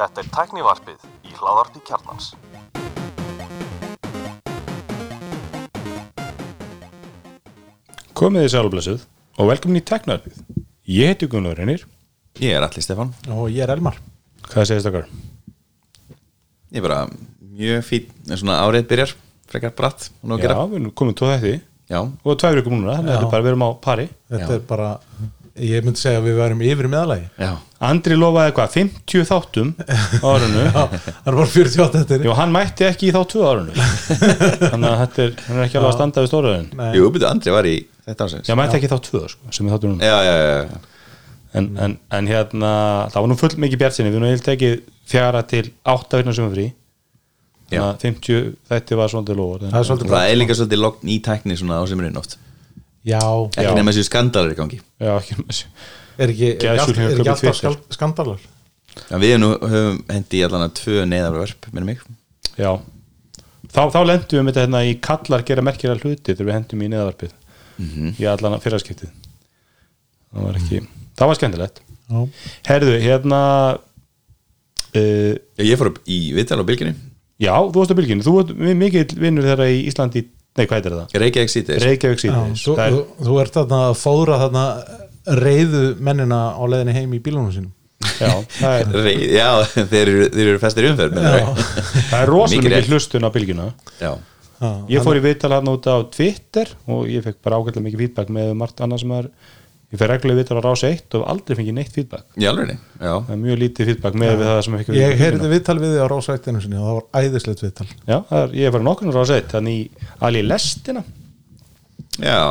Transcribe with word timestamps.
Þetta 0.00 0.20
er 0.20 0.26
tæknivarpið 0.34 1.00
í 1.24 1.32
hláðarpi 1.38 1.80
kjarnans. 1.88 2.26
Komið 8.20 8.44
þið 8.44 8.52
sálblessuð 8.52 9.06
og 9.40 9.48
velkomin 9.48 9.80
í 9.80 9.84
Teknarpið. 9.88 10.36
Ég 10.90 11.14
heiti 11.14 11.30
Gunnar 11.30 11.56
Reynir. 11.56 11.86
Ég 12.40 12.52
er 12.56 12.62
Alli 12.66 12.84
Stefán 12.84 13.14
og 13.32 13.48
ég 13.50 13.64
er 13.64 13.72
Elmar 13.74 13.96
Hvað 14.50 14.68
segist 14.68 14.88
okkar? 14.88 15.08
Ég 16.70 16.78
er 16.78 16.84
bara 16.84 17.00
mjög 17.40 17.82
fín 17.88 18.06
en 18.28 18.38
svona 18.38 18.60
árið 18.62 18.86
byrjar 18.92 19.16
frekar 19.50 19.72
bratt 19.76 20.10
Já, 20.12 20.36
gera 20.38 20.62
við 20.70 20.78
erum 20.78 20.94
komin 20.94 21.16
tóð 21.18 21.32
þetta 21.34 21.56
Já, 21.90 22.00
og 22.06 22.38
tvær 22.38 22.54
vikum 22.60 22.76
núna, 22.76 23.00
þannig 23.00 23.10
að 23.10 23.16
þetta 23.16 23.26
er 23.26 23.32
bara 23.34 23.42
við 23.42 23.50
erum 23.50 23.64
á 23.66 23.70
pari. 23.82 24.06
þetta 24.30 24.46
Já. 24.46 24.54
er 24.54 24.66
bara, 24.68 24.90
ég 25.58 25.84
myndi 25.84 26.00
segja 26.00 26.20
að 26.20 26.26
við 26.28 26.36
værum 26.38 26.60
yfir 26.64 26.88
meðalagi 26.90 27.26
já, 27.40 27.50
Andri 27.90 28.16
lofaði 28.18 28.52
hvað, 28.56 28.74
50 28.76 29.26
þáttum 29.28 29.72
á 29.80 30.26
árunu 30.30 30.64
það 30.74 30.94
var 31.40 31.50
48 31.54 32.02
þetta 32.04 32.30
og 32.30 32.36
hann 32.38 32.52
mætti 32.54 32.86
ekki 32.86 33.08
í 33.08 33.14
þá 33.14 33.20
tvö 33.32 33.46
árunu. 33.48 33.74
þannig 34.70 34.90
að 34.90 35.00
þetta 35.02 35.24
er, 35.24 35.34
hann 35.46 35.58
er 35.58 35.64
ekki 35.64 35.80
alveg 35.80 35.90
að 35.90 35.96
standa 35.96 36.24
við 36.24 36.30
stóraðin. 36.30 36.68
Nei. 36.78 36.90
jú, 36.98 37.10
byrju, 37.14 37.28
Andri 37.30 37.54
var 37.56 37.68
í 37.70 37.74
þetta 38.06 38.28
ásins 38.28 38.50
Já, 38.50 38.56
mætti 38.60 38.78
ekki 38.78 38.90
í 38.90 38.92
þá 38.92 38.98
tvö, 39.08 39.22
sko, 39.32 39.54
sem 39.56 39.66
er 39.70 39.74
þáttur 39.76 39.94
núna. 39.94 40.10
já, 40.10 40.18
já, 40.28 40.34
já, 40.40 40.58
já. 40.60 40.86
En, 41.50 41.66
en, 41.82 41.96
en 42.14 42.28
hérna, 42.30 42.74
það 43.10 43.24
var 43.24 43.32
nú 43.32 43.38
full 43.40 43.56
mikið 43.64 43.80
bjart 43.80 43.96
sinni, 43.96 44.12
við 44.12 44.20
erum 44.20 44.28
heilt 44.30 44.50
ekki 44.52 44.68
fjara 45.10 45.40
til 45.50 45.64
átta 45.90 46.20
virna 46.20 46.34
sem 46.36 46.46
er 46.46 46.52
frí. 46.54 46.66
Þannig 47.70 47.86
að 47.86 48.04
50 48.04 48.46
þetta 48.70 48.98
var 49.00 49.10
svolítið 49.10 49.40
lofur. 49.40 49.64
það 49.70 50.14
er 50.20 50.30
er 50.30 50.38
líka 50.38 50.56
svolítið 50.58 50.80
logn 50.84 51.10
í 51.10 51.18
tækni 51.26 51.58
svona 51.58 51.78
á 51.78 51.84
semurinn 51.90 52.18
oft 52.18 52.36
já, 53.06 53.20
Ekki 53.56 53.74
nema 53.78 53.92
þessu 53.92 54.06
skandalir 54.08 54.54
í 54.54 54.58
gangi. 54.58 54.78
Já, 55.00 55.12
ekki 55.16 55.36
þessu. 55.40 55.68
er 56.20 56.32
ekki, 56.34 56.48
er 56.54 56.80
ekki, 56.84 56.96
er 56.96 57.12
ekki 57.22 57.34
alltaf 57.34 57.96
skandalar 57.96 58.46
Já, 59.06 59.16
við 59.22 59.36
nú 59.38 59.52
höfum 59.54 60.00
hendi 60.10 60.40
í 60.40 60.44
allan 60.44 60.66
að 60.66 60.72
tvö 60.80 61.04
neðarvörp, 61.06 61.68
minnum 61.70 61.92
mig. 61.92 62.00
Já. 62.58 62.72
Þá, 63.70 63.82
þá 63.94 64.00
lendum 64.02 64.40
við 64.40 64.42
með 64.42 64.50
þetta 64.50 64.64
hérna 64.64 64.80
í 64.88 64.96
kallar 65.06 65.44
gera 65.46 65.62
merkilega 65.64 66.02
hluti 66.02 66.34
þegar 66.34 66.48
við 66.48 66.56
hendum 66.56 66.82
í 66.82 66.88
neðavarpið 66.90 67.36
í 68.18 68.26
allan 68.28 68.56
að 68.56 68.64
fyrraskiptið. 68.66 69.12
Það 70.30 70.48
var 70.48 70.58
ekki, 70.58 70.80
það 71.16 71.30
var 71.30 71.38
skemmtilegt. 71.38 71.80
Já, 72.10 72.18
Herðu, 72.66 72.96
hérna 73.04 73.40
uh, 74.98 75.34
ég 75.62 75.78
fór 75.78 75.92
upp 75.92 76.02
í 76.10 76.18
viðtal 76.34 76.58
á 76.58 76.66
bylginni 76.66 76.96
Já, 77.40 77.54
þú 77.56 77.78
varst 77.78 77.94
á 77.94 77.96
bylginu, 77.96 78.24
þú 78.26 78.32
varst 78.36 78.58
mikill 78.76 79.16
vinnur 79.16 79.46
þeirra 79.48 79.70
í 79.72 79.78
Íslandi, 79.88 80.26
nei 80.58 80.64
hvað 80.66 80.78
heitir 80.80 80.96
það? 80.98 81.18
Reykjavík 81.22 81.52
síðdeis 81.54 81.84
Reykjavík 81.86 82.22
síðan 82.24 82.56
þú, 82.58 82.74
þú, 82.78 83.02
þú 83.28 83.36
ert 83.42 83.58
þarna 83.60 83.82
að 83.90 83.98
fóðra 84.00 84.38
þarna 84.44 84.64
reyðu 85.40 85.82
mennina 86.00 86.40
á 86.56 86.62
leiðinni 86.64 86.96
heim 86.96 87.12
í 87.14 87.20
bílunum 87.22 87.52
sínum. 87.54 87.70
Já, 88.16 88.30
það 88.56 88.74
er, 88.78 88.92
Rey, 89.04 89.16
Já, 89.36 89.48
þeir 89.92 90.00
eru, 90.08 90.26
þeir 90.32 90.46
eru 90.54 90.60
festir 90.62 90.86
í 90.86 90.90
umferð 90.90 91.18
það 91.20 92.14
er 92.22 92.30
rosalega 92.32 92.70
Mikið 92.80 92.88
hlustun 92.94 93.26
á 93.28 93.30
bylginu 93.34 93.66
Já, 94.00 94.12
Já, 94.60 94.70
Ég 94.92 95.04
fór 95.04 95.18
í 95.20 95.22
viðtal 95.24 95.52
hann 95.52 95.68
út 95.68 95.84
á 95.88 95.96
Twitter 96.12 96.72
og 96.88 97.04
ég 97.12 97.24
fekk 97.26 97.38
bara 97.44 97.60
ágætlega 97.60 97.84
mikið 97.86 98.02
feedback 98.06 98.32
með 98.32 98.54
margt 98.60 98.80
annað 98.84 99.02
sem 99.04 99.12
er 99.18 99.28
ég 99.90 99.98
fer 99.98 100.10
reglulega 100.12 100.38
í 100.38 100.40
viðtal 100.40 100.58
á 100.60 100.62
rás 100.66 100.82
1 100.86 101.16
og 101.18 101.24
aldrei 101.32 101.56
fengið 101.58 101.76
neitt 101.76 101.96
í 101.98 102.04
Já, 103.00 103.14
það 103.26 103.32
er 103.34 103.40
mjög 103.40 103.60
lítið 103.64 103.88
feedback 103.90 104.18
með 104.20 104.34
við 104.36 104.50
það 104.50 104.60
sem 104.66 104.76
ekki 104.78 104.98
ég 104.98 105.14
heyrði 105.18 105.50
viðtal 105.50 105.78
við 105.80 105.94
þig 105.94 106.02
á 106.04 106.12
rásættinu 106.12 106.60
sinni 106.62 106.78
og 106.78 106.84
það 106.86 106.98
var 106.98 107.24
æðislegt 107.24 107.64
viðtal. 107.64 107.86
Já, 108.06 108.16
það 108.28 108.42
er, 108.42 108.52
ég 108.60 108.74
bara 108.76 108.86
nokkurnar 108.86 109.18
rás 109.18 109.32
1 109.34 109.48
þannig 109.50 109.80
í 109.80 110.10
alveg 110.28 110.46
lestina. 110.46 111.02
Já. 112.20 112.42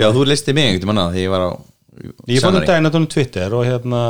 Já, 0.00 0.06
þú 0.14 0.24
listi 0.30 0.54
mig 0.56 0.70
einhvern 0.70 0.92
manna 0.92 1.08
þegar 1.10 1.26
ég 1.26 1.34
var 1.34 1.44
á 1.44 1.50
Ég 2.30 2.40
fór 2.40 2.56
um 2.56 2.64
daginn 2.64 2.88
að 2.88 2.94
tónum 2.94 3.10
Twitter 3.12 3.54
og 3.56 3.66
hérna 3.66 4.00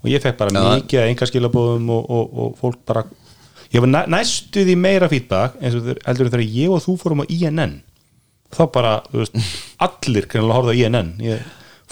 og 0.00 0.08
ég 0.10 0.22
fekk 0.22 0.38
bara 0.40 0.54
Já. 0.54 0.64
mikið 0.80 1.02
að 1.02 1.10
enga 1.12 1.28
skilabóðum 1.30 1.92
og, 1.94 2.08
og, 2.10 2.32
og 2.42 2.56
fólk 2.60 2.80
bara 2.88 3.04
ég 3.72 3.82
var 3.82 3.90
næ, 3.90 4.00
næstu 4.16 4.64
því 4.66 4.76
meira 4.80 5.08
feedback 5.10 5.60
eins 5.60 5.76
og 5.78 5.86
heldur 6.06 6.28
en 6.28 6.34
þegar 6.34 6.56
ég 6.56 6.74
og 6.74 6.82
þú 6.84 6.96
fórum 7.00 7.22
á 7.22 7.26
INN 7.30 7.76
þá 8.56 8.62
bara, 8.72 8.92
þú 9.12 9.22
veist, 9.22 9.38
allir 9.86 10.28
kannilega 10.30 10.58
horfðu 10.58 10.74
á 10.74 10.80
INN 10.82 11.12
ég 11.22 11.46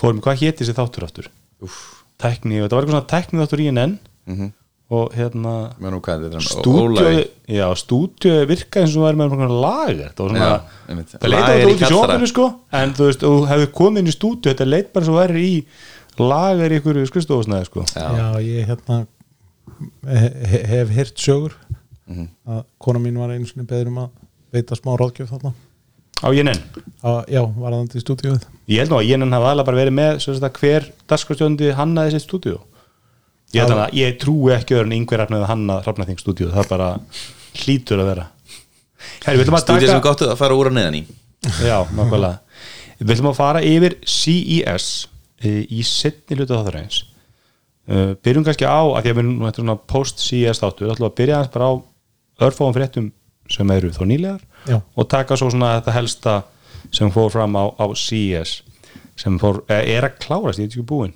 fórum, 0.04 0.20
hvað 0.24 0.42
héti 0.42 0.62
þessi 0.62 0.76
þáttur 0.76 1.06
aftur? 1.08 1.30
Og 1.64 1.78
þetta 2.24 2.44
var 2.44 2.84
eitthvað 2.84 2.92
svona 2.92 3.08
tækni 3.14 3.42
þáttur 3.42 3.64
INN 3.64 3.96
mhm. 4.28 4.52
Og 4.92 5.14
hérna 5.16 5.52
Mér 5.80 5.94
nú 5.94 5.98
hvað 6.04 6.26
þetta 6.26 6.38
er 6.38 6.44
stúdíu, 6.44 7.20
já, 7.56 7.64
stúdíu 7.80 8.34
virkaði 8.50 8.84
eins 8.84 8.96
og 8.98 9.06
væri 9.06 9.16
með 9.16 9.30
einhvern 9.32 9.54
lager. 9.62 10.10
Það 10.12 10.20
var 10.20 10.34
svona, 10.34 10.48
Já, 10.50 10.84
það 10.84 10.98
leit 11.00 11.14
á 11.14 11.32
Lager 11.32 11.48
þetta 11.48 11.56
í 11.56 11.72
út 11.72 11.84
í 11.84 11.88
sjóninu 11.88 12.28
sko. 12.28 12.48
En 12.76 12.92
þú 12.98 13.08
veist, 13.08 13.24
þú 13.24 13.48
hefði 13.48 13.70
komið 13.80 14.02
inn 14.02 14.12
í 14.12 14.14
stúdíu 14.14 14.52
þetta 14.52 14.66
leit 14.68 14.90
bara 14.92 15.08
svo 15.08 15.16
væri 15.16 15.46
í 15.48 15.56
lager 16.20 16.74
í 16.76 16.80
ykkur 16.82 17.00
skristofusnæði 17.08 17.70
sko. 17.70 17.86
Já. 17.96 18.06
já, 18.20 18.28
ég 18.44 18.68
hérna 18.68 19.00
he, 20.12 20.28
he, 20.52 20.62
hef 20.74 20.94
heyrt 20.98 21.16
sögur. 21.16 21.56
Mhm. 22.04 22.28
að 22.44 22.64
kona 22.84 23.00
mín 23.00 23.16
var 23.16 23.32
einu 23.32 23.48
sinni 23.48 23.64
beður 23.64 23.88
um 23.88 24.02
að 24.02 24.10
veita 24.52 24.76
smá 24.76 24.92
ráðgjöf 25.00 25.30
þarna 25.32 25.54
á 26.24 26.28
JNN, 26.32 26.62
já, 27.28 27.42
var 27.44 27.76
það 27.76 27.98
í 28.00 28.04
stúdíuð 28.04 28.46
ég 28.72 28.80
held 28.80 28.94
nú 28.94 29.00
að 29.00 29.08
JNN 29.10 29.36
hafa 29.36 29.50
aðlega 29.52 29.68
bara 29.68 29.80
verið 29.82 29.98
með 30.00 30.22
svo 30.24 30.36
að 30.38 30.60
hver 30.60 30.88
dagskvæmstjóndi 31.12 31.74
hannaði 31.76 32.14
þessi 32.14 32.24
stúdíu 32.24 32.58
ég 33.54 33.62
held 33.62 33.76
að 33.76 33.96
ég 34.00 34.18
trúi 34.22 34.54
ekki 34.56 34.78
öðrun 34.78 34.96
yngver 34.98 35.22
rafnaði 35.22 35.48
hanna 35.50 35.78
rafnaþing 35.84 36.20
stúdíu, 36.22 36.50
það 36.54 36.70
bara 36.72 36.90
hlýtur 37.62 38.02
að 38.02 38.10
vera. 38.10 38.28
Við 39.24 39.50
Stúdíu 39.62 39.88
sem 39.88 39.98
taka 39.98 40.04
gott 40.08 40.24
að 40.26 40.38
fara 40.40 40.58
úr 40.58 40.70
að 40.70 40.78
neðan 40.78 41.00
í. 41.00 41.02
Já, 41.62 41.76
nákvæmlega. 41.94 42.38
Við 43.00 43.12
ætlum 43.14 43.30
að 43.30 43.38
fara 43.38 43.62
yfir 43.66 43.96
CES 44.08 44.86
e, 45.42 45.50
í 45.68 45.82
setni 45.86 46.38
hlutu 46.38 46.54
þáttarins. 46.54 47.02
Uh, 47.84 48.14
Byrjum 48.24 48.46
kannski 48.46 48.64
á 48.64 48.80
að 48.80 49.04
því 49.04 49.12
að 49.12 49.18
við 49.18 49.48
er 49.48 49.58
svona 49.58 49.76
post-CES 49.92 50.62
þáttur 50.62 50.94
ætlum 50.94 51.10
að 51.10 51.16
byrja 51.18 51.40
aðeins 51.40 51.52
bara 51.52 51.68
á 51.68 51.72
örfáum 52.46 52.76
fréttum 52.76 53.10
sem 53.50 53.70
eru 53.74 53.92
þó 53.94 54.04
nýlegar 54.08 54.42
Já. 54.68 54.80
og 54.80 55.08
taka 55.10 55.36
svo 55.36 55.50
svona 55.52 55.76
þetta 55.78 55.96
helsta 55.98 56.36
sem 56.94 57.10
fór 57.12 57.32
fram 57.32 57.56
á, 57.58 57.64
á 57.76 57.86
CES 57.96 58.62
sem 59.20 59.36
fór, 59.38 59.62
eh, 59.70 59.96
er 59.96 60.08
að 60.08 60.18
klárast, 60.24 60.60
ég 60.60 60.68
er 60.68 60.72
ekki 60.72 60.86
búinn 60.88 61.14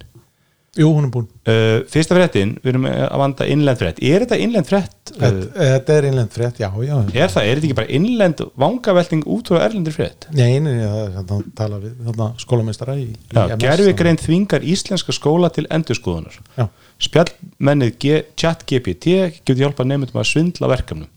jú, 0.79 0.91
hún 0.93 1.09
er 1.09 1.13
búin 1.13 1.27
uh, 1.49 1.81
Fyrsta 1.91 2.15
fréttin, 2.15 2.55
við 2.63 2.73
erum 2.75 2.87
að 2.89 3.17
vanda 3.23 3.47
innlend 3.51 3.81
frétt 3.81 3.99
Er 4.05 4.23
þetta 4.25 4.39
innlend 4.45 4.69
frétt? 4.69 5.13
Uh, 5.17 5.41
þetta, 5.57 5.97
er 5.97 6.09
innlend 6.11 6.35
frétt, 6.35 6.61
já, 6.63 6.69
já 6.85 6.95
er 6.99 7.33
það, 7.33 7.49
er 7.49 7.59
þetta 7.59 7.69
ekki 7.69 7.79
bara 7.81 7.93
innlend 7.99 8.43
vangavelting 8.63 9.25
út 9.35 9.51
frá 9.51 9.65
erlendir 9.65 9.97
frétt? 9.97 10.29
Nei, 10.37 10.61
nei, 10.63 10.77
nei, 10.79 10.87
það 11.17 11.45
tala 11.59 11.81
við 11.83 12.25
skólameistara 12.45 12.99
í, 13.01 13.09
í 13.11 13.35
Já, 13.35 13.45
MS, 13.49 13.63
gerfi 13.65 13.97
grein 13.99 14.21
þvingar 14.23 14.67
íslenska 14.77 15.17
skóla 15.17 15.51
til 15.55 15.67
endurskoðunar 15.75 16.39
Já. 16.59 16.69
spjallmennið 17.09 18.11
chat 18.39 18.67
GPT 18.69 19.19
getur 19.41 19.65
hjálpað 19.65 19.95
nefndum 19.95 20.23
að 20.23 20.31
svindla 20.35 20.71
verkefnum 20.77 21.11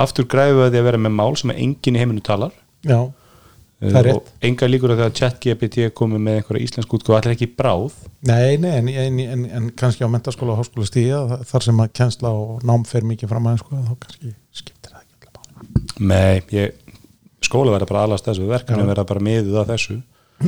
aftur 0.00 0.26
græfu 0.30 0.62
að 0.64 0.72
því 0.74 0.80
að 0.82 0.88
vera 0.90 1.02
með 1.04 1.14
mál 1.18 1.36
sem 1.40 1.50
enginn 1.54 1.96
í 1.98 2.02
heiminu 2.04 2.24
talar. 2.24 2.52
Já, 2.86 3.02
Uh, 3.82 3.90
það 3.90 3.96
er 3.98 4.06
rétt. 4.06 4.16
og 4.16 4.44
enga 4.46 4.66
líkur 4.70 4.92
að 4.94 5.00
því 5.00 5.04
að 5.04 5.14
chat 5.18 5.40
GPT 5.42 5.86
komi 5.98 6.16
með 6.22 6.36
einhverja 6.38 6.62
íslensk 6.64 6.92
útgáð 6.94 7.16
allir 7.18 7.32
ekki 7.34 7.48
bráð. 7.58 7.96
Nei, 8.30 8.54
nei, 8.62 8.70
en, 8.78 8.88
en, 8.88 9.18
en, 9.34 9.42
en 9.58 9.66
kannski 9.76 10.06
á 10.06 10.08
mentaskóla 10.08 10.54
og 10.54 10.60
háskóla 10.62 10.86
stíða 10.86 11.40
þar 11.50 11.66
sem 11.66 11.82
að 11.82 11.90
kennsla 11.98 12.30
og 12.30 12.62
nám 12.64 12.86
fer 12.88 13.04
mikið 13.04 13.32
fram 13.34 13.48
aðeins 13.50 13.64
sko, 13.66 13.80
þá 13.82 13.92
kannski 14.06 14.30
skiptir 14.54 14.94
það 14.94 15.02
ekki 15.02 15.28
alltaf 15.28 15.50
máli. 15.58 16.06
Nei, 16.14 16.40
ég, 16.54 16.78
skóla 17.44 17.74
verða 17.74 17.90
bara 17.90 18.06
alast 18.06 18.30
þessu. 18.30 18.46
Verkefni 18.54 18.86
verða 18.88 19.06
bara 19.10 19.24
miðuð 19.26 19.60
að 19.64 19.74
þessu. 19.74 19.98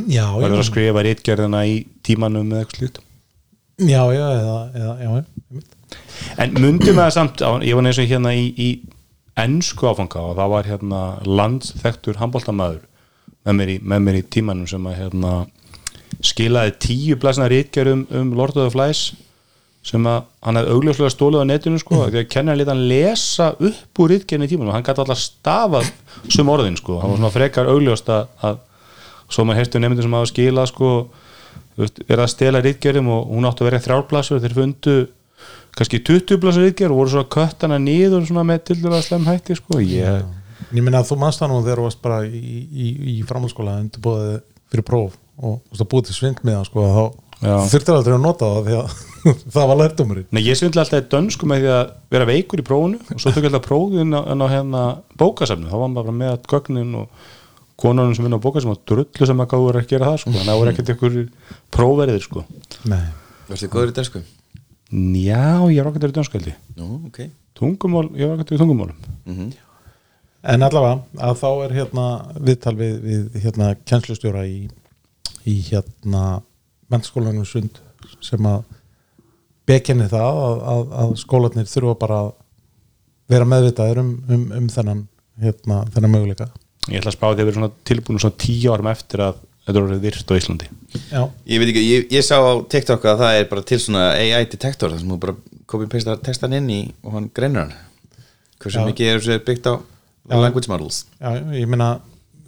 Já, 0.07 0.25
það 0.31 0.41
verður 0.47 0.63
að 0.63 0.69
skrifa 0.71 1.07
rítgerðina 1.11 1.65
í 1.67 1.77
tímanum 2.07 2.55
eða 2.55 2.63
eitthvað 2.63 2.81
slíkt. 2.81 3.03
Já, 3.91 4.03
já, 4.17 4.27
eða, 4.39 4.59
eða, 4.81 4.97
já. 5.03 5.65
En 6.47 6.55
myndum 6.63 7.03
það 7.03 7.11
samt, 7.19 7.43
ég 7.67 7.77
var 7.77 7.91
eins 7.91 8.01
og 8.01 8.09
hérna 8.15 8.33
í, 8.39 8.47
í 8.55 8.71
ennsku 9.41 9.89
áfanga 9.91 10.23
og 10.31 10.37
það 10.39 10.53
var 10.55 10.71
hérna 10.71 11.03
landsþektur 11.29 12.21
handbóltamæður 12.21 12.85
með 13.47 13.77
með 13.83 14.03
mér 14.03 14.19
í 14.21 14.25
tímanum 14.33 14.67
sem 14.71 14.87
að 14.89 14.99
hérna 15.03 15.35
skilaði 16.25 16.75
tíu 16.83 17.19
blæsna 17.21 17.49
rítgerðum 17.51 18.07
um 18.11 18.35
Lord 18.37 18.57
of 18.57 18.67
the 18.67 18.75
Flies 18.75 19.11
sem 19.87 20.07
að 20.11 20.25
hann 20.43 20.59
hefði 20.59 20.75
augljóslega 20.75 21.13
stólið 21.15 21.45
á 21.47 21.51
netinu 21.53 21.79
sko, 21.79 22.01
því 22.09 22.23
að 22.23 22.31
kenna 22.33 22.57
lítið 22.59 22.73
hann 22.73 22.87
lesa 22.91 23.53
upp 23.55 24.01
úr 24.03 24.13
rítgerðin 24.15 24.47
í 24.49 24.51
tímanum, 24.51 24.73
hann 24.75 24.87
gæti 24.87 25.03
alltaf 25.03 25.21
stafað 25.23 25.91
sum 26.33 26.51
orðin 26.51 26.79
sko, 26.81 26.97
hann 27.03 27.13
var 27.13 27.21
svona 27.21 27.35
frekar 27.35 27.71
augljóst 27.71 28.11
að, 28.11 28.33
að 28.43 28.59
svo 29.31 29.47
maður 29.47 29.61
heyrstu 29.61 29.83
nefndir 29.83 30.07
sem 30.07 30.17
hafa 30.19 30.31
skilað 30.33 30.71
sko, 30.73 30.91
verið 31.77 32.25
að 32.25 32.33
stela 32.33 32.63
rítgerðum 32.65 33.13
og 33.15 33.31
hún 33.31 33.47
átti 33.47 33.63
að 33.63 33.71
vera 33.71 33.83
þrjárplasur 33.85 34.43
þeir 34.43 34.57
fundu 34.59 34.97
kannski 35.77 36.01
20 36.01 36.41
blasur 36.43 36.65
rítgerð 36.67 36.95
og 36.95 37.03
voru 37.03 37.13
svona 37.13 37.31
köttana 37.37 37.79
niður 37.83 38.25
svona 38.29 38.47
með 38.49 38.65
til 38.71 38.79
dæla 38.83 39.03
slem 39.05 39.27
hætti 39.29 39.59
sko, 39.59 39.81
ég, 39.85 40.25
En 40.67 40.75
Ég 40.75 40.83
minna 40.83 41.03
að 41.03 41.13
þú 41.13 41.19
mannst 41.21 41.39
það 41.43 41.53
nú 41.53 41.59
þegar 41.63 41.79
þú 41.79 41.85
varst 41.87 42.01
bara 42.03 42.23
í, 42.27 42.41
í, 42.67 42.87
í 43.13 43.17
framhaldsskóla 43.29 43.77
undirbúðið 43.85 44.39
fyrir 44.73 44.87
próf 44.89 45.15
og 45.37 45.61
þú 45.61 45.75
veist 45.75 45.85
að 45.85 45.91
búið 45.93 46.09
til 46.09 46.17
svindmiða 46.17 46.65
sko, 46.67 46.87
þá 46.97 47.05
þurftir 47.71 47.95
aldrei 47.95 48.15
að 48.17 48.23
nota 48.25 48.49
það 48.51 48.67
því 48.67 48.77
að 48.81 48.95
það 49.55 49.69
var 49.71 49.79
lærtumurinn 49.83 50.29
Nei, 50.33 50.43
ég 50.47 50.59
svindla 50.59 50.83
alltaf 50.83 51.03
í 51.03 51.09
dönsku 51.13 51.49
með 51.51 51.63
því 51.63 51.73
að 51.77 51.91
vera 52.17 52.29
veikur 52.31 52.63
í 52.63 52.67
prófunu 52.67 53.01
og 53.13 53.21
svo 53.23 53.33
tökja 53.37 53.51
alltaf 53.51 53.67
prófin 53.67 54.17
á, 54.17 54.21
á 54.25 54.47
hérna 54.49 54.85
bókasafnu, 55.21 55.69
þá 55.69 55.77
var 55.77 55.93
maður 55.93 56.09
bara 56.09 56.17
með 56.23 56.33
að 56.33 56.49
gögnin 56.55 56.97
og 57.03 57.29
konunum 57.77 58.17
sem 58.17 58.25
vinna 58.27 58.41
á 58.41 58.45
bókasafnu 58.47 58.79
og 58.79 58.83
drullu 58.89 59.29
sem 59.29 59.45
að 59.45 59.51
gáður 59.53 59.81
að 59.83 59.91
gera 59.93 60.09
það 60.09 60.23
sko, 60.23 60.33
þannig 60.33 60.47
að 60.47 60.51
það 60.51 60.61
voru 60.63 60.73
ekkert 60.73 60.95
ykkur 60.97 61.19
prófverðir 61.77 62.25
sko. 62.25 62.47
Nei, 62.89 63.05
Varstu 63.51 63.69
góður 63.71 63.93
í 63.93 63.97
dönsku? 64.01 64.25
Já, 64.91 65.67
ég 65.73 65.81
er 65.83 65.89
okkur 65.89 66.07
í 66.07 66.15
dönsköldi 66.15 66.53
Nú, 66.79 67.01
ok. 67.09 67.25
Tungumál, 67.57 68.11
ég 68.15 68.29
var 68.31 68.43
okkur 68.43 68.55
í 68.55 68.61
tungumálum. 68.61 68.99
En 70.47 70.63
allavega 70.63 71.01
að 71.27 71.39
þá 71.41 71.49
er 71.65 71.73
hérna 71.75 72.05
viðtal 72.39 72.75
við, 72.79 72.99
við 73.03 73.39
hérna 73.43 73.73
kennslustjóra 73.89 74.45
í, 74.47 74.69
í 75.49 75.57
hérna 75.71 76.43
mennskólanum 76.93 77.47
sund 77.49 77.81
sem 78.23 78.47
að 78.47 78.63
bekenni 79.67 80.07
það 80.13 80.41
að, 80.45 80.61
að, 80.75 80.85
að 81.03 81.17
skólanir 81.19 81.67
þurfa 81.71 81.97
bara 82.05 82.21
að 82.27 82.31
vera 83.33 83.49
meðvitaður 83.51 84.03
um, 84.05 84.13
um, 84.31 84.45
um 84.61 84.69
þennan 84.71 85.03
hérna, 85.43 85.81
þennan 85.95 86.15
möguleika. 86.15 86.47
Ég 86.87 87.01
ætla 87.01 87.11
að 87.11 87.17
spá 87.17 87.27
því 87.27 87.41
að 87.41 87.49
vera 87.49 87.59
svona 87.59 87.73
tilbúin 87.91 88.23
svona 88.23 88.39
tíu 88.45 88.75
árum 88.77 88.91
eftir 88.93 89.25
að 89.27 89.41
þetta 89.67 89.77
er 89.77 89.83
orðið 89.85 90.05
virt 90.07 90.31
á 90.31 90.35
Íslandi 90.39 90.69
Já, 91.11 91.23
Ég 91.51 91.61
veit 91.61 91.71
ekki, 91.73 91.83
ég, 91.85 92.07
ég 92.15 92.25
sá 92.25 92.37
á 92.41 92.53
TikTok 92.73 93.05
að 93.11 93.21
það 93.25 93.39
er 93.41 93.49
bara 93.51 93.65
til 93.69 93.79
svona 93.83 94.05
AI 94.17 94.45
detektor 94.49 94.93
þar 94.95 95.03
sem 95.03 95.11
þú 95.13 95.19
bara 95.27 95.37
copy-pastar 95.69 96.23
textan 96.25 96.55
inn 96.57 96.71
í 96.73 96.81
og 97.03 97.17
hann 97.19 97.31
greinur 97.37 97.67
hann 97.67 97.75
Hversu 98.63 98.81
Já. 98.81 98.87
mikið 98.89 99.11
er 99.13 99.21
þessu 99.21 99.45
byggt 99.51 99.67
á 99.69 99.75
Já. 99.77 100.37
language 100.41 100.71
models 100.73 101.03
já, 101.21 101.31
ég 101.55 101.69
meina 101.71 101.91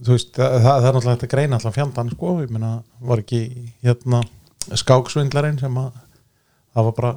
þú 0.03 0.15
veist, 0.15 0.31
það, 0.39 0.55
það 0.63 0.63
það 0.69 0.89
er 0.89 0.95
náttúrulega 0.97 1.15
hægt 1.17 1.27
að 1.27 1.33
greina 1.35 1.59
allan 1.59 1.75
fjandan 1.77 2.13
sko, 2.15 2.33
ég 2.43 2.55
meina, 2.55 2.71
var 3.11 3.23
ekki 3.23 3.41
hérna 3.87 4.23
skáksvindlarinn 4.79 5.59
sem 5.61 5.77
að 5.81 5.91
það 6.75 6.89
var 6.89 6.97
bara 6.99 7.13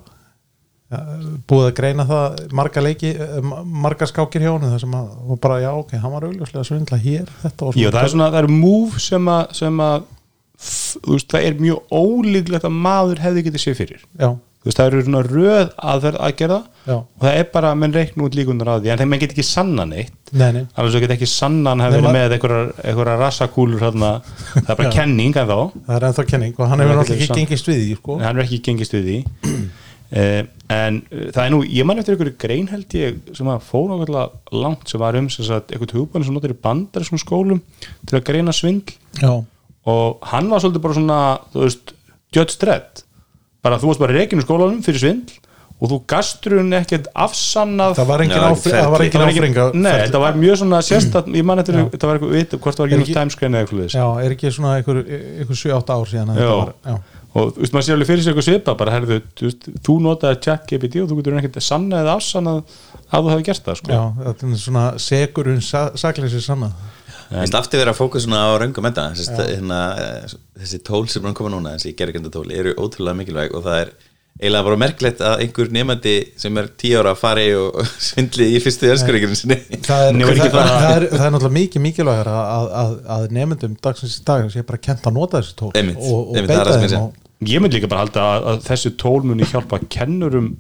búið 1.48 1.66
að 1.70 1.74
greina 1.78 2.06
það 2.10 2.40
marga 2.60 2.82
leiki, 2.84 3.12
eh, 3.16 3.38
ma- 3.48 3.62
marga 3.64 4.08
skákir 4.10 4.44
hjá 4.44 4.52
honum 4.52 4.74
það 4.74 4.82
sem 4.84 4.96
að, 5.00 5.08
og 5.32 5.40
bara, 5.44 5.60
já, 5.64 5.72
ok, 5.72 5.92
hann 6.04 6.12
var 6.12 6.26
augljóslega 6.28 6.64
að 6.66 6.68
svindla 6.68 7.00
hér, 7.00 7.28
þetta 7.46 7.68
og 7.70 7.78
Já, 7.80 7.88
það 7.92 8.04
er 8.04 8.12
svona, 8.16 8.28
það 8.36 8.44
er 8.44 8.48
move 8.52 9.00
sem 9.00 9.26
að, 9.32 9.44
sem 9.62 9.76
að 9.88 10.00
þú 10.62 11.16
veist, 11.16 11.30
það 11.32 11.46
er 11.48 11.54
mjög 11.64 11.80
ólíklegt 11.96 12.68
að 12.68 12.80
maður 12.86 13.24
hefði 13.24 13.46
getið 13.48 13.64
sér 13.64 13.78
fyrir. 13.80 14.02
Já, 14.20 14.30
þú 14.62 14.66
veist, 14.70 14.78
það 14.78 14.90
eru 14.92 15.06
svona 15.08 15.24
röð 15.26 15.70
aðferð 15.92 16.20
aðgerða 16.28 16.60
já, 16.86 16.96
og 17.00 17.24
það 17.24 17.38
er 17.40 17.48
bara, 17.56 17.72
menn 17.82 17.96
reikn 17.96 18.22
út 18.28 18.36
líkunar 18.38 18.70
á 18.70 18.76
því 18.84 18.92
en 18.94 19.00
þeim 19.02 19.10
menn 19.16 19.22
get 19.24 19.32
ekki 19.34 19.48
sanna 19.48 19.88
neitt. 19.90 20.14
Nei, 20.32 20.52
nei. 20.54 20.66
Alveg 20.76 20.92
svo 20.94 21.02
get 21.02 21.16
ekki 21.16 21.30
sanna 21.32 21.74
hann 21.74 21.82
hefði 21.88 21.98
verið 22.04 22.14
með 22.20 22.36
einhverjar 22.38 23.20
rassakúlur 23.24 23.82
þarna, 23.88 24.12
það 24.54 24.70
er 24.70 24.82
bara 24.84 24.94
kenning 25.00 25.34
en 25.40 25.50
þá, 25.50 25.58
það 25.88 25.96
er 25.98 26.04
sko. 30.12 30.48
en 30.72 30.98
uh, 31.12 31.28
það 31.32 31.44
er 31.46 31.54
nú 31.54 31.62
ég 31.64 31.88
man 31.88 32.02
eftir 32.02 32.16
einhverju 32.16 32.36
grein 32.42 32.68
held 32.72 32.96
ég 32.98 33.20
sem 33.38 33.48
að 33.52 33.64
fór 33.68 33.88
nákvæmlega 33.92 34.58
langt 34.64 34.92
sem 34.92 35.00
var 35.02 35.18
um 35.20 35.30
sem 35.32 35.46
sagt, 35.48 35.72
einhvern 35.72 35.96
hugbæni 36.00 36.28
sem 36.28 36.36
notar 36.36 36.54
í 36.54 36.60
bandar 36.68 37.08
skólum 37.08 37.62
til 38.08 38.20
að 38.20 38.26
greina 38.28 38.56
svindl. 38.56 38.96
Já, 39.22 39.32
og 39.92 40.28
hann 40.34 40.50
var 40.52 40.64
svolítið 40.64 40.84
bara 40.84 40.98
svona 41.00 41.22
þú 41.54 41.64
veist, 41.66 41.96
judge 42.36 42.60
dredd. 42.62 43.06
Bara 43.62 43.80
þú 43.80 43.92
varst 43.92 44.02
bara 44.02 44.18
reikinu 44.18 44.44
skólanum 44.46 44.84
fyrir 44.86 45.02
svindl 45.02 45.40
og 45.82 45.90
þú 45.90 45.98
gastur 46.12 46.60
hún 46.60 46.76
ekkert 46.78 47.08
afsannað. 47.18 47.96
Það 47.98 48.10
var 48.12 48.22
engin, 48.22 49.24
áfringa 49.26 49.64
Nei, 49.74 49.94
þetta 50.04 50.20
var 50.22 50.38
mjög 50.38 50.60
svona 50.62 50.82
sérstætt 50.86 51.32
ég 51.34 51.48
man 51.50 51.62
eftir, 51.64 51.80
þetta 51.96 52.10
var 52.10 52.20
eitthvað 52.20 52.60
hvort 52.62 52.78
það 52.78 52.84
var 52.84 52.92
ekki 52.92 53.06
ekki- 53.08 53.16
tæmskrein 53.18 53.58
eða 53.58 53.66
eitthvað 53.66 53.96
já, 53.96 54.06
er 54.22 54.36
ekki 54.36 54.52
svona 54.54 54.76
einhver, 54.78 55.02
einhver 55.42 55.60
7-8 55.64 55.96
ár 55.98 56.12
síðan 56.12 56.34
að 56.36 56.44
Já. 56.86 57.00
Þetta 57.32 57.42
og 57.42 57.52
þú 57.56 57.64
veist, 57.64 57.76
maður 57.76 57.88
sé 57.88 57.94
alveg 57.96 58.10
fyrir 58.12 58.24
sig 58.24 58.32
eitthvað 58.34 58.48
svipa 58.48 58.78
bara, 58.80 58.96
herðu, 58.98 59.20
þú, 59.88 59.98
notaði 60.04 60.42
chat 60.46 60.66
GPT 60.70 61.04
og 61.04 61.12
þú 61.12 61.20
getur 61.22 61.38
ekkert 61.40 61.62
sanna 61.64 62.02
eða 62.04 62.16
afsannað 62.20 62.64
að 63.12 63.22
þú 63.28 63.34
hefði 63.34 63.48
gert 63.50 63.68
það, 63.68 63.80
sko. 63.82 63.94
Já, 63.96 64.02
þetta 64.26 64.50
er 64.50 64.62
svona 64.66 64.86
segurinn 65.10 65.64
sakleysi 65.64 66.44
sanna 66.44 66.72
Ég 67.32 67.46
veist 67.46 67.56
aftur 67.56 67.80
vera 67.80 67.94
að 67.94 68.00
fókus 68.02 68.26
svona 68.26 68.42
á 68.44 68.60
röngum 68.60 68.88
enda. 68.90 69.06
Þessi, 69.16 69.32
hérna, 69.40 69.78
þessi 70.60 70.80
tól 70.84 71.06
sem 71.08 71.24
er 71.24 71.32
að 71.32 71.38
koma 71.40 71.52
núna 71.54 71.78
þessi 71.78 71.94
gerðgöndatól 71.96 72.50
eru 72.52 72.74
ótrúlega 72.76 73.16
mikilvæg 73.22 73.56
og 73.56 73.64
það 73.64 73.78
er 73.86 73.94
eiginlega 74.42 74.66
bara 74.66 74.80
merklegt 74.82 75.22
að 75.24 75.44
einhver 75.46 75.72
nefandi 75.76 76.14
sem 76.40 76.60
er 76.60 76.68
tíu 76.82 77.00
ára 77.00 77.14
að 77.14 77.22
fara 77.22 77.44
í 77.46 77.54
og 77.56 77.80
svindli 78.08 78.50
í 78.56 78.60
fyrstu 78.64 78.90
öskuríkjum 78.92 79.36
sinni. 79.38 79.58
Það 79.62 79.78
er, 79.78 79.82
það, 79.86 80.22
er 80.26 80.32
ekki 80.34 80.44
það, 80.44 80.56
bara- 80.58 80.76
það, 80.76 80.96
er, 80.98 81.08
það 81.14 81.26
er 81.26 81.34
náttúrulega 81.36 81.58
mikið 81.60 81.86
mikilvægur 81.88 82.32
að, 82.34 82.72
að, 82.82 82.94
að, 83.16 83.28
nefndum 83.38 83.76
dagsins 83.88 84.18
í 84.20 84.24
dag 84.28 84.48
sé 84.52 84.66
bara 84.68 84.84
kent 84.90 85.08
að 85.08 85.18
nota 85.20 85.42
þessi 85.42 85.58
tól 85.62 85.72
Einmitt, 85.78 86.02
og, 86.02 86.32
og 86.34 86.40
einmitt, 86.42 86.52
það 86.52 86.64
er 86.64 86.66
beita 86.66 86.72
það 86.72 86.80
sem 86.82 86.96
þeim 86.96 87.06
og, 87.06 87.21
ég 87.48 87.62
myndi 87.62 87.80
líka 87.80 87.90
bara 87.92 88.06
halda 88.06 88.28
að, 88.28 88.48
að 88.52 88.62
þessi 88.70 88.94
tól 89.02 89.22
muni 89.26 89.48
hjálpa 89.50 89.82
kennurum 89.90 90.54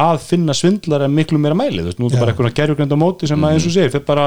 að 0.00 0.18
finna 0.24 0.54
svindlar 0.56 1.04
en 1.04 1.14
miklu 1.14 1.38
meira 1.40 1.56
mæli, 1.58 1.82
þú 1.82 1.90
veist, 1.90 2.00
nú 2.00 2.08
er 2.08 2.14
það 2.14 2.22
bara 2.22 2.32
eitthvað 2.32 2.56
gerjugrend 2.58 2.94
á 2.94 2.98
móti 3.00 3.28
sem 3.28 3.44
að 3.44 3.54
eins 3.56 3.66
og 3.68 3.74
segir, 3.74 3.92
fyrir 3.92 4.06
bara 4.06 4.26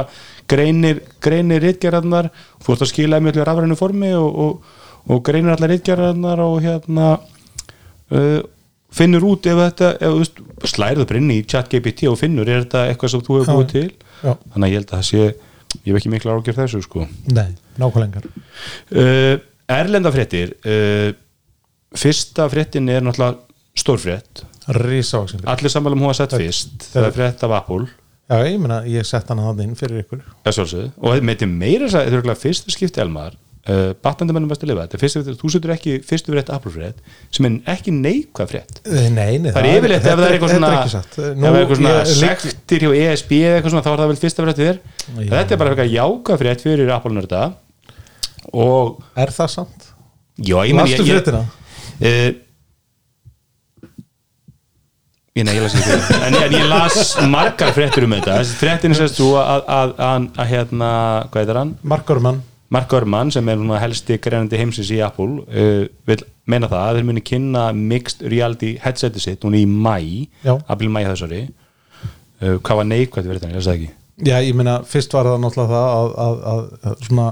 greinir, 0.50 1.00
greinir 1.24 1.64
ritgerðarnar, 1.64 2.30
þú 2.64 2.74
ert 2.74 2.86
að 2.86 2.92
skila 2.92 3.22
mjög 3.24 3.40
rafrænu 3.48 3.78
formi 3.80 4.12
og, 4.18 4.42
og, 4.44 4.84
og 5.14 5.24
greinir 5.26 5.56
allar 5.56 5.74
ritgerðarnar 5.74 6.44
og 6.44 6.58
hérna 6.66 7.08
uh, 7.16 8.42
finnur 8.94 9.26
út 9.32 9.50
ef 9.50 9.62
þetta, 9.64 9.94
ef 9.98 10.14
þú 10.14 10.20
veist, 10.22 10.44
slærið 10.74 11.10
bara 11.10 11.24
inn 11.24 11.34
í 11.34 11.40
chat 11.50 11.72
GPT 11.72 12.12
og 12.12 12.20
finnur, 12.22 12.50
er 12.50 12.66
þetta 12.66 12.86
eitthvað 12.92 13.16
sem 13.16 13.26
þú 13.26 13.40
hefur 13.40 13.62
búið 13.62 13.74
til? 13.74 13.88
Já, 14.20 14.32
þannig 14.54 14.68
að 14.68 14.74
ég 14.74 14.80
held 14.82 14.92
að 14.92 14.96
það 14.98 15.10
sé 15.10 15.26
ég 15.74 15.90
hef 15.90 15.98
ekki 15.98 16.14
mikla 16.14 16.38
ágjör 16.38 16.60
þessu 16.60 16.84
sko. 16.86 17.08
Nei, 17.34 17.50
nákvæmlengar 17.82 18.30
uh, 18.30 19.36
Erlenda 19.74 20.12
fréttir 20.14 20.54
uh, 20.62 21.10
fyrsta 21.98 22.48
fréttin 22.52 22.90
er 22.92 23.06
náttúrulega 23.06 23.40
stórfrétt 23.78 24.46
allir 24.70 25.72
sammála 25.72 25.98
um 25.98 26.06
hún 26.06 26.14
að 26.14 26.20
sett 26.22 26.36
fyrst. 26.40 26.90
það 26.94 27.08
er 27.08 27.16
frétt 27.18 27.46
af 27.46 27.56
Apple. 27.60 27.88
Já, 28.32 28.38
ég 28.48 28.60
meina, 28.62 28.82
ég 28.88 29.06
sett 29.06 29.28
hann 29.30 29.42
að 29.44 29.64
inn 29.66 29.74
fyrir 29.76 30.04
ykkur. 30.06 30.22
Það 30.46 30.58
sjálfsögð. 30.58 30.92
og 30.98 31.16
þetta 31.16 31.28
meiti 31.30 31.48
meira 31.50 31.88
þess 31.90 31.98
að 32.00 32.14
þetta 32.14 32.32
er 32.32 32.44
fyrsta 32.44 32.76
skipti 32.76 33.04
elmar. 33.04 33.40
Uh, 33.64 33.94
batnandamennum 34.04 34.50
best 34.52 34.64
að 34.66 34.74
lifa. 34.74 34.86
Þetta 34.88 35.00
fyrsta, 35.00 35.36
þú 35.40 35.50
setur 35.54 35.72
ekki 35.72 35.94
fyrstu 36.04 36.34
frétt 36.34 36.50
Apple 36.52 36.72
frétt 36.74 36.98
sem 37.32 37.48
er 37.48 37.76
ekki 37.76 37.94
neikvað 37.96 38.50
frétt. 38.52 38.82
Eh, 38.84 39.06
nei, 39.08 39.38
nei, 39.40 39.54
það 39.56 39.68
er 39.70 39.78
yfirleitt 39.78 40.04
ef 40.04 40.18
það 40.20 40.24
er 40.26 40.36
eitthvað 40.36 40.56
svona 40.56 40.72
það 40.84 41.60
eitthvað 41.62 41.80
svona 41.80 41.94
sektir 42.12 42.84
hjá 42.84 42.90
ESB 43.06 43.32
eða 43.38 43.54
eitthvað 43.62 43.76
svona 43.76 43.86
þá 43.86 43.92
er 43.94 44.04
það 44.04 44.12
vel 44.12 44.20
fyrsta 44.26 44.48
frétt 44.48 44.60
þér. 44.60 44.82
Já. 45.06 45.30
þetta 45.32 45.56
er 45.56 45.62
bara 45.64 45.76
eitthvað 45.78 45.96
jákað 45.96 46.44
frétt 46.44 46.66
fyrir 46.68 46.92
Apple 46.98 47.16
nörda 47.16 47.44
og 48.52 49.00
er 49.24 49.32
það 49.40 49.54
sant? 49.56 49.90
já, 50.44 50.58
ég 50.68 50.76
fréttina? 51.08 51.46
Uh, 52.00 52.30
ég, 55.34 55.44
nei, 55.44 55.54
ég 55.58 55.62
las 55.66 55.76
ekki 55.76 55.90
frétt 55.90 56.16
en, 56.30 56.40
en 56.40 56.58
ég 56.58 56.66
las 56.72 57.14
margar 57.28 57.76
fréttir 57.76 58.08
um 58.08 58.18
þetta. 58.18 58.40
Er 58.42 58.98
sérst 58.98 59.20
þú 59.20 59.34
að, 59.42 59.68
að, 59.68 59.94
að, 60.08 60.32
að 60.38 60.52
hérna, 60.56 60.90
hvað 61.30 61.46
heitir 61.46 61.62
hann? 61.64 61.78
Markormann 61.84 62.44
Mark 62.74 62.90
Gurman 62.90 63.30
sem 63.34 63.50
er 63.52 63.60
helsti 63.84 64.18
greinandi 64.22 64.58
heimsins 64.58 64.90
í 64.94 65.00
Apple 65.06 65.44
uh, 65.46 65.84
vil 66.10 66.22
meina 66.50 66.70
það 66.72 66.86
að 66.86 66.98
þeir 66.98 67.08
muni 67.10 67.24
kynna 67.26 67.66
mixed 67.78 68.24
reality 68.34 68.74
headseti 68.82 69.22
sitt 69.22 69.46
núna 69.46 69.60
í 69.62 69.68
mæ, 69.70 69.98
april 70.44 70.90
mæ 70.92 71.04
þessari 71.06 71.44
uh, 71.46 72.58
hvað 72.66 72.80
var 72.82 72.88
neikvægt 72.90 73.28
fyrir 73.28 73.38
þetta, 73.38 73.52
ég 73.52 73.60
veist 73.60 73.70
það 73.70 73.78
ekki. 73.78 73.92
Já, 74.24 74.36
ég 74.46 74.58
meina, 74.58 74.80
fyrst 74.90 75.14
var 75.14 75.30
það 75.30 75.44
náttúrulega 75.44 75.76
það 75.76 75.92
að, 76.00 76.16
að, 76.24 76.42
að, 76.54 76.64
að 76.90 77.06
svona 77.08 77.28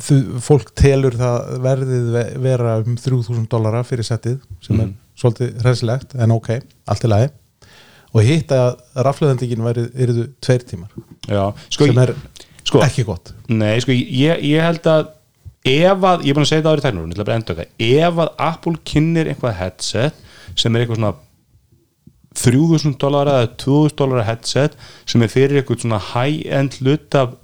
fólk 0.00 0.70
telur 0.78 1.12
það 1.18 1.58
verðið 1.64 2.10
ve- 2.14 2.38
vera 2.46 2.76
um 2.80 2.96
3000 2.96 3.46
dollara 3.52 3.82
fyrir 3.84 4.06
settið 4.06 4.38
sem 4.64 4.76
Mhm. 4.76 4.88
er 4.88 5.20
svolítið 5.20 5.62
hræsilegt 5.62 6.14
en 6.18 6.30
ok, 6.32 6.48
allt 6.88 7.04
í 7.04 7.08
lagi 7.08 7.30
og 8.14 8.22
hitt 8.26 8.48
að 8.50 8.80
rafleðendingin 8.96 9.62
verið 9.62 10.28
tveir 10.40 10.64
tímar 10.66 10.88
Já, 11.28 11.52
sko, 11.70 11.86
sem 11.86 11.98
er 11.98 12.14
sko, 12.64 12.80
ekki 12.82 13.04
gott 13.06 13.32
Nei, 13.48 13.78
sko, 13.80 13.92
ég, 13.92 14.40
ég 14.42 14.60
held 14.64 14.82
að 14.82 15.08
ef 15.64 15.98
að, 16.08 16.22
ég 16.24 16.30
er 16.30 16.34
búin 16.34 16.46
að 16.46 16.50
segja 16.50 16.62
það 16.64 16.72
árið 16.74 16.86
tæknur 16.88 17.06
ég 17.06 17.12
ætla 17.14 17.24
bara 17.24 17.36
að 17.36 17.40
enda 17.40 17.54
okkar, 17.54 17.66
ef 17.78 18.14
að 18.24 18.30
Apple 18.38 18.76
kynir 18.84 19.28
eitthvað 19.34 19.58
headset 19.60 20.14
sem 20.56 20.74
er 20.76 20.86
eitthvað 20.86 20.96
svona 20.96 21.14
3000 22.40 22.94
dólar 23.02 23.26
eða 23.28 23.46
2000 23.58 23.96
dólar 23.98 24.24
headset 24.24 24.76
sem 25.06 25.22
er 25.22 25.28
fyrir 25.32 25.60
eitthvað 25.60 25.82
svona 25.84 25.98
high-end 26.14 26.76
hlut 26.80 27.14
af 27.18 27.34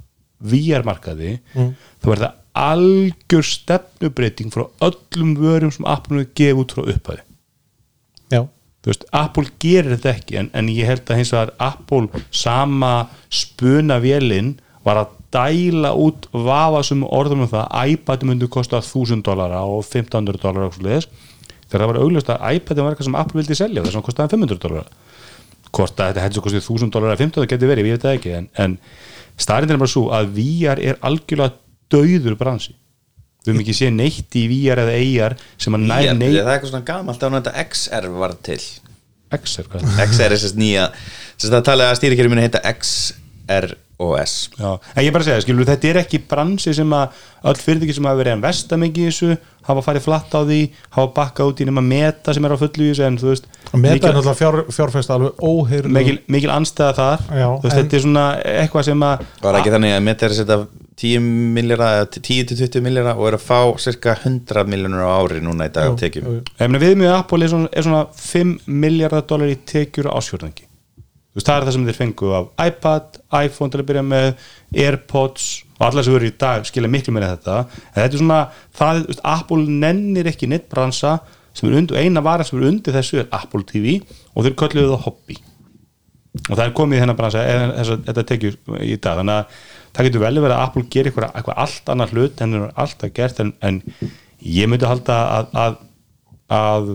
VR-markaði 0.47 1.39
Mm. 1.57 1.75
þá 2.03 2.11
er 2.13 2.21
það 2.23 2.33
algjör 2.57 3.47
stefnubreiting 3.47 4.53
frá 4.55 4.67
öllum 4.85 5.35
vörum 5.41 5.73
sem 5.75 5.89
Apple 5.89 6.23
hefur 6.23 6.35
gefið 6.41 6.63
út 6.63 6.77
frá 6.77 6.85
upphæði 6.95 7.25
Já, 8.33 8.43
veist, 8.87 9.05
Apple 9.15 9.51
gerir 9.63 9.97
þetta 9.97 10.15
ekki 10.15 10.41
en, 10.41 10.51
en 10.57 10.71
ég 10.73 10.89
held 10.89 11.05
að 11.11 11.21
hins 11.21 11.35
vegar 11.35 11.55
Apple 11.63 12.25
sama 12.35 12.95
spuna 13.29 14.01
vélinn 14.03 14.57
var 14.87 15.03
að 15.03 15.15
dæla 15.37 15.93
út 15.99 16.29
vafasum 16.33 17.05
orðum 17.05 17.45
um 17.45 17.51
það 17.51 17.67
að 17.67 17.95
iPad 17.97 18.27
myndi 18.29 18.49
kosta 18.51 18.81
1000 18.81 19.25
dólara 19.27 19.65
og 19.67 19.83
1500 19.85 20.41
dólara 20.43 20.71
þegar 21.67 21.83
það 21.83 21.91
var 21.91 22.01
augljóst 22.01 22.31
að 22.31 22.57
iPad 22.57 22.81
var 22.81 22.95
eitthvað 22.95 23.09
sem 23.11 23.19
Apple 23.19 23.41
vildi 23.41 23.59
selja 23.59 23.83
þess 23.83 23.93
að 23.93 23.99
hann 23.99 24.07
kostaði 24.07 24.35
500 24.37 24.63
dólara 24.63 25.05
hvort 25.77 26.01
að 26.01 26.11
þetta 26.13 26.25
hefði 26.25 26.45
kostið 26.47 26.63
1000 26.63 26.95
dólara 26.95 27.17
eða 27.17 27.23
15 27.25 27.43
það 27.43 27.51
geti 27.53 27.71
verið, 27.71 27.89
ég 27.91 27.97
veit 27.97 28.07
það 28.07 28.19
ekki 28.19 28.35
en, 28.37 28.49
en 28.65 28.77
starrindin 29.37 29.77
er 29.77 29.83
bara 29.83 29.93
svo 29.93 30.05
að 30.15 30.31
VR 30.37 30.83
er 30.83 31.01
algjörlega 31.05 31.59
dauður 31.93 32.37
bransi. 32.41 32.75
Við 33.47 33.53
höfum 33.53 33.63
ekki 33.63 33.77
séð 33.79 33.93
neitt 33.95 34.35
í 34.41 34.43
VR 34.51 34.81
eða 34.83 34.97
AR 35.27 35.37
sem 35.63 35.77
að 35.77 35.85
Ég- 35.87 36.17
neitt 36.19 36.33
það 36.35 36.49
er 36.51 36.57
eitthvað 36.57 36.73
svona 36.73 36.89
gamalt 36.89 37.23
á 37.23 37.29
þetta 37.37 37.53
XR 37.63 38.09
var 38.19 38.35
til. 38.43 38.61
X 39.37 39.59
er 39.59 39.65
hvað? 39.71 39.87
XR 40.07 40.33
er 40.35 40.41
sérst 40.43 40.59
nýja 40.59 40.89
sérst 41.37 41.53
það 41.55 41.65
talið 41.69 41.87
að 41.91 41.97
stýrikerfi 42.01 42.31
minni 42.33 42.45
heita 42.47 42.61
X 42.73 43.13
ROS 43.49 44.35
Já, 44.61 44.71
en 44.95 45.03
ég 45.05 45.09
er 45.09 45.15
bara 45.15 45.25
að 45.25 45.29
segja, 45.31 45.43
skilur, 45.47 45.67
þetta 45.69 45.89
er 45.89 45.99
ekki 46.03 46.19
bransi 46.29 46.75
sem 46.77 46.91
að 46.93 47.21
öll 47.49 47.57
fyrirtæki 47.63 47.95
sem 47.97 48.09
hafa 48.09 48.19
verið 48.21 48.35
en 48.37 48.43
vesta 48.45 48.77
mikið 48.81 49.07
í 49.07 49.11
þessu, 49.11 49.37
hafa 49.67 49.83
farið 49.87 50.05
flatt 50.05 50.35
á 50.37 50.41
því 50.47 50.59
hafa 50.97 51.07
bakkað 51.17 51.53
út 51.53 51.63
í 51.65 51.67
nema 51.69 51.83
meta 51.85 52.35
sem 52.37 52.45
er 52.45 52.55
á 52.55 52.59
fullu 52.61 52.85
í 52.87 52.91
þessu 52.93 53.07
en 53.07 53.17
þú 53.23 53.31
veist, 53.33 53.49
og 53.73 53.79
meta 53.81 53.95
mikil, 53.97 54.09
er 54.11 54.17
náttúrulega 54.19 54.41
fjár, 54.43 54.59
fjárfesta 54.77 55.17
alveg 55.17 55.41
óheyrlu 55.49 55.95
mikil, 55.97 56.19
mikil 56.37 56.53
anstæða 56.55 56.93
þar. 57.01 57.25
Já, 57.41 57.47
þú 57.49 57.63
veist, 57.65 57.77
en- 57.77 57.81
þetta 57.87 57.97
er 58.01 58.05
svona 58.07 58.27
eitthvað 58.57 58.89
sem 58.91 59.07
að 59.09 59.25
Var 59.47 59.61
ekki 59.63 59.75
þannig 59.77 59.97
að 59.97 60.05
Meta 60.11 60.27
er 60.29 60.35
að 60.37 60.41
setja 60.43 60.59
10 60.97 61.21
miljara, 61.57 61.89
10-20 62.09 62.81
miljara 62.85 63.17
og 63.17 63.27
er 63.29 63.35
að 63.37 63.43
fá 63.45 63.59
cirka 63.85 64.15
100 64.23 64.65
miljonur 64.71 65.03
á 65.05 65.13
ári 65.21 65.43
núna 65.45 65.67
í 65.69 65.73
dag 65.75 65.93
á 65.93 65.97
tekjum? 66.01 66.25
Jú, 66.25 66.37
jú. 66.39 66.45
Ég 66.57 66.71
meina 66.71 66.81
við 66.85 66.95
með 67.03 67.13
Apple 67.19 67.45
er 67.45 67.53
svona, 67.53 67.69
er 67.73 67.85
svona 67.85 68.07
5 68.17 68.55
miljardar 68.67 69.27
dólar 69.29 69.53
í 69.53 69.59
tekjur 69.69 70.09
á 70.09 70.17
ásfjörðangi 70.17 70.65
þú 70.65 70.76
veist 71.37 71.49
það 71.49 71.59
er 71.59 71.67
það 71.67 71.77
sem 71.77 71.87
þeir 71.87 71.99
fengu 72.01 72.33
af 72.37 72.51
iPad, 72.67 73.19
iPhone 73.45 73.73
til 73.73 73.81
að 73.83 73.89
byrja 73.91 74.05
með 74.07 74.29
Airpods 74.87 75.49
og 75.77 75.89
allar 75.89 76.07
sem 76.07 76.15
verður 76.15 76.31
í 76.31 76.37
dag 76.41 76.69
skilja 76.69 76.91
miklu 76.93 77.15
meira 77.15 77.35
þetta. 77.35 77.57
En 77.93 77.99
þetta 77.99 78.17
er 78.17 78.23
svona, 78.23 78.39
það, 78.79 79.03
veist, 79.11 79.25
Apple 79.33 79.77
nennir 79.85 80.31
ekki 80.31 80.49
neitt 80.51 80.71
bransa 80.73 81.19
sem 81.57 81.69
er 81.69 81.79
undir, 81.81 81.99
eina 82.01 82.23
vara 82.25 82.45
sem 82.45 82.59
er 82.61 82.69
undir 82.71 82.97
þessu 82.97 83.21
er 83.23 83.29
Apple 83.37 83.65
TV 83.69 83.99
og 84.35 84.47
þeir 84.47 84.57
kölluðu 84.63 84.95
það 84.95 85.05
hobby. 85.07 85.39
Og 86.47 86.53
það 86.53 86.65
er 86.67 86.77
komið 86.77 86.99
í 86.99 87.03
þennan 87.03 87.19
bransa 87.19 87.45
eða 87.49 87.67
þess 87.73 87.93
að 87.95 88.07
þetta 88.09 88.25
tekjur 88.31 88.57
í 88.85 88.97
dag. 88.97 89.21
Þannig 89.21 89.37
að 89.37 89.61
það 89.97 90.09
getur 90.09 90.25
vel 90.25 90.35
verið 90.37 90.57
að 90.57 90.65
Apple 90.67 90.87
gerir 90.93 91.13
eitthvað, 91.13 91.59
allt 91.65 91.93
annað 91.93 92.17
hlut 92.17 92.43
en 92.45 92.57
það 92.57 92.65
er 92.67 92.81
alltaf 92.85 93.13
gert 93.17 93.43
en, 93.45 93.53
en 93.65 93.83
ég 94.57 94.69
myndi 94.69 94.89
halda 94.89 95.17
að, 95.37 95.55
að, 95.63 95.79
að 96.57 96.91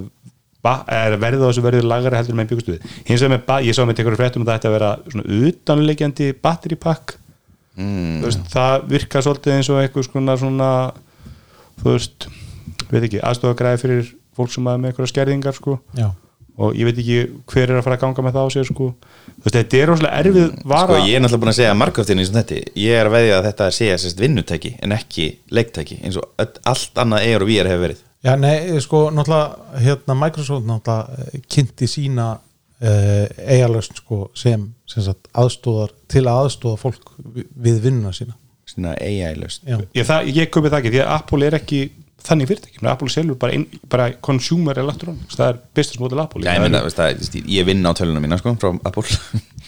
verðið 0.63 1.41
á 1.41 1.47
þessu 1.49 1.63
verðið 1.65 1.87
lagari 1.89 2.19
heldur 2.19 2.37
með 2.37 2.51
byggustu 2.51 2.75
við. 2.75 2.85
Hins 3.07 3.23
vegar 3.25 3.33
með, 3.37 3.65
ég 3.65 3.77
sá 3.77 3.81
með 3.87 3.97
tekur 4.01 4.17
fréttum 4.19 4.43
að 4.45 4.51
þetta 4.51 4.59
ætti 4.61 4.69
að 4.69 4.75
vera 4.77 4.91
svona 5.09 5.39
utanlegjandi 5.49 6.31
battery 6.43 6.77
pack. 6.77 7.17
Mm. 7.81 8.25
það 8.51 8.81
virka 8.91 9.21
svolítið 9.23 9.53
eins 9.55 9.69
og 9.71 9.77
eitthvað 9.79 10.03
svona, 10.09 10.33
svona 10.37 10.69
þú 11.81 11.93
veist, 11.95 12.25
veit 12.91 13.05
ekki 13.07 13.21
aðstofagræði 13.23 13.79
fyrir 13.81 14.09
fólk 14.35 14.51
sem 14.51 14.67
hafa 14.67 14.81
með 14.83 14.91
eitthvað 14.91 15.09
skerðingar 15.13 15.55
sko. 15.57 15.77
Já. 15.97 16.09
og 16.61 16.75
ég 16.77 16.85
veit 16.85 16.99
ekki 16.99 17.15
hver 17.49 17.71
er 17.71 17.79
að 17.79 17.85
fara 17.87 17.95
að 17.95 18.01
ganga 18.03 18.25
með 18.27 18.35
það 18.35 18.43
á 18.45 18.49
sér 18.53 18.67
sko. 18.67 18.89
þú 19.31 19.45
veist, 19.47 19.55
þetta 19.55 19.79
er 19.79 19.89
rosalega 19.89 20.19
erfið 20.19 20.51
vara. 20.67 20.83
Sko 20.99 21.07
ég 21.07 21.15
er 21.15 21.23
náttúrulega 21.23 21.41
búin 21.45 21.53
að 21.53 21.59
segja 21.61 21.77
margóftinni 21.79 22.25
sem 22.27 22.37
þetta 22.37 22.59
Ég 22.83 22.99
er 22.99 23.07
að 23.09 23.15
veðja 23.15 23.37
að 23.39 23.47
þetta 23.47 23.69
sé 23.79 23.89
sérst 24.03 24.19
vinnutæki 24.21 24.73
en 24.83 24.95
ekki 24.99 25.27
leiktæki 25.49 26.01
eins 26.03 26.19
og 26.19 26.27
öll- 26.43 26.61
allt 26.69 27.01
annað 27.01 27.25
ER 27.31 27.45
og 27.47 27.49
VR 27.49 27.71
hefur 27.71 27.85
verið 27.87 28.03
Já, 28.23 28.35
nei, 28.37 28.77
sko, 28.83 29.07
náttúrulega 29.09 29.79
hérna 29.81 30.15
Microsoft 30.19 30.67
náttúrulega 30.69 31.25
eh, 31.33 31.39
kynnti 31.49 31.87
sína 31.89 32.27
uh, 32.37 33.25
eigalöst 33.49 33.97
sko, 34.03 34.27
sem, 34.37 34.67
sem 34.89 35.03
sagt, 35.07 35.25
aðstóðar 35.33 35.95
til 36.11 36.27
að 36.29 36.43
aðstóða 36.45 36.77
fólk 36.83 37.15
vi- 37.33 37.47
við 37.65 37.79
vinnuna 37.87 38.13
sína. 38.13 38.37
Svona 38.69 38.93
Já, 39.65 39.79
ég, 39.97 40.05
köpi 40.53 40.69
það 40.69 40.77
ekki 40.83 40.93
því 40.93 41.01
að 41.01 41.11
Apple 41.15 41.49
er 41.49 41.57
ekki 41.57 41.81
þannig 42.21 42.51
fyrirtæki, 42.51 42.77
menn 42.83 42.91
Apple 42.93 43.09
selur 43.09 43.37
bara, 43.41 43.55
ein, 43.57 43.65
bara 43.89 44.11
consumer 44.21 44.77
electronics, 44.77 45.33
það 45.39 45.47
er 45.55 45.59
business 45.75 45.99
model 46.03 46.21
Apple. 46.21 46.43
Já, 46.45 46.51
ég, 46.53 46.59
Það 46.61 46.67
meina, 46.67 46.83
er- 47.41 47.49
ég 47.57 47.65
vinn 47.71 47.81
á 47.89 47.91
tölunum 47.97 48.21
mína 48.27 48.37
sko, 48.37 48.53
frá 48.61 48.69
Apple. 48.85 49.17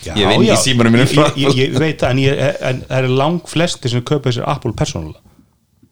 Já, 0.05 0.13
Ég 0.19 0.29
vinn 0.29 0.45
í 0.45 0.55
símanum 0.61 0.93
mínum 0.93 1.09
frá 1.09 1.25
ég, 1.33 1.49
ég, 1.49 1.59
ég 1.73 1.79
veit 1.81 1.97
það, 2.05 2.09
en, 2.13 2.21
ég, 2.21 2.41
en 2.69 2.81
það 2.85 2.97
er 3.01 3.09
lang 3.17 3.41
flesti 3.49 3.89
sem 3.89 4.05
köpa 4.05 4.29
þessir 4.29 4.45
Apple 4.53 4.73
persónulega 4.77 5.21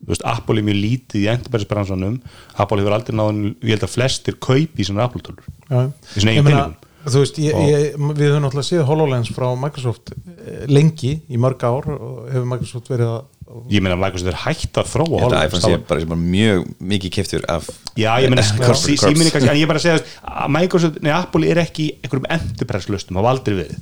veist, 0.10 0.24
Apple 0.26 0.62
er 0.62 0.66
mjög 0.68 0.80
lítið 0.82 1.24
í 1.24 1.28
endurbærisbransanum 1.36 2.16
Apple 2.58 2.82
hefur 2.82 2.96
aldrei 2.98 3.18
náðan, 3.20 3.42
ég 3.62 3.76
held 3.76 3.86
að 3.88 3.94
flestir 3.98 4.38
kaupi 4.42 4.82
í 4.82 4.88
svona 4.88 5.06
Apple 5.08 5.22
tölur 5.26 5.44
já. 5.70 5.84
Í 6.16 6.22
sinni 6.24 6.34
eigin 6.34 6.42
Ég 6.42 6.48
meina, 6.48 6.64
peningum. 6.70 6.88
Þú 7.02 7.22
veist, 7.24 7.38
ég, 7.42 7.56
ég, 7.66 7.94
við 8.14 8.28
höfum 8.30 8.44
náttúrulega 8.46 8.68
séð 8.68 8.82
HoloLens 8.86 9.30
frá 9.34 9.48
Microsoft 9.58 10.12
eh, 10.14 10.66
lengi 10.70 11.16
í 11.34 11.40
mörg 11.42 11.64
ár 11.66 11.88
og 11.96 12.28
hefur 12.30 12.46
Microsoft 12.52 12.92
verið 12.94 13.14
að 13.16 13.22
ég 13.74 13.82
meina 13.84 13.96
að 13.98 14.04
Microsoft 14.04 14.30
er 14.32 14.38
hægt 14.44 14.78
að 14.80 14.92
þróa 14.94 15.08
Þetta 15.10 15.24
HoloLens. 15.26 15.48
iPhone 15.50 15.64
Það 15.66 15.74
sé 15.74 15.80
bara, 15.90 16.06
bara 16.12 16.22
mjög 16.22 16.68
mikið 16.94 17.16
keftur 17.18 17.48
af 17.52 17.72
Já, 17.98 18.12
ég 18.22 18.30
meina, 18.32 18.46
síminni 18.46 19.34
kannski, 19.34 19.50
en 19.50 19.58
ég 19.58 19.66
er 19.66 19.72
bara 19.74 19.82
að 19.82 19.88
segja 19.88 20.04
að 20.22 20.54
Microsoft, 20.56 21.02
nei, 21.02 21.12
Apple 21.18 21.50
er 21.50 21.64
ekki 21.66 21.88
einhverjum 22.04 22.30
enterprise 22.38 22.94
lustum, 22.94 23.18
hafa 23.20 23.34
aldrei 23.34 23.58
verið 23.64 23.82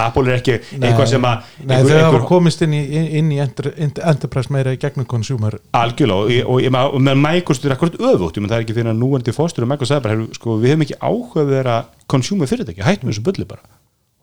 Apple 0.00 0.30
er 0.30 0.38
ekki 0.40 0.56
eitthvað 0.56 1.10
sem 1.10 1.26
að 1.28 1.48
Nei, 1.68 1.76
þau 1.84 1.96
hafa 1.98 2.20
komist 2.28 2.62
inn 2.64 2.74
í, 2.76 2.82
inn 3.20 3.32
í 3.34 3.40
enter, 3.42 3.70
Enterprise 3.76 4.52
meira 4.54 4.74
í 4.74 4.80
gegnum 4.80 5.08
consumer. 5.08 5.58
Algjörlega 5.76 6.44
og, 6.44 6.54
og, 6.56 6.68
meina, 6.68 6.84
og 6.90 7.04
með 7.04 7.20
Microsoft 7.22 7.68
er 7.68 7.76
akkurat 7.76 7.98
meina 8.00 8.52
það 8.52 8.56
er 8.58 8.64
ekki 8.64 8.76
fyrir 8.76 8.92
að 8.92 9.02
núandi 9.02 9.36
fóstur 9.36 9.66
og 9.66 9.72
Microsoft 9.72 9.94
sagði 9.94 10.06
bara, 10.08 10.28
sko, 10.38 10.56
við 10.62 10.74
hefum 10.74 10.86
ekki 10.86 11.00
áhuga 11.00 11.44
að 11.44 11.52
vera 11.52 11.76
consumer 12.06 12.50
fyrirtæki, 12.50 12.84
hættum 12.86 13.12
þessu 13.12 13.26
bulli 13.26 13.48
bara. 13.48 13.62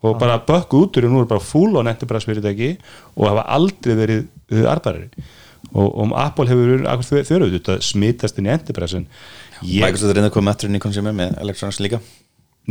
Og 0.04 0.18
bara 0.20 0.36
bökku 0.42 0.82
út 0.84 0.98
úr 0.98 1.06
og 1.08 1.14
nú 1.14 1.22
er 1.22 1.30
bara 1.30 1.40
full 1.40 1.78
on 1.80 1.88
enterprise 1.88 2.28
fyrirtæki 2.28 2.74
og 3.14 3.30
hafa 3.30 3.46
aldrei 3.56 3.96
verið 3.96 4.26
uh, 4.52 4.66
arbærari 4.74 5.08
og, 5.72 5.88
og 5.88 6.12
Apple 6.20 6.50
hefur 6.50 6.68
verið 6.74 6.90
akkurat 6.90 7.30
þau 7.30 7.36
eru 7.38 7.48
þetta 7.54 7.78
smitast 7.84 8.38
inn 8.38 8.50
í 8.50 8.52
enterprise 8.52 9.00
Microsoft 9.62 10.10
er 10.10 10.18
reynda 10.18 10.28
að 10.28 10.36
koma 10.36 10.52
aftur 10.52 10.68
inn 10.68 10.76
í 10.76 10.82
consumer 10.82 11.16
með 11.16 11.38
Electronics 11.40 11.80
líka 11.80 12.02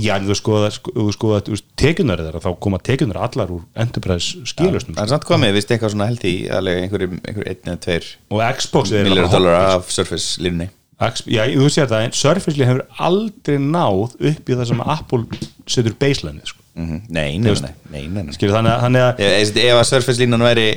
Já, 0.01 0.15
en 0.17 0.25
þú 0.25 0.33
skoða, 0.39 0.69
sko, 0.73 0.91
þú 0.95 1.11
skoða 1.13 1.41
þú 1.45 1.53
veist, 1.53 1.65
tekjunar 1.77 2.17
þeirra, 2.23 2.39
þá 2.41 2.51
koma 2.65 2.79
tekjunar 2.81 3.19
allar 3.27 3.51
úr 3.53 3.61
enterprise 3.77 4.39
skilustum 4.49 4.95
Það 4.97 5.03
er 5.03 5.11
samt 5.11 5.27
komið, 5.29 5.51
vist 5.53 5.69
eitthvað 5.75 5.91
svona 5.93 6.07
held 6.09 6.23
í 6.25 6.31
alveg 6.49 6.79
einhverjum, 6.87 7.19
einhverjum 7.21 7.51
einn 7.51 7.69
eða 7.75 7.81
tveir 7.85 8.07
og 8.33 8.41
Xbox 8.57 8.91
er 8.97 9.05
miljóra 9.05 9.29
dólar 9.35 9.59
af 9.75 9.91
Surface 9.93 10.41
línunni 10.41 10.69
X- 11.03 11.25
Já, 11.29 11.43
þú 11.51 11.67
sér 11.73 11.89
það, 11.91 12.07
en 12.07 12.15
Surface 12.17 12.57
Link 12.57 12.69
hefur 12.71 12.85
aldrei 13.05 13.57
náð 13.61 14.15
upp 14.17 14.49
í 14.49 14.57
það 14.57 14.67
sem 14.71 14.81
Apple 14.81 15.23
setur 15.67 15.93
baseline 15.99 16.41
sko. 16.47 16.59
Mhm. 16.73 17.01
Nei, 17.09 17.37
nei, 17.37 17.51
nei, 17.53 17.73
nei, 17.91 18.07
nei, 18.07 18.23
nei. 18.23 18.33
Skilur, 18.33 18.55
þannig, 18.57 19.03
að- 19.03 19.19
Ef, 19.19 19.53
að 19.77 19.85
Surface 19.85 20.17
línan 20.21 20.41
væri 20.41 20.67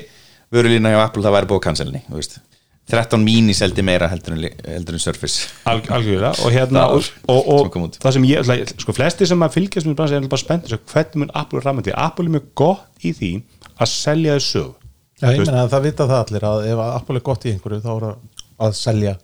vörulína 0.53 0.93
hjá 0.93 1.05
Apple 1.07 1.23
það 1.25 1.37
væri 1.41 1.61
cancelni 1.63 2.03
þú 2.11 2.19
veist. 2.21 2.37
13 2.87 3.19
mini 3.25 3.55
seldi 3.57 3.83
meira 3.83 4.07
heldur 4.13 4.37
en, 4.37 4.45
heldur 4.71 4.99
Surface. 5.03 5.49
Alg, 5.67 5.89
algjörlega 5.91 6.31
og 6.47 6.53
hérna 6.55 6.85
Það 6.85 6.93
og, 6.95 7.09
og, 7.27 7.73
sem 7.73 7.83
og 7.83 7.89
út. 7.89 7.97
það 8.05 8.13
sem 8.15 8.27
ég, 8.29 8.43
ætla- 8.45 8.81
sko 8.85 8.95
flesti 8.95 9.27
sem 9.27 9.43
að 9.43 9.55
fylgjast 9.57 9.89
með 9.91 9.97
bransi 9.99 10.15
er 10.21 10.29
bara 10.31 10.43
spennt 10.45 10.69
svo 10.71 10.79
hvernig 10.93 11.23
mun 11.25 11.33
Apple 11.35 11.63
ramandi 11.65 11.95
Apple 11.97 12.29
er 12.29 12.35
mjög 12.37 12.47
gott 12.55 13.07
í 13.07 13.13
því 13.19 13.31
að 13.81 13.91
selja 13.91 14.37
þessu 14.39 14.65
Já, 15.17 15.31
ég 15.33 15.39
meina 15.43 15.63
að 15.65 15.71
það 15.73 15.83
vita 15.89 16.07
það 16.07 16.23
allir 16.23 16.45
að 16.53 16.67
ef 16.71 16.81
Apple 16.87 17.17
er 17.17 17.25
gott 17.27 17.45
í 17.49 17.53
einhverju 17.57 17.81
þá 17.83 17.91
er 17.97 18.05
það 18.07 18.67
að 18.67 18.75
selja 18.77 19.15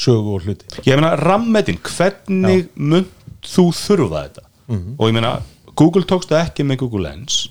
sögu 0.00 0.34
og 0.36 0.44
hluti. 0.46 0.66
Ég 0.86 0.96
meina 1.00 1.14
rammetin, 1.18 1.78
hvernig 1.84 2.68
mun 2.76 3.06
þú 3.44 3.64
þurfa 3.76 4.22
þetta? 4.26 4.44
Mhm. 4.70 4.94
og 4.98 5.08
ég 5.08 5.16
meina 5.16 5.32
Google 5.80 6.04
tókst 6.04 6.28
það 6.30 6.44
ekki 6.46 6.64
með 6.68 6.78
Google 6.84 7.02
Lens. 7.08 7.48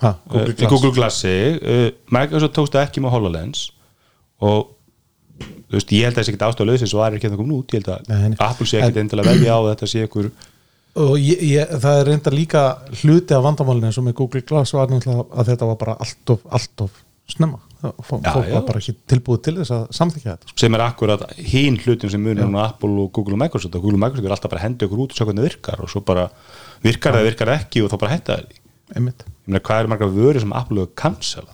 Ha, 0.00 0.14
Google 0.28 0.52
uh, 0.52 0.56
Glass. 0.56 0.70
Google 0.72 0.92
Glassi 0.96 1.34
uh, 1.58 1.90
Microsoft 2.14 2.54
tókst 2.56 2.72
það 2.78 2.86
ekki 2.88 3.02
með 3.04 3.14
HoloLens. 3.16 3.66
Og 4.44 4.75
þú 5.70 5.78
veist, 5.78 5.92
ég 5.96 6.04
held 6.06 6.14
að 6.14 6.20
það 6.20 6.26
sé 6.28 6.32
ekki 6.34 6.46
ástæðulegs 6.48 6.82
eins 6.86 6.94
og 6.94 7.00
það 7.00 7.06
er 7.10 7.16
ekki 7.18 7.30
að 7.30 7.36
komin 7.40 7.56
út. 7.56 7.72
Ég 7.74 7.80
held 7.80 7.88
að 7.94 8.10
Nei, 8.12 8.28
nei. 8.30 8.36
Apple 8.46 8.66
sé 8.70 8.80
ekki 8.82 9.00
endilega 9.02 9.32
velja 9.34 9.56
á 9.56 9.58
að 9.60 9.70
þetta 9.74 9.88
sé 9.92 10.04
ykkur 10.06 10.30
og 10.96 11.18
ég, 11.20 11.40
ég, 11.44 11.72
það 11.82 11.98
er 12.00 12.06
reynda 12.08 12.30
líka 12.32 12.60
hluti 13.02 13.34
af 13.36 13.42
vandamálinu 13.44 13.84
eins 13.90 13.98
og 14.00 14.04
með 14.06 14.14
Google 14.16 14.40
Glass 14.48 14.72
var 14.72 14.88
náttúrulega 14.88 15.26
að 15.42 15.50
þetta 15.50 15.66
var 15.68 15.76
bara 15.82 15.96
allt 16.00 16.30
of, 16.32 16.44
allt 16.56 16.84
of 16.86 17.02
snemma. 17.28 17.58
Það- 17.82 17.98
fó- 18.08 18.20
Já, 18.24 18.30
fólk 18.32 18.46
já. 18.48 18.54
var 18.54 18.62
bara 18.70 18.80
ekki 18.80 18.94
tilbúið 19.12 19.42
til 19.44 19.54
þess 19.58 19.72
að 19.76 19.82
samþykja 19.98 20.30
þetta 20.32 20.48
sko. 20.48 20.56
sem 20.62 20.74
er 20.78 20.84
akkurat 20.86 21.24
hinn 21.36 21.76
hlutin 21.82 22.10
sem 22.14 22.22
munir 22.24 22.48
á 22.48 22.64
Apple 22.70 22.94
og 23.02 23.10
Google 23.12 23.34
og 23.36 23.42
Microsoft. 23.42 23.74
Og 23.76 23.82
Google 23.84 23.98
og 23.98 24.04
Microsoft 24.06 24.24
er 24.30 24.34
alltaf 24.38 24.50
bara 24.54 24.62
að 24.62 24.66
henda 24.70 24.86
ykkur 24.88 25.02
út 25.04 25.12
og 25.12 25.18
sjá 25.18 25.26
hvernig 25.28 25.42
það 25.44 25.48
virkar 25.50 25.82
og 25.84 25.90
svo 25.92 26.00
bara 26.08 26.24
virkar 26.86 27.12
það, 27.18 27.26
virkar 27.28 27.52
ekki 27.58 27.82
og 27.84 27.90
þá 27.92 27.98
bara 28.00 28.14
hætta 28.16 28.38
það 28.38 28.56
ég 28.96 29.04
meina 29.04 29.60
hvað 29.66 29.80
eru 29.82 29.92
margar 29.92 30.14
vörur 30.16 30.40
sem 30.46 30.52
Apple 30.56 30.80
hefur 30.80 30.94
cancela 30.96 31.52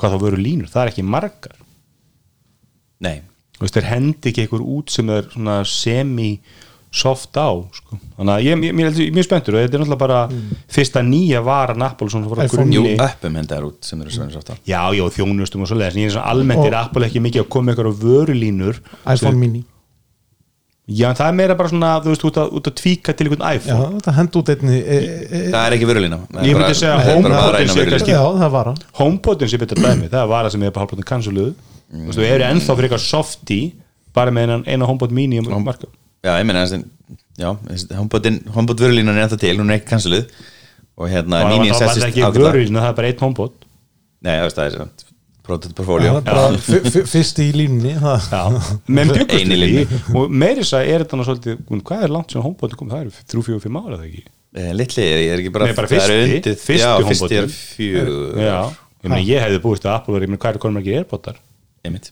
hvað 0.00 0.14
þá 0.16 0.18
vörur 0.24 0.40
línur, 0.42 0.68
það 0.72 0.82
er 0.82 0.90
ekki 0.94 1.04
margar 1.06 1.54
Nei, 3.00 3.20
þú 3.58 3.64
veist, 3.66 3.76
þeir 3.78 3.88
hendi 3.90 4.30
ekki 4.32 4.44
einhver 4.46 4.64
út 4.78 4.90
sem 4.92 5.08
er 5.10 5.28
svona 5.32 5.60
semi 5.68 6.32
soft 6.90 7.36
á 7.38 7.46
sko. 7.70 8.00
þannig 8.18 8.32
að 8.34 8.40
ég, 8.42 8.62
ég, 8.66 8.78
ég, 8.80 8.96
ég 8.98 9.10
er 9.10 9.14
mjög 9.14 9.26
spenntur 9.28 9.54
og 9.54 9.60
þetta 9.62 9.76
er 9.78 9.82
náttúrulega 9.84 10.00
bara 10.00 10.20
fyrsta 10.74 11.02
nýja 11.06 11.38
varan 11.46 11.84
Apple 11.86 12.08
svona 12.10 12.26
frá 12.26 12.42
iPhone 12.48 12.74
jú, 12.74 12.82
grunni 12.82 12.96
uppum 13.04 13.36
hendaðar 13.38 13.68
út 13.68 13.86
sem 13.86 14.00
eru 14.02 14.10
svona 14.10 14.32
sátt 14.34 14.50
á 14.50 14.54
já, 14.66 14.80
já, 14.98 15.04
þjónustum 15.14 15.62
og 15.62 15.70
svoleiðis 15.70 15.94
en 15.94 16.02
ég 16.02 16.10
er 16.10 16.16
svona 16.16 16.32
almennt 16.32 16.64
Og- 16.64 16.66
er 16.72 16.74
Apple 16.80 17.06
ekki 17.06 17.22
mikið 17.22 17.44
að 17.44 17.48
koma 17.54 17.76
ykkur 17.76 17.90
á 17.90 17.94
vörulínur 17.94 18.80
iPhone 19.14 19.38
mini. 19.38 19.62
Já, 20.90 21.06
en 21.12 21.14
það 21.20 21.28
er 21.30 21.34
meira 21.38 21.54
bara 21.54 21.70
svona, 21.70 21.88
þú 22.02 22.10
veist, 22.10 22.24
út 22.26 22.38
að, 22.42 22.48
út 22.58 22.66
að 22.66 22.74
tvíka 22.80 23.12
til 23.14 23.28
einhvern 23.28 23.44
Já, 23.46 23.60
iPhone. 23.60 23.90
þetta 24.00 24.14
hend 24.16 24.38
út 24.40 24.48
einni 24.50 24.78
e, 24.82 24.96
e, 25.30 25.42
Það 25.52 25.62
er 25.68 25.76
ekki 25.76 25.86
vörulína. 25.86 26.18
Það 26.26 26.40
er 26.40 26.48
Ég 26.48 26.56
myndi 26.58 26.64
bara- 26.64 26.78
segja 26.80 26.96
það 26.98 27.10
er 27.14 27.22
bara 27.22 27.36
HomePod 27.38 27.54
að 27.54 27.70
sé 27.70 27.78
vörulínu. 27.78 27.92
kannski- 27.94 28.16
Já, 28.16 28.24
það 28.42 28.50
var 28.56 28.64
hann 28.72 28.80
HomePodin 28.98 29.48
sé 29.54 29.58
betur 29.62 29.78
dæmi, 29.78 30.08
það 30.10 30.26
var 30.34 30.44
það 30.48 30.50
sem 30.56 30.62
er 30.66 30.70
bara 30.74 30.82
hálfbrotin 30.86 31.54
canceluð 31.90 32.04
þú 32.04 32.06
veist, 32.10 32.18
þú 32.20 32.26
eru 32.30 32.46
ennþá 32.50 32.76
fyrir 32.78 32.88
eitthvað 32.90 33.04
softi 33.06 33.60
bara 34.14 34.30
með 34.34 34.46
eina, 34.48 34.58
eina 34.74 34.88
HomePod 34.90 35.12
mini 35.16 35.38
um 35.42 35.50
marka 35.66 35.90
Já, 36.24 36.34
ég 36.38 36.46
Já, 37.40 37.54
homebot 38.52 38.80
vörulínan 38.82 39.16
er 39.16 39.24
ennþá 39.24 39.38
til, 39.40 39.54
hún 39.58 39.70
er 39.72 39.78
ekki 39.80 39.88
canceluð 39.94 40.26
og 41.00 41.08
hérna 41.08 41.38
og 41.46 41.52
mínin 41.54 41.72
það 41.72 41.80
var 41.80 41.94
sessist 41.94 42.06
ekki 42.10 42.24
ágætlega. 42.26 42.50
vörulínu, 42.50 42.80
það? 42.82 42.90
er 42.90 42.96
bara 42.98 43.08
eitt 43.08 43.22
HomePod. 43.24 43.54
Nei, 44.20 44.34
það 44.36 44.42
veist, 44.44 44.58
það 44.58 44.66
er 44.66 44.74
svona 44.76 45.06
Product 45.50 45.72
portfolio. 45.78 46.10
Það 46.26 46.56
er 46.76 47.06
fyrst 47.08 47.38
í 47.42 47.46
línni 47.56 47.94
það, 47.98 48.26
Já, 48.28 48.42
menn 48.92 49.08
byggust 49.14 49.32
Eini 49.40 49.56
við 49.56 49.62
linni. 49.64 49.84
því. 49.88 50.12
Og 50.20 50.34
meiri 50.42 50.60
þess 50.60 50.76
að 50.76 50.90
er 50.92 51.04
þetta 51.06 51.18
nú 51.18 51.26
svolítið, 51.26 51.62
hvað 51.88 52.04
er 52.04 52.12
langt 52.14 52.34
sem 52.36 52.44
HomePod 52.44 52.76
kom, 52.76 52.90
það 52.92 53.06
eru 53.06 53.14
þrjú, 53.32 53.42
fjögur, 53.48 53.62
fimm 53.64 53.80
ára 53.80 53.96
það 53.96 54.04
ekki? 54.10 54.22
Eh, 54.60 54.68
Litli, 54.76 55.06
ég 55.08 55.32
er 55.32 55.40
ekki 55.40 55.52
bara 55.56 55.70
Nei, 55.70 55.74
bara 55.78 55.88
það 55.88 55.96
er 55.96 56.12
fyrsti, 56.12 56.36
undir- 56.36 56.60
fyrsti 56.60 57.40
er 57.40 57.48
Já, 58.44 58.60
ég 59.24 59.44
hefði 59.46 59.62
búist 59.64 59.86
að 59.88 59.96
Apple 59.96 60.20
meina 60.28 60.42
hvað 60.44 60.52
er 60.58 60.62
konum 60.66 60.82
ekki 60.82 60.96
airpotar 61.00 61.40
Einmitt. 61.84 62.10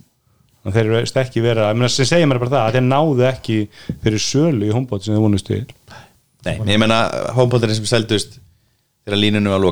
og 0.65 0.75
þeir 0.75 0.85
eru 0.89 1.01
ekki 1.23 1.43
vera, 1.45 1.69
ég 1.71 1.79
meina 1.79 1.89
sem 1.93 2.09
segja 2.09 2.27
mér 2.29 2.41
bara 2.43 2.51
það 2.55 2.67
að 2.67 2.77
þeir 2.79 2.87
náðu 2.89 3.25
ekki 3.29 3.57
fyrir 4.05 4.23
sölu 4.25 4.69
í 4.69 4.75
homebot 4.75 5.05
sem 5.05 5.15
þeir 5.15 5.25
vonust 5.25 5.47
til 5.49 5.65
Nei, 6.47 6.55
ég 6.73 6.79
meina 6.81 6.99
homepodurinn 7.37 7.77
sem 7.79 7.89
seldust 7.89 8.39
þegar 9.05 9.19
línunum 9.23 9.53
var 9.55 9.63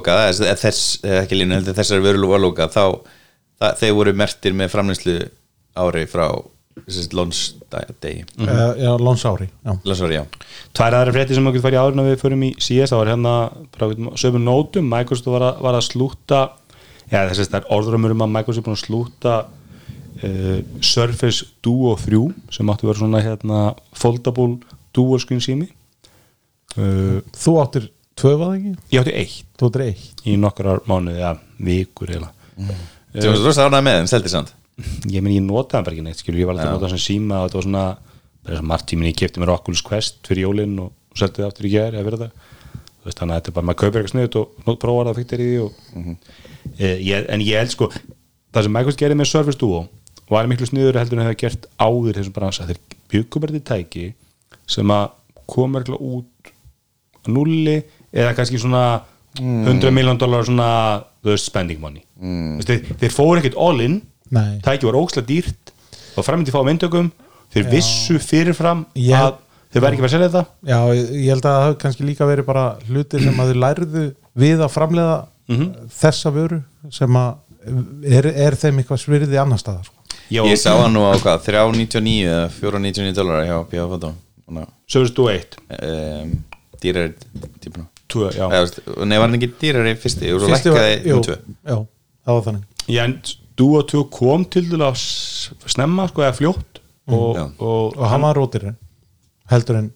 eða 0.43 0.57
þess, 0.61 0.83
ekki 1.23 1.39
línu, 1.39 1.59
heldur 1.61 1.77
þessar 1.77 2.01
vörulu 2.05 2.31
var 2.33 2.41
lokað 2.43 2.73
þá, 2.75 2.85
það, 3.61 3.75
þeir 3.83 3.97
voru 3.99 4.15
mertir 4.17 4.57
með 4.57 4.73
framlýslu 4.75 5.17
ári 5.77 6.07
frá 6.11 6.27
lónsdegi 7.17 8.25
Mhm. 8.37 8.49
uh, 8.49 8.75
já, 8.77 8.91
lónsári 9.01 9.49
já. 9.65 9.73
Lónsári, 9.85 10.15
já 10.21 10.25
Tvær 10.77 10.93
aðra 10.99 11.13
frétti 11.15 11.35
sem 11.35 11.47
okkur 11.49 11.63
farið 11.65 11.81
áður 11.81 11.99
en 11.99 12.07
við 12.11 12.21
förum 12.21 12.43
í 12.45 12.51
CS 12.61 12.93
það 12.93 12.99
var 13.01 13.11
hérna 13.13 13.35
bara 13.79 14.17
sömur 14.21 14.43
nótum 14.45 14.89
Microsoft 14.93 15.27
var 15.33 15.43
að, 15.51 15.61
var 15.65 15.75
að 15.79 15.87
slúta 15.89 16.41
já 17.11 17.23
þess 17.31 17.41
að 17.47 17.51
það 17.55 17.61
er 17.63 17.71
orðrumur 17.79 18.11
um 18.17 18.25
að 18.27 18.35
Microsoft 18.37 18.63
er 18.65 18.69
búin 18.69 18.77
að 18.77 18.85
slúta 18.85 19.37
uh, 20.23 20.61
Surface 20.85 21.47
Duo 21.65 21.95
3 22.01 22.23
sem 22.55 22.73
áttu 22.73 22.87
að 22.87 22.93
vera 22.93 23.01
svona 23.03 23.23
hérna 23.25 23.61
foldable 23.97 24.59
dual 24.97 25.21
screen 25.23 25.43
sími. 25.45 25.69
Uh, 26.77 27.21
þú 27.37 27.57
áttir 27.63 27.91
tvö 28.17 28.35
var 28.41 28.53
það 28.53 28.59
ekki? 28.59 28.75
ég 28.93 29.03
átti 29.03 29.17
eitt. 29.23 29.49
Þú 29.57 29.71
áttir 29.71 29.87
eitt? 29.87 30.25
Í 30.27 30.37
nokkrar 30.41 30.83
mánuði, 30.89 31.21
já, 31.23 31.33
vikur 31.69 32.13
eða 32.17 32.33
Þú 33.17 33.31
varst 33.31 33.47
rosa 33.47 33.67
ánægð 33.69 33.87
með 33.87 33.99
þeim, 33.99 34.09
seldi 34.13 34.33
samt. 34.33 34.53
Ég 35.09 35.25
meni 35.25 35.39
ég 35.39 35.45
notaði 35.45 35.79
hann 35.79 35.87
bara 35.87 35.97
ekki 35.97 36.05
neitt 36.05 36.21
skilur, 36.21 36.41
ég 36.43 36.49
var 36.49 36.57
alltaf 36.57 36.69
að 36.69 36.77
nota 36.77 36.91
sem 36.93 37.01
síma 37.01 37.39
og 37.41 37.47
þetta 37.47 37.59
var 37.59 37.67
svona 37.67 37.85
bara 38.47 38.59
sem 38.59 38.69
margt 38.69 38.89
tíminn 38.91 39.09
ég 39.09 39.17
kefti 39.17 39.41
mér 39.41 39.55
Oculus 39.55 39.83
Quest 39.85 40.21
fyrir 40.29 40.45
jólinn 40.45 40.75
og, 40.85 40.93
selti 41.17 41.41
það 41.41 41.49
aftur 41.49 41.69
í 41.69 41.73
gær 41.73 41.97
eða 41.97 42.05
fyrir 42.11 42.23
það. 42.25 42.51
Þú 42.77 43.09
veist 43.09 43.23
þannig 43.23 43.33
að 43.33 43.41
þetta 43.41 43.51
er 43.53 43.57
bara 43.57 43.69
maður 43.71 43.81
kaupir 43.83 44.03
eitthvað 44.03 44.13
sniðut 44.13 44.37
og 44.43 44.79
prófar 44.83 45.09
það 45.09 45.21
fyrir 45.23 45.45
í 45.45 45.49
því 45.49 45.63
og, 45.65 46.19
e, 46.77 46.91
ég, 47.07 47.29
en 47.33 47.45
ég 47.47 47.63
held 47.63 47.73
sko 47.73 47.89
það 48.53 48.67
sem 48.67 48.77
Microsoft 48.77 49.01
gerði 49.01 49.19
með 49.21 49.31
Surface 49.31 49.61
Duo 49.61 49.81
var 50.31 50.49
miklu 50.51 50.67
sniður 50.69 50.99
heldur 51.01 51.19
en 51.21 51.25
það 51.25 51.31
hefði 51.33 51.43
gert 51.45 51.67
áður 51.79 52.17
þessum 52.21 52.35
bransa. 52.37 52.67
Þeir 52.67 52.81
byggum 53.13 53.45
bara 53.45 53.55
til 53.57 53.65
tæki 53.71 54.07
sem 54.67 54.91
að 54.91 55.11
koma 55.47 55.81
eitthvað 55.81 56.03
út 56.03 56.51
á 57.23 57.27
nulli 57.31 57.77
eða 58.13 58.35
kannski 58.39 58.59
svona 58.63 58.83
100 59.39 59.93
miljón 59.93 60.19
dólar 60.19 60.47
svona 60.49 60.69
veist, 61.27 61.47
spending 61.51 61.81
money. 61.83 62.03
Mm. 62.19 62.59
þeir, 62.65 62.95
þeir 63.03 63.13
fóru 63.15 63.41
ekkert 63.43 63.59
all 63.61 63.83
in. 63.85 64.01
Nei. 64.35 64.57
tæki 64.65 64.89
var 64.89 64.97
ókslega 64.99 65.29
dýrt 65.29 65.71
og 66.19 66.25
framöndi 66.27 66.51
fá 66.51 66.59
myndökum 66.67 67.13
þeir 67.55 67.69
vissu 67.71 68.17
fyrirfram 68.19 68.81
Ég- 68.99 69.15
að 69.15 69.37
þeir 69.71 69.85
væri 69.85 69.95
ekki 69.95 70.03
verið 70.03 70.09
að 70.09 70.15
selja 70.17 70.29
þetta. 70.33 70.45
Já, 70.67 70.79
ég 70.97 71.29
held 71.31 71.45
að 71.47 71.53
það 71.55 71.65
hafi 71.67 71.79
kannski 71.85 72.07
líka 72.09 72.27
verið 72.27 72.49
bara 72.49 72.65
hlutir 72.89 73.23
sem 73.23 73.39
að 73.39 73.53
þau 73.53 73.61
lærðu 73.63 74.05
við 74.43 74.65
að 74.67 74.73
framleiða 74.75 75.17
þessa 76.01 76.33
vöru 76.35 76.59
sem 76.91 77.21
að 77.21 77.37
er, 78.17 78.27
er 78.35 78.57
þeim 78.59 78.81
eitthvað 78.83 79.03
svirði 79.05 79.39
annar 79.39 79.63
staðar 79.63 79.87
sko. 79.87 79.96
Já, 80.31 80.43
Ég 80.43 80.59
sá 80.59 80.73
hann 80.81 80.93
nú 80.97 81.05
á 81.07 81.15
hvað, 81.23 81.45
399 81.47 82.27
eða 82.27 82.47
499 82.51 83.15
dólar 83.17 83.45
hjá 83.47 83.59
P.A. 83.71 83.85
Foto 83.93 84.13
Surface 84.91 85.15
Duo 85.15 85.29
1 85.31 85.57
um, 85.83 86.33
Dýrari 86.83 87.13
típuna. 87.63 87.87
Tvö, 88.11 88.29
já. 88.37 88.47
Þú 88.71 89.07
Nei, 89.09 89.17
var 89.19 89.27
hann 89.31 89.39
ekki 89.39 89.49
dýrari 89.61 89.95
fyrsti? 89.99 90.29
Og 90.35 90.43
svo 90.43 90.51
Fyrsti 90.53 90.71
var- 90.71 90.83
lækkaði 90.85 91.11
jú, 91.11 91.17
um 91.17 91.23
tvö. 91.27 91.37
já, 91.67 91.77
það 92.27 92.37
var 92.39 92.45
þannig. 92.49 92.65
Já, 92.95 93.03
en 93.09 93.15
Duo 93.57 93.81
2 93.83 94.03
kom 94.13 94.45
til 94.53 94.67
dæla 94.71 94.91
snemma 94.95 96.05
sko 96.11 96.23
eða 96.27 96.35
fljótt 96.37 96.81
og, 97.09 97.37
Já. 97.39 97.45
og, 97.59 97.97
og 97.97 98.05
hann 98.11 98.21
var 98.27 98.37
rótir 98.37 98.67
heldur 99.51 99.79
en 99.81 99.89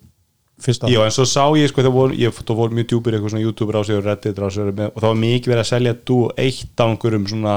fyrsta. 0.60 0.88
Já, 0.90 1.02
en 1.04 1.12
svo 1.14 1.26
sá 1.28 1.44
ég 1.58 1.68
sko, 1.70 1.82
það 1.84 1.92
voru, 1.99 2.16
ég, 2.16 2.32
það 2.40 2.56
voru 2.62 2.78
mjög 2.78 2.88
djúpir 2.90 3.14
eitthvað 3.18 3.34
svona 3.34 3.44
YouTube 3.44 3.75
rásið 3.76 3.99
og 4.00 4.06
Reddit 4.08 4.38
rásið 4.40 4.72
með, 4.78 4.90
og 4.94 5.02
það 5.02 5.08
var 5.12 5.20
mikið 5.26 5.52
verið 5.52 5.64
að 5.64 5.70
selja 5.75 5.94
Duo 6.08 6.30
1 6.37 6.80
á 6.80 6.84
einhverjum 6.88 7.26
svona 7.30 7.54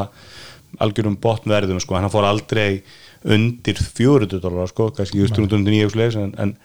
algjörum 0.84 1.18
botnverðum 1.22 1.82
sko, 1.84 1.98
hann 1.98 2.12
fór 2.14 2.28
aldrei 2.30 2.84
undir 3.24 3.80
400 3.80 4.42
dólar 4.44 4.72
sko, 4.72 4.90
kannski 4.96 5.22
just 5.22 5.38
309 5.38 5.98
leis, 6.00 6.18
en, 6.20 6.34
en, 6.42 6.56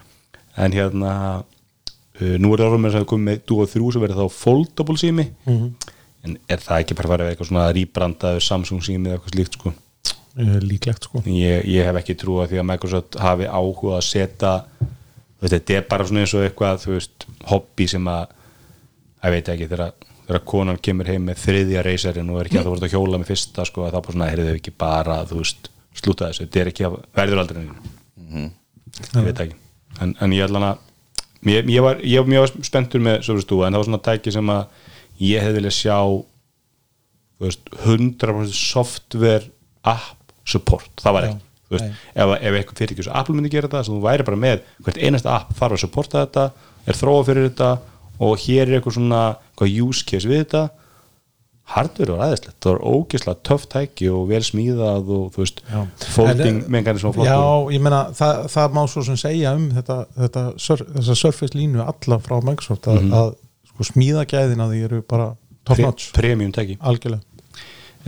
en 0.56 0.74
hérna 0.74 1.12
uh, 1.42 2.36
nú 2.40 2.52
er 2.52 2.62
það 2.62 2.70
orðum 2.70 2.86
með 2.86 3.00
að 3.02 3.08
komið 3.12 3.28
með 3.30 3.44
Duo 3.50 3.66
3 3.68 3.92
sem 3.94 4.06
verið 4.06 4.22
þá 4.22 4.38
foldable 4.38 4.98
sími. 5.00 5.28
En 6.26 6.34
er 6.50 6.58
það 6.58 6.82
ekki 6.82 6.96
bara 6.98 7.08
að 7.08 7.14
vera 7.14 7.32
eitthvað 7.32 7.50
svona 7.52 7.68
rýbrandaður 7.76 8.42
Samsung 8.42 8.82
sími 8.82 9.06
eða 9.06 9.20
eitthvað 9.20 9.36
slíkt 9.36 9.58
sko? 9.60 9.74
Eh, 10.38 10.58
líklegt 10.62 11.06
sko. 11.06 11.22
Ég, 11.30 11.62
ég 11.66 11.86
hef 11.86 12.00
ekki 12.00 12.16
trú 12.18 12.40
að 12.42 12.52
því 12.52 12.58
að 12.62 12.66
Microsoft 12.72 13.18
hafi 13.22 13.46
áhuga 13.46 13.96
að 13.98 14.06
setja 14.06 14.52
þetta 15.42 15.76
er 15.76 15.86
bara 15.88 16.06
svona 16.06 16.24
eins 16.24 16.34
og 16.34 16.44
eitthvað 16.46 16.84
veist, 16.90 17.26
hobby 17.50 17.86
sem 17.90 18.10
að 18.10 18.34
ég 19.22 19.34
veit 19.34 19.50
ekki, 19.54 19.68
þegar, 19.70 19.94
þegar 20.28 20.44
konan 20.52 20.80
kemur 20.84 21.08
heim 21.08 21.24
með 21.24 21.42
þriðja 21.46 21.84
reysarin 21.86 22.30
og 22.32 22.40
er 22.42 22.50
ekki 22.50 22.60
að 22.60 22.68
þú 22.68 22.74
voru 22.74 22.86
að 22.88 22.94
hjóla 22.94 23.20
með 23.20 23.30
fyrsta, 23.32 23.64
sko, 23.64 23.86
að 23.86 23.94
það 23.94 24.04
bara 24.04 24.16
svona 24.16 24.28
heyrðu 24.28 24.56
ekki 24.58 24.74
bara, 24.84 25.16
veist, 25.30 25.70
slúta 25.96 26.28
þessu. 26.28 26.44
Þetta 26.44 26.60
er 26.60 26.70
ekki 26.72 26.86
að 26.88 26.98
verður 27.16 27.42
aldrei 27.42 27.62
neina 27.62 28.50
ég 29.16 29.26
veit 29.28 29.42
ekki, 29.44 29.56
en, 30.04 30.14
en 30.20 30.34
ég 30.36 30.44
ætla 30.44 30.62
að 30.68 31.48
ég, 31.48 31.68
ég, 31.70 31.82
var, 31.84 32.00
ég 32.02 32.22
var 32.22 32.30
mjög 32.32 32.62
spenntur 32.66 33.02
með 33.04 33.20
þú, 33.24 33.62
en 33.64 33.72
það 33.72 33.80
var 33.80 33.88
svona 33.88 34.04
tæki 34.08 34.34
sem 34.34 34.52
að 34.52 34.86
ég 35.22 35.44
hefði 35.44 35.58
viljað 35.58 35.76
sjá 35.78 35.98
veist, 37.42 37.74
100% 37.86 38.56
software 38.58 39.52
app 39.88 40.34
support, 40.48 40.90
það 41.00 41.16
var 41.16 41.28
ekki 41.28 41.44
veist, 41.74 42.00
ef, 42.14 42.32
ef 42.38 42.58
eitthvað 42.58 42.80
fyrir 42.82 42.96
ekki 42.96 43.06
svo 43.06 43.18
Apple 43.20 43.36
myndi 43.36 43.52
gera 43.52 43.68
þetta, 43.68 43.84
svo 43.86 43.98
þú 43.98 44.06
væri 44.06 44.26
bara 44.28 44.40
með 44.40 44.64
hvert 44.86 45.02
einasta 45.02 45.34
app 45.36 45.52
þarf 45.58 45.76
að 45.76 45.84
supporta 45.84 46.24
þetta, 46.24 46.46
er 46.88 46.98
þróa 46.98 47.26
fyrir 47.28 47.48
þetta 47.50 47.72
og 48.24 48.40
hér 48.44 48.64
er 48.66 48.78
eitthvað 48.78 48.98
svona 48.98 49.22
hvað 49.58 49.80
use 49.84 50.04
case 50.08 50.28
við 50.30 50.44
þetta. 50.44 50.68
Hardware 51.68 52.14
var 52.16 52.22
aðeinslegt, 52.24 52.56
það 52.64 52.72
var 52.72 52.84
ógeðslega 52.96 53.42
töff 53.44 53.64
tæki 53.68 54.06
og 54.08 54.22
vel 54.30 54.40
smíðað 54.46 55.10
og 55.12 55.26
þú 55.34 55.42
veist, 55.42 55.58
folding 56.14 56.62
En, 56.62 56.70
mengan 56.72 56.96
er 56.96 57.02
svona 57.02 57.16
flottur 57.18 57.28
Já, 57.28 57.74
ég 57.74 57.82
meina, 57.84 57.98
það, 58.16 58.38
það 58.54 58.78
má 58.78 58.80
svo 58.88 59.02
sem 59.04 59.18
segja 59.20 59.52
um 59.58 59.66
þetta, 59.76 59.98
þetta 60.16 60.44
þessa 60.56 61.16
Surface 61.20 61.58
línu 61.58 61.82
alla 61.84 62.18
frá 62.24 62.38
Microsoft 62.46 62.88
að, 62.88 63.02
að 63.20 63.28
sko, 63.68 63.88
smíðagæðina 63.90 64.70
því 64.70 64.80
eru 64.88 65.02
bara 65.12 65.28
top 65.68 65.74
Pre- 65.76 65.84
notch, 65.90 66.08
premium 66.16 66.56
tæki. 66.56 66.78
Algjörlega. 66.80 67.20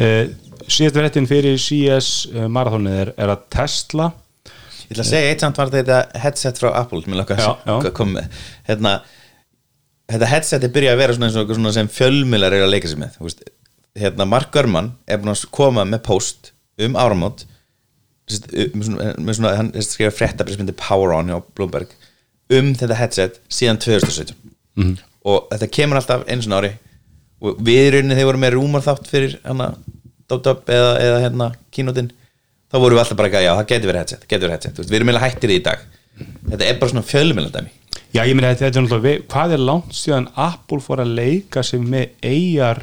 Uh, 0.01 0.33
síðast 0.65 0.97
verðin 0.97 1.29
fyrir 1.29 1.61
CS 1.61 2.11
uh, 2.33 2.47
marathónið 2.49 2.99
er, 3.03 3.15
er 3.21 3.35
að 3.37 3.45
Tesla 3.53 4.09
Ég 4.91 4.97
ætla 4.97 5.05
að 5.05 5.13
segja 5.13 5.31
eitt 5.31 5.43
samt 5.45 5.59
var 5.61 5.69
þetta 5.71 5.99
headset 6.19 6.57
frá 6.59 6.73
Apple? 6.81 7.05
Sem 7.05 7.13
ég 7.13 7.21
laka 7.21 7.37
Já, 7.39 7.51
já. 7.63 7.75
að 7.77 7.93
koma 7.95 8.17
með. 8.17 8.41
Hérna, 8.67 8.95
þetta 10.11 10.29
headset 10.31 10.65
er 10.67 10.73
byrjað 10.75 10.95
að 10.97 11.01
vera 11.03 11.17
svona, 11.17 11.29
eins 11.31 11.39
og 11.41 11.55
svona 11.57 11.73
sem 11.77 11.89
fjölmilar 11.93 12.57
eru 12.57 12.67
að 12.69 12.75
leika 12.75 12.91
sér 12.91 13.01
með 13.03 13.17
veist, 13.23 13.43
hérna, 13.99 14.27
Mark 14.29 14.51
Gurman 14.55 14.93
er 15.07 15.21
búin 15.23 15.33
að 15.35 15.47
koma 15.55 15.85
með 15.89 16.03
post 16.07 16.53
um 16.81 16.97
áramót 17.01 17.45
sest, 18.31 18.47
með 18.51 18.87
svona, 18.89 19.09
með 19.19 19.39
svona 19.41 19.55
hann 19.59 19.73
skrifað 19.85 20.17
fréttabrið 20.19 20.75
Power 20.81 21.15
On 21.19 21.31
hjá 21.33 21.41
Bloomberg 21.59 21.93
um 22.51 22.73
þetta 22.79 22.99
headset 22.99 23.41
síðan 23.53 23.79
2017 23.83 24.37
Mhm. 24.81 24.93
og 25.27 25.49
þetta 25.51 25.67
kemur 25.75 25.99
alltaf 25.99 26.23
eins 26.31 26.47
og 26.47 26.53
ári. 26.61 26.69
Og 27.43 27.59
við 27.67 27.81
í 27.89 27.91
rauninni 27.95 28.15
þegar 28.15 28.29
vorum 28.31 28.43
með 28.45 28.53
rúmar 28.55 28.83
þátt 28.85 29.09
fyrir 29.11 29.33
hana 29.45 29.67
Dóttöp 30.31 30.69
eða, 30.71 30.93
eða 31.03 31.19
hérna 31.25 31.49
kínótin 31.75 32.11
þá 32.71 32.77
vorum 32.79 32.95
við 32.97 33.03
alltaf 33.03 33.19
bara 33.19 33.29
ekki 33.29 33.41
að 33.41 33.47
já, 33.49 33.53
það 33.59 33.67
getur 33.73 33.91
verið 33.91 34.01
headset, 34.05 34.27
getur 34.31 34.47
verið 34.47 34.55
headset 34.57 34.79
veist, 34.79 34.91
við 34.93 34.99
erum 35.01 35.09
meila 35.11 35.23
hættir 35.25 35.51
í 35.51 35.59
dag 35.67 35.81
þetta 36.49 36.67
er 36.67 36.81
bara 36.81 36.93
svona 36.95 37.07
fjölmjölandæmi 37.07 37.77
Já, 38.11 38.25
ég 38.27 38.35
meina 38.35 38.51
þetta 38.59 38.81
er 38.81 38.85
náttúrulega, 38.85 39.23
hvað 39.31 39.53
er 39.55 39.63
langt 39.63 39.95
síðan 39.95 40.27
Apple 40.35 40.81
fór 40.83 41.05
að 41.05 41.13
leika 41.15 41.63
sig 41.63 41.83
með 41.83 42.11
eigar 42.27 42.83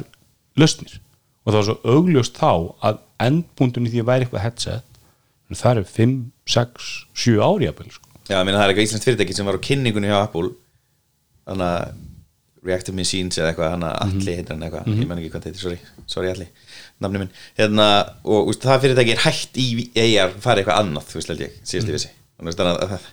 lausnir? 0.56 0.94
Og 1.44 1.52
það 1.52 1.58
var 1.58 1.66
svo 1.66 1.96
augljóst 1.96 2.40
þá 2.40 2.52
að 2.88 3.02
endbúndun 3.26 3.88
í 3.88 3.92
því 3.92 4.00
að 4.02 4.08
væri 4.08 4.24
eitthvað 4.26 4.44
headset 4.46 4.88
það 5.56 5.80
er 5.82 5.88
5, 5.88 6.14
6, 6.48 6.88
7 7.24 7.38
ári 7.44 7.68
jafnvel, 7.68 7.92
sko. 7.92 8.08
já, 8.28 8.36
ég 8.36 8.44
meina 8.44 8.58
það 8.58 8.64
er 8.64 8.72
eitthvað 8.72 8.88
íslensk 8.88 9.08
fyrirtæki 9.08 9.36
sem 9.36 9.48
var 9.48 9.56
á 9.56 9.66
kynningunni 9.68 10.10
hjá 10.10 10.18
Apple. 10.18 10.50
Þannig 11.48 11.68
að 11.68 12.04
Reactive 12.68 12.96
Machines 12.96 13.38
eða 13.38 13.52
eitthvað, 13.52 13.70
hann 13.72 13.86
að 13.88 13.94
Alli 14.04 14.34
heitir 14.34 14.52
hann 14.52 14.64
eitthvað, 14.66 14.88
ég 14.92 15.08
menn 15.08 15.20
ekki 15.22 15.30
hvað 15.32 15.44
þetta 15.46 15.52
heitir, 15.52 15.62
sorry, 15.62 16.04
sorry 16.10 16.32
Alli 16.32 16.48
nafni 16.98 17.22
minn, 17.22 17.30
hérna 17.56 17.86
og 18.26 18.50
úst, 18.50 18.64
það 18.66 18.82
fyrirtæki 18.84 19.14
er 19.14 19.22
hægt 19.22 19.60
í 19.62 19.68
eigar 19.94 20.34
farið 20.42 20.64
eitthvað 20.64 20.82
annað, 20.82 21.06
þú 21.08 21.20
veist 21.20 21.32
held 21.32 21.44
ég, 21.46 21.56
síðast 21.62 22.08
þannig 22.38 22.64
að 22.66 23.08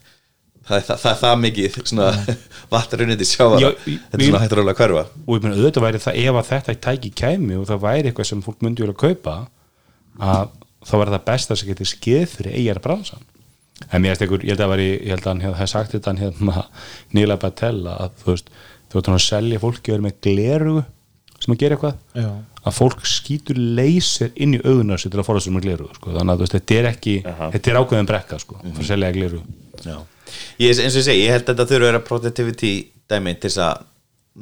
það, 0.65 0.80
það, 0.80 0.86
það, 0.86 0.88
það, 0.88 0.97
það 1.01 1.12
er 1.12 1.19
það 1.21 1.41
mikið 1.43 1.78
svona 1.91 2.08
vatnaruniti 2.73 3.28
sjávar 3.30 3.62
Já, 3.63 3.69
þetta 3.86 4.17
er 4.17 4.25
svona 4.25 4.41
hægt 4.43 4.56
að 4.56 4.60
róla 4.62 4.73
að 4.75 4.82
hverfa. 4.82 5.06
Og 5.25 5.38
ég 5.38 5.45
meina 5.45 5.60
auðvitað 5.60 5.86
væri 5.86 6.04
það 6.06 6.19
ef 6.23 6.39
að 6.41 6.49
þetta 6.51 6.75
tæki 6.88 7.12
kæmi 7.21 7.60
og 7.60 7.67
það 7.69 7.84
væri 7.86 8.12
eitthvað 8.12 8.30
sem 8.32 8.43
fólk 8.45 8.65
myndi 8.65 8.86
vilja 8.86 8.97
kaupa 9.06 9.36
að 10.25 10.51
þá 10.86 10.93
væri 11.01 11.15
það 11.15 11.25
besta 11.30 11.58
sem 11.60 11.71
getur 11.71 11.91
skeið 11.91 12.28
fyrir 12.34 12.60
eigar 12.60 12.82
bransan. 12.84 13.23
En 13.91 14.01
mér 14.01 14.13
veist 14.13 14.23
einhver, 14.23 14.43
ég 14.45 14.56
held 14.56 14.63
að 14.63 14.71
væri 14.71 14.89
ég 14.93 15.12
held 15.12 15.25
að 15.25 15.32
hann 15.34 15.43
hef, 15.43 15.56
hef 15.60 15.71
sagt 15.71 15.95
þetta 15.95 16.13
hann 16.13 16.21
hérna 16.23 16.65
Nila 17.17 17.36
Batel 17.41 17.82
að 17.91 18.13
þú 18.21 18.30
veist 18.32 18.51
þú 18.89 18.99
veist 18.99 19.10
hann 19.10 19.17
að 19.17 19.25
selja 19.25 19.62
fólki 19.63 19.95
er 19.95 20.04
með 20.06 20.19
glerugu 20.23 20.84
sem 21.43 21.51
að 21.54 21.60
gera 21.62 21.75
eitthvað. 21.75 21.97
Já. 22.15 22.30
að 22.65 22.78
fólk 22.78 23.04
skýtur 23.10 23.58
leysir 23.60 24.32
inn 24.41 24.56
í 24.56 24.62
auðunar 24.63 25.01
sér 25.01 25.12
til 25.13 25.19
að 25.19 25.28
forðast 25.28 25.49
um 25.51 25.58
með 25.58 25.65
glerugu 25.67 25.97
sko. 25.97 26.13
þannig 26.15 26.34
að 26.34 26.43
veist, 26.45 26.56
þetta 26.56 26.78
er 26.80 26.88
ekki 26.89 27.15
þetta 27.25 27.71
er 27.73 27.80
ákveðin 27.82 28.10
brekka 28.10 28.39
sko, 28.41 28.58
mm 28.63 28.80
að 28.80 28.88
selja 28.88 29.12
glerugu 29.17 29.43
Já. 29.84 29.97
Ég, 30.62 30.72
eins 30.72 30.94
og 30.94 31.02
ég 31.02 31.08
segi, 31.08 31.24
ég 31.26 31.34
held 31.36 31.46
að 31.46 31.54
þetta 31.54 31.70
þurfa 31.72 31.84
að 31.84 31.90
vera 31.92 32.04
productivity 32.10 32.74
dæmi 33.12 33.36
til 33.38 33.50
þess 33.50 33.64
að 33.66 33.88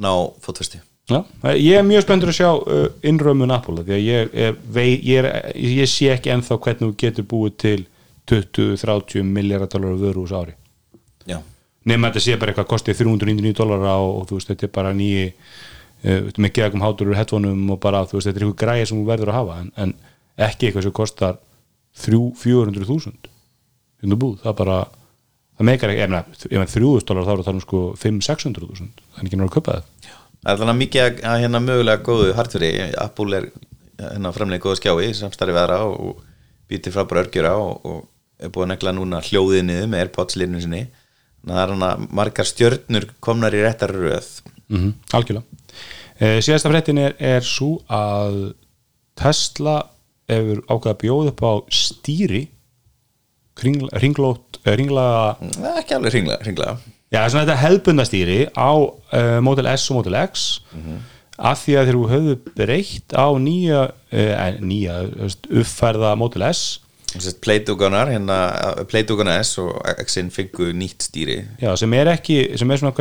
ná 0.04 0.12
fótfesti. 0.42 0.80
Já, 1.04 1.18
ég 1.52 1.76
er 1.76 1.84
mjög 1.84 2.06
spenntur 2.06 2.30
að 2.32 2.38
sjá 2.38 2.50
uh, 2.56 2.86
innrömmun 3.04 3.52
Apple 3.52 3.82
því 3.84 3.92
að 3.92 4.06
ég, 4.06 4.30
er, 4.32 4.54
ég, 4.80 5.18
er, 5.20 5.26
ég 5.60 5.90
sé 5.90 6.08
ekki 6.14 6.32
ennþá 6.32 6.56
hvernig 6.64 6.80
þú 6.80 6.94
getur 7.02 7.26
búið 7.28 7.58
til 7.60 7.82
20-30 8.32 9.26
miljardar 9.28 9.68
dólar 9.74 9.98
vöru 10.00 10.24
úr 10.24 10.32
ári. 10.32 10.54
Já, 11.28 11.42
nema 11.84 12.08
þetta 12.08 12.24
sé 12.24 12.38
bara 12.40 12.54
eitthvað 12.54 12.70
kostið 12.72 13.02
399 13.02 13.58
dólar 13.58 13.84
og, 13.98 14.14
og 14.22 14.26
þú 14.30 14.38
veist 14.38 14.54
þetta 14.54 14.66
er 14.70 14.74
bara 14.78 14.94
nýji 14.96 15.26
uh, 15.28 16.32
með 16.40 16.54
gegum 16.56 16.86
hátur 16.86 17.12
úr 17.12 17.20
headphoneum 17.20 17.76
og 17.76 17.82
bara 17.84 18.06
þú 18.08 18.16
veist 18.16 18.30
þetta 18.30 18.40
er 18.40 18.46
eitthvað 18.48 18.62
græði 18.64 18.88
sem 18.88 19.02
þú 19.02 19.06
verður 19.12 19.34
að 19.34 19.40
hafa 19.42 19.60
en, 19.60 19.70
en 19.84 19.94
ekki 20.48 20.70
eitthvað 20.70 20.88
sem 20.88 20.98
kostar 21.02 21.40
300-400 22.00 22.88
þúsund. 22.88 23.28
Hérna 24.00 24.32
það 24.40 24.56
bara 24.64 24.78
það 25.58 25.68
meikar 25.68 25.92
ekki, 25.94 26.04
ef 26.04 26.50
meina 26.50 26.70
3000 26.70 27.08
dólar 27.10 27.26
þá 27.28 27.32
er 27.34 27.42
það 27.46 27.54
um 27.54 27.62
sko 27.64 27.80
5-600 28.00 28.64
þúsund. 28.68 29.02
Það 29.14 29.20
er 29.20 29.28
ekki 29.28 29.38
náttúrulega 29.38 29.50
að 29.50 29.56
köpa 29.58 29.76
það. 29.76 29.84
Það 30.44 30.52
er 30.52 30.60
þannig 30.62 30.80
mikið 30.82 31.04
að- 31.04 31.40
hérna 31.44 31.60
mögulega 31.64 32.04
góðu 32.04 32.34
hardveri 32.36 32.70
Apple 33.00 33.36
er 33.38 33.46
hérna 34.02 34.32
framlega 34.34 34.64
góða 34.66 34.80
skjái 34.80 35.14
samstarfi 35.14 35.56
aðra 35.56 35.78
og, 35.86 36.22
býtir 36.68 36.92
frá 36.94 37.04
bara 37.08 37.22
örgjura 37.24 37.52
og, 37.60 37.84
og 37.84 38.08
er 38.40 38.50
búið 38.50 38.64
að 38.66 38.70
negla 38.72 38.92
núna 38.96 39.20
hljóðið 39.22 39.64
niður 39.68 39.88
með 39.92 40.00
Airpods 40.04 40.36
linu 40.40 40.60
sinni. 40.60 40.82
Þannig 41.44 41.54
að 41.54 41.58
það 41.60 41.64
er 41.64 41.72
hann 41.74 42.08
margar 42.18 42.48
stjörnur 42.48 43.06
komnar 43.20 43.54
í 43.54 43.60
réttar 43.62 43.92
röð. 43.94 44.30
Mm 44.72 44.94
algjörlega. 45.12 45.44
Uh, 46.14 46.38
síðasta 46.40 46.70
fréttin 46.70 46.98
er, 47.02 47.14
er 47.18 47.44
svo 47.44 47.80
að 47.92 48.54
Tesla 49.18 49.76
hefur 50.30 50.62
ákveða 50.70 50.94
að 50.94 51.00
bjóða 51.02 51.32
upp 51.34 51.42
á 51.44 51.52
stýri 51.74 52.42
ringlót, 53.62 54.60
ringlaga 54.66 55.34
Það 55.54 55.70
er 55.70 55.80
ekki 55.82 55.96
alveg 55.98 56.14
svona 57.30 57.44
þetta 57.46 57.60
hefðbundastýri 57.62 58.38
á 58.58 58.70
uh, 58.74 59.40
Model 59.44 59.68
S 59.70 59.90
og 59.92 60.00
Model 60.00 60.16
X 60.24 60.46
af 61.34 61.64
því 61.64 61.74
að 61.74 61.88
þeir 61.88 61.92
eru 61.92 62.08
höfðu 62.12 62.38
breytt 62.54 63.14
á 63.14 63.26
nýja, 63.38 63.84
uh, 63.90 64.48
nýja 64.62 65.02
uppfærða 65.50 66.14
Model 66.18 66.48
S. 66.50 66.64
Playduganar, 67.14 68.08
hérna 68.10 68.36
S 69.38 69.52
og 69.62 69.76
X-in 70.02 70.32
fengu 70.34 70.72
nýtt 70.74 71.04
stýri. 71.06 71.36
Já, 71.62 71.70
sem 71.78 71.92
er 71.94 72.10
ekki, 72.10 72.38
sem 72.58 72.70
er 72.74 72.80
svona 72.80 72.94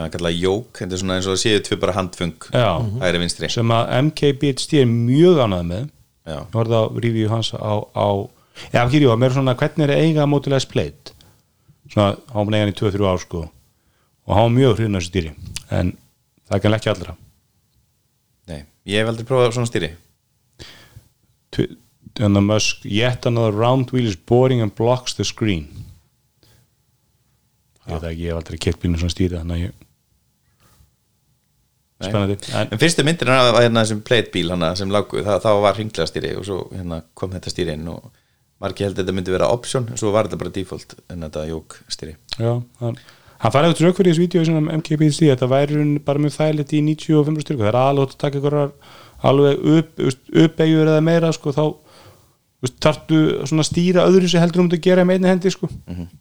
hann 0.00 0.10
kallaði 0.10 0.42
jók, 0.42 0.72
þetta 0.80 0.96
er 0.96 1.02
svona 1.04 1.18
eins 1.20 1.28
og 1.30 1.36
það 1.36 1.42
séu 1.44 1.62
tvö 1.68 1.78
bara 1.84 1.94
handfung 1.94 2.48
Já. 2.50 2.66
hægri 3.04 3.22
vinstri. 3.22 3.52
Sem 3.54 3.74
að 3.76 3.94
MKBHD 4.08 4.82
er 4.82 4.90
mjög 4.90 5.38
ánað 5.44 5.64
með. 5.70 5.86
Já. 6.26 6.36
ég 6.50 6.58
horfði 6.58 6.82
á 6.82 6.84
review 7.06 7.30
hans 7.30 7.52
á, 7.54 7.74
á 7.94 8.08
já, 8.72 8.82
ekki 8.82 9.00
review, 9.00 9.16
mér 9.18 9.30
er 9.30 9.36
svona 9.38 9.56
hvernig 9.58 9.86
er 9.86 9.94
að 9.94 10.04
eiga 10.04 10.28
Model 10.28 10.56
S 10.58 10.68
Plate? 10.68 11.16
Svona, 11.90 12.14
hann 12.34 12.46
var 12.46 12.58
eigan 12.58 12.72
í 12.72 12.76
2-3 12.78 13.08
ár 13.10 13.20
sko. 13.22 13.42
Og 14.28 14.36
hann 14.36 14.46
var 14.46 14.54
mjög 14.54 14.76
hrifin 14.76 14.98
af 14.98 15.02
þessu 15.02 15.14
dýri 15.16 15.34
en 15.74 15.92
það 16.50 16.62
kannski 16.64 16.78
ekki 16.78 16.92
allra. 16.94 17.16
Nei, 18.50 18.62
ég 18.90 19.02
hef 19.02 19.10
aldrei 19.10 19.28
prófað 19.28 19.56
svona 19.56 19.70
stýri. 19.70 19.92
And 22.20 22.36
the 22.36 22.42
Musk 22.42 22.84
yet 22.84 23.26
another 23.26 23.54
round 23.56 23.92
wheel 23.94 24.06
is 24.06 24.16
boring 24.16 24.60
and 24.62 24.74
blocks 24.74 25.14
the 25.14 25.24
screen. 25.24 25.68
Ég 27.86 27.94
veit 27.96 28.10
ekki, 28.12 28.26
ég 28.26 28.34
hef 28.34 28.42
aldrei 28.42 28.60
kert 28.60 28.82
bílunum 28.82 29.00
svona 29.02 29.14
stýri 29.14 29.38
þannig 29.38 29.56
að 29.56 29.64
ég 29.64 29.78
spennandi 32.00 32.36
en, 32.56 32.70
En 32.72 32.80
fyrstu 32.80 33.04
myndir 33.04 33.30
af 33.32 33.58
hérna, 33.58 33.82
þessum 33.84 34.02
Playtbíl 34.06 34.50
hana, 34.52 34.72
sem 34.78 34.92
lágu, 34.92 35.20
það, 35.26 35.42
þá 35.44 35.50
var 35.64 35.76
hringlega 35.78 36.08
stýri 36.08 36.32
og 36.38 36.46
svo 36.48 36.60
hérna, 36.72 37.02
kom 37.18 37.32
þetta 37.34 37.52
stýri 37.52 37.74
inn 37.76 37.90
og 37.92 38.08
margir 38.60 38.88
held 38.88 38.98
að 38.98 39.04
þetta 39.04 39.16
myndi 39.16 39.34
vera 39.34 39.50
option 39.54 39.88
svo 39.96 40.12
var 40.14 40.28
þetta 40.28 40.40
bara 40.42 40.54
default 40.54 40.96
en 41.08 41.26
þetta 41.26 41.46
jók 41.48 41.76
stýri. 41.92 42.16
Já, 42.36 42.52
hann, 42.82 42.98
hann 43.42 43.54
farið 43.54 43.74
út 43.74 43.84
rauk 43.84 44.00
fyrir 44.00 44.14
þessu 44.14 44.24
vídeo 44.26 44.46
sem 44.48 44.72
MKBC, 44.78 45.20
þetta 45.32 45.50
væri 45.50 45.84
í 45.84 46.00
bara 46.06 46.22
mjög 46.22 46.36
þægilegt 46.36 46.74
í 46.76 46.82
95 46.88 47.44
styrku, 47.46 47.64
það 47.64 47.70
er 47.72 47.80
alveg 47.82 48.10
að 48.10 48.18
taka 48.20 48.40
ykkur 48.40 48.58
alveg 49.30 49.70
upp, 49.76 50.02
uppbeigur 50.44 50.90
eða 50.90 51.04
meira, 51.04 51.32
sko, 51.36 51.54
þá 51.56 51.64
tartu 52.84 53.20
svona 53.48 53.64
stýra 53.64 54.04
öðru 54.08 54.28
sem 54.28 54.42
heldur 54.42 54.66
um 54.66 54.68
að 54.68 54.82
gera 54.84 55.04
með 55.08 55.20
einni 55.20 55.30
hendi, 55.30 55.52
sko. 55.52 55.68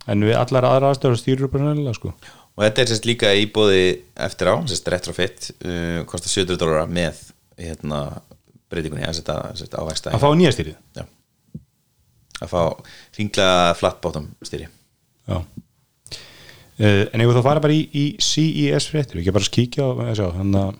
En 0.08 0.23
við 0.23 0.38
allar 0.39 0.67
aðra 0.69 0.93
aðstæður 0.93 1.19
stýrur 1.19 1.52
bara 1.52 1.73
nægilega, 1.73 1.97
sko. 1.97 2.13
Og 2.56 2.63
þetta 2.63 2.82
er 2.82 2.89
sérst 2.91 3.08
líka 3.08 3.34
í 3.36 3.45
bóði 3.52 3.84
eftir 4.19 4.52
á, 4.52 4.56
sérst 4.67 4.88
retrofit 4.91 5.49
uh, 5.60 6.02
kostar 6.08 6.32
700 6.32 6.60
dólara 6.60 6.88
með 6.88 7.19
hérna 7.60 8.02
breytingunni 8.71 9.08
að 9.08 9.19
setja 9.19 9.82
ávægsta 9.82 10.13
að 10.13 10.23
fá 10.23 10.30
nýja 10.38 10.52
stýrið? 10.56 10.75
Já. 10.95 11.04
Að 12.43 12.52
fá 12.54 12.62
hringlega 13.17 13.73
flat 13.80 13.99
bottom 14.04 14.30
stýri. 14.45 14.69
Já. 15.30 15.39
Uh, 16.80 17.06
en 17.12 17.19
ef 17.23 17.34
þú 17.36 17.41
fara 17.43 17.60
bara 17.63 17.75
í, 17.75 17.82
í 17.91 18.06
CES 18.23 18.88
fréttir, 18.88 19.19
ekki 19.19 19.34
bara 19.36 19.43
að 19.43 19.56
kíkja 19.58 19.89
á 19.91 20.15
sjá, 20.15 20.30
þannig 20.38 20.62
að 20.62 20.78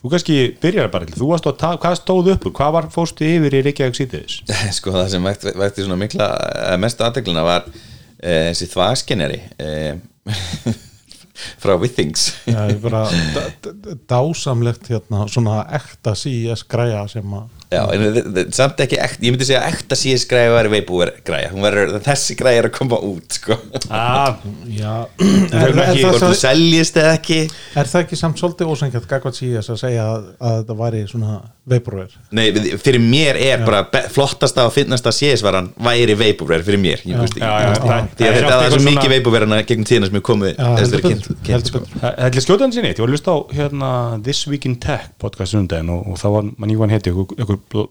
þú 0.00 0.10
kannski 0.14 0.36
byrjar 0.62 0.90
bara, 0.90 1.06
þú 1.12 1.28
varst 1.30 1.46
að 1.46 1.78
hvað 1.84 1.96
stóð 2.00 2.32
upp 2.34 2.48
hvað 2.56 2.74
var 2.76 2.88
fórstu 2.94 3.28
yfir 3.28 3.56
í 3.58 3.62
Reykjavík 3.66 3.98
síðdeis? 3.98 4.38
sko 4.78 4.94
það 4.96 5.10
sem 5.14 5.28
vækti, 5.30 5.54
vækti 5.60 5.86
svona 5.86 6.00
mikla 6.00 6.28
eh, 6.64 6.76
mestu 6.82 7.06
aðteglina 7.06 7.44
var 7.46 7.68
eh, 7.70 8.48
þessi 8.50 8.70
þvaskenneri 8.72 9.40
eh, 9.60 10.00
frá 11.62 11.76
Withings. 11.80 12.26
Já, 12.48 12.64
ég 12.72 12.80
bara 12.82 13.04
d- 13.12 13.74
d- 13.84 13.96
dásamlegt 14.10 14.90
hérna 14.90 15.26
svona 15.30 15.62
ekta 15.78 16.16
CIS 16.18 16.64
græja 16.68 17.04
sem 17.12 17.36
að 17.38 17.59
Já, 17.70 17.84
en 17.94 18.50
samt 18.50 18.80
ekki 18.82 18.96
ekta, 18.98 19.22
ég 19.22 19.30
myndi 19.30 19.46
segja 19.46 19.60
ekta 19.68 19.94
CS 19.94 20.24
græja 20.26 20.50
væri 20.56 20.72
veipúver 20.72 21.12
græja, 21.22 21.52
hún 21.52 21.62
verður, 21.62 21.92
þessi 22.02 22.34
græja 22.40 22.64
er 22.64 22.66
að 22.66 22.72
koma 22.80 22.98
út 23.06 23.36
sko, 23.38 23.54
Ah, 23.90 24.40
Já, 24.66 25.06
höfum 25.20 25.54
er, 25.54 25.78
ekki- 25.84 26.02
það, 26.02 26.02
hvort 26.02 26.18
þú 26.18 26.26
það, 26.26 26.34
seljist 26.40 26.98
eða 26.98 27.12
ekki. 27.20 27.38
Er 27.78 27.90
það 27.92 28.02
ekki 28.04 28.18
samt 28.18 28.42
svolítið 28.42 28.72
ósengjart 28.74 29.06
gagvað 29.12 29.38
CIS 29.38 29.70
að 29.70 29.78
segja 29.84 30.08
að, 30.16 30.26
að 30.40 30.56
þetta 30.64 30.76
væri 30.80 31.04
svona 31.12 31.36
veibrúver 31.70 32.14
Nei, 32.34 32.46
fyrir 32.82 32.98
mér 33.04 33.38
er 33.38 33.62
bara 33.62 33.84
be- 33.92 34.02
flottasta 34.10 34.64
og 34.66 34.72
finnasta 34.74 35.12
CS 35.14 35.44
varan 35.46 35.70
væri 35.78 36.16
veipúver 36.18 36.64
fyrir 36.66 36.82
mér, 36.82 37.04
ég 37.06 37.22
veist 37.22 37.38
já, 37.38 37.46
já, 37.46 37.70
það- 37.78 38.10
því 38.18 38.24
það 38.24 38.34
er 38.34 38.40
að 38.40 38.50
þetta 38.50 38.66
er 38.66 38.74
svo 38.74 38.82
mikið 38.82 38.98
svona- 38.98 39.14
veipúverana 39.14 39.60
gegn 39.70 39.86
tíðina 39.86 40.10
sem 40.10 40.18
er 40.18 40.26
komið 40.26 40.58
Já, 40.58 40.68
heldur. 40.80 41.86
Það 42.00 42.40
skjótaðan 42.48 42.74
sinni, 42.74 42.90
ég 42.94 42.98
var 42.98 43.08
að 43.08 43.14
lusta 43.14 43.30
á 43.30 43.38
hérna, 43.54 43.90
This 44.26 44.42
Week 44.50 44.66
in 44.66 44.76
Tech 44.82 45.10
podcast 45.22 45.54
og, 45.54 46.16
það 46.18 46.34
var, 46.34 46.50
mann 46.58 46.70
ég 46.74 46.78
var 46.80 46.88
hétti 46.90 47.14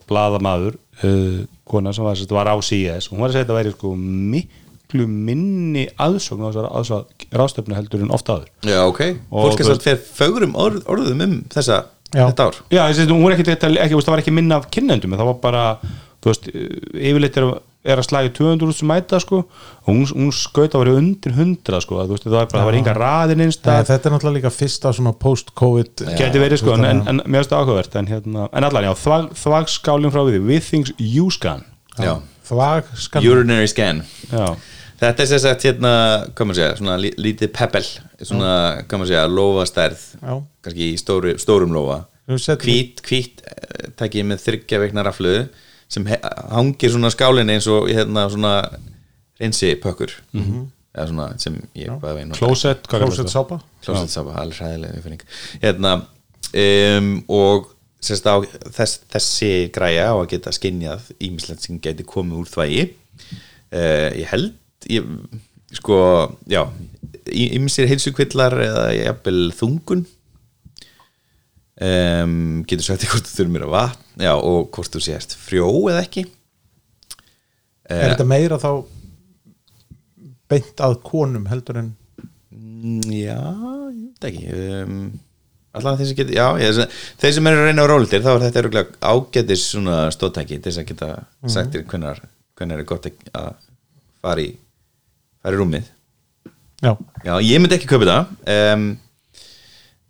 bladamaður 0.10 0.78
uh, 1.04 1.44
kona 1.70 1.94
sem 1.96 2.06
var, 2.06 2.24
var 2.34 2.52
á 2.52 2.56
CS 2.62 3.10
og 3.10 3.16
hún 3.16 3.24
var 3.24 3.32
að 3.32 3.38
segja 3.38 3.46
að 3.46 3.48
þetta 3.48 3.60
væri 3.60 3.74
sko 3.76 3.94
miklu 4.00 5.08
minni 5.30 5.86
aðsókn 6.02 6.46
á 6.46 6.50
þessar 6.50 7.06
ráðstöfnu 7.40 7.78
heldur 7.78 8.04
en 8.06 8.14
ofta 8.16 8.40
aður 8.40 8.74
Já, 8.74 8.82
ok, 8.88 9.02
Og 9.30 9.48
fólk 9.50 9.64
er 9.64 9.70
svolítið 9.70 9.88
fyrir 9.88 10.04
fögrum 10.20 10.60
orð, 10.60 10.84
orðum 10.90 11.26
um 11.26 11.40
þessa, 11.54 11.84
Já. 12.10 12.24
þetta 12.26 12.50
ár. 12.50 12.62
Já, 12.74 12.84
þessi, 12.90 13.10
hún 13.14 13.26
var 13.26 13.38
ekki, 13.38 13.48
þetta, 13.52 13.74
ekki, 13.86 14.00
það 14.02 14.14
var 14.16 14.24
ekki 14.24 14.36
minna 14.36 14.60
af 14.60 14.70
kynnendum 14.74 15.14
en 15.14 15.22
það 15.22 15.32
var 15.32 15.42
bara, 15.44 15.66
þú 16.20 16.34
veist, 16.34 16.50
yfirleitt 16.50 17.42
er, 17.42 17.50
er 17.88 18.00
að 18.02 18.08
slægi 18.10 18.32
200 18.36 18.74
sem 18.76 18.90
mæta 18.92 19.20
sko, 19.24 19.38
og 19.48 19.88
hún, 19.88 20.02
hún 20.12 20.32
skaut 20.36 20.74
að 20.76 20.82
vera 20.84 20.96
undir 21.00 21.32
100 21.36 21.84
sko, 21.86 22.00
að, 22.02 22.10
þú 22.10 22.16
veist, 22.18 22.26
það 22.26 22.36
var 22.36 22.50
bara, 22.52 22.60
það 22.64 22.68
var 22.70 22.78
enga 22.80 22.96
raðin 22.98 23.44
einst 23.46 23.70
Nei, 23.70 23.78
þetta 23.88 24.10
er 24.10 24.16
náttúrulega 24.16 24.38
líka 24.40 24.52
fyrsta 24.52 24.92
svona 24.98 25.14
post-covid 25.16 26.04
geti 26.20 26.42
verið 26.44 26.62
sko, 26.64 26.76
en, 26.76 27.04
en, 27.08 27.22
mér 27.24 27.40
finnst 27.40 27.54
það 27.54 27.64
áhugavert 27.64 27.96
en, 28.02 28.10
hérna, 28.12 28.50
en 28.52 28.68
allan, 28.68 28.90
já, 28.90 28.92
þvag, 29.06 29.30
þvagskálinn 29.44 30.14
frá 30.16 30.26
við 30.28 30.42
Withings 30.50 30.92
U-Scan 31.00 31.64
Já, 32.00 32.12
að 32.18 32.28
þvag 32.50 32.92
skan 33.06 33.30
urinary 33.32 33.72
scan. 33.72 34.04
Já, 34.32 34.46
Þetta 35.00 35.24
er 35.24 35.28
sem 35.30 35.40
sagt 35.40 35.64
hérna, 35.64 35.90
hvað 36.36 36.48
maður 36.50 36.58
segja, 36.60 36.76
svona 36.82 36.96
lí- 37.00 37.14
lítið 37.24 37.54
peppel, 37.56 37.86
svona, 38.20 38.54
hvað 38.84 39.00
maður 39.00 39.12
segja, 39.14 39.22
lófastærð, 39.32 40.02
Já. 40.20 40.34
kannski 40.68 40.88
í 40.92 40.98
stóru, 41.00 41.38
stórum 41.40 41.72
Við 42.30 42.42
setjum- 42.44 42.68
hvít, 42.68 43.00
hvít, 43.08 43.40
eh, 43.48 43.88
takk 43.98 44.18
ég 44.20 44.26
með 44.28 44.44
þryggja 44.44 44.80
veikna 44.84 45.06
rafluðu 45.08 45.48
sem 45.90 46.06
hangir 46.54 46.94
svona 46.94 47.10
skálinni 47.14 47.58
eins 47.58 47.68
og 47.72 47.90
hérna 47.90 48.28
svona 48.30 48.54
reynsi 49.40 49.74
pökkur, 49.82 50.14
eða 50.94 51.08
svona 51.10 51.28
sem 51.42 51.58
ég 51.78 51.90
hvað 51.90 52.16
veginn 52.20 52.38
Closet, 52.38 52.88
Closet 52.92 53.32
sápa. 53.32 53.60
Closet 53.86 54.12
Sapa, 54.14 54.36
alveg 54.42 54.60
hræðilega 54.60 55.00
uppfinning. 55.00 55.26
Hérna 55.64 55.94
um, 56.54 57.12
og 57.28 57.72
sérst 58.04 58.28
á 58.28 58.36
þess, 58.76 59.02
þessi 59.12 59.52
græja 59.76 60.12
á 60.12 60.16
að 60.16 60.30
geta 60.36 60.54
skinjað 60.56 61.10
ímislegt 61.20 61.66
sem 61.66 61.80
geti 61.84 62.06
komið 62.08 62.44
úr 62.44 62.52
þvægi. 62.54 62.86
Uh, 63.70 64.10
ég 64.18 64.30
held 64.32 64.54
ég, 64.90 65.10
sko, 65.78 65.98
já 66.50 66.64
ímsir 67.30 67.90
heilsukvillar 67.90 68.56
eða 68.64 68.86
jafnvel 68.96 69.52
þungun 69.58 70.06
um, 71.80 72.64
getur 72.68 72.86
sagt 72.90 73.06
hvort 73.10 73.28
þú 73.30 73.36
þurfum 73.40 73.56
mér 73.58 73.66
að 73.68 73.74
vatn? 73.76 74.06
Já, 74.26 74.34
og 74.36 74.70
hvort 74.76 74.94
þú 74.96 75.02
sést 75.06 75.36
frjó 75.40 75.68
eða 75.92 76.04
ekki. 76.06 76.26
Er 77.90 78.12
þetta 78.14 78.28
meira 78.30 78.60
þá 78.62 78.72
beint 80.50 80.82
að 80.86 81.00
konum 81.06 81.48
heldur 81.52 81.82
en 81.84 81.96
Mm, 82.50 83.02
Já, 83.12 83.36
ég 83.92 84.06
veit 84.16 84.26
ekki. 84.30 84.46
Um, 84.56 85.00
Allan 85.76 85.98
þeir 86.00 86.08
sem 86.10 86.18
geta 86.18 86.32
Já, 86.34 86.46
ég, 86.64 86.78
þeir 87.22 87.34
sem 87.36 87.48
eru 87.52 87.60
að 87.60 87.68
reyna 87.68 87.84
á 87.86 87.90
rólitir 87.92 88.24
þá 88.24 88.30
er 88.32 88.44
þetta 88.46 88.62
örugglega 88.62 89.10
ágætis 89.12 89.66
svona 89.74 89.98
stóttæki 90.16 90.58
til 90.64 90.72
þess 90.72 90.80
að 90.82 90.88
geta 90.94 91.10
sagt 91.52 91.76
þér 91.76 91.84
hvenær, 91.92 92.22
hvenær 92.58 92.80
er 92.82 92.88
gott 92.90 93.06
að- 93.12 93.60
fara 94.24 94.42
í 94.48 94.50
fara 95.44 95.56
í 95.56 95.60
rúmið. 95.60 95.92
Já, 96.82 96.94
Já, 97.28 97.34
ég 97.44 97.60
myndi 97.62 97.76
ekki 97.78 97.92
kaupa 97.92 98.08
það 98.10 98.74
um, 98.74 98.88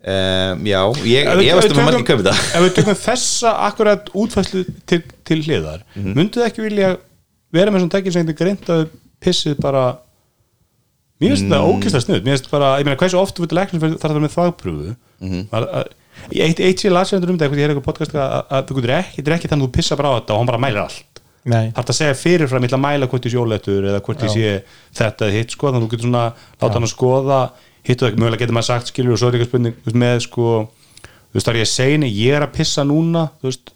um, 0.00 0.64
Já, 0.66 0.80
ég, 1.04 1.28
veist 1.60 1.72
um 1.74 1.80
að 1.82 1.88
margir 1.90 2.06
kaupi 2.08 2.24
það. 2.28 2.38
ef 2.56 2.62
við 2.64 2.74
tökum 2.78 2.98
þessa 3.04 3.50
akkurat 3.68 4.10
útfæslu 4.14 4.64
til, 4.86 5.02
til 5.24 5.40
hliðar 5.44 5.82
mm 5.94 6.00
Mhm. 6.04 6.14
myndu 6.16 6.40
það 6.40 6.46
ekki 6.50 6.62
vilja 6.68 6.96
vera 7.52 7.70
með 7.70 7.80
svona 7.84 7.94
þetta 8.24 8.36
greint 8.38 8.66
að 8.70 8.88
pissið 9.20 9.60
bara 9.60 9.84
mér 11.20 11.34
finnst 11.34 11.44
þetta 11.44 11.60
Mm. 11.60 11.70
ókvæslega 11.70 12.04
snuð 12.06 12.20
mér 12.24 12.32
finnst 12.36 12.50
bara, 12.50 12.78
ég 12.80 12.84
meina 12.86 12.96
hversu 12.96 13.18
oft 13.20 13.36
þú 13.36 13.44
veit 13.44 13.52
læknir 13.58 13.80
þarf 13.80 14.14
það 14.14 14.22
með 14.24 14.36
þvagpröfu 14.36 14.96
Mhm. 15.20 15.46
mm 15.52 15.84
eitt, 16.36 16.60
eitt 16.60 16.78
sér 16.80 16.92
lasið 16.92 17.28
um 17.28 17.38
þetta, 17.38 17.48
ég 17.56 17.64
er 17.64 17.70
eitthvað 17.72 17.84
podcast 17.86 18.12
að, 18.12 18.44
að 18.50 18.66
þú 18.68 18.74
getur 18.76 18.90
ekki, 18.96 19.16
þetta 19.22 19.30
er 19.30 19.36
ekki 19.38 19.48
þannig 19.48 19.64
að 19.64 19.68
þú 19.68 19.72
pissa 19.76 19.96
bara 19.96 20.08
á 20.08 20.14
þetta 20.20 20.32
og 20.34 20.38
hann 20.40 20.46
bara 20.50 20.58
mælir 20.60 20.80
allt. 20.82 21.04
Nei, 21.44 21.70
þarf 21.72 21.86
það 21.86 21.92
að 21.94 21.96
segja 22.00 22.16
fyrirfram, 22.20 22.62
ég 22.62 22.68
ætla 22.68 22.76
að 22.78 22.84
mæla 22.84 23.06
hvort 23.08 23.24
ég 23.24 23.32
sjóletur 23.32 23.86
eða 23.88 24.00
hvort 24.04 24.20
ég 24.26 24.30
sé 24.34 24.62
þetta 25.00 25.30
eða 27.80 27.88
hitt 27.88 27.88
sko, 27.88 27.88
þannig 27.88 27.88
að 27.88 27.88
þú 27.88 27.88
getur 27.88 27.88
svona 27.88 27.88
láta 27.88 27.88
hann 27.88 27.88
að 27.88 27.88
skoða 27.88 27.88
hitt 27.88 28.02
og 28.02 28.08
ekki, 28.08 28.20
mögulega 28.20 28.40
getur 28.40 28.54
maður 28.54 28.70
sagt 28.70 28.86
skilur 28.86 29.12
og 29.12 29.20
svo 29.20 29.28
er 29.28 29.36
eitthvað 29.38 29.50
spurning 29.50 30.00
með 30.00 30.20
sko 30.26 30.46
þú 31.30 31.38
veist, 31.38 31.46
þar 31.46 31.60
ég 31.60 31.70
segi, 31.70 32.10
ég 32.10 32.34
er 32.36 32.42
að 32.42 32.54
pissa 32.56 32.84
núna 32.84 33.30
þú 33.40 33.50
veist, 33.50 33.72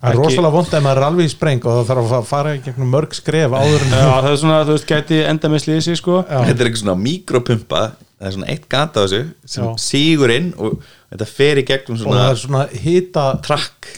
það 0.00 0.10
er 0.10 0.18
rosalega 0.18 0.56
vond 0.56 0.74
ef 0.74 0.82
maður 0.82 0.98
er 1.02 1.08
alveg 1.08 1.28
í 1.28 1.32
spreng 1.32 1.64
og 1.64 1.78
það 1.78 1.88
þarf 1.92 2.12
að 2.18 2.28
fara 2.28 2.56
í 2.56 2.62
gegnum 2.64 2.92
mörg 2.92 3.14
skref 3.14 3.54
áður 3.54 3.86
en 3.86 3.94
já, 3.94 4.08
það 4.08 4.30
er 4.32 4.42
svona, 4.42 4.60
þú 4.66 4.76
veist, 4.76 4.88
gæti 4.88 5.22
enda 5.28 5.48
með 5.48 5.64
slísi 5.64 5.96
sko. 5.98 6.22
Þetta 6.26 6.50
er 6.50 6.68
eitthvað 6.68 6.82
svona 6.82 6.98
mikropumpa 7.02 7.82
Það 8.18 8.26
er 8.26 8.34
svona 8.34 8.48
eitt 8.50 8.64
gata 8.66 8.98
á 8.98 9.02
þessu 9.06 9.18
sem 9.46 9.62
Já. 9.62 9.68
sígur 9.78 10.32
inn 10.34 10.48
og 10.58 10.80
þetta 11.12 11.26
fer 11.30 11.60
í 11.60 11.62
gegnum 11.68 11.94
og 11.94 12.00
svona 12.02 12.22
það 12.24 12.30
er 12.32 12.40
svona 12.42 12.62
hita 12.82 13.26
trakk. 13.46 13.90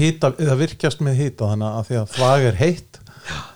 hita, 0.00 0.30
það 0.34 0.62
virkjast 0.64 1.04
með 1.06 1.20
hita 1.22 1.50
þannig 1.52 1.76
að 1.78 1.84
því 1.86 1.98
að 2.00 2.08
þvag 2.16 2.46
er 2.48 2.58
heitt 2.58 2.97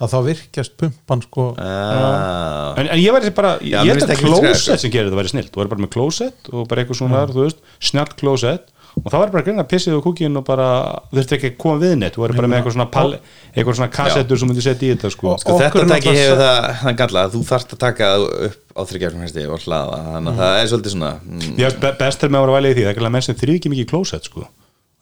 að 0.02 0.12
þá 0.12 0.18
virkjast 0.28 0.76
pumpan 0.80 1.22
sko. 1.24 1.46
Ah. 1.60 2.74
en, 2.80 2.88
en 2.92 3.00
ég 3.00 3.14
væri 3.14 3.32
bara, 3.36 3.56
Já, 3.62 3.80
ég 3.86 3.94
held 3.96 4.06
að 4.10 4.20
klósett 4.24 4.82
sem 4.82 4.92
gerir 4.92 5.08
þetta 5.10 5.20
væri 5.22 5.32
snilt, 5.32 5.50
þú 5.54 5.62
væri 5.62 5.72
bara 5.74 5.84
með 5.86 5.94
klósett 5.96 6.52
og 6.52 6.68
bara 6.70 6.84
eitthvað 6.84 7.00
svona, 7.02 7.24
þú 7.32 7.46
veist, 7.46 7.64
snjall 7.90 8.12
klósett. 8.18 8.68
Og 8.92 9.06
það 9.08 9.22
var 9.22 9.30
bara 9.32 9.40
að 9.40 9.46
greina 9.46 9.62
pissið 9.64 9.94
og 9.96 10.02
kúkin 10.04 10.34
og 10.36 10.42
bara 10.44 10.66
þurfti 11.14 11.36
ekki 11.38 11.48
að 11.48 11.54
koma 11.62 11.78
við 11.80 11.94
neitt, 11.96 12.12
þú 12.12 12.26
væri 12.26 12.36
bara 12.36 12.50
með 12.52 12.58
eitthvað 12.58 12.74
svona 12.76 12.88
pall, 12.92 13.14
eitthvað 13.54 13.78
svona 13.78 13.88
kassettur 13.96 14.40
sem 14.42 14.50
myndi 14.52 14.64
setja 14.66 14.84
í 14.84 14.90
þetta 14.92 15.10
sko. 15.14 15.32
Sko 15.40 15.56
þetta 15.62 15.86
tæki 15.88 16.12
náttúrulega 16.12 16.26
hefur 16.26 16.42
það 16.42 16.68
þann 16.82 16.98
galla 17.00 17.22
að 17.24 17.32
þú 17.38 17.40
þarft 17.48 17.72
að 17.72 17.80
taka 17.86 18.10
það 18.12 18.26
upp 18.50 18.58
á 18.76 18.80
þryggjafnum 18.92 19.24
hæsti 19.24 19.46
og 19.48 19.64
hlaða. 19.64 19.96
Þannig 20.12 20.34
að 20.34 20.42
það 20.42 20.58
er 20.60 20.70
svolítið 20.74 20.94
svona 20.98 21.12
mm, 21.24 21.56
be- 21.86 21.94
best 22.04 22.26
er 22.28 22.34
með 22.34 22.42
að 22.42 22.44
vera 22.44 22.58
valið 22.58 22.68
í 22.68 22.76
því, 22.76 22.84
það 22.84 22.90
er 22.90 22.92
ekki 22.98 23.06
að 23.08 23.14
menn 23.16 23.26
sem 23.30 23.40
þrýr 23.40 23.56
ekki 23.62 23.72
mikið 23.72 23.90
klósett 23.94 24.28
sko 24.28 24.44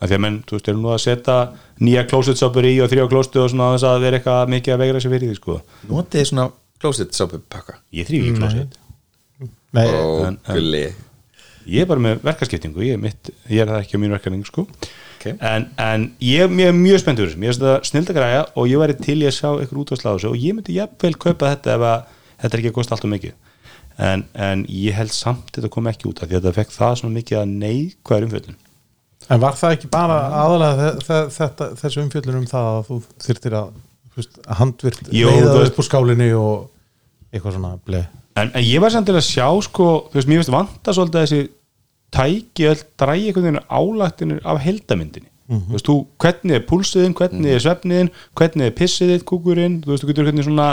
af 0.01 0.09
því 0.09 0.17
að 0.17 0.23
menn, 0.25 0.39
þú 0.49 0.57
veist, 0.57 0.69
eru 0.73 0.81
nú 0.81 0.91
að 0.95 1.03
setja 1.05 1.37
nýja 1.85 2.07
klósettsápur 2.09 2.65
í 2.69 2.75
og 2.81 2.89
þrjá 2.93 3.05
klóstu 3.13 3.43
og 3.43 3.51
svona 3.53 3.73
þess 3.75 3.85
að 3.91 4.01
vera 4.07 4.19
eitthvað 4.21 4.53
mikið 4.55 4.75
að 4.75 4.81
vegra 4.85 5.03
sér 5.05 5.13
fyrir 5.15 5.29
því 5.31 5.37
sko. 5.41 5.59
Notið 5.91 6.25
svona 6.31 6.47
closet 6.81 7.13
sápu 7.17 7.41
pakka? 7.53 7.77
Ég 7.93 8.09
þrýr 8.09 8.25
ekki 8.31 8.39
klósett 8.41 8.79
Nei, 9.77 9.85
og 9.87 10.25
en- 10.27 10.39
en- 10.49 10.57
gulli 10.57 10.87
ég 11.71 11.83
er 11.85 11.87
bara 11.87 12.01
með 12.03 12.23
verkaskiptingu, 12.25 12.81
ég 12.83 12.97
er, 12.97 12.99
mitt, 12.99 13.31
ég 13.49 13.61
er 13.63 13.69
það 13.69 13.83
ekki 13.85 13.95
á 13.95 14.01
mínu 14.03 14.15
verkaning 14.17 14.47
sko. 14.49 14.65
Ok. 15.21 15.27
en, 15.39 15.67
en 15.77 16.07
ég, 16.25 16.49
ég 16.49 16.71
er 16.71 16.73
mjög 16.73 16.99
spennt 17.03 17.19
fyrir 17.21 17.29
þessu. 17.35 17.43
Ég 17.45 17.53
finnst 17.53 17.61
það 17.61 17.85
snild 17.91 18.09
að 18.11 18.17
græja 18.17 18.41
og 18.57 18.67
ég 18.73 18.81
væri 18.81 18.97
til 19.05 19.19
í 19.21 19.27
að 19.29 19.37
sjá 19.37 19.51
eitthvað 19.61 19.83
útvarsla 19.85 20.11
á 20.11 20.15
þessu 20.17 20.31
og 20.33 20.41
ég 20.41 20.57
myndi 20.57 20.79
jafnvel 20.81 21.13
kaupa 21.21 21.51
þetta 21.53 21.75
ef 21.77 21.85
að 21.91 22.09
þetta 22.41 22.57
er 22.57 22.63
ekki 22.63 22.71
að 22.73 22.77
kosta 22.81 22.97
alltaf 22.97 23.13
mikið. 23.13 23.35
En, 24.01 24.25
en 24.35 24.65
ég 24.73 24.97
held 24.97 25.13
samt 25.13 25.53
þetta 25.53 25.69
kom 25.77 25.87
ekki 25.93 26.09
út 26.09 26.23
af 26.25 26.31
því 26.31 26.39
að 26.39 26.47
þetta 26.49 26.57
fekk 26.57 26.73
það 26.73 26.95
svona 27.03 27.17
mikið 27.21 27.39
að 27.43 27.53
neikvæður 27.61 28.27
umfjöldun 28.31 28.57
en 29.31 29.41
var 29.43 29.55
það 29.59 29.77
ekki 29.77 29.91
bara 29.93 30.17
aðalega 30.43 31.21
þessu 31.81 32.03
umfjöllun 32.05 32.41
um 32.43 32.49
það 32.51 32.69
að 32.75 32.83
þú 32.91 32.99
þyrtir 33.27 33.57
að, 33.61 33.71
handvirt 34.61 35.01
veist- 35.61 35.71
upp 35.71 35.79
úr 35.83 35.87
skálinni 35.87 36.31
og 36.35 36.69
eitthvað 37.33 37.57
svona 37.57 37.73
ble 37.87 38.03
en, 38.41 38.51
en 38.55 38.63
ég 38.65 38.81
var 38.83 38.91
samt 38.95 39.07
til 39.11 39.17
að 39.19 39.27
sjá 39.27 39.47
sko, 39.67 39.89
þú 40.11 40.19
veist, 40.19 40.29
mér 40.31 40.41
finnst 40.43 40.55
vanta 40.55 40.95
svolítið 40.97 41.21
að 41.21 41.27
þessi 41.27 41.43
tæki 42.11 42.67
öll 42.73 42.81
drægi 42.99 43.27
einhvern 43.31 43.47
veginn 43.47 43.67
álagtinir 43.71 44.41
af 44.51 44.59
heldamyndinni 44.65 45.29
þú 45.51 45.75
veist, 45.75 45.89
þú, 45.89 45.97
hvernig 46.23 46.57
er 46.57 46.67
púlsiðin, 46.69 47.15
hvernig 47.19 47.55
er 47.55 47.63
svefniðin 47.65 48.11
hvernig 48.39 48.69
er 48.71 48.77
pissiðið, 48.79 49.25
kúkurinn? 49.29 49.79
Þú 49.85 49.93
veist, 49.93 50.05
þú 50.05 50.11
getur 50.11 50.29
hvernig 50.29 50.47
svona 50.47 50.69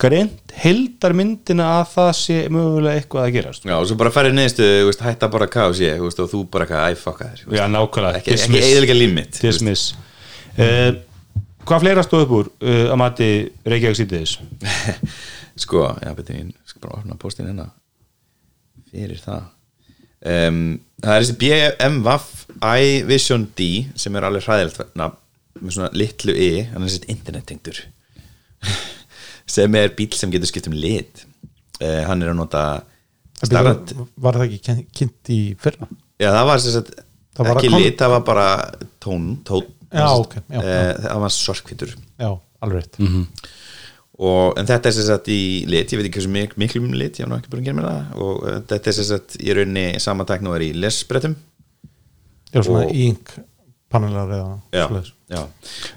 greint 0.00 0.54
heldarmyndina 0.60 1.66
að 1.78 1.84
það 1.94 2.10
sé 2.16 2.38
mögulega 2.52 3.00
eitthvað 3.00 3.26
að 3.26 3.34
gerast. 3.36 3.68
Já, 3.68 3.76
og 3.76 3.88
svo 3.88 3.98
bara 4.00 4.12
færið 4.14 4.36
neðstu, 4.38 4.70
hætta 5.04 5.28
bara 5.32 5.48
þú 5.50 6.06
veist, 6.06 6.24
og 6.24 6.32
þú 6.32 6.42
bara 6.52 6.66
eitthvað, 6.68 6.88
æ, 6.88 7.00
fucka 7.00 7.28
þér 7.28 7.44
þú 7.44 7.50
veist. 7.50 7.60
Já, 7.60 7.66
nákvæmlega, 7.76 8.22
ekki, 8.22 8.36
ekki 8.36 8.62
eðilega 8.64 8.96
límit 8.96 9.40
dismiss. 9.44 9.94
Uh, 10.56 10.90
Hvað 11.68 11.84
fleira 11.84 12.02
stóð 12.02 12.22
upp 12.24 12.32
úr 12.34 12.48
uh, 12.64 12.86
að 12.90 12.96
mati 12.98 13.26
Reykjavík 13.68 13.98
sítiðis? 13.98 14.38
sko, 15.64 15.84
já, 16.00 16.10
betur 16.16 16.38
ég 16.38 16.48
skal 16.66 16.82
bara 16.82 17.00
opna 17.02 17.18
postin 17.20 17.50
hérna. 17.50 17.68
Fyrir 18.90 19.20
það 19.22 19.44
um, 20.26 20.60
það 21.00 21.14
er 21.16 21.24
þessi 21.24 21.36
BMWF 21.40 22.28
iVision 22.60 23.46
D 23.56 23.68
sem 23.98 24.16
er 24.18 24.26
alveg 24.28 24.44
hræðilegt 24.46 24.94
nafn, 25.00 25.16
með 25.60 25.76
svona 25.76 25.90
litlu 25.96 26.34
i 26.36 26.50
hann 26.70 26.82
er 26.84 26.88
þessi 26.90 27.08
internettengdur 27.12 27.80
sem 29.54 29.74
er 29.80 29.92
bíl 29.96 30.12
sem 30.16 30.30
getur 30.32 30.50
skipt 30.50 30.68
um 30.70 30.76
lit. 30.76 31.24
Uh, 31.80 32.02
hann 32.08 32.20
er 32.22 32.30
að 32.34 32.38
nota 32.42 32.64
starrand 33.40 33.94
var 34.20 34.36
það 34.36 34.50
ekki 34.58 34.74
kynnt 34.98 35.30
í 35.32 35.38
fyrra? 35.60 35.88
Já, 36.20 36.28
það 36.36 36.48
var 36.50 36.60
sem 36.60 36.74
sagt 36.76 36.90
Það 37.30 37.46
var 37.46 37.56
ekki 37.56 37.68
að 37.70 37.72
kom- 37.72 37.82
lit, 37.86 37.96
það 38.02 38.10
var 38.12 38.24
bara 38.26 38.46
tón, 39.00 39.28
tón 39.48 39.62
Já, 39.90 40.04
sem 40.04 40.08
sagt, 40.10 40.20
ok, 40.20 40.34
já, 40.52 40.60
eh, 40.60 40.90
það 41.06 41.22
var 41.24 41.32
svartkvítur 41.34 41.92
já, 41.96 42.28
alveg 42.62 42.76
rétt. 42.82 42.98
Mhm. 43.00 43.22
Og, 44.20 44.58
en 44.60 44.66
þetta 44.68 44.90
er 44.90 44.96
sem 44.98 45.06
sagt 45.08 45.30
í 45.32 45.40
lit 45.70 45.92
ég 45.94 46.00
veit 46.00 46.08
ekki 46.10 46.20
hversu 46.20 46.32
mik 46.34 46.56
miklu 46.60 46.82
um 46.84 46.92
lit, 46.92 47.16
ég 47.16 47.24
hef 47.24 47.30
nú 47.32 47.38
ekki 47.40 47.52
búin 47.54 47.62
að 47.62 47.70
gera 47.70 47.78
mér 47.80 47.88
það. 47.90 48.16
Og 48.20 48.42
uh, 48.44 48.58
þetta 48.68 48.90
er 48.92 48.98
sem 48.98 49.08
sagt 49.14 49.38
í 49.40 49.54
rauninni 49.56 49.86
sama 50.04 50.26
tækn 50.28 50.50
og 50.50 50.58
er 50.58 50.66
í 50.68 50.74
lesbrettum 50.76 51.38
já, 52.52 52.60
svona 52.66 52.84
Og- 52.86 52.92
íng 52.94 53.16
panelar 53.90 54.28
eða 54.30 54.50
já, 54.70 54.84
svoleiðis. 54.86 55.08
já. 55.34 55.40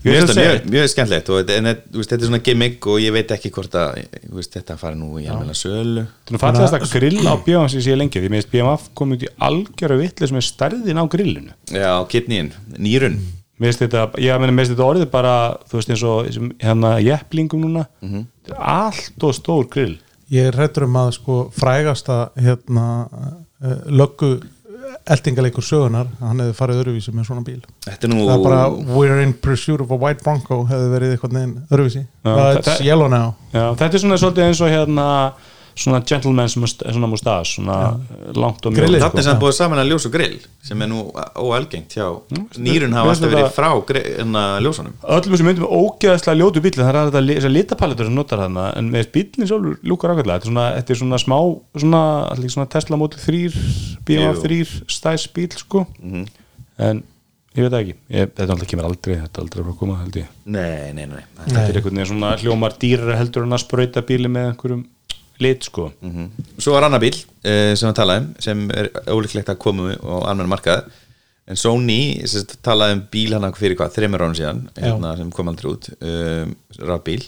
Ég 0.08 0.24
segja- 0.26 0.34
mjög, 0.40 0.64
mjög 0.74 0.88
skemmtilegt 0.90 1.28
og 1.30 1.36
þetta, 1.44 1.58
en, 1.60 1.68
þetta- 1.70 1.92
þú 1.94 2.06
þetta 2.08 2.16
er 2.24 2.30
svona 2.32 2.40
gimmick 2.48 2.88
og 2.90 2.98
ég 3.04 3.14
veit 3.14 3.34
ekki 3.36 3.52
hvort 3.54 3.76
að 3.78 4.00
þú 4.24 4.34
veist, 4.40 4.56
þetta 4.56 4.78
fari 4.82 4.98
nú 4.98 5.12
í 5.22 5.28
almenna 5.30 5.54
sölu. 5.54 6.08
Þetta 6.24 6.34
nú 6.34 6.42
fallegast 6.42 6.74
að 6.80 6.88
grill 6.96 7.22
á 7.30 7.34
BMF 7.46 7.70
sem 7.76 7.84
sé 7.86 7.94
lengi 8.00 8.18
því 8.24 8.32
mér 8.34 8.42
finnst 8.42 8.52
BMF 8.56 8.88
komið 8.98 9.20
út 9.20 9.28
í 9.28 9.32
algjöra 9.50 10.00
vitlega 10.02 10.32
sem 10.32 10.42
er 10.42 10.48
stærðin 10.48 11.02
á 11.02 11.06
grillinu. 11.06 11.54
Já, 11.70 11.92
kidneyin, 12.10 12.50
nýrun. 12.80 13.20
Finnst 13.22 13.43
þetta, 13.72 14.04
ég 14.20 14.40
meina, 14.40 14.52
mér 14.54 14.66
finnst 14.66 14.76
þetta 14.76 14.90
orðið 14.90 15.10
bara 15.12 15.34
þú 15.70 15.80
veist 15.80 15.90
eins 15.90 16.04
og 16.04 16.26
hérna 16.64 16.96
jepplingum 17.04 17.62
núna. 17.62 17.86
Mhm. 18.02 18.26
þetta 18.46 18.56
er 18.58 18.64
allt 18.74 19.24
og 19.24 19.34
stór 19.34 19.70
grill. 19.70 19.98
Ég 20.32 20.48
er 20.48 20.52
hrættur 20.58 20.84
um 20.84 20.94
að 20.96 21.12
sko 21.14 21.52
frægasta 21.54 22.30
hérna 22.36 23.08
uh, 23.64 23.78
löggu 23.88 24.42
eldingaleikur 25.10 25.64
sögunar 25.64 26.08
hann 26.20 26.40
hefði 26.40 26.54
farið 26.56 26.82
öruvísi 26.84 27.12
með 27.14 27.26
svona 27.28 27.44
bíl. 27.44 27.62
Þetta 27.86 28.08
er 28.08 28.10
nú 28.14 28.26
það 28.28 28.36
er 28.38 28.44
bara 28.44 28.70
we're 28.96 29.22
in 29.24 29.34
pursuit 29.34 29.82
of 29.82 29.92
a 29.92 29.96
white 30.00 30.24
bronco 30.24 30.64
hefði 30.70 30.92
verið 30.94 31.16
eitthvað 31.16 31.34
neginn 31.34 31.68
öruvísi 31.72 32.06
þetta- 32.24 32.78
yellow 32.86 33.08
now. 33.10 33.34
Já, 33.54 33.74
þetta 33.76 33.94
er 33.94 34.00
svona 34.00 34.18
svolítið 34.22 34.48
eins 34.48 34.62
og 34.62 34.70
hérna 34.70 35.08
svona 35.76 36.02
gentleman's 36.06 36.56
svona 36.56 37.10
mustache 37.10 37.56
svona 37.56 37.78
langt 38.38 38.66
og 38.66 38.76
mjög 38.76 38.98
Þetta 39.04 39.22
er 39.22 39.26
sem 39.26 39.40
búið 39.42 39.56
saman 39.58 39.82
að 39.82 39.92
ljós 39.92 40.08
og 40.08 40.14
grill 40.14 40.38
sem 40.64 40.84
er 40.86 40.92
nú 40.92 41.06
óalgengt 41.40 41.96
hjá 41.98 42.08
nýrun 42.62 42.94
hafa 42.98 43.16
alltaf 43.16 43.34
verið 43.34 43.50
frá 43.56 43.70
hérna, 43.74 44.44
ljósunum. 44.64 44.98
Öllum 45.18 45.40
sem 45.40 45.50
myndum 45.50 45.70
ógeðslega 45.70 46.40
ljótu 46.40 46.64
bíl 46.64 46.76
það 46.78 46.92
er 46.92 47.14
þetta 47.16 47.54
litapaletur 47.54 48.10
sem 48.10 48.18
notar 48.18 48.44
þarna 48.46 48.68
en 48.78 48.92
með 48.94 49.10
bílinn 49.16 49.50
sjálfur 49.50 49.80
lúkar 49.88 50.14
ákveðlega 50.14 50.40
þetta 50.40 50.46
er 50.46 50.52
svona, 50.52 50.68
þetta 50.78 50.94
er 50.96 51.02
svona 51.02 51.22
smá 51.24 51.40
svona, 51.84 52.04
svona 52.56 52.70
Tesla 52.76 53.00
Model 53.02 53.24
3 53.24 53.42
BMW 54.06 54.30
Jú. 54.30 54.46
3 54.46 54.94
stæs 54.94 55.28
bíl 55.34 55.50
sko. 55.58 55.86
En 56.04 57.04
ég 57.54 57.62
veit 57.62 57.70
það 57.70 57.82
ekki. 57.84 57.96
Ég, 58.10 58.32
þetta 58.34 58.50
alltaf 58.56 58.70
kemur 58.72 58.88
aldrei 58.90 59.16
þetta 59.20 59.40
er 59.40 59.46
aldrei 59.46 59.64
frá 59.66 59.74
að 59.74 59.80
koma 59.82 60.00
held 60.02 60.18
ég. 60.22 60.32
Nei, 60.46 60.94
nei, 60.96 61.06
nei, 61.06 61.22
nei. 61.22 61.46
þetta 61.46 61.66
er 61.68 61.80
einhvern 61.80 62.00
veginn 62.00 62.12
svona 62.14 62.34
hljómar 62.42 62.78
dýrar 62.82 63.20
heldur 63.20 63.46
en 63.46 63.58
að 63.58 63.64
sprauta 63.66 64.04
bíli 64.08 64.32
með 64.32 64.52
einhverjum 64.54 64.84
lit 65.44 65.68
sko. 65.70 65.90
Svo 66.58 66.76
var 66.76 66.88
annar 66.88 67.02
bíl 67.04 67.16
uh, 67.16 67.74
sem 67.78 67.90
við 67.90 67.96
talaðum 68.00 68.28
sem 68.44 68.66
er 68.74 68.92
ólíklegt 69.12 69.52
að 69.54 69.62
koma 69.64 69.94
á 69.94 70.16
annan 70.34 70.52
markað 70.52 70.88
en 71.44 71.60
Sony 71.60 72.00
sem 72.24 72.40
sagt, 72.40 72.58
talaði 72.64 72.98
um 72.98 73.04
bíl 73.12 73.34
hann 73.36 73.50
fyrir 73.58 73.78
hvað, 73.80 73.96
þreymur 73.98 74.24
ánum 74.24 74.38
síðan 74.40 74.62
hérna, 74.78 75.16
sem 75.20 75.32
kom 75.36 75.52
aldrei 75.52 75.74
út 75.74 75.90
um, 75.98 76.54
rafbíl 76.88 77.24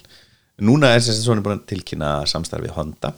núna 0.64 0.94
er 0.96 1.04
sem 1.04 1.16
sagt 1.16 1.28
Sony 1.28 1.44
búin 1.44 1.60
að 1.60 1.66
tilkynna 1.74 2.12
samstarfið 2.32 2.76
Honda. 2.78 3.12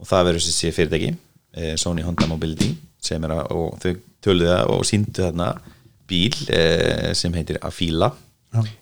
Og 0.00 0.08
það 0.08 0.30
verður 0.30 0.46
sé 0.46 0.72
fyrirtæki 0.72 1.12
uh, 1.12 1.74
Sony 1.80 2.06
Honda 2.06 2.28
Mobility 2.30 2.72
sem 3.04 3.20
er 3.28 3.36
að, 3.36 3.52
og 3.52 3.76
þau 3.82 3.92
töluðu 4.24 4.50
það 4.54 4.72
og 4.72 4.88
síndu 4.88 5.24
þarna 5.24 5.52
bíl 6.10 6.32
uh, 6.32 7.12
sem 7.16 7.36
heitir 7.36 7.60
Afila. 7.64 8.10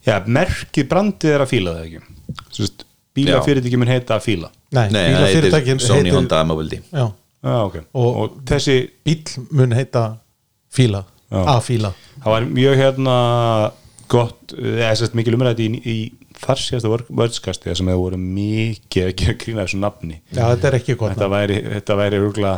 Já, 0.07 0.17
merkið 0.25 0.87
brandið 0.89 1.35
er 1.35 1.43
að 1.45 1.51
fíla 1.51 1.75
það 1.77 1.89
ekki 1.89 2.47
Sest, 2.57 2.87
bílafyrirtæki 3.17 3.81
mun 3.81 3.91
heita 3.91 4.17
að 4.17 4.25
fíla 4.25 4.49
nei, 4.73 4.89
Nei, 4.93 5.05
það 5.15 5.27
heitir 5.33 5.81
Sony 5.81 6.03
heitir- 6.03 6.15
Honda 6.17 6.45
Mobility 6.45 6.81
já, 6.93 7.05
já, 7.45 7.55
ok. 7.65 7.77
Og- 7.95 8.17
og 8.23 8.39
þessi 8.45 8.79
bíl 9.05 9.23
mun 9.51 9.73
heita 9.73 10.19
fíla. 10.73 11.05
A-fíla 11.31 11.93
það 12.23 12.31
var 12.33 12.47
mjög 12.49 12.77
hérna 12.81 13.15
gott, 14.09 14.55
eða 14.57 14.95
sérst 14.97 15.15
mikil 15.15 15.35
umræði 15.37 15.67
í, 15.69 15.81
í 15.85 15.97
þar 16.39 16.57
síðasta 16.63 16.89
vördskasti 17.13 17.75
sem 17.77 17.87
hefur 17.91 18.05
voru 18.07 18.17
mikið 18.23 19.09
að 19.11 19.15
gera 19.21 19.35
grína 19.43 19.65
þessu 19.67 19.81
nafni. 19.83 20.21
Já, 20.33 20.47
þetta 20.55 20.69
er 20.71 20.77
ekki 20.79 20.97
gott 20.97 21.13
þetta 21.17 21.29
væri, 21.33 21.59
þetta 21.75 21.97
væri 22.01 22.21
rúgla 22.23 22.53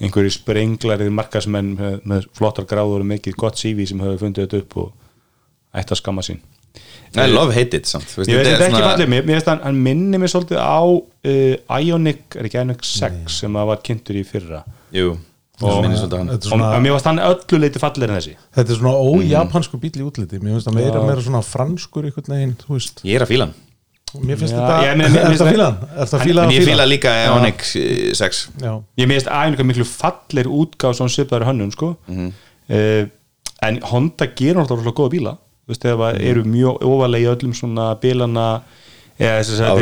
einhverju 0.00 0.32
sprenglarið 0.32 1.10
markasmenn 1.12 1.74
með, 1.76 1.98
með 2.08 2.26
flottar 2.36 2.64
gráður 2.68 3.04
og 3.04 3.10
mikið 3.10 3.36
gott 3.36 3.56
CV 3.60 3.86
sem 3.88 4.00
hefur 4.00 4.18
fundið 4.24 4.46
þetta 4.46 4.62
upp 4.62 4.76
og 4.76 4.92
ætti 5.76 5.92
að 5.96 6.00
skamma 6.00 6.24
sín 6.24 6.40
I 7.22 7.26
love 7.32 7.54
hate 7.54 7.76
it 7.78 7.86
samt. 7.90 8.08
Þú 8.12 8.26
ég 8.26 8.38
veist 8.38 8.50
þetta 8.50 8.64
er 8.66 8.70
ekki 8.70 8.82
fallið, 8.86 9.08
mér, 9.12 9.24
mér 9.28 9.38
veist 9.38 9.48
hann, 9.50 9.62
hann 9.64 9.80
minni 9.86 10.20
mér 10.22 10.32
svolítið 10.32 10.60
á 10.60 10.80
uh, 10.84 11.80
Ionic, 11.80 12.22
er 12.36 12.48
ekki 12.50 12.60
Ionic 12.60 12.84
6 12.86 13.40
sem 13.40 13.58
að 13.60 13.70
var 13.72 13.82
kynntur 13.86 14.18
í 14.20 14.24
fyrra? 14.28 14.62
Jú, 14.94 15.12
það 15.60 15.78
minnir 15.84 16.00
svolítið 16.00 16.16
á 16.16 16.20
hann. 16.20 16.32
Þetta 16.34 16.48
er 16.48 16.50
og 16.50 16.54
svona, 16.54 16.72
mér 16.84 16.96
varst 16.96 17.10
hann 17.10 17.22
öllu 17.26 17.60
leiti 17.62 17.82
fallir 17.82 18.10
en 18.12 18.18
þessi. 18.20 18.34
Þetta 18.58 18.74
er 18.76 18.80
svona 18.82 18.96
ójapansku 19.12 19.80
bíl 19.82 19.92
í 19.96 20.04
útliti. 20.06 20.40
Mér 20.42 20.56
finnst 20.56 20.68
það 20.70 20.78
meira, 20.80 21.04
meira 21.08 21.24
svona 21.28 21.44
franskur 21.46 22.08
einhvern 22.10 22.34
veginn, 22.36 22.56
þú 22.64 22.76
veist. 22.76 23.00
Ég 23.06 23.20
er 23.20 23.24
að 23.26 23.32
fíla 23.34 23.48
hann. 23.48 23.62
Mér 24.22 24.38
finnst 24.40 24.54
Já, 24.54 24.60
þetta, 24.62 24.76
ég 24.86 24.98
meina, 25.00 25.10
mér 25.12 25.20
er 25.24 25.32
finnst 25.32 25.42
þetta 25.42 25.52
fílan? 25.56 25.78
Er 25.86 26.06
þetta 26.06 26.20
fílan 26.22 26.44
En 26.46 26.50
að 26.52 26.54
ég 26.56 26.68
fíla? 26.68 26.84
líka 26.88 27.14
Onyx 27.34 27.72
6 28.20 28.38
Já, 28.62 28.70
ég 29.02 29.08
meðist 29.10 29.26
Ionic 29.28 29.60
er 29.60 29.66
miklu 29.68 29.86
fallir 29.90 30.48
útgáð 30.60 30.94
svona 31.00 31.12
svipaður 31.12 31.48
hönnun 31.50 31.72
sko. 31.74 31.90
Mhm. 32.06 32.30
uh, 32.70 33.02
en 33.66 33.80
Honda 33.90 34.28
gerur 34.36 34.60
náttúrulega 34.62 34.94
góða 34.94 35.12
bíla 35.16 35.32
þú 35.66 35.72
veist, 35.74 35.84
ef 35.90 35.98
að 36.08 36.20
eru 36.30 36.44
mjög 36.46 36.82
ofalega 36.86 37.24
í 37.26 37.30
öllum 37.34 37.54
svona 37.58 37.88
bílana 38.00 38.46
eða 39.18 39.40
þess 39.40 39.60
að 39.60 39.80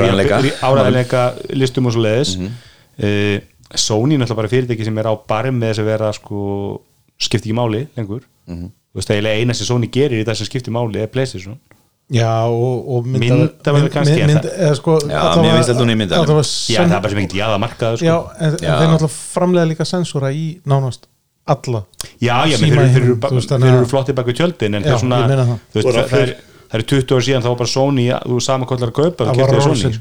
áræðanleika 0.62 1.25
listum 1.59 1.87
og 1.87 1.92
svo 1.97 2.05
leiðis 2.07 2.37
Mhm. 2.38 2.55
uh, 3.03 3.40
Sony 3.75 4.14
er 4.14 4.18
náttúrulega 4.20 4.37
bara 4.38 4.49
fyrirtæki 4.53 4.85
sem 4.85 4.99
er 4.99 5.07
á 5.11 5.14
barm 5.27 5.57
með 5.59 5.73
þess 5.73 5.83
að 5.83 5.88
vera 5.90 6.12
sko 6.14 6.81
skipti 7.18 7.51
ekki 7.51 7.57
máli 7.59 7.87
lengur. 7.97 8.23
Mhm. 8.47 8.68
þú 8.94 9.01
veist, 9.01 9.11
eiginlega 9.11 9.40
eina 9.40 9.55
sem 9.55 9.66
Sony 9.66 9.88
gerir 9.90 10.20
í 10.23 10.25
það 10.25 10.37
sem 10.37 10.47
skipti 10.47 10.70
máli 10.70 11.01
er 11.03 11.07
Playstation. 11.11 11.57
Já 12.12 12.44
og, 12.47 12.85
og 12.97 13.07
Myndavélar 13.09 13.88
kannski, 13.90 14.20
en 14.20 14.29
mynd, 14.29 14.44
það- 14.44 14.59
eða, 14.61 14.75
sko, 14.77 14.99
Já, 15.09 15.20
mér 15.40 15.55
finnst 15.57 15.70
þetta 15.70 15.81
hún 15.81 15.90
í 15.90 15.97
allavega 16.05 16.44
já, 16.68 16.81
það 16.85 16.92
er 16.94 17.01
bara 17.01 17.09
sem 17.09 17.18
ekkert 17.18 17.38
jáða 17.40 17.59
markaður 17.64 17.97
sko. 17.97 18.05
Já, 18.05 18.16
en, 18.38 18.51
en 18.53 18.59
þeir 18.61 18.90
náttúrulega 18.92 19.16
framlega 19.35 19.68
líka 19.73 19.85
sensora 19.88 20.31
í 20.31 20.44
nánast 20.68 21.09
alla 21.47 21.85
Já, 22.25 22.37
já, 22.49 22.57
þeir, 22.57 22.73
eru- 22.73 22.75
þeir, 22.75 22.81
eru 22.81 22.93
heiminum, 22.95 23.21
ba- 23.21 23.29
þú 23.31 23.39
veist, 23.39 23.49
þeir 23.49 23.59
þannig 23.59 23.71
að- 23.71 23.79
eru 23.81 23.89
flottið 23.91 24.15
bak 24.19 24.27
við 24.31 24.37
tjöldin 24.41 24.75
en 24.79 24.83
Já, 24.83 24.87
það. 24.87 24.95
er 24.95 25.01
svona, 25.03 25.19
veist, 25.75 25.89
það, 25.89 26.07
það, 26.09 26.21
er, 26.25 26.31
það 26.71 26.79
er 26.81 26.85
20 26.93 27.15
ár 27.19 27.25
síðan 27.27 27.43
þá 27.45 27.49
var 27.53 27.59
bara 27.63 27.73
Sony, 27.75 28.07
þú 28.25 28.39
saman 28.43 28.69
hvað 28.69 28.79
ætlar 28.79 28.93
að 28.93 28.99
kaupa 29.01 29.27
Það 29.29 29.41
var 29.43 29.55
Rolsin 29.55 29.93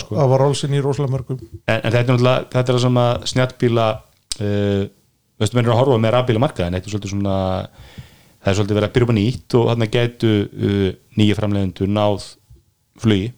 sko. 0.00 0.14
í 0.74 0.80
rosalega 0.84 1.12
mörgum. 1.14 1.38
En, 1.68 1.80
en 1.84 1.92
þetta 1.92 2.00
er 2.00 2.08
náttúrulega, 2.14 2.46
þetta 2.54 2.72
er 2.72 2.78
það 2.78 2.84
sem 2.86 3.00
að 3.04 3.26
snjallbíla 3.32 3.88
uh, 4.40 4.84
veistu, 5.40 5.56
menn 5.56 5.64
eru 5.66 5.74
að 5.74 5.80
horfa 5.82 5.98
með 6.00 6.14
rafbíla 6.16 6.42
markaðin, 6.46 6.76
þetta 6.78 6.88
er 6.90 6.94
svolítið 6.96 7.12
svona 7.14 7.36
það 8.40 8.50
er 8.50 8.56
svolítið 8.56 8.78
verið 8.80 8.88
að 8.88 8.94
byrja 8.96 9.06
upp 9.06 9.12
á 9.12 9.18
nýtt 9.20 9.54
og 9.60 9.68
þarna 9.70 9.90
gætu 9.94 10.32
uh, 10.48 10.88
nýja 11.20 11.36
framleiðendur 11.36 11.88
náð 11.92 12.26
flugi. 13.00 13.28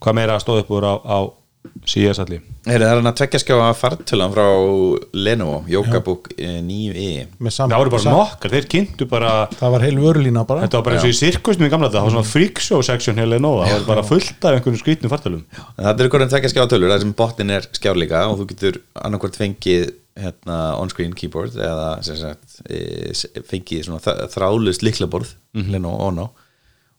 Hvað 0.00 0.16
meira 0.16 0.38
stóð 0.40 0.62
upp 0.62 0.70
úr 0.72 0.86
á, 0.86 0.94
á 1.02 1.18
Heyri, 2.64 2.80
Það 2.80 2.84
er 2.86 2.98
hann 3.00 3.08
að 3.10 3.16
tvekja 3.18 3.38
skjá 3.42 3.54
að 3.56 3.74
fartölan 3.76 4.32
frá 4.32 4.44
Lenovo, 5.16 5.58
Yogabook 5.68 6.30
9e 6.38 7.26
með 7.40 7.52
sam- 7.52 7.70
það 7.72 7.82
voru 7.82 7.92
bara 7.94 8.14
nokkar, 8.14 8.52
þeir 8.54 8.66
kynntu 8.74 9.08
bara 9.10 9.32
Það 9.52 9.72
var 9.74 9.84
heil 9.84 9.98
vörlína 10.00 10.44
bara. 10.48 10.62
Þetta 10.64 10.78
var 10.80 10.84
bara 10.88 10.96
eins 10.96 11.04
og 11.08 11.12
í 11.12 11.18
sirkusnum 11.20 11.66
í 11.68 11.70
gamla 11.72 11.88
þetta, 11.90 12.00
það 12.00 12.08
var 12.08 12.14
svona 12.16 12.30
freak 12.32 12.60
show 12.64 12.80
section 12.86 13.16
heila 13.20 13.38
nóða, 13.42 13.66
það 13.68 13.78
var 13.80 13.86
bara 13.94 14.06
fullt 14.08 14.44
af 14.48 14.56
einhvern 14.58 14.80
skrýtnum 14.80 15.12
fartalum. 15.12 15.44
En 15.76 15.84
Það 15.84 16.00
er 16.04 16.08
hvernig 16.14 16.32
tvekja 16.34 16.52
skjá 16.54 16.66
tölur, 16.72 16.92
það 16.94 17.00
sem 17.04 17.14
botnin 17.20 17.50
er 17.58 17.68
skjár 17.76 17.96
líka 18.00 18.24
og 18.30 18.38
þú 18.40 18.46
getur 18.54 18.80
annarkvort 19.04 19.36
fengið 19.40 19.90
hérna, 20.20 20.58
on-screen 20.80 21.14
keyboard 21.16 21.54
eða 21.56 21.90
sem 22.04 22.16
sagt, 22.16 22.60
e, 22.68 23.10
s- 23.12 23.26
fengið 23.48 23.84
svona 23.88 24.00
þ- 24.04 24.28
þráðlaust 24.32 24.82
liklaborð 24.84 25.34
Lenovo 25.54 26.08
Ono 26.08 26.30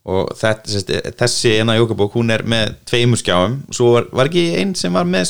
og 0.01 0.31
þessi 0.33 1.51
ena 1.59 1.75
Yogabook 1.77 2.15
hún 2.17 2.33
er 2.33 2.41
með 2.49 2.71
tveimur 2.89 3.19
skjáum. 3.21 3.59
Svo 3.69 3.91
var, 3.93 4.07
var 4.17 4.29
ekki 4.31 4.45
einn 4.57 4.73
sem 4.77 4.93
var 4.97 5.05
með. 5.05 5.29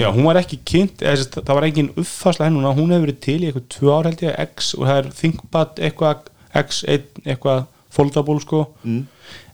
Já, 0.00 0.06
hún 0.16 0.28
var 0.30 0.38
ekki 0.40 0.60
kynnt, 0.70 1.02
eða, 1.04 1.18
þess, 1.20 1.34
það 1.36 1.58
var 1.58 1.66
engin 1.68 1.90
uppfærsla 1.92 2.46
hennuna, 2.48 2.72
hún 2.76 2.94
hefur 2.94 3.04
verið 3.04 3.18
til 3.26 3.34
í 3.42 3.50
eitthvað 3.50 3.66
tvö 3.74 3.90
ár 3.92 4.08
held 4.08 4.24
ég, 4.24 4.38
X 4.54 4.70
og 4.78 4.86
það 4.88 5.00
er 5.02 5.10
ThinkPad 5.18 5.82
eitthvað, 5.88 6.30
X1 6.62 7.26
eitthvað 7.26 7.66
foldable 7.92 8.44
sko. 8.44 8.62
Mm. 8.86 9.02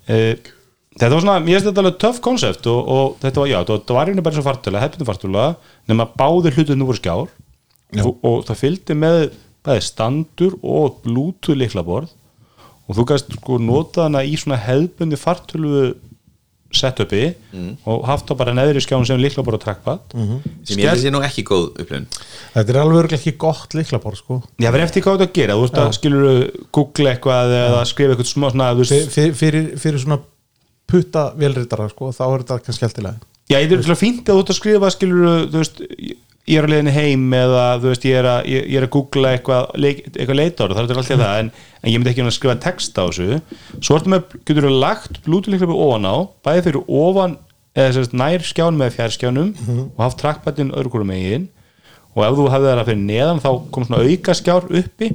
Þetta 0.06 1.10
var 1.12 1.24
svona, 1.24 1.40
ég 1.42 1.58
veist 1.58 1.66
þetta 1.66 1.82
alveg 1.82 1.96
töff 2.04 2.20
konsept 2.24 2.68
og, 2.70 2.78
og 2.86 3.16
þetta 3.24 3.42
var, 3.42 3.50
já, 3.50 3.56
þetta 3.72 3.96
var 3.96 4.12
einu 4.12 4.22
bara 4.22 4.36
eins 4.36 4.44
og 4.44 4.46
fartöla, 4.46 4.84
hefnum 4.84 5.08
fartöla 5.08 5.48
nema 5.90 6.06
báðir 6.14 6.54
hlutunum 6.54 6.86
voru 6.92 7.00
skjár. 7.02 7.34
Og, 8.02 8.14
og 8.26 8.46
það 8.46 8.60
fylgdi 8.62 8.94
með 8.98 9.18
bæði 9.66 9.82
standur 9.86 10.54
og 10.62 11.02
bluetooth 11.02 11.58
liklaborð 11.58 12.14
og 12.86 12.98
þú 12.98 13.06
gæst 13.12 13.32
sko 13.38 13.60
nota 13.62 14.06
hana 14.06 14.22
í 14.26 14.36
svona 14.38 14.58
hefðbundi 14.62 15.18
fartölu 15.20 15.94
setupi 16.76 17.30
og 17.86 18.02
haft 18.08 18.26
þá 18.28 18.34
bara 18.36 18.52
neðri 18.56 18.82
skjáin 18.82 19.06
sem 19.08 19.20
liklaborð 19.22 19.60
og 19.60 19.62
trackpad. 19.62 20.14
Sem 20.66 20.80
ég 20.82 20.90
finnst 20.90 21.06
ég 21.06 21.14
nú 21.14 21.22
ekki 21.24 21.44
góð 21.46 21.68
upplifun. 21.78 22.08
Þetta 22.56 22.74
er 22.74 22.80
alveg 22.82 23.14
ekki 23.16 23.36
gott 23.40 23.76
líklabor 23.78 24.18
sko. 24.18 24.40
Já, 24.60 24.68
verður 24.74 24.88
eftir 24.88 25.06
hvað 25.06 25.20
ert 25.20 25.28
að 25.28 25.36
gera, 25.38 25.56
þú 25.56 25.64
veist 25.64 25.78
að 25.80 25.92
skilur 25.96 26.42
google 26.74 27.12
eitthvað 27.12 27.54
eða 27.60 27.84
skrifa 27.88 28.16
eitthvað 28.16 28.32
smá 28.32 28.48
svona, 28.50 28.72
þú 28.74 28.88
Fyr, 28.88 28.96
veist, 28.96 29.14
fyr, 29.14 29.32
fyrir, 29.40 29.70
fyrir 29.84 30.02
svona 30.02 30.20
putta 30.90 31.24
velritara 31.38 31.88
sko, 31.90 32.12
þá 32.14 32.24
er 32.26 32.44
þetta 32.44 32.60
kannski 32.66 32.80
skemmtilega 32.80 33.18
já, 33.50 33.58
ég 33.60 33.72
er 33.72 33.82
til 33.82 33.94
að 33.94 34.00
fínt 34.00 34.28
að 34.28 34.38
þú 34.38 34.42
ert 34.44 34.52
að 34.52 34.58
skrifa 34.60 34.90
skilur, 34.94 35.46
þú 35.50 35.62
veist, 35.62 35.82
ég 36.46 36.60
er 36.60 36.66
að 36.66 36.72
leiðinni 36.74 36.94
heim 36.94 37.24
eða 37.34 37.64
þú 37.82 37.90
veist, 37.90 38.04
ég 38.06 38.20
er 38.20 38.28
að, 38.30 38.50
ég, 38.52 38.68
ég 38.70 38.80
er 38.80 38.86
að 38.86 38.92
googla 38.94 39.32
eitthvað, 39.34 39.72
eitthvað 39.82 40.38
leitar 40.38 40.74
það 40.76 40.82
er 40.84 41.00
alltaf 41.00 41.08
það, 41.10 41.40
en, 41.40 41.50
en 41.82 41.90
ég 41.90 41.98
myndi 41.98 42.12
ekki 42.12 42.26
að 42.26 42.36
skrifa 42.36 42.56
text 42.62 43.00
á 43.00 43.04
þessu, 43.08 43.40
svo 43.80 43.98
ertu 43.98 44.12
með, 44.12 44.36
getur 44.46 44.68
þú 44.68 44.76
lagt 44.84 45.20
blútuleiklöfu 45.26 45.80
ofan 45.88 46.06
á, 46.06 46.16
bæði 46.46 46.66
fyrir 46.68 46.94
ofan, 47.02 47.36
eða 47.76 47.92
sérst 47.96 48.16
nær 48.16 48.44
skjánum 48.46 48.80
með 48.80 48.94
fjárskjánum 48.96 49.52
og 49.92 50.00
haft 50.00 50.20
trackpadin 50.22 50.72
öðru 50.72 50.94
hverju 50.94 51.08
megin. 51.10 51.48
Og 52.16 52.22
ef 52.24 52.36
þú 52.38 52.46
hefði 52.48 52.70
það 52.70 52.80
að 52.80 52.88
fyrir 52.88 53.02
neðan 53.02 53.42
þá 53.44 53.50
kom 53.72 53.84
svona 53.84 54.04
auka 54.06 54.36
skjár 54.36 54.68
uppi. 54.80 55.10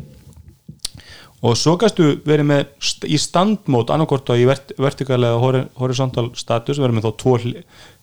Og 1.42 1.56
svo 1.58 1.74
gæstu 1.82 2.12
verið 2.28 2.46
með 2.52 2.68
st 2.86 3.08
í 3.10 3.18
standmót 3.18 3.90
annarkort 3.90 4.30
á 4.30 4.38
í 4.38 4.46
vert 4.46 4.76
vertikalega 4.78 5.40
hori 5.42 5.64
horizontal 5.82 6.28
status, 6.38 6.78
verið 6.78 7.00
með 7.00 7.08
þá 7.08 7.12
tvo 7.24 7.34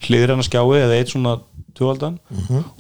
hliðrana 0.09 1.37
eitt 1.79 1.85
svona 1.87 2.19
tjóvaldan 2.19 2.19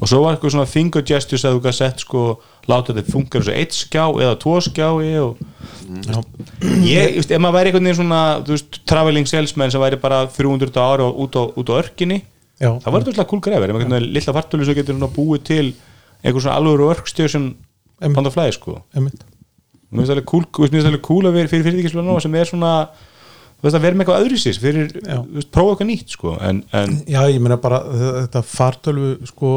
og 0.00 0.08
svo 0.10 0.22
var 0.24 0.36
eitthvað 0.36 0.54
svona 0.54 0.68
finger 0.68 1.04
gestures 1.06 1.44
að 1.46 1.56
þú 1.56 1.62
gæst 1.66 1.82
sett 1.82 2.04
sko 2.04 2.24
láta 2.68 2.92
þetta 2.92 3.12
fungera 3.12 3.46
svo 3.46 3.54
eitt 3.54 3.76
skjá 3.76 4.04
eða 4.08 4.38
tvo 4.42 4.56
skjái 4.60 5.18
og 5.22 5.38
ég, 6.84 7.16
just, 7.16 7.30
ef 7.30 7.40
maður 7.40 7.56
væri 7.58 7.72
einhvern 7.72 7.88
veginn 7.88 8.00
svona 8.02 8.22
þú 8.42 8.56
veist, 8.56 8.80
traveling 8.88 9.30
salesman 9.30 9.70
sem 9.70 9.80
væri 9.80 10.00
bara 10.02 10.26
300 10.26 10.74
ára 10.82 11.06
og 11.08 11.22
út 11.24 11.38
á, 11.38 11.42
út 11.54 11.72
á 11.72 11.78
örkinni 11.78 12.22
Já. 12.58 12.74
það 12.82 12.92
var 12.92 13.06
þetta 13.06 13.28
cool 13.30 13.40
verið 13.62 13.74
með 13.74 13.84
einhvern 13.84 13.96
veginn 14.00 14.14
lilla 14.18 14.34
fartölu 14.34 14.66
sem 14.66 14.74
getur 14.74 14.98
búið 15.14 15.44
til 15.46 15.66
einhver 16.24 16.42
svona 16.42 16.58
workstation 16.82 17.52
Einmitt. 18.00 18.18
on 18.18 18.24
the 18.24 18.30
fly 18.30 18.50
sko. 18.54 18.80
Mér 18.94 20.02
finnst 20.02 20.10
það 20.10 20.16
alveg 20.18 20.26
cool, 20.28 20.44
veist, 20.58 20.74
að 21.30 21.38
vera 21.38 21.50
fyrir 21.50 21.64
fyrirtækislega 21.64 22.20
sem 22.22 22.34
er 22.36 22.50
svona 22.50 22.72
þú 23.58 23.66
veist 23.66 23.76
að 23.78 23.82
vera 23.86 23.96
með 23.98 24.04
eitthvað 24.06 24.22
öðru 24.24 24.38
sís 24.38 24.58
fyrir, 24.62 24.92
þú 25.02 25.18
veist, 25.34 25.50
prófa 25.54 25.72
eitthvað 25.74 25.90
nýtt 25.90 26.14
sko 26.14 26.36
en, 26.40 26.62
en 26.78 26.96
Já, 27.10 27.20
ég 27.32 27.40
meina 27.42 27.56
bara 27.62 27.80
þetta 28.24 28.42
fartölvu 28.46 29.08
sko, 29.32 29.52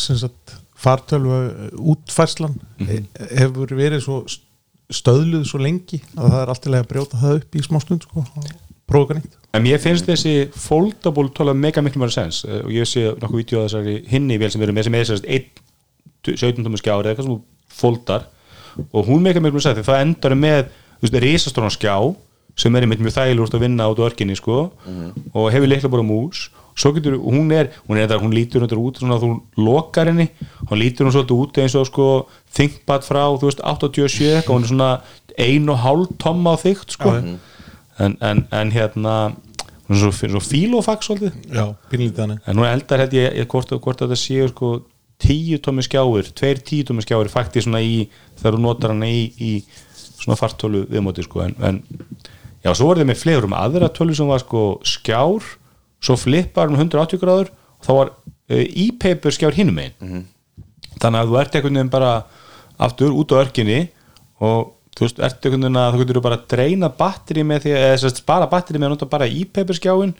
sem 0.00 0.16
sagt, 0.20 0.56
fartölvu 0.82 1.40
útfærslan 1.92 2.56
Mhm. 2.80 3.04
hefur 3.38 3.74
verið 3.78 4.00
svo 4.06 4.22
stöðluð 4.92 5.44
svo 5.48 5.60
lengi 5.62 6.00
að 6.16 6.26
það 6.32 6.40
er 6.42 6.50
alltilega 6.52 6.84
að 6.84 6.90
brjóta 6.90 7.20
það 7.20 7.36
upp 7.40 7.54
í 7.56 7.62
smá 7.64 7.78
stund 7.80 8.02
sko, 8.08 8.24
prófa 8.88 9.14
eitthvað 9.14 9.20
nýtt 9.20 9.38
en 9.52 9.62
mér 9.66 9.80
finnst 9.84 10.08
þessi 10.08 10.32
foldable 10.56 11.28
tóla 11.36 11.52
mega 11.56 11.82
miklu 11.84 12.00
mjög 12.02 12.12
sens 12.16 12.42
Eh, 12.48 12.60
og 12.64 12.70
ég 12.72 12.88
sé 12.88 13.04
nokkuð 13.20 13.40
vídeo 13.42 13.60
á 13.60 13.68
þessari 13.68 13.98
hinni 14.08 14.38
vel 14.40 14.50
sem 14.50 14.62
erum 14.64 14.74
með 14.76 14.88
sem 14.88 14.94
er 14.96 15.04
þessast 15.04 15.28
17 16.24 16.64
tómi 16.64 16.78
skjár 16.80 17.02
eða 17.04 17.12
eitthvað 17.14 17.26
sem 17.28 17.34
þú 17.36 17.40
foldar 17.82 18.26
og 18.92 19.06
hún 19.08 19.22
mega 19.24 19.40
miklu 19.40 19.58
mjög 19.60 19.66
sens 19.68 19.78
því 19.78 19.86
það 19.88 20.02
endar 20.06 20.34
með, 20.40 20.62
þú 21.00 21.06
veist, 21.08 21.18
risastóran 21.26 21.74
skjá 21.76 21.96
sem 22.56 22.74
er 22.76 22.84
einmitt 22.84 23.00
mjög 23.02 23.14
þægilegust 23.16 23.54
að 23.56 23.64
vinna 23.64 23.86
át 23.88 24.00
á 24.00 24.06
örkinni 24.08 24.36
sko. 24.36 24.58
Og 25.32 25.46
hefur 25.54 25.70
leikla 25.70 25.90
bara 25.92 26.04
mús. 26.04 26.50
Svo 26.76 26.92
getur, 26.96 27.18
hún 27.20 27.50
er, 27.52 27.68
hún 27.84 27.98
er 27.98 28.06
þetta, 28.06 28.20
hún 28.22 28.32
lítur 28.32 28.64
þetta 28.64 28.78
út 28.80 29.00
svona 29.00 29.18
að 29.18 29.24
þú 29.26 29.64
lokar 29.66 30.08
henni. 30.08 30.28
Hún 30.70 30.80
lítur 30.80 31.06
hún 31.06 31.12
svolítið 31.12 31.40
út 31.44 31.60
eins 31.60 31.74
og 31.76 31.88
sko 31.90 32.06
ThinkPad 32.56 33.04
frá, 33.04 33.24
þú 33.36 33.50
veist, 33.50 33.60
87 33.60 34.30
eitthvað, 34.38 34.54
hún 34.56 34.64
er 34.64 34.72
svona 34.72 34.90
ein 35.40 35.68
og 35.72 35.80
hálf 35.84 36.14
tomma 36.22 36.54
á 36.56 36.62
þygt 36.62 36.96
sko. 36.96 37.12
En, 38.00 38.16
en, 38.24 38.44
en 38.48 38.72
hérna 38.72 39.16
hún 39.88 39.98
er 39.98 40.00
svo, 40.00 40.12
svo 40.32 40.40
fílofax 40.44 41.10
svolítið. 41.10 41.36
Já, 41.52 41.66
en 42.48 42.56
hún 42.62 42.68
eldar 42.68 43.04
held 43.04 43.16
ég, 43.20 43.42
hvort, 43.52 43.76
hvort 43.76 44.00
að 44.04 44.14
þetta 44.14 44.22
séu 44.24 44.48
sko 44.52 44.72
tíu 45.22 45.60
tómi 45.62 45.84
skjáir, 45.86 46.32
tveir 46.34 46.60
tíu 46.66 46.86
tómi 46.88 47.04
skjáir 47.04 47.28
fakti 47.30 47.62
svona 47.62 47.82
í, 47.84 48.06
þegar 48.40 48.56
þú 48.56 48.62
notar 48.64 48.94
hana 48.94 49.06
í, 49.12 49.28
í 49.38 49.52
svona 50.22 50.38
fartölu 50.40 50.86
viðmóti 50.90 51.24
sko. 51.26 51.44
En, 51.46 51.54
en 51.62 51.82
já, 52.64 52.70
svo 52.74 52.88
var 52.90 53.00
þið 53.00 53.08
með 53.10 53.20
flegur 53.22 53.48
um 53.48 53.56
aðra 53.58 53.88
tölu 53.94 54.14
sem 54.18 54.28
var 54.30 54.42
sko 54.44 54.62
skjár 54.86 55.46
svo 56.02 56.16
flippar 56.18 56.70
um 56.72 56.78
180 56.78 57.20
gráður 57.22 57.50
og 57.52 57.86
þá 57.86 57.92
var 57.98 58.12
uh, 58.12 58.62
e-paper 58.84 59.34
skjár 59.34 59.56
hinum 59.58 59.80
einn 59.82 60.24
þannig 61.02 61.18
að 61.22 61.32
þú 61.32 61.40
ert 61.40 61.56
einhvern 61.58 61.78
veginn 61.80 61.92
bara 61.96 62.12
aftur 62.82 63.14
út 63.14 63.32
á 63.34 63.42
örkinni 63.42 63.80
og 64.42 64.72
þú 64.96 65.06
veist, 65.06 65.18
ert 65.22 65.46
einhvern 65.46 65.66
veginn 65.66 65.80
að 65.82 65.94
þú 65.96 66.02
getur 66.04 66.22
bara 66.24 66.38
að 66.40 66.46
dreina 66.52 66.90
batteri 66.98 67.44
með 67.46 67.66
því 67.66 67.74
eða 67.78 67.98
sérst 68.02 68.22
spara 68.22 68.48
batteri 68.50 68.78
með 68.82 68.90
að 68.90 68.94
nota 68.96 69.10
bara 69.14 69.28
e-paper 69.30 69.78
skjáin 69.78 70.14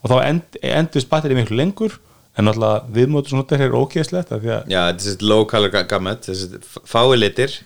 og 0.00 0.08
þá 0.10 0.16
end, 0.24 0.60
endist 0.64 1.10
batteri 1.10 1.36
miklu 1.36 1.58
lengur. 1.60 1.98
En 2.38 2.46
náttúrulega 2.46 2.86
viðmótu 2.94 3.32
svona 3.32 3.42
þetta 4.22 4.36
er 4.38 4.54
að 4.54 4.70
Já, 4.70 4.80
þetta 4.94 5.10
er 5.12 5.24
low 5.28 5.42
color 5.50 5.72
ga- 5.74 5.82
gamut 5.90 6.28
fái 6.88 7.16
litir, 7.18 7.56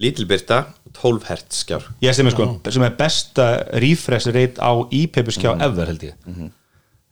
lítilbyrta 0.00 0.62
12 0.96 1.26
hertz 1.28 1.62
skjár. 1.64 1.84
Ég 2.02 2.14
sem 2.16 2.26
er 2.26 2.32
sko, 2.34 2.46
sem 2.72 2.82
er 2.86 2.94
besta 2.98 3.48
refresh 3.82 4.26
rate 4.32 4.56
á 4.60 4.70
IPP 4.90 5.28
skjá 5.36 5.52
Mhm. 5.54 5.60
ever 5.62 5.86
held 5.86 6.02
ég. 6.02 6.50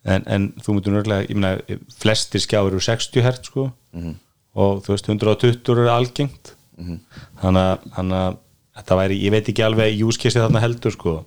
En, 0.09 0.23
en 0.27 0.53
þú 0.63 0.73
myndir 0.75 0.93
nörgulega, 0.95 1.27
ég 1.29 1.37
meina 1.37 1.79
flestir 1.99 2.41
skjáður 2.41 2.73
eru 2.79 2.81
60 2.81 3.23
hert 3.23 3.45
sko. 3.45 3.73
Mhm. 3.93 4.15
og 4.59 4.81
þú 4.83 4.89
veist 4.95 5.07
120 5.07 5.71
eru 5.73 5.89
algengt. 5.93 6.55
Að 6.79 7.79
þannig 7.95 8.17
að 8.17 8.37
þetta 8.79 8.97
væri, 8.99 9.23
ég 9.23 9.31
veit 9.31 9.49
ekki 9.49 9.63
alveg 9.67 10.01
use 10.03 10.19
case 10.19 10.39
þarna 10.41 10.61
heldur 10.61 10.91
sko. 10.95 11.25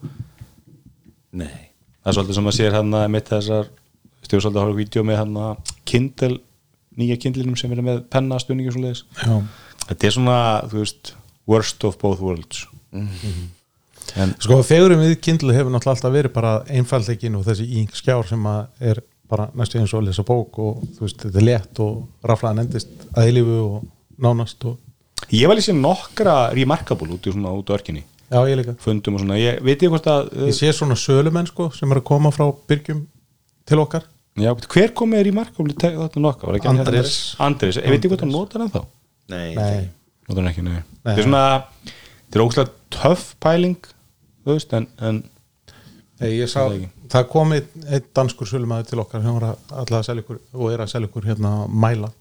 Nei. 1.31 1.69
Það 2.03 2.09
er 2.11 2.15
svolítið 2.17 2.37
sem 2.39 2.49
að 2.49 2.55
sér 2.57 2.75
hann 2.75 2.91
að 2.97 3.09
mitt 3.13 3.29
þessar 3.29 3.67
stjóð 4.25 4.41
svolítið 4.43 4.59
að 4.59 4.65
horfa 4.65 4.79
vídeo 4.81 5.03
með 5.07 5.17
hann 5.21 5.33
að 5.37 5.73
Kindle, 5.85 6.37
nýja 6.97 7.17
Kindlinum 7.21 7.57
sem 7.59 7.71
er 7.71 7.81
með 7.85 8.01
penna 8.11 8.39
stunningi 8.41 8.71
og 8.71 8.75
svoleiðis. 8.77 9.03
Já. 9.21 9.41
þetta 9.87 10.07
er 10.09 10.15
svona, 10.15 10.37
þú 10.71 10.81
veist 10.81 11.13
worst 11.47 11.83
of 11.87 11.97
both 12.01 12.19
worlds. 12.21 12.65
En 14.19 14.33
Sko 14.43 14.57
fegurum 14.67 14.99
við 15.05 15.15
Kindle 15.23 15.53
hefur 15.55 15.71
náttúrulega 15.71 15.95
alltaf 15.95 16.13
verið 16.15 16.33
bara 16.35 16.53
einfaldleikin 16.67 17.37
og 17.39 17.45
þessi 17.47 17.67
ink 17.79 17.93
skjár 17.95 18.25
sem 18.27 18.43
að 18.49 18.87
er 18.91 18.99
bara 19.31 19.45
næstu 19.55 19.79
eins 19.79 19.93
og 19.95 20.01
að 20.01 20.09
lesa 20.09 20.25
bók 20.27 20.57
og 20.59 20.81
þú 20.97 21.05
veist, 21.05 21.21
þetta 21.23 21.39
er 21.39 21.45
létt 21.47 21.79
og 21.79 22.01
raflaðan 22.27 22.65
endist 22.65 22.89
að 23.15 23.29
eilífu 23.29 23.59
og 23.63 23.85
nánast 24.21 24.65
og 24.67 25.31
ég 25.31 25.47
var 25.47 25.55
líka 25.55 25.75
nokkra 25.77 26.33
remarkable 26.57 27.15
út 27.15 27.29
í 27.29 27.31
svona 27.31 27.53
út 27.55 27.71
á 27.71 27.75
örkinni. 27.77 28.03
Já, 28.31 28.41
ég 28.47 28.57
líka. 28.59 28.75
fundum 28.79 29.15
og 29.15 29.23
svona, 29.23 29.37
ég 29.39 29.61
veit 29.63 29.81
ég 29.83 29.91
hvort 29.91 30.07
að 30.11 30.29
Ég 30.49 30.55
sé 30.55 30.71
svona 30.75 30.95
sölumenn 30.99 31.47
sko 31.47 31.69
sem 31.75 31.91
er 31.91 32.01
að 32.01 32.07
koma 32.11 32.31
frá 32.35 32.49
byrgjum 32.67 33.05
til 33.67 33.79
okkar. 33.79 34.03
Já, 34.39 34.51
hver 34.55 34.93
kom 34.95 35.11
te- 35.79 35.95
þarna 35.95 36.21
nokkra, 36.27 36.47
var 36.47 36.55
ekki 36.59 36.67
hann 36.67 36.77
hérna- 36.79 36.91
Andrés. 36.91 37.15
Andrés, 37.39 37.79
ég 37.79 37.89
veit 37.91 38.03
ég 38.03 38.11
hvort 38.11 38.23
að 38.23 38.31
nota 38.31 38.59
hann 38.59 38.71
þá? 38.71 38.85
Nei, 39.31 39.55
Nei, 39.55 39.89
nota 40.31 40.41
hann 40.41 40.51
ekki, 40.53 40.65
nei, 40.65 40.79
Nei. 40.79 41.11
þetta 41.11 41.17
er 41.17 41.27
svona 41.27 41.43
þetta 42.23 42.39
er 42.39 42.45
ógslag 42.45 42.73
töff 42.95 43.27
pæling 43.43 43.77
þú 44.41 44.55
veist, 44.55 44.73
en, 44.79 44.89
en 44.99 45.21
Nei, 46.21 46.35
ég 46.37 46.49
sá, 46.51 46.67
Það 46.69 47.09
það 47.09 47.23
kom 47.31 47.53
einn 47.55 48.03
danskur 48.15 48.47
sölumæður 48.47 48.89
til 48.91 48.99
okkar 49.01 49.23
sem 49.23 49.37
var 49.39 49.45
alltaf 49.51 49.95
að 49.97 50.03
selja 50.05 50.21
ykkur 50.23 50.37
og 50.53 50.67
er 50.69 50.83
að 50.83 50.91
selja 50.91 51.09
ykkur 51.09 51.25
hérna 51.31 51.53
mæla. 51.67 52.11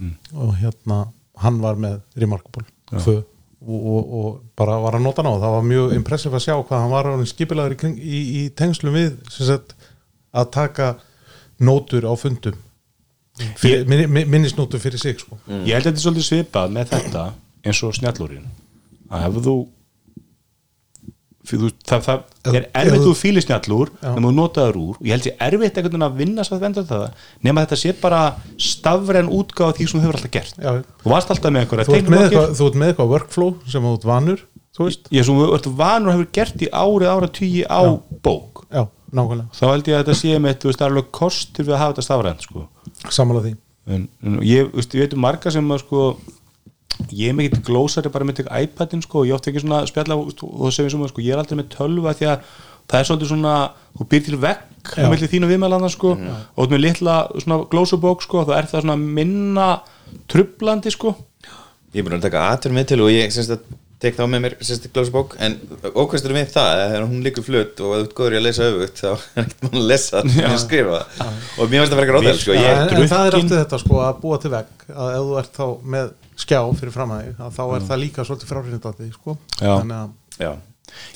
Mm. 0.00 0.14
og 0.40 0.54
hérna 0.56 0.96
hann 1.42 1.58
var 1.62 1.76
með 1.78 2.00
Remarkable 2.18 2.64
2 2.90 3.12
og, 3.12 3.84
og, 3.92 4.14
og 4.18 4.40
bara 4.58 4.78
var 4.82 4.96
að 4.98 5.04
nota 5.04 5.22
ná 5.22 5.30
það 5.36 5.54
var 5.54 5.66
mjög 5.68 5.92
impressive 5.94 6.38
að 6.38 6.44
sjá 6.46 6.54
hvað 6.56 6.82
hann 6.82 6.90
var 6.90 7.26
skipilagur 7.30 7.76
í, 7.76 7.92
í, 8.00 8.22
í 8.40 8.42
tengslum 8.58 8.96
við 8.96 9.12
sagt, 9.30 9.76
að 10.32 10.50
taka 10.56 10.88
nótur 11.62 12.08
á 12.08 12.14
fundum. 12.18 12.56
Fyrir, 13.60 13.86
minni, 13.88 14.24
minnisnótur 14.28 14.82
fyrir 14.82 15.00
sig 15.00 15.20
sko. 15.22 15.38
Ég 15.46 15.76
held 15.76 15.86
að 15.86 15.92
þetta 15.92 16.00
er 16.00 16.04
svolítið 16.06 16.26
svipað 16.26 16.74
með 16.74 16.90
þetta 16.96 17.22
eins 17.66 17.82
og 17.86 17.94
snjallúrin 17.98 18.48
að 19.12 19.28
ef 19.28 19.40
þú 19.46 19.56
fyrir, 21.46 21.72
það, 21.88 22.06
það 22.46 22.56
er 22.58 22.66
erfitt 22.78 23.44
snjallúr 23.46 23.90
Já. 23.98 24.12
nema 24.14 24.30
þú 24.30 24.34
notaður 24.36 24.78
úr 24.82 25.00
og 25.00 25.06
ég 25.08 25.16
held 25.16 25.28
ég 25.28 25.42
erfitt 25.48 25.78
einhvern 25.78 25.92
veginn 25.96 26.06
að 26.06 26.20
vinna 26.20 26.46
svo 26.46 26.58
að 26.58 26.64
venda 26.66 26.84
það 26.86 27.04
nema 27.46 27.64
þetta 27.64 27.78
sé 27.82 27.94
bara 28.02 28.22
stafræn 28.62 29.30
útgáð 29.32 29.76
því 29.78 29.88
sem 29.90 29.98
þú 29.98 30.04
hefur 30.06 30.20
alltaf 30.20 30.34
gert. 30.36 30.56
Já. 30.62 30.72
þú 31.02 31.12
varst 31.14 31.34
alltaf 31.34 31.54
með 31.54 31.64
einhverja 31.64 31.88
þú, 31.88 31.98
ert 31.98 32.12
með 32.12 32.26
eitthvað, 32.26 32.54
þú 32.58 32.68
ert 32.68 32.80
með 32.80 32.92
eitthvað 32.92 33.12
workflow 33.16 33.54
sem 33.74 33.88
þú 33.88 33.94
ert 33.98 34.08
vanur 34.12 34.44
ég 35.12 35.26
sem 35.26 35.40
þú 35.40 35.48
ert 35.58 35.70
vanur 35.82 36.12
og 36.12 36.16
hefur 36.16 36.30
gert 36.38 36.62
í 36.64 36.68
árið 36.72 37.10
ára 37.12 37.28
tugi 37.28 37.64
á 37.68 37.82
bók. 38.24 38.62
Já, 38.72 38.86
þá 39.12 39.64
held 39.68 39.90
ég 39.90 39.98
að 39.98 40.04
þetta 40.04 40.14
sé 40.16 40.38
með 40.40 40.62
það 40.62 40.78
er 40.78 40.86
alveg 40.86 41.10
kostur 41.12 41.66
við 41.66 41.74
að 41.74 41.82
hafa 41.82 41.92
þetta 41.92 42.06
stafrænt 42.06 42.46
sko. 42.46 42.62
Samanlega 43.12 43.50
því. 43.50 43.52
En, 43.92 44.06
en 44.22 44.38
ég 44.46 44.70
veit 44.72 45.12
um 45.12 45.20
marga 45.26 45.52
sem 45.52 45.74
að 45.74 45.82
sko 45.82 46.06
ég 47.10 47.32
er 47.32 47.38
mikill 47.38 47.62
glósari 47.66 48.12
bara 48.12 48.26
með 48.28 48.42
tek 48.42 48.52
iPadin 48.62 49.02
sko. 49.04 49.22
Og 49.22 49.30
ég 49.30 49.38
átti 49.38 49.52
ekki 49.52 49.64
svona 49.64 49.82
spjalla 49.88 50.18
og, 50.18 50.30
og 50.46 50.66
það 50.66 50.76
segir 50.78 50.94
sem 50.94 51.02
að 51.02 51.12
sko. 51.14 51.24
Ég 51.24 51.34
er 51.34 51.42
aldrei 51.42 51.58
með 51.60 51.72
tölva 51.74 52.14
því 52.18 52.30
að 52.32 52.46
það 52.90 52.98
er 53.00 53.08
svolítið 53.08 53.32
svona, 53.32 53.56
þú 53.98 54.08
býr 54.12 54.24
til 54.26 54.40
vekk 54.42 54.94
Já. 54.96 55.04
á 55.06 55.10
milli 55.12 55.30
þínu 55.30 55.50
viðmælanda 55.52 55.92
sko. 55.92 56.14
Og 56.16 56.56
þú 56.56 56.66
ert 56.66 56.74
með 56.74 56.84
litla 56.86 57.18
svona 57.44 57.60
glósubók 57.72 58.24
sko 58.26 58.46
þá 58.48 58.56
er 58.58 58.72
það 58.72 58.86
svona 58.86 58.98
minna 59.02 59.68
trublandi 60.32 60.92
sko. 60.92 61.14
Ég 61.92 62.02
er 62.02 62.08
búin 62.08 62.18
að 62.18 62.26
taka 62.28 62.48
atur 62.54 62.74
með 62.74 62.92
til 62.92 63.00
og 63.04 63.12
ég 63.12 63.32
semst 63.34 63.52
að 63.54 63.64
tek 64.02 64.16
þá 64.18 64.24
með 64.26 64.40
mér 64.42 64.54
semst 64.58 64.86
að 64.88 64.94
glósa 64.96 65.12
bók 65.14 65.34
en 65.46 65.54
ókvæstur 65.94 66.34
við 66.34 66.48
það 66.50 66.70
að 66.72 66.80
þegar 66.82 67.04
hún 67.06 67.20
liggur 67.22 67.44
flutt 67.46 67.82
og 67.84 67.92
að 67.92 68.00
þú 68.00 68.06
ert 68.06 68.16
góður 68.18 68.34
í 68.34 68.38
að 68.40 68.46
lesa 68.48 68.68
öfugt 68.70 69.02
þá 69.02 69.08
er 69.12 69.44
ekkert 69.44 69.62
mann 69.66 69.78
að 69.78 69.86
lesa 69.92 70.22
það 70.24 70.48
að 70.48 70.56
skrifa. 70.64 70.98
Og 71.22 71.70
mér 71.70 71.76
finnst 71.76 71.92
það 71.92 72.00
frekar 72.00 72.18
óþægilegt 72.18 72.42
sko. 72.42 72.56
Já, 72.56 72.64
ég, 72.64 72.80
en, 72.96 73.12
það 73.12 73.28
er 73.28 73.36
alltaf 73.38 73.60
þetta 73.60 73.80
sko 73.84 74.00
að 74.02 74.18
búa 74.24 74.40
til 74.42 74.52
vegg 74.56 74.86
að 74.90 75.12
ef 75.12 75.28
þú 75.28 75.38
ert 75.42 75.60
þá 75.60 75.66
með 75.94 76.10
skjá 76.42 76.60
fyrir 76.78 76.92
fram 76.94 77.14
að 77.14 77.22
þig 77.28 77.40
að 77.46 77.56
þá 77.56 77.62
er 77.76 77.86
það 77.88 78.00
líka 78.02 78.24
svolítið 78.28 78.52
fráhrindandi 78.52 79.08
sko. 79.14 79.36
Þannig 79.60 79.96
að 80.02 80.44
já, 80.44 80.52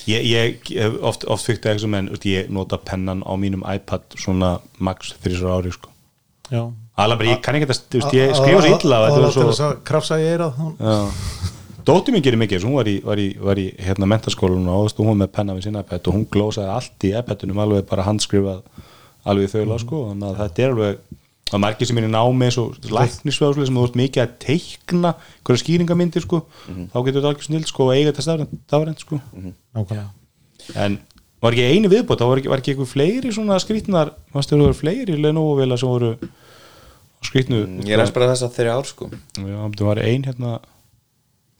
ég, 0.07 0.27
ég 0.31 0.99
oft, 1.03 1.27
oft 1.29 1.47
fyrkt 1.49 1.66
ekki 1.72 1.85
sem 1.85 1.95
en 1.99 2.09
ég 2.31 2.49
nota 2.55 2.79
pennan 2.79 3.22
á 3.27 3.33
mínum 3.37 3.64
iPad 3.74 4.07
svona 4.16 4.55
max 4.79 5.14
þrísar 5.24 5.57
ári 5.59 5.72
sko. 5.74 5.91
Alveg 6.97 7.18
bara, 7.20 7.29
ég 7.35 7.41
kann 7.45 7.59
ekki 7.59 7.66
þetta, 7.68 8.01
ég 8.16 8.31
skrifa 8.39 8.62
svo 8.64 8.77
illa 8.79 8.99
að 9.03 9.11
það 9.12 9.27
er 9.27 9.35
svo 9.37 9.66
að 9.66 9.74
krafsa 9.85 10.16
eirað 10.22 10.55
hún- 10.57 10.77
Já. 10.81 10.97
Dóttir 11.87 12.14
mín 12.14 12.22
gerir 12.24 12.39
mikið, 12.41 12.64
hún 12.66 12.74
var 12.74 12.89
í, 12.91 12.95
var 13.05 13.16
í, 13.20 13.27
var 13.39 13.59
í 13.62 13.66
hérna 13.79 14.07
mentaskólanum 14.11 14.68
og 14.74 14.89
þú 14.91 15.05
hún 15.07 15.20
með 15.20 15.29
penna 15.37 15.55
við 15.55 15.68
sinna 15.68 15.83
iPad 15.85 16.09
og 16.09 16.14
hún 16.16 16.24
glósaði 16.35 16.72
allt 16.72 17.05
í 17.07 17.12
iPadunum 17.18 17.61
alveg 17.62 17.85
bara 17.87 18.03
handskrifað 18.09 18.62
alveg 19.27 19.47
í 19.47 19.53
þaula 19.53 19.79
sko, 19.79 20.01
þannig 20.09 20.27
að 20.33 20.41
þetta 20.41 20.64
er 20.64 20.72
alveg 20.74 20.99
að 21.53 21.61
margir 21.63 21.87
sem 21.87 21.99
er 22.01 22.07
í 22.09 22.11
námi 22.11 22.49
eins 22.49 22.57
og 22.59 22.75
læknisvæðslega 22.91 23.67
sem 23.69 23.77
þú 23.79 23.85
ert 23.87 23.99
mikið 24.01 24.23
að 24.25 24.33
teikna 24.43 25.13
hverja 25.47 25.63
skýringamyndir 25.63 26.25
sko, 26.25 26.41
þá 26.67 26.97
getur 27.07 27.21
þetta 27.21 27.31
alveg 27.31 27.45
snill 27.47 27.67
sko 27.71 27.85
og 27.87 27.93
eiga 27.95 28.11
þetta 28.13 28.25
stafrænt 28.67 29.05
sko. 29.05 29.21
Nákvæmlega. 29.77 30.09
En 30.83 30.99
var 31.45 31.55
ekki 31.55 31.69
eini 31.71 31.91
viðbót, 31.93 32.19
þá 32.19 32.27
var 32.33 32.41
ekki, 32.43 32.51
var 32.51 32.63
ekki 32.65 32.73
eitthvað 32.75 32.91
fleiri 32.91 33.31
svona 33.37 33.61
skrýtnar, 33.63 34.11
fannst 34.35 34.51
þau 34.51 34.59
voru 34.65 34.75
fleiri 34.75 35.15
Lenovo-vila 35.21 35.79
sem 35.79 35.89
voru 35.93 36.15
skrýtnu 37.27 37.61
ég 37.87 37.95
er 37.95 38.01
aðeins 38.03 38.15
bara 38.17 38.31
þess 38.33 38.47
að 38.49 38.57
þeirri 38.59 38.75
ár 38.75 38.91
sko. 38.91 39.09
Já, 39.39 39.59
það 39.79 39.87
var 39.87 40.03
ein 40.03 40.27
hérna 40.27 40.57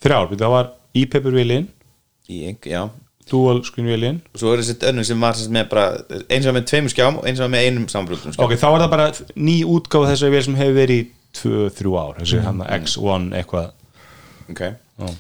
þrjár, 0.03 0.35
það 0.35 0.55
var 0.57 0.73
í, 0.97 2.43
ein- 2.51 2.59
já. 2.67 2.83
Dual 3.31 3.63
screen 3.67 3.91
vilin 3.91 4.23
og 4.33 4.41
svo 4.41 4.55
er 4.55 4.63
þessi 4.63 4.79
önnur 4.91 5.07
sem 5.09 5.23
var 5.27 5.39
sem 5.39 5.53
með 5.55 5.69
bara 5.73 5.87
eins 6.31 6.47
og 6.47 6.55
með 6.55 6.69
tveimur 6.71 6.93
skjám 6.93 7.21
og 7.21 7.27
eins 7.27 7.43
og 7.43 7.51
með 7.53 7.67
einum 7.67 7.89
sambrútum 7.91 8.35
skjám 8.35 8.47
ok, 8.47 8.59
þá 8.61 8.69
var 8.71 8.85
það 8.85 8.93
bara 8.95 9.09
ný 9.35 9.57
útgáfa 9.67 10.13
þessari 10.13 10.37
vil 10.37 10.45
sem 10.47 10.59
hefur 10.61 10.79
verið 10.79 11.03
í 11.03 11.07
2-3 11.37 11.95
ár. 12.01 12.17
Þessi 12.21 12.43
hann 12.45 12.63
X1 12.65 13.29
eitthvað. 13.37 13.73
Okay. 14.53 14.77
Já. 14.97 15.13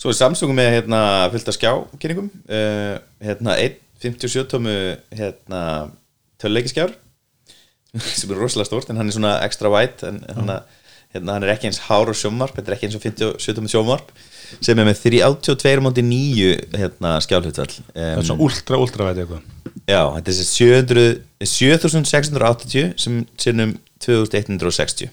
Svo 0.00 0.12
er 0.12 0.16
Samsung 0.16 0.54
með 0.56 0.70
hérna 0.78 1.00
fyllt 1.32 1.50
af 1.52 1.56
skjákynningum 1.58 2.30
uh, 2.48 2.96
hérna 3.20 3.56
1.57 3.60 4.46
tómu 4.48 4.74
hérna 5.12 5.62
töluleikiskjár 6.40 6.94
sem 8.00 8.30
er 8.32 8.40
rosalega 8.40 8.70
stórt 8.70 8.90
en 8.90 9.00
hann 9.00 9.10
er 9.10 9.16
svona 9.18 9.34
extra 9.44 9.68
wide 9.72 10.08
en 10.08 10.22
hann, 10.24 10.54
hérna, 11.12 11.34
hann 11.34 11.44
er 11.44 11.52
ekki 11.52 11.68
eins 11.68 11.82
hár 11.90 12.08
og 12.08 12.16
sjómarp 12.16 12.56
þetta 12.56 12.72
er 12.72 12.78
ekki 12.78 12.88
eins 12.88 12.96
og 12.96 13.04
57 13.04 13.58
tómu 13.58 13.68
sjómarp 13.68 14.08
sem 14.58 14.78
er 14.78 14.88
með 14.88 15.02
382 15.04 15.84
móti 15.84 16.04
9 16.06 16.50
hérna 16.80 17.14
skjálhutvall 17.24 17.70
það 17.70 18.02
er 18.04 18.18
um, 18.20 18.26
svona 18.28 18.46
ultra, 18.46 18.80
ultra 18.82 19.08
veit 19.08 19.22
eitthvað. 19.22 19.46
Já, 19.86 20.02
þetta 20.16 20.20
er 20.20 20.38
þessi 20.40 20.48
700 20.50 21.06
7680 21.50 22.90
sem 23.00 23.22
sinnum 23.40 23.76
2160 24.04 25.12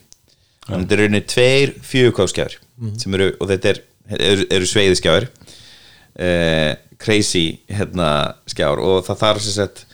þannig 0.68 0.74
að 0.74 0.82
þetta 0.82 0.96
er 0.96 1.02
rauninni 1.04 1.22
tveir 1.32 1.76
fjögurkáskjár 1.84 2.58
sem 3.00 3.14
eru, 3.16 3.30
og 3.40 3.48
þetta 3.50 3.72
er, 3.72 3.80
eru, 4.18 4.48
eru 4.58 4.68
sveiðiskjár 4.68 5.28
eh, 6.18 6.76
crazy 6.98 7.60
hérna 7.70 8.34
skjár. 8.50 8.82
Og 8.82 9.04
það 9.06 9.20
þarf 9.22 9.44
sem 9.44 9.56
sagt 9.56 9.84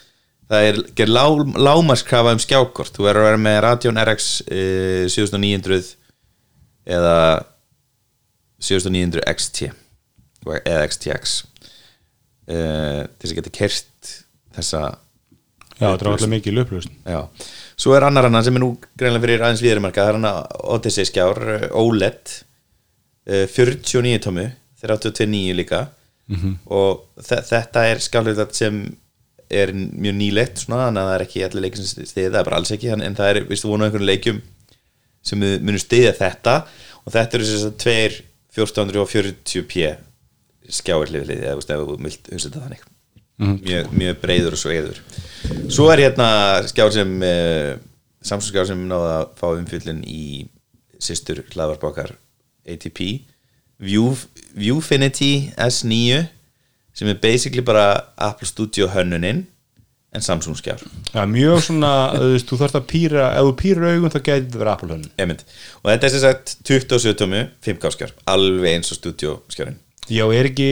það 0.50 0.68
er 0.68 0.80
gerð 0.98 1.14
lá, 1.14 1.24
lámarskrafa 1.68 2.34
um 2.36 2.42
skjákort. 2.42 2.94
Þú 2.96 3.08
er 3.10 3.20
að 3.20 3.28
vera 3.28 3.42
með 3.46 3.58
Radeon 3.64 4.00
RX 4.04 4.30
eh, 4.48 5.04
7900 5.12 5.94
eða 6.94 7.18
7900 8.64 9.24
XT 9.34 9.70
eða 10.44 10.84
XTX 10.88 11.38
eh, 12.48 13.02
til 13.04 13.24
þess 13.24 13.32
að 13.32 13.38
geta 13.38 13.54
kert 13.58 14.10
þessa 14.54 14.82
já, 15.78 15.86
það 15.86 15.94
er 15.94 16.10
alltaf 16.12 16.32
mikið 16.32 16.58
löplust 16.58 16.92
Já, 17.08 17.20
svo 17.80 17.94
er 17.96 18.08
annar 18.08 18.28
annan 18.28 18.44
sem 18.46 18.56
er 18.58 18.64
nú 18.64 18.74
greinlega 18.96 19.24
fyrir 19.26 19.46
aðeins 19.46 19.64
viðrumarka, 19.64 20.04
það 20.04 20.12
er 20.12 20.18
hann 20.20 20.28
að 20.30 20.58
Odyssey 20.76 21.08
skjár, 21.08 21.40
OLED 21.72 22.36
eh, 23.28 23.46
49 23.50 24.20
tómu. 24.26 24.50
329 24.84 25.56
líka. 25.56 25.86
Og 26.72 27.04
þe 27.20 27.40
þetta 27.48 27.86
er 27.88 28.02
skjálfið 28.04 28.42
sem 28.56 28.82
er 29.52 29.72
mjög 29.74 30.16
nýlegt 30.18 30.62
svona, 30.62 30.88
þannig 30.88 31.02
að 31.02 31.08
það 31.08 31.16
er 31.16 31.24
ekki 31.26 31.44
allir 31.46 31.64
leikin 31.64 31.84
sem 31.84 32.06
stiði 32.08 32.30
það 32.30 32.38
er 32.40 32.48
bara 32.48 32.60
alls 32.60 32.72
ekki, 32.74 32.90
en, 32.94 33.16
það 33.18 33.30
er, 33.30 33.40
viðstu 33.50 33.70
vonu 33.70 33.86
einhvern 33.86 34.08
leikjum 34.08 34.40
sem 35.24 35.44
við 35.44 35.58
munum 35.64 35.82
stiðja 35.82 36.14
þetta. 36.18 36.54
Og 37.04 37.14
þetta 37.14 37.38
eru 37.38 37.48
þess 37.48 37.68
að 37.68 37.76
tveir 37.84 38.16
1440p 38.54 39.94
skjáir 40.74 41.10
hlifið 41.10 41.28
hlið, 41.28 41.44
eða 41.44 41.54
þú 41.54 41.98
veist, 42.06 42.28
ef 42.28 42.38
þú 42.38 42.48
þetta 42.48 42.64
þannig. 42.64 42.84
Mjög, 43.34 43.88
mjög 43.98 44.18
breiður 44.22 44.54
og 44.54 44.60
sveiður 44.60 44.98
svo 45.66 45.88
er 45.90 46.04
hérna 46.04 46.28
skjár 46.70 46.92
sem 46.94 47.14
uh, 47.18 47.74
Samsung 48.24 48.52
skjár 48.52 48.68
sem 48.68 48.84
náða 48.88 49.14
að 49.16 49.32
fá 49.40 49.46
umfyllun 49.50 50.04
í 50.06 50.46
sýstur 51.02 51.42
hlaðvarpákar 51.50 52.14
ATP 52.64 53.26
View, 53.82 54.14
Viewfinity 54.54 55.50
S9 55.58 56.22
sem 56.94 57.10
er 57.10 57.18
basically 57.20 57.64
bara 57.66 58.14
Apple 58.16 58.46
Studio 58.48 58.86
hönnunin 58.94 59.44
en 60.14 60.22
Samsung 60.24 60.56
skjár 60.58 60.82
Já, 61.14 61.24
mjög 61.30 61.62
svona, 61.66 61.92
þú 62.46 62.58
þarft 62.60 62.78
að 62.80 62.86
pýra 62.92 63.28
ef 63.38 63.48
þú 63.48 63.54
pýrir 63.62 63.88
augun 63.94 64.12
þá 64.14 64.20
gæti 64.20 64.44
þetta 64.46 64.60
verið 64.62 64.72
Apple 64.74 64.92
hönn 64.94 65.08
Einmitt. 65.18 65.44
og 65.82 65.90
þetta 65.90 66.06
er 66.08 66.14
sem 66.14 66.22
sagt 66.24 66.54
27 66.70 67.16
tómu 67.22 67.42
5K 67.66 67.94
skjár, 67.96 68.14
alveg 68.30 68.76
eins 68.78 68.92
og 68.94 69.00
Studio 69.00 69.40
skjárin 69.52 69.80
Já, 70.12 70.26
er 70.36 70.50
ekki, 70.50 70.66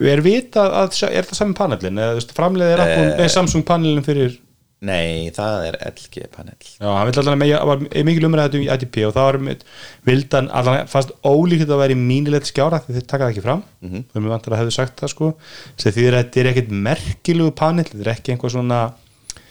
er 0.00 0.22
vita 0.24 0.62
að, 0.80 0.94
er 1.12 1.26
það 1.28 1.36
sami 1.42 1.52
panelin, 1.58 1.98
eða 2.00 2.22
framleiðið 2.32 2.72
er 2.72 2.80
Apple, 2.86 3.02
Eh. 3.12 3.18
nei, 3.20 3.28
Samsung 3.28 3.64
panelin 3.68 4.04
fyrir 4.06 4.38
Nei, 4.84 5.30
það 5.32 5.62
er 5.70 5.78
LG 5.88 6.26
panel. 6.34 6.56
Já, 6.60 6.88
hann 6.92 7.08
vil 7.08 7.20
allan 7.22 7.40
með, 7.40 7.54
var 7.70 7.84
mikil 8.04 8.26
umræðið 8.28 8.58
um 8.58 8.66
ITP 8.74 8.98
og 9.06 9.14
það 9.16 9.28
var 9.28 9.38
með, 9.46 9.64
vildan 10.04 10.50
allan 10.52 10.90
fast 10.92 11.14
ólíkt 11.24 11.70
að 11.70 11.80
vera 11.80 11.96
í 11.96 12.00
mínilegt 12.00 12.50
skjára 12.50 12.82
því 12.84 12.98
þeir 12.98 13.06
taka 13.08 13.24
það 13.24 13.32
ekki 13.32 13.46
fram, 13.46 13.64
mm 13.80 13.90
-hmm. 13.90 14.04
þau 14.12 14.20
mér 14.20 14.34
vantar 14.34 14.52
að 14.52 14.60
hefðu 14.60 14.76
sagt 14.76 15.00
það 15.00 15.12
sko, 15.14 15.32
því 15.80 16.06
þetta 16.18 16.42
er 16.42 16.50
ekkit 16.52 16.76
merkilegu 16.90 17.56
panel, 17.56 17.88
þetta 17.88 18.04
er 18.04 18.12
ekki 18.12 18.36
einhver 18.36 18.52
svona 18.52 18.84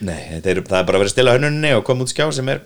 Nei, 0.06 0.42
er, 0.44 0.62
það 0.62 0.80
er 0.80 0.88
bara 0.88 0.98
að 1.00 1.04
vera 1.06 1.14
stila 1.14 1.36
hönnuninni 1.38 1.74
og 1.74 1.86
koma 1.88 2.04
út 2.04 2.12
skjá 2.12 2.28
sem 2.36 2.50
er 2.52 2.62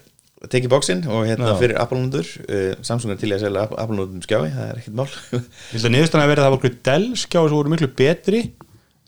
tekið 0.48 0.72
bóksinn 0.72 1.04
og 1.12 1.28
hérna 1.28 1.52
Já. 1.52 1.58
fyrir 1.60 1.80
Apple-núndur 1.82 2.28
uh, 2.48 2.72
Samsung 2.86 3.12
er 3.14 3.20
til 3.20 3.34
að 3.36 3.44
selja 3.44 3.66
Apple-núndum 3.68 4.24
skjái 4.24 4.48
það 4.54 4.66
er 4.66 4.80
ekkert 4.80 4.96
mál. 4.96 5.10
Held 5.74 6.16
að 6.16 6.32
vera 6.32 6.40
að 6.40 6.46
það 6.46 6.56
voru 6.56 6.72
Dell 6.90 7.08
skjáir 7.20 7.52
sem 7.52 7.60
voru 7.60 7.74
miklu 7.74 7.90
betri 8.00 8.44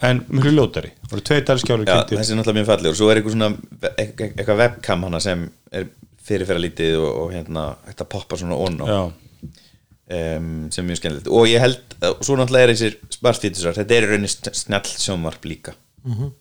en 0.07 0.21
miklu 0.29 0.51
ljótari. 0.55 0.91
Það 1.05 1.11
voru 1.15 1.25
tvei 1.29 1.39
Já, 1.41 1.97
þessi 2.17 2.33
er 2.33 2.39
náttúrulega 2.39 2.57
mjög 2.59 2.69
fallegur. 2.71 2.97
Svo 2.99 3.09
er 3.11 3.19
eitthvað 3.21 3.35
svona 3.35 3.49
eitthvað 3.97 4.61
webcam 4.63 5.03
hana 5.07 5.19
sem 5.23 5.43
er 5.71 5.87
fyrirferða 6.25 6.63
lítið 6.65 6.97
og, 7.01 7.11
og 7.25 7.33
hérna 7.35 7.65
þetta 7.89 8.07
poppa 8.15 8.37
svona 8.41 8.57
on 8.61 8.79
á 8.81 8.85
Já, 8.89 9.01
um, 10.11 10.49
sem 10.71 10.83
er 10.83 10.89
mjög 10.89 10.99
skemmtilegt. 11.01 11.31
Og 11.31 11.47
ég 11.49 11.63
held, 11.63 11.95
og 12.09 12.21
svo 12.25 12.37
náttúrulega 12.39 12.67
er 12.67 12.73
þessir 12.75 12.97
smartfítusar, 13.17 13.77
þetta 13.77 13.97
er 13.97 14.07
í 14.07 14.11
rauninni 14.11 14.31
sn- 14.31 14.55
snjall 14.63 14.91
sjónvarp 14.97 15.45
líka. 15.49 15.75
Mhm. 16.05 16.31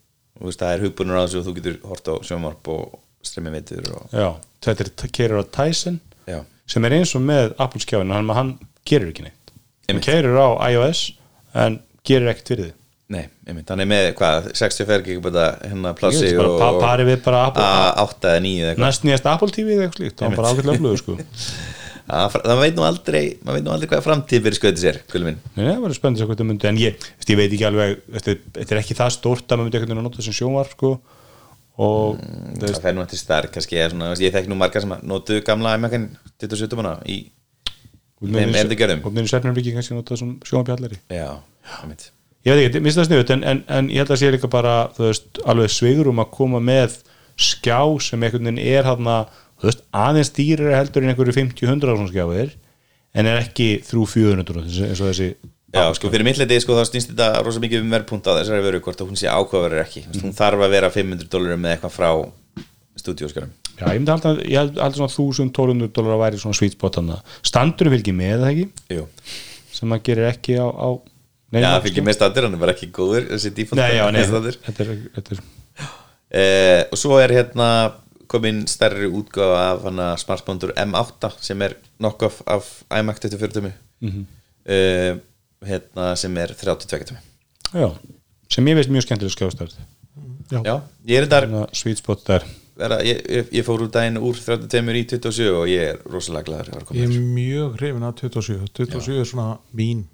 og 0.41 0.47
veist, 0.49 0.61
það 0.63 0.71
er 0.73 0.83
hugbúnur 0.87 1.19
á 1.21 1.25
þessu 1.27 1.41
og 1.43 1.45
þú 1.45 1.53
getur 1.59 1.75
hort 1.85 2.07
á 2.09 2.15
sjónvarp 2.25 2.69
og 2.73 2.99
streymi 3.29 3.51
veitur 3.53 3.91
og 3.93 4.15
já, 4.17 4.29
þetta 4.65 4.87
er 4.87 5.11
keirir 5.13 5.37
á 5.37 5.45
Tyson 5.53 5.99
já, 6.25 6.39
sem 6.65 6.85
er 6.89 6.95
eins 6.97 7.13
og 7.19 7.21
með 7.29 7.51
Apple 7.61 7.83
skjáin 7.85 8.15
hann, 8.15 8.31
hann 8.33 8.55
gerir 8.89 9.11
ekki 9.13 9.27
neitt. 9.27 9.53
Hann 9.91 10.01
keirir 10.01 10.33
á 10.41 10.49
iOS 10.73 11.03
en 11.53 11.77
gerir 12.09 12.31
ekkert 12.33 12.49
fyrir 12.55 12.71
þið 12.71 12.80
nei, 13.11 13.25
einmitt, 13.49 13.69
hann 13.73 13.83
er 13.83 13.89
með 13.91 14.07
hvað, 14.19 14.49
64 14.59 15.03
gigabæta 15.09 15.47
hérna 15.67 15.93
plassi 15.99 16.29
Ég 16.29 16.39
bara 16.39 16.53
og 16.53 16.61
pa- 16.63 16.79
pari 16.85 17.07
við 17.09 17.21
bara 17.25 17.43
Apple- 17.49 17.67
A8 17.67 18.31
eða 18.31 18.41
9 18.47 18.63
eða 18.63 18.71
eitthvað. 18.71 18.85
Næst 18.87 19.07
nýjast 19.07 19.29
Apple 19.33 19.51
TV 19.57 19.75
eða 19.75 19.85
eitthvað 19.89 20.01
slíkt. 20.01 20.17
Það 20.21 20.29
var 20.29 20.39
bara 20.41 20.53
ágætlega 20.55 20.77
öflugur 20.79 21.01
sko. 21.03 21.19
Það, 22.11 22.37
það 22.43 22.59
veit 22.59 22.75
nú 22.75 22.83
aldrei, 22.83 23.21
maður 23.47 23.55
veit 23.55 23.65
nú 23.67 23.71
aldrei 23.71 23.89
hvað 23.93 24.01
framtíð 24.03 24.41
fyrir 24.43 24.57
skoðið 24.59 24.81
sér, 24.83 24.97
kvölu 25.13 25.29
minn. 25.29 25.37
Nei, 25.55 25.61
það 25.69 25.77
verður 25.85 25.95
spennandi 25.95 26.19
að 26.19 26.25
sjá 26.25 26.27
hvað 26.31 26.41
það 26.41 26.49
myndi 26.49 26.67
en 26.71 26.79
ég, 26.81 27.05
ég 27.31 27.39
veit 27.39 27.53
ekki 27.55 27.67
alveg 27.69 27.93
þetta 28.17 28.65
er 28.75 28.81
ekki 28.81 28.97
það 28.99 29.13
stórt 29.15 29.47
að 29.47 29.61
maður 29.61 29.69
myndi 29.69 29.79
einhvern 29.79 29.93
veginn 29.93 30.01
að 30.03 30.07
nota 30.09 30.19
þessum 30.19 30.37
sjónvarp 30.41 30.73
sko. 30.75 30.91
Og 31.87 32.19
þú 32.19 32.59
það 32.59 32.67
veist, 32.67 32.83
fer 32.83 32.97
nú 32.97 33.05
eftir 33.05 33.21
starf 33.23 33.55
kannski 33.55 33.79
eða 33.79 33.93
svona, 33.95 34.11
ég 34.19 34.35
þekk 34.35 34.51
nú 34.51 34.59
margar 34.59 34.83
sem 34.83 34.97
notuðu 35.07 35.45
gamla 35.47 35.77
iMac-in 35.79 36.09
27 36.43 36.81
manna 36.81 36.97
í 37.07 37.21
þeim 38.21 38.51
er 41.95 42.11
ég 42.47 42.57
veit 42.57 42.67
ekki, 42.69 42.83
minnst 42.85 43.01
það 43.01 43.09
sniðut 43.11 43.33
en, 43.35 43.45
en, 43.53 43.63
en 43.69 43.93
ég 43.93 44.03
held 44.03 44.15
að 44.15 44.23
sé 44.23 44.33
líka 44.33 44.51
bara 44.53 44.75
veist, 44.97 45.41
alveg 45.45 45.73
sveigurum 45.75 46.23
að 46.23 46.33
koma 46.39 46.63
með 46.65 46.99
skjá 47.41 47.81
sem 48.05 48.23
einhvern 48.27 48.51
veginn 48.51 48.65
er 48.65 48.89
hann 48.89 49.09
þú 49.61 49.69
veist, 49.69 49.87
aðeins 49.93 50.33
dýrir 50.37 50.75
heldur 50.77 51.05
en 51.05 51.13
einhverju 51.13 51.37
50-100 51.37 51.95
ásson 51.95 52.11
skjáir 52.11 52.55
en 53.13 53.29
er 53.29 53.41
ekki 53.43 53.71
300-400 53.89 54.63
eins 54.89 55.01
og 55.03 55.11
þessi 55.11 55.33
Já, 55.71 55.85
sko, 55.95 56.09
fyrir 56.11 56.27
mitt 56.27 56.39
leiti, 56.41 56.57
sko, 56.65 56.75
þá 56.75 56.89
snýst 56.89 57.13
þetta 57.13 57.45
rosa 57.47 57.61
mikið 57.63 57.85
um 57.85 57.93
verðpunta 57.95 58.33
á 58.35 58.39
þessari 58.41 58.65
veru 58.65 58.81
hvort 58.83 59.03
að 59.05 59.13
hún 59.13 59.19
sé 59.21 59.29
ákvaðverður 59.31 59.83
ekki. 59.85 60.01
Mm. 60.09 60.23
hún 60.25 60.33
þarf 60.35 60.65
að 60.67 60.73
vera 60.75 60.89
500 60.91 61.29
dólarum 61.31 61.63
með 61.63 61.77
eitthvað 61.77 61.93
frá 61.95 62.09
stúdíóskarum 62.99 63.53
Já, 63.79 63.85
ég 63.95 64.01
myndi 64.01 64.11
halda, 64.13 64.33
ég 64.43 64.59
held, 64.59 64.81
held 64.83 64.99
svona 64.99 65.15
1000-1200 65.15 65.93
dólar 65.95 66.17
að 66.17 66.23
væri 66.25 66.41
svona 66.43 66.59
sweet 66.59 66.75
spot 66.75 66.99
hann 66.99 67.13
standurum 67.47 67.95
fylgir 67.95 68.17
með 68.19 68.43
það 68.43 68.51
ekki? 68.51 68.67
Jú, 68.97 69.07
sem 69.77 69.93
maður 69.93 70.05
gerir 70.11 70.29
ekki 70.33 70.59
á, 70.59 70.67
á 70.67 70.89
já, 71.59 71.71
það 71.75 71.83
fyrir 71.89 72.05
með 72.07 72.15
standur, 72.15 72.45
hann 72.47 72.55
er 72.55 72.61
bara 72.63 72.73
ekki 72.77 72.91
góður 72.95 73.27
þessi 73.33 73.51
default 73.57 73.81
Nei, 73.83 73.97
já, 73.97 74.05
nei, 74.15 74.23
standur. 74.29 74.59
þetta 74.69 74.85
er, 74.87 75.01
þetta 75.17 75.35
er 75.37 75.43
Eh, 76.31 76.85
og 76.93 76.99
svo 77.01 77.17
er 77.19 77.33
hérna 77.35 77.69
komin 78.31 78.61
stærri 78.71 79.09
útgáfa 79.11 79.63
af 79.75 79.83
smartbondur 80.23 80.71
M8 80.79 81.33
sem 81.43 81.63
er 81.67 81.75
knockoff 81.99 82.43
af 82.47 82.69
iMac 83.01 83.19
24 83.19 83.49
tumi 83.57 83.73
Mhm. 84.01 84.27
eh, 84.67 85.17
hérna 85.67 86.17
sem 86.17 86.37
er 86.37 86.55
32 86.55 87.05
tumi 87.09 87.19
Já, 87.75 87.91
sem 88.49 88.65
ég 88.67 88.75
veist 88.79 88.91
mjög 88.91 89.03
skemmtileg 89.09 89.35
skjástærð. 89.35 89.75
Já. 90.51 90.63
Já, 90.63 90.81
ég 91.07 91.23
er 91.23 91.67
Sweet 91.73 91.99
spot 91.99 92.25
der 92.27 92.45
vera, 92.77 92.99
ég, 93.03 93.21
ég, 93.29 93.51
ég 93.53 93.65
fór 93.67 93.83
úr 93.83 93.91
daginn 93.91 94.17
úr 94.19 94.35
32 94.39 95.03
í 95.03 95.05
27 95.11 95.51
og 95.51 95.67
ég 95.69 95.81
er 95.91 95.99
rosalega 96.07 96.45
glæður 96.47 96.71
að 96.71 96.75
vera 96.75 96.87
Ég 96.95 97.11
er 97.11 97.21
mjög 97.35 97.77
hrifin 97.81 98.03
af 98.07 98.15
27 98.15 98.69
27 98.75 99.21
er 99.21 99.25
svona 99.25 99.59
mín 99.75 100.05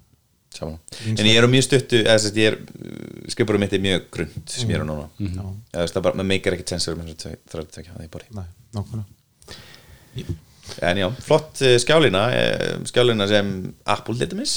en 0.65 1.25
ég 1.29 1.37
er 1.37 1.45
á 1.45 1.49
mjög 1.51 1.63
stuttu 1.67 1.99
skrifurum 3.31 3.59
mitt 3.63 3.73
er 3.77 3.83
mjög 3.83 4.07
grund 4.11 4.49
sem 4.49 4.69
ég 4.69 4.75
er 4.79 4.83
á 4.83 4.87
núna. 4.87 5.07
Já, 5.19 5.45
eða 5.73 5.85
þess 5.85 5.97
að 5.99 6.05
bara, 6.07 6.15
maður 6.17 6.29
meikar 6.33 6.53
ekki 6.57 6.67
tensur 6.73 6.95
með 6.97 7.13
32 7.21 7.87
það 7.93 8.03
er 8.03 8.11
bara 8.13 8.25
en 10.83 10.97
já, 10.99 11.07
flott 11.23 11.61
eh, 11.63 11.77
skjálina 11.79 12.23
eh, 12.35 12.77
skjálina 12.89 13.27
sem 13.29 13.51
Apple 13.87 14.17
þetta 14.19 14.35
verið 14.39 14.51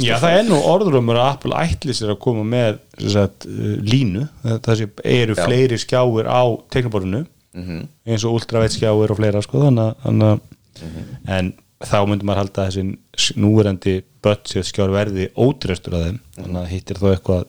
Já, 0.00 0.14
það 0.16 0.34
er 0.38 0.44
nú 0.48 0.58
orðrumur 0.64 1.18
að 1.20 1.26
Apple 1.34 1.56
ætli 1.60 1.92
sér 1.96 2.14
að 2.14 2.20
koma 2.24 2.40
með 2.48 2.78
sem 2.96 3.10
sagt, 3.12 3.44
uh, 3.44 3.74
línu, 3.84 4.22
það 4.64 4.78
sé, 4.80 4.86
eru 5.12 5.34
Já. 5.36 5.42
fleiri 5.44 5.76
skjáir 5.82 6.28
á 6.30 6.42
tekniborðinu 6.72 7.26
Mhm. 7.54 7.82
eins 8.08 8.24
og 8.26 8.34
ultraveit 8.40 8.72
skjáir 8.74 9.12
og 9.12 9.18
fleira 9.20 9.42
sko, 9.44 9.60
þannig, 9.66 9.84
að- 9.92 10.06
að 10.24 10.40
Mhm. 10.82 11.02
en 11.36 11.52
þá 11.90 11.98
myndi 12.08 12.26
maður 12.26 12.42
halda 12.42 12.64
að 12.64 12.78
þessi 12.78 13.36
núverandi 13.40 13.98
budget 14.24 14.68
skjár 14.68 14.94
verði 14.94 15.28
ódrestur 15.36 15.98
að 15.98 16.06
þeim, 16.08 16.22
þannig 16.38 16.60
að 16.62 16.72
hittir 16.72 17.00
þá 17.00 17.06
eitthvað 17.12 17.44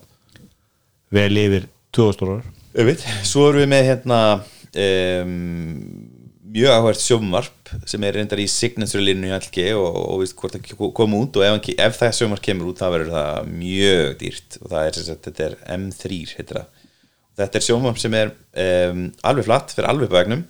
vel 1.16 1.32
yfir 1.40 1.68
2000 1.96 2.22
dólar 2.22 2.52
Öfitt. 2.76 3.06
Svo 3.24 3.46
erum 3.48 3.62
við 3.62 3.70
með 3.72 3.86
hérna 3.86 4.18
um, 4.84 5.30
mjög 6.56 6.74
áhvert 6.74 7.00
sjómarp 7.00 7.70
sem 7.88 8.04
er 8.04 8.18
reyndar 8.18 8.42
í 8.42 8.48
signature 8.52 9.00
línu 9.00 9.30
í 9.30 9.36
LG 9.36 9.70
og, 9.78 9.96
og 10.02 10.20
veist 10.20 10.36
hvort 10.36 10.58
það 10.58 10.90
kom 10.96 11.16
út 11.16 11.38
og 11.40 11.46
ef, 11.46 11.70
ef 11.72 11.96
það 12.00 12.18
sjómarp 12.18 12.44
kemur 12.44 12.68
út 12.72 12.82
það 12.82 12.92
verður 12.98 13.14
það 13.16 13.48
mjög 13.54 14.10
dýrt 14.20 14.58
og 14.60 14.74
það 14.74 14.82
er 14.82 14.98
sem 14.98 15.08
sagt, 15.08 15.30
þetta 15.30 15.46
er 15.46 15.56
M3 15.78 16.20
heitir 16.34 16.60
það. 16.60 16.84
Þetta 17.40 17.58
er 17.58 17.66
sjómarp 17.66 18.00
sem 18.00 18.18
er 18.20 18.34
um, 18.66 19.02
alveg 19.30 19.48
flatt 19.48 19.74
fyrir 19.76 19.90
alveg 19.92 20.12
bægnum 20.12 20.44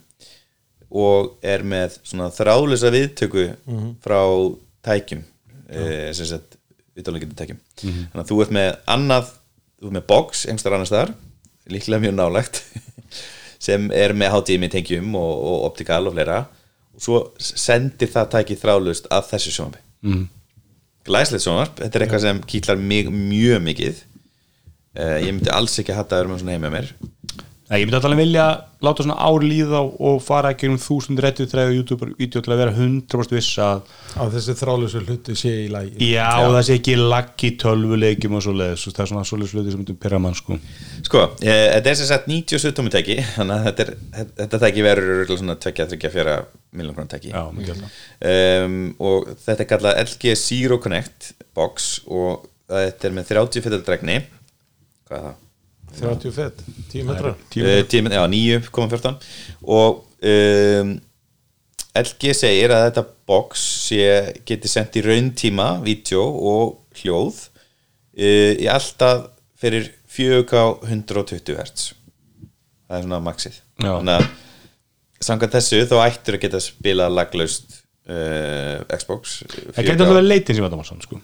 og 0.91 1.35
er 1.43 1.65
með 1.67 1.99
svona 2.07 2.29
þráðlösa 2.35 2.93
viðtöku 2.95 3.49
frá 4.05 4.21
tækjum 4.87 5.25
e, 5.67 6.13
sem 6.15 6.29
sagt 6.29 6.59
viðtálingjandi 6.97 7.39
tækjum. 7.39 7.63
Þannig 7.83 8.23
að 8.23 8.31
þú 8.31 8.43
ert 8.45 8.55
með 8.57 8.71
annað 8.95 9.33
þú 9.77 9.89
ert 9.89 9.97
með 9.99 10.07
box 10.13 10.45
einhverstar 10.47 10.77
annar 10.77 10.91
staðar 10.91 11.15
líklega 11.73 12.03
mjög 12.05 12.15
nálægt 12.17 12.63
sem 13.67 13.91
er 13.95 14.15
með 14.17 14.37
HDMI 14.37 14.71
tengjum 14.73 15.17
og, 15.19 15.33
og 15.51 15.67
optikal 15.71 16.05
og 16.07 16.15
fleira. 16.15 16.45
Og 16.97 17.03
svo 17.03 17.21
sendir 17.39 18.11
það 18.13 18.33
tæki 18.37 18.59
þráðlöst 18.61 19.11
að 19.13 19.31
þessu 19.33 19.55
sjónvarpi. 19.57 19.83
Mm. 20.07 20.27
glæslegt 21.07 21.43
sjónvarp, 21.43 21.81
þetta 21.81 21.99
er 21.99 22.05
eitthvað 22.05 22.23
sem 22.23 22.41
kýtlar 22.51 22.79
mig 22.79 23.09
mjög 23.11 23.63
mikið. 23.65 24.03
Uh, 24.97 25.19
ég 25.21 25.33
myndi 25.35 25.53
alls 25.53 25.75
ekki 25.81 25.93
að 25.93 26.01
hatta 26.01 26.17
að 26.17 26.23
vera 26.23 26.33
með 26.33 26.43
svona 26.43 26.55
heim 26.55 26.63
með 26.65 26.73
mér 26.73 26.87
Nei, 27.67 27.81
ég 27.81 27.89
myndi 27.89 27.97
alltaf 27.99 28.13
vilja 28.15 28.43
láta 28.87 29.03
svona 29.03 29.17
ár 29.19 29.43
líða 29.43 29.81
og, 29.83 30.21
fara 30.23 30.53
ekki 30.55 30.69
um 30.71 30.77
þúsund 30.79 31.19
rettið 31.23 31.49
þræðu 31.51 31.79
YouTube-vídeó 31.81 32.43
til 32.45 32.53
að 32.55 32.61
vera 32.61 32.75
100% 32.77 33.33
viss 33.35 33.57
að 33.63 33.89
að 34.23 34.37
þessi 34.37 34.55
þrálusu 34.61 35.01
hluti 35.03 35.35
sé 35.39 35.53
í 35.65 35.67
lægi 35.73 36.11
Já, 36.13 36.29
og 36.45 36.53
það 36.55 36.67
sé 36.69 36.77
ekki 36.79 36.95
laggi 37.01 37.51
tölvuleikjum 37.59 38.37
og 38.39 38.45
svo 38.47 38.55
leiðis, 38.55 38.85
það 38.87 39.03
er 39.03 39.11
svona 39.11 39.27
svoleiðis 39.27 39.55
hluti 39.57 39.75
sem 39.75 39.83
myndum 39.83 39.99
pyrra 40.05 40.21
mann 40.23 40.37
sko. 40.39 40.59
Sko, 41.09 41.23
eh, 41.43 41.65
þetta 41.75 41.91
er 41.91 41.99
sem 41.99 42.11
sagt 42.13 42.29
97 42.31 42.77
tómi 42.77 42.93
tæki 42.95 43.17
þannig 43.33 43.57
að 43.57 43.67
þetta, 43.67 43.97
er, 44.45 44.61
tæki 44.67 44.85
verður 44.87 45.33
svona 45.33 45.57
2-3-4 45.67 46.37
miljón 46.77 46.99
krónar 46.99 47.11
tæki 47.17 47.33
Já, 47.33 47.41
mikið 47.57 47.73
alltaf. 47.75 47.97
um, 48.31 48.77
og 49.11 49.33
þetta 49.43 49.67
er 49.67 49.71
kallað 49.73 50.05
LG 50.05 50.37
Zero 50.39 50.79
Connect 50.85 51.33
box 51.57 51.97
og 52.07 52.47
þetta 52.71 53.11
er 53.11 53.19
með 53.19 53.35
30 53.35 53.67
fyrir 53.67 53.85
dregni 53.87 54.21
hvað 55.09 55.19
er 55.19 55.27
það? 55.27 55.43
30 55.97 56.33
fett, 56.35 56.63
10 56.93 57.07
metrar. 57.09 57.37
Uh, 57.57 57.83
tímin, 57.89 58.13
já, 58.13 58.23
9,14 58.29 59.15
og 59.63 60.03
um, 60.21 60.97
LG 61.97 62.33
segir 62.37 62.75
að 62.75 62.89
þetta 62.89 63.05
box 63.27 63.63
sé, 63.87 64.09
geti 64.49 64.69
sendt 64.69 64.99
í 65.01 65.05
rauntíma 65.07 65.77
vídeo 65.85 66.25
og 66.25 67.01
hljóð 67.01 67.39
uh, 67.47 68.53
í 68.57 68.67
alltaf 68.69 69.31
fyrir 69.57 69.89
4K 70.17 70.67
120 70.91 71.57
Hz 71.57 71.95
það 72.87 72.99
er 72.99 73.07
svona 73.07 73.23
maxið. 73.25 73.59
Þannig 73.83 74.15
að 74.17 74.29
samkvæmt 75.27 75.57
þessu 75.57 75.81
þá 75.91 75.97
ættur 76.05 76.37
að 76.37 76.43
geta 76.45 76.61
spilað 76.63 77.15
laglaust 77.17 77.79
uh, 78.11 78.85
Xbox 78.93 79.39
það 79.75 79.89
getur 79.91 80.11
verið 80.13 80.29
leitin 80.29 80.59
sem 80.59 80.67
vandamál 80.67 80.87
sko. 80.87 81.21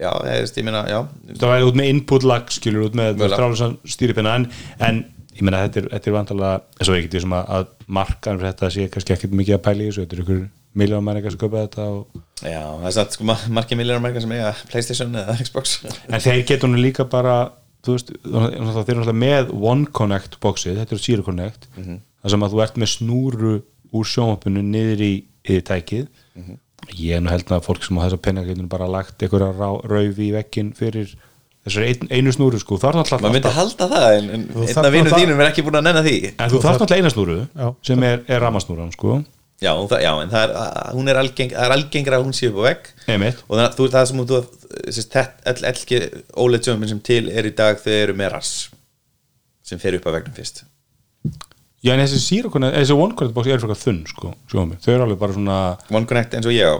Já, 0.00 0.10
ég, 0.24 0.40
veist, 0.42 0.56
ég 0.58 0.64
meina, 0.66 0.84
já 0.88 1.00
það 1.36 1.52
væri 1.52 1.66
út 1.70 1.76
með 1.80 1.90
input 1.92 2.22
lag 2.28 2.48
skilur 2.54 2.86
út 2.88 2.96
með 2.98 3.20
strálusan 3.32 3.76
stýripinna 3.84 4.34
en, 4.40 4.48
en 4.80 5.02
ég 5.36 5.42
meina 5.44 5.62
þetta 5.66 5.80
er, 5.82 5.88
þetta 5.96 6.10
er 6.10 6.16
vantalega 6.16 6.54
eins 6.80 6.88
og 6.92 6.96
ekki 6.98 7.12
því 7.12 7.20
sem 7.26 7.36
að, 7.38 7.52
að 7.58 7.70
markan 8.00 8.38
fyrir 8.40 8.52
þetta 8.52 8.70
sé 8.74 8.88
kannski 8.92 9.14
ekkert 9.16 9.36
mikið 9.42 9.56
að 9.58 9.64
pæla 9.68 9.82
í 9.84 9.88
þessu 9.90 10.04
þetta 10.04 10.16
er 10.18 10.22
ykkur 10.24 10.42
miljónum 10.82 11.04
menningar 11.04 11.34
sem 11.34 11.40
köpa 11.42 11.62
þetta 11.66 11.86
og... 11.92 12.20
já, 12.40 12.62
það 12.64 12.86
er 12.88 12.94
satt 12.96 13.16
sko 13.18 13.26
mar- 13.28 13.42
margir 13.58 13.76
miljónar 13.80 14.00
margir 14.06 14.24
sem 14.24 14.32
eiga 14.32 14.52
Playstation 14.70 15.18
eða 15.20 15.34
Xbox 15.44 15.74
en 15.84 16.22
þeir 16.24 16.44
getur 16.48 16.72
nú 16.72 16.80
líka 16.80 17.04
bara 17.12 17.34
þú 17.84 17.96
veist, 17.98 18.12
þeir 18.22 18.46
eru 18.54 18.64
náttúrulega 18.70 19.18
með 19.18 19.52
One 19.58 19.88
Connect 19.92 20.38
boxið, 20.40 20.78
þetta 20.80 20.96
er 20.96 21.02
Zero 21.04 21.24
Connect 21.26 21.68
Mhm. 21.76 21.98
þar 22.22 22.30
sem 22.36 22.44
að 22.46 22.52
þú 22.54 22.62
ert 22.64 22.76
með 22.80 22.90
snúru 22.94 23.52
úr 23.92 24.06
sjónvapinu 24.08 24.62
niður 24.64 25.00
í, 25.04 25.12
í 25.52 25.56
tækið 25.66 26.06
Mhm. 26.38 26.56
Ég 26.98 27.16
er 27.16 27.22
nú 27.24 27.30
held 27.32 27.52
að 27.54 27.66
fólk 27.66 27.84
sem 27.86 27.98
á 27.98 28.04
þessa 28.06 28.20
penninga 28.24 28.48
getur 28.52 28.70
bara 28.72 28.88
lagt 28.90 29.22
einhverja 29.22 29.52
rauf 29.92 30.18
í 30.18 30.30
vekkin 30.34 30.72
fyrir 30.76 31.12
þessar 31.62 31.84
ein, 31.86 32.08
einu 32.10 32.32
snúru 32.34 32.58
sko, 32.58 32.78
það 32.82 32.88
er 32.90 32.98
náttúrulega 33.00 33.22
maður 33.22 33.36
myndi 33.36 33.50
alltaf- 33.52 33.60
halda 33.60 33.86
það 33.92 34.16
en, 34.16 34.30
en 34.34 34.48
einn 34.66 34.88
af 34.88 34.96
vinum 34.96 35.14
þínum 35.14 35.42
er 35.44 35.50
ekki 35.52 35.62
búin 35.66 35.78
að 35.78 35.86
nenna 35.86 36.02
því 36.02 36.16
En 36.32 36.50
þú 36.50 36.62
þarft 36.64 36.82
náttúrulega 36.82 37.04
eina 37.04 37.12
snúru 37.14 37.36
Já. 37.54 37.68
sem 37.86 38.02
er, 38.08 38.24
er 38.26 38.42
ramasnúran 38.42 38.90
sko 38.96 39.20
já, 39.62 39.70
það, 39.86 40.00
já 40.02 40.10
en 40.24 40.32
það 40.32 40.42
er, 40.42 40.56
hún 40.96 41.12
er 41.12 41.20
algeng 41.22 41.52
það 41.54 41.68
er 41.68 41.74
algengra 41.76 42.18
að 42.18 42.24
hún 42.26 42.34
sé 42.34 42.50
upp 42.50 42.58
á 42.58 42.62
vegg 42.66 42.90
Einmitt. 43.14 43.44
og 43.46 43.60
það, 43.60 43.76
þú, 43.78 43.86
það 43.94 44.08
sem 44.10 44.24
þú 44.26 44.40
all, 45.52 45.64
elki 45.70 46.00
OLED 46.42 46.66
sjónum 46.66 46.88
sem 46.90 47.02
til 47.06 47.22
er 47.30 47.46
í 47.46 47.54
dag 47.62 47.78
þau 47.78 47.92
eru 47.94 48.16
með 48.18 48.32
rass 48.34 48.52
sem 49.62 49.78
fer 49.78 49.94
upp 50.00 50.10
á 50.10 50.14
vegnum 50.18 50.34
fyrst 50.34 50.64
Já 51.82 51.94
en 51.96 52.02
þessi 52.04 52.20
Zero 52.22 52.50
Connect, 52.54 52.76
þessi 52.78 52.94
One 52.94 53.16
Connect 53.18 53.34
box 53.34 53.48
er 53.50 53.62
fyrir 53.62 53.80
þunn 53.80 54.02
sko, 54.06 54.32
sjóðum 54.50 54.76
þau 54.78 54.92
eru 54.94 55.06
alveg 55.08 55.18
bara 55.18 55.34
svona 55.36 55.56
One 55.90 56.06
Connect 56.06 56.36
eins 56.38 56.46
og 56.46 56.54
ég 56.54 56.68
á. 56.70 56.76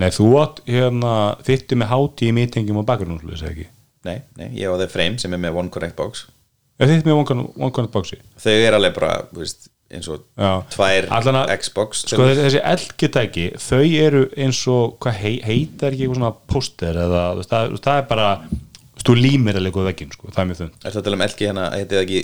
Nei 0.00 0.08
þú 0.16 0.28
átt 0.40 0.62
hérna 0.64 1.10
þytti 1.44 1.76
með 1.76 1.90
háti 1.92 2.30
í 2.30 2.36
mýtingum 2.38 2.80
og 2.80 2.86
bakgrunum 2.88 3.20
þessi 3.26 3.50
ekki? 3.50 3.66
Nei, 4.08 4.16
nei, 4.40 4.48
ég 4.56 4.72
á 4.72 4.74
þeir 4.80 4.90
frame 4.94 5.20
sem 5.20 5.36
er 5.36 5.42
með 5.42 5.58
One 5.60 5.70
Connect 5.74 5.98
box. 6.00 6.24
Er 6.80 6.88
þitt 6.88 7.04
með 7.06 7.18
One 7.20 7.44
One 7.60 7.74
Connect 7.76 7.92
boxi? 7.92 8.18
þau 8.40 8.54
er 8.56 8.78
alveg 8.78 8.96
bara 8.96 9.12
þú 9.28 9.42
veist, 9.44 9.68
eins 9.92 10.08
og 10.08 10.24
Já. 10.40 10.50
tvær 10.72 11.10
Allan 11.12 11.38
að- 11.42 11.52
Xbox 11.60 12.06
Sko 12.08 12.24
þessi, 12.24 12.46
þessi 12.48 12.62
elgitæki, 12.72 13.46
þau 13.60 13.82
eru 14.06 14.22
eins 14.40 14.62
og, 14.72 14.96
hvað 15.04 15.20
hei, 15.20 15.34
heitar 15.44 15.92
ekki 15.92 16.06
eitthvað 16.06 16.22
svona 16.22 16.32
póster 16.48 16.96
eða 17.04 17.22
þú 17.36 17.42
veist, 17.42 17.52
það, 17.52 17.68
þú 17.68 17.76
veist, 17.76 17.84
það 17.90 18.00
er 18.00 18.08
bara 18.08 18.30
þú 18.48 18.96
veist, 18.96 19.06
þú 19.10 19.18
límir 19.20 19.60
að 19.60 19.66
leika 19.68 19.84
á 19.84 19.88
veggin 19.92 20.16
sko, 20.16 20.32
það 20.32 20.42
er 20.42 20.48
mjög 20.50 20.60
þunn 20.62 20.72
er 20.88 20.96
það 20.96 21.12
að 21.12 21.26
elki 21.28 21.48
hérna, 21.50 21.68
heitið 21.76 22.00
ekki 22.02 22.22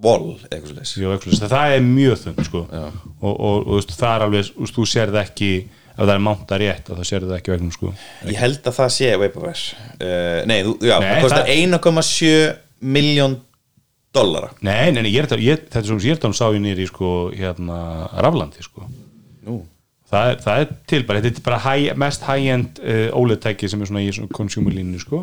Wall, 0.00 0.30
eitthvað 0.48 0.80
svo 0.88 1.02
Jó, 1.04 1.10
eitthvað, 1.14 1.44
það 1.52 1.74
er 1.74 1.84
mjög 1.84 2.16
þunn 2.22 2.46
sko. 2.46 2.62
og, 2.70 3.34
og, 3.34 3.68
og 3.74 3.90
það 3.92 4.14
er 4.14 4.24
alveg 4.26 4.50
þú 4.72 4.86
sér 4.88 5.12
það 5.12 5.20
ekki, 5.26 5.50
ef 5.90 6.00
það 6.00 6.14
er 6.14 6.24
mánta 6.24 6.58
rétt 6.62 6.88
þá 6.88 7.04
sér 7.10 7.26
það 7.28 7.36
ekki 7.36 7.54
vegnum 7.54 7.74
sko. 7.74 7.92
Ég 8.30 8.40
held 8.40 8.70
að 8.70 8.78
það 8.78 8.90
sé 8.96 9.12
Vaporware 9.20 9.66
uh, 10.00 10.40
Nei, 10.48 10.58
þú, 10.64 10.74
já, 10.88 10.96
Nei, 10.96 11.10
það 11.10 11.26
kostar 11.26 11.44
það- 11.44 11.54
1,7 11.66 12.90
miljón 12.96 13.36
dollara 14.16 14.50
Nei, 14.64 14.90
nei, 14.94 15.02
nei, 15.04 15.12
ég 15.12 15.28
ég, 15.44 15.66
þetta 15.68 15.82
er 15.84 15.90
svo 15.90 16.00
ég 16.00 16.16
er 16.16 16.22
þetta 16.22 16.32
sá 16.40 16.46
ég 16.48 16.64
nýri 16.64 16.88
sko, 16.88 17.12
hérna, 17.36 17.82
Raflandi 18.24 18.64
sko. 18.64 18.88
Það, 20.10 20.30
er, 20.32 20.38
það 20.42 20.60
er 20.62 20.70
til 20.90 21.04
bara, 21.06 21.20
þetta 21.22 21.38
er 21.38 21.44
bara 21.46 21.58
high, 21.62 21.92
mest 21.98 22.24
high-end 22.26 22.80
uh, 22.82 23.18
OLED-tæki 23.20 23.68
sem 23.70 23.82
er 23.84 23.90
svona 23.90 24.02
í 24.02 24.08
svona 24.14 24.32
consumer 24.34 24.74
línu 24.74 24.98
sko. 25.02 25.20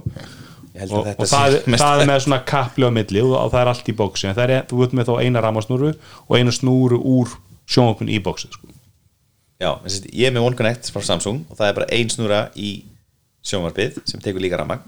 Og, 0.86 1.08
og 1.14 1.30
það, 1.30 1.58
það 1.74 2.02
er 2.02 2.10
með 2.10 2.20
svona 2.26 2.42
kapli 2.48 2.88
á 2.88 2.92
milli 2.94 3.24
og, 3.24 3.34
og 3.40 3.54
það 3.54 3.62
er 3.62 3.72
allt 3.74 3.92
í 3.92 3.96
bóksi 3.98 4.30
en 4.30 4.38
það 4.38 4.54
er, 4.56 4.66
þú 4.70 4.84
ert 4.86 4.98
með 4.98 5.10
þá 5.10 5.14
eina 5.24 5.44
ramasnúru 5.44 5.94
og 6.26 6.36
eina 6.38 6.54
snúru 6.56 7.00
úr 7.02 7.34
sjónvapun 7.68 8.12
í 8.12 8.20
bóksi 8.24 8.52
sko. 8.52 8.70
Já, 9.58 9.72
þessi, 9.84 10.04
ég 10.14 10.30
er 10.30 10.36
með 10.36 10.52
One 10.52 10.60
Connect 10.60 10.92
frá 10.94 11.02
Samsung 11.06 11.48
og 11.50 11.58
það 11.58 11.72
er 11.72 11.80
bara 11.80 11.90
ein 11.98 12.14
snúra 12.14 12.44
í 12.54 12.76
sjónvarpið 13.48 14.02
sem 14.06 14.22
tekur 14.22 14.44
líka 14.44 14.60
ramagn 14.60 14.86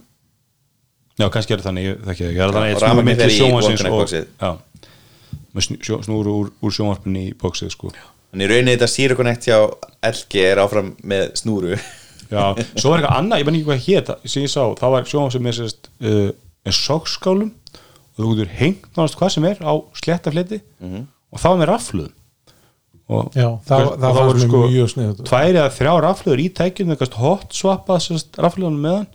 já, 1.19 1.27
kannski 1.33 1.55
er 1.55 1.63
það 1.63 1.69
þannig, 1.69 1.89
það 2.03 2.13
ekki. 2.13 2.27
Það 2.29 2.43
er 2.43 2.53
þannig 2.55 2.75
að 2.75 2.83
snúru 2.85 3.05
milli 3.09 3.25
OneConnect 3.49 3.95
og 5.89 6.05
snúru 6.05 6.35
úr, 6.43 6.51
úr 6.63 6.75
sjónvapun 6.75 7.17
í 7.19 7.25
bóksi 7.39 7.69
sko. 7.73 7.91
Þannig 8.29 8.45
í 8.45 8.49
rauninni 8.51 8.75
þetta 8.75 8.91
Zero 8.93 9.17
Connect 9.17 9.49
hjá 9.49 9.57
LG 10.05 10.43
er 10.45 10.61
áfram 10.61 10.93
með 11.01 11.31
snúru 11.41 11.73
Já, 12.29 12.43
svo 12.77 12.91
var 12.91 12.99
eitthvað 13.01 13.17
annað, 13.17 13.39
ég 13.41 13.45
menn 13.49 13.55
ekki 13.59 13.67
hvað 13.69 13.85
hétt 13.87 14.09
sem 14.29 14.43
ég 14.45 14.51
sá, 14.53 14.61
það 14.77 14.91
var 14.95 15.07
sjónvapun 15.09 15.31
sem 15.35 15.47
er 15.49 15.57
sérst, 15.57 15.89
uh, 16.05 16.29
með 16.67 16.75
sokkskálum 16.77 17.51
og 17.79 18.19
þú 18.19 18.31
getur 18.35 18.51
hengt 18.59 18.85
náttúrulega 18.93 19.19
hvað 19.23 19.33
sem 19.35 19.45
er 19.49 19.57
á 19.65 19.73
sléttafleti 20.03 20.61
Mhm. 20.83 21.05
og 21.33 21.39
það 21.39 21.49
var 21.55 21.59
með 21.63 21.69
rafluðum 21.73 22.15
og, 23.09 23.31
Já, 23.33 23.47
það, 23.65 23.85
og 23.89 23.95
það, 23.99 24.13
voru 24.19 24.29
fannst 24.29 24.51
mér 24.53 24.73
mjög 24.75 24.89
sniðut 24.93 25.23
tvær 25.25 25.49
eða 25.57 25.69
þrjá 25.79 25.93
rafluður 26.05 26.43
í 26.43 26.49
tækjum 26.59 26.91
það 26.93 26.99
gæst 27.01 27.17
hot 27.23 27.55
swappað 27.57 28.03
sérst 28.05 28.37
rafluðunum 28.45 28.83
meðan 28.85 29.07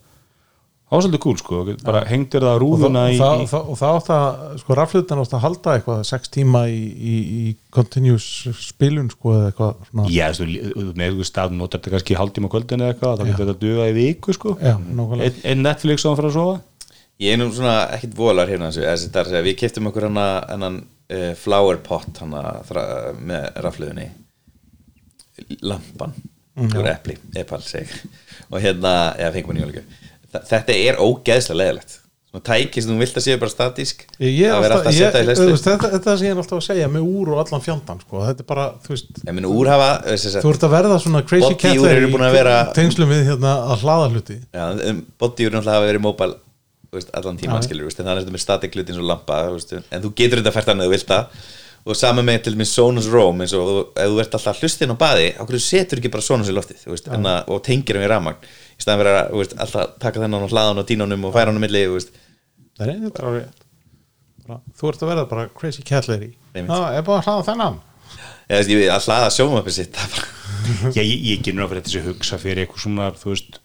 það 0.85 0.97
var 0.97 1.05
svolítið 1.05 1.22
cool 1.24 1.39
sko, 1.41 1.61
bara 1.85 2.03
hengtir 2.09 2.45
það 2.45 2.55
og, 2.55 2.61
rúðuna 2.62 3.05
það, 3.07 3.14
í, 3.14 3.18
það, 3.20 3.43
í 3.45 3.47
það, 3.51 3.70
og 3.72 3.78
það 3.80 3.99
átt 3.99 4.11
að 4.14 4.59
sko 4.61 4.76
raflutan 4.78 5.22
átt 5.22 5.37
að 5.39 5.45
halda 5.45 5.76
eitthvað 5.78 6.03
sex 6.11 6.32
tíma 6.35 6.62
í, 6.70 6.82
í, 6.85 7.14
í 7.39 7.55
continuous 7.74 8.28
spilun 8.61 9.09
sko 9.12 9.35
eða 9.39 9.49
eitthvað 9.51 9.89
svona. 9.89 10.07
Já, 10.12 10.26
þú 10.37 10.47
veist, 10.51 10.93
með 11.01 11.07
eitthvað 11.09 11.30
stað 11.30 11.57
notar 11.59 11.80
þetta 11.80 11.95
kannski 11.97 12.18
hálftíma 12.20 12.51
á 12.51 12.55
kvöldin 12.55 12.85
eða 12.85 12.95
eitthvað 12.95 13.16
þá 13.16 13.24
getur 13.30 13.49
þetta 13.49 13.64
duga 13.64 13.89
í 13.89 13.97
viku 13.97 14.37
sko. 14.37 14.55
Já, 14.61 14.74
nákvæmlega. 14.76 15.30
einn 15.30 15.51
ein 15.55 15.64
Netflix 15.64 16.05
á 16.05 16.09
hann 16.11 16.20
fyrir 16.20 16.30
að 16.30 16.39
sofa? 16.39 16.61
Ég 17.22 17.32
er 17.32 17.41
nú 17.41 17.49
svona 17.55 17.76
ekkit 17.95 18.14
volar 18.18 18.51
hérna 18.51 18.68
þessu, 18.68 18.85
þessi, 18.85 19.11
það 19.14 19.20
er 19.20 19.28
að 19.28 19.32
segja, 19.32 19.47
við 19.49 19.59
keftum 19.62 19.89
okkur 19.91 20.09
hana 20.11 20.28
hennan 20.51 20.78
uh, 20.85 21.32
flower 21.39 21.80
pot 21.87 22.22
hana 22.22 22.45
þra, 22.68 22.87
með 23.18 23.51
rafluðinni 23.64 24.09
lampan 25.64 26.14
úr 26.55 26.89
epli, 26.91 27.16
epal 27.39 27.62
seg 27.66 27.91
og 28.51 28.61
hérna, 28.62 29.14
eða 29.18 29.32
fengum 29.35 29.55
við 29.55 29.61
nýjuleika 29.61 30.03
þetta 30.51 30.78
er 30.78 31.03
ógeðslega 31.03 31.61
leðilegt 31.62 32.01
svona 32.35 32.45
tæki 32.49 32.82
sem 32.82 32.91
þú 32.91 32.99
vilt 32.99 33.18
að 33.18 33.24
séu 33.24 33.39
bara 33.39 33.53
statísk 33.53 34.05
það 34.18 34.62
verður 34.64 34.74
alltaf, 34.74 34.89
að 34.91 34.97
setja 34.99 35.22
í 35.22 35.26
veist, 35.28 35.66
þetta, 35.68 35.91
þetta 35.93 36.14
sem 36.18 36.26
ég 36.26 36.35
er 36.35 36.41
alltaf 36.43 36.59
að 36.59 36.64
segja 36.66 36.89
með 36.91 37.05
úr 37.07 37.30
og 37.35 37.43
allan 37.45 37.62
fjandan 37.62 38.01
sko. 38.03 38.22
þetta 38.26 38.43
er 38.43 38.49
bara, 38.49 38.64
þú 38.82 38.95
veist 38.95 39.20
minn 39.30 39.47
úrhafa 39.49 39.91
þessi, 40.09 40.32
þú 40.43 40.55
ert 40.55 40.66
að 40.66 40.74
verða 40.74 40.99
svona 41.05 41.22
crazy 41.28 41.55
cat 41.55 41.78
að 41.78 42.35
vera- 42.35 42.57
tengslum 42.74 43.12
við 43.14 43.22
hérna 43.30 43.55
að 43.70 43.85
hlaða 43.85 44.09
hluti. 44.11 44.39
Bodyur 45.22 45.55
náttúrulega 45.55 45.78
hafa 45.78 45.91
verið 45.93 46.05
móbæl 46.09 46.32
veist, 46.95 47.12
allan 47.14 47.39
tíma, 47.39 47.61
skilur, 47.62 47.87
en 47.87 48.01
þannig 48.01 48.16
er 48.16 48.24
þetta 48.24 48.35
með 48.35 48.45
static 48.47 48.74
hluti 48.74 48.95
eins 48.95 49.03
og 49.03 49.11
lampa, 49.12 49.39
en 49.51 50.03
þú 50.03 50.14
getur 50.18 50.43
þetta 50.43 50.55
fært 50.55 50.74
annað 50.74 50.91
þú 50.91 50.97
vilt 50.97 51.12
það. 51.14 51.47
Og 51.85 51.97
saman 52.01 52.24
með 52.24 52.47
til 52.47 52.55
með 52.57 52.68
Sonos 52.70 53.07
Roam 53.12 53.43
eins 53.45 53.53
og 53.53 53.91
ef 53.93 54.09
þú 54.09 54.20
ert 54.22 54.37
alltaf 54.39 54.61
hlustin 54.62 54.95
á 54.95 54.97
baði 54.97 55.26
hverju 55.37 55.61
setur 55.61 56.01
ekki 56.01 56.09
bara 56.14 56.24
Sonos 56.24 56.49
í 56.49 56.55
loftið 56.57 56.87
veist, 56.89 57.11
enna, 57.12 57.43
og 57.45 57.61
tengir 57.66 57.99
hann 57.99 58.07
í 58.07 58.09
rafmagn 58.09 58.47
í 58.75 58.83
staðan 58.85 59.01
verið 59.03 59.18
að 59.20 59.31
þú 59.33 59.41
veist, 59.43 59.57
alltaf 59.64 59.95
taka 60.03 60.20
þennan 60.25 60.45
og 60.47 60.51
hlaðan 60.55 60.81
og 60.83 60.87
dínunum 60.89 61.25
og 61.29 61.35
færa 61.35 61.51
hann 61.53 61.61
á 61.61 61.64
milli 61.64 61.85
þú 61.87 61.97
veist. 61.99 62.14
það 62.79 62.87
er 62.89 62.93
einnig 62.95 63.14
bara 63.18 63.33
rétt 63.39 63.61
bara, 64.49 64.61
þú 64.77 64.89
ert 64.93 65.03
að 65.05 65.11
verða 65.14 65.27
bara 65.31 65.49
crazy 65.57 65.83
cat 65.83 66.09
lady. 66.09 66.33
Já, 66.55 66.62
er 66.99 67.03
búin 67.07 67.20
að 67.20 67.29
hlaða 67.29 67.45
þennan 67.51 67.81
Eða, 68.45 68.59
veist, 68.61 68.70
ég, 68.70 68.79
veit, 68.83 68.91
að 68.93 69.07
hlaða 69.09 69.29
sjómapið 69.33 69.77
sitt 69.79 69.95
það 69.97 70.16
bara- 70.16 70.93
Já, 70.93 71.01
ég, 71.11 71.22
ég 71.31 71.43
gerur 71.45 71.61
náttúrulega 71.62 71.81
þetta 71.85 71.93
sem 71.95 72.05
hugsa 72.11 72.39
fyrir 72.43 72.64
eitthvað 72.66 72.83
svona, 72.85 73.07
þú 73.16 73.31
veist, 73.33 73.61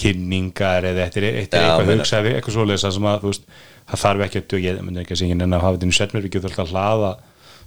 kynningar 0.00 0.86
eða 0.88 1.06
þetta 1.08 1.32
þetta 1.36 1.56
Já, 1.60 1.64
eitthvað 1.70 1.86
meina- 1.88 2.02
hugsa 2.04 2.20
fyrir 2.22 2.36
eitthvað 2.40 2.56
svoleiðis 2.56 2.84
það 2.86 2.94
sem 2.96 3.08
að, 3.10 3.18
þú 3.24 3.30
veist, 3.32 3.48
það 3.90 4.02
þarf 4.04 4.24
ekki 4.26 4.40
að 4.42 4.46
duga, 4.52 4.68
ég 4.70 4.82
myndi 4.86 5.00
ekki 5.02 5.16
að 5.16 5.20
segja 5.22 5.36
en 5.40 5.56
að 5.56 5.64
hafa 5.64 5.76
þetta 5.76 5.86
inn 5.88 5.94
í 5.94 5.98
setnur, 5.98 6.24
við 6.26 6.34
getum 6.36 6.50
alltaf 6.50 6.66
að 6.66 6.74
hlaða 6.74 7.10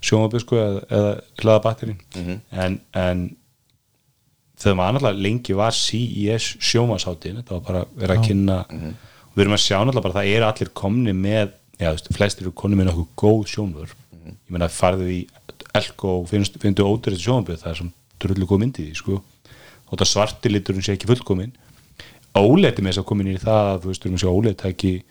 sjónvapið, 0.03 0.43
sko, 0.45 0.59
eða, 0.63 0.81
eða 0.97 1.11
hlaða 1.43 1.63
batterín 1.65 1.99
Mhm. 2.15 2.39
en, 2.65 2.79
en 2.93 3.23
þegar 4.63 4.77
maður 4.79 4.95
náttúrulega 4.97 5.23
lengi 5.27 5.55
var 5.59 5.75
CES 5.77 6.45
sjónvasháttin, 6.63 7.41
þetta 7.41 7.57
var 7.57 7.65
bara 7.67 7.85
verið 7.99 8.15
að 8.17 8.27
kynna 8.27 8.57
Mhm. 8.69 8.93
og 9.29 9.35
við 9.35 9.43
erum 9.45 9.57
að 9.57 9.63
sjá 9.65 9.77
náttúrulega 9.83 10.03
bara 10.07 10.17
það 10.19 10.31
eru 10.35 10.45
allir 10.49 10.69
komni 10.73 11.13
með, 11.13 11.51
já, 11.79 11.87
þú 11.89 11.93
veist, 11.97 12.13
flestir 12.17 12.41
eru 12.47 12.51
komni 12.51 12.75
með 12.79 12.89
nokkuð 12.91 13.07
góð 13.17 13.43
sjónvör 13.53 13.89
Mhm. 14.13 14.29
ég 14.31 14.49
meina, 14.49 14.67
farðu 14.69 15.07
í 15.09 15.27
Elko 15.75 16.19
og 16.21 16.27
finnst, 16.29 16.57
finnstu 16.61 16.83
ódurist 16.85 17.23
sjónvapið, 17.25 17.57
það 17.63 17.71
er 17.71 17.75
sem 17.75 17.93
drullu 18.19 18.45
góð 18.45 18.59
myndi 18.61 18.83
því, 18.85 18.95
sko. 18.95 19.21
Og 19.91 19.97
það 19.97 20.07
svarti 20.13 20.49
liturinn 20.49 20.81
sé 20.85 20.93
ekki 20.95 21.07
fullkomin 21.09 21.51
óleiti 22.35 22.81
með 22.81 22.93
þess 22.93 23.01
að 23.01 23.05
komin 23.09 23.27
í 23.27 23.37
það 23.41 23.65
að 23.73 23.81
þú 23.81 23.87
veist, 23.89 24.03
við 24.03 24.05
erum 24.05 24.17
að 24.17 24.23
sjá 24.23 24.31
óleiti 24.33 24.69
ekki 24.69 25.03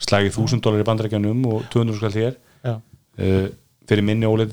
slagið 0.00 0.34
þúsund 0.34 0.60
dólar 0.62 0.80
í 0.82 0.86
bandarækjanum 0.88 1.46
og 1.52 1.62
200 1.70 1.96
skall 1.96 2.12
hér 2.12 2.36
uh, 3.18 3.48
fyrir 3.86 4.02
minni 4.02 4.26
óleiti 4.26 4.52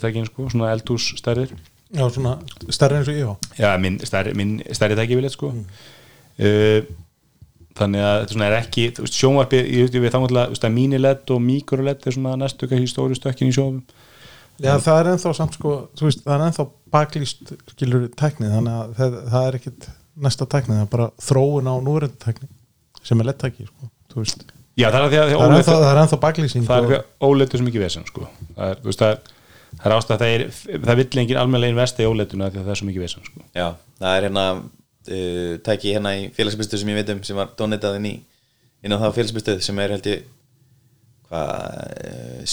sko, 1.92 2.00
já 2.00 2.16
svona 2.16 2.36
stærri 2.72 3.00
eins 3.00 3.12
og 3.12 3.20
ég 3.20 3.32
á 3.32 3.36
já, 3.60 3.70
minn 3.82 4.00
stærri, 4.06 4.36
minn 4.38 4.60
stærri 4.72 4.98
tæki 5.00 5.20
vil 5.20 5.30
sko 5.32 5.52
uh, 5.52 6.92
þannig 7.78 8.06
að 8.06 8.22
þetta 8.28 8.48
er 8.48 8.58
ekki 8.60 8.88
þú 8.96 9.06
veist, 9.06 9.18
sjónvarpið, 9.18 9.74
ég 9.78 9.98
við 10.04 10.14
þannig 10.14 10.40
að 10.68 10.76
mini 10.76 11.00
LED 11.00 11.36
og 11.36 11.44
mikro 11.44 11.84
LED 11.84 12.08
er 12.08 12.18
svona 12.18 12.38
næstu 12.40 12.68
ekki 12.68 12.90
stóri 12.92 13.18
stökkin 13.20 13.52
í 13.52 13.56
sjónvarpum 13.56 14.08
Já, 14.62 14.76
það 14.78 15.00
er 15.00 15.10
ennþá 15.16 15.32
samt 15.34 15.56
sko, 15.58 15.72
veist, 15.98 16.24
það 16.26 16.34
er 16.36 16.44
ennþá 16.46 16.66
baklýst 16.94 17.54
skilur 17.72 18.08
tæknið, 18.20 18.52
þannig 18.54 18.76
að 18.78 18.92
það, 18.98 19.16
það 19.32 19.46
er 19.48 19.58
ekkit 19.58 19.88
næsta 20.22 20.48
tæknið, 20.52 20.76
það 20.76 20.84
er 20.84 20.92
bara 20.92 21.08
þróun 21.26 21.70
á 21.72 21.76
núverandi 21.82 22.20
tækni 22.22 22.50
sem 23.02 23.24
er 23.24 23.30
lettæki, 23.32 23.66
sko, 23.70 23.90
þú 24.12 24.22
veist. 24.22 24.44
Já, 24.78 24.88
það 24.88 25.00
er 25.00 25.08
er 25.26 25.56
ennþá, 25.58 25.74
það 25.74 25.88
er 25.90 26.02
ennþá 26.04 26.20
baklýsing 26.28 26.68
það 26.68 26.78
er 26.78 26.88
ekki 26.92 27.58
er 27.58 27.62
svo 27.62 27.68
mikið 27.68 27.86
vesen 27.88 28.06
sko. 28.08 28.28
það 28.60 28.76
er, 29.08 29.24
það 29.78 29.80
er, 29.80 29.84
það 29.84 29.92
er 29.92 29.96
ástæð 29.98 30.22
það, 30.22 30.44
það 30.86 31.00
vill 31.02 31.22
engin 31.24 31.40
almennilega 31.42 31.76
investa 31.76 32.04
í 32.04 32.10
OLED-una 32.10 32.50
því 32.52 32.60
að 32.60 32.68
það 32.68 32.74
er 32.74 32.82
svo 32.82 32.90
mikið 32.90 33.06
vesen 33.06 33.26
sko. 33.28 33.46
Já, 33.56 33.68
það 34.02 34.18
er 34.18 34.28
hérna 34.28 34.46
uh, 34.58 35.56
tæki 35.68 35.96
hérna 35.96 36.14
í 36.18 36.28
félagsbyrstu 36.36 36.82
sem 36.82 36.92
ég 36.92 37.00
veit 37.00 37.14
um 37.16 37.24
sem 37.28 37.40
var 37.40 37.56
donetað 37.60 37.98
inn 38.00 38.10
í 38.12 38.14
inn 38.82 38.96
á 38.96 39.02
það 39.02 39.18
félagsbyrstu 39.20 39.58
sem 39.64 39.82
er 39.84 39.96
held 39.96 40.12
ég 40.12 40.28
hvað 41.32 42.46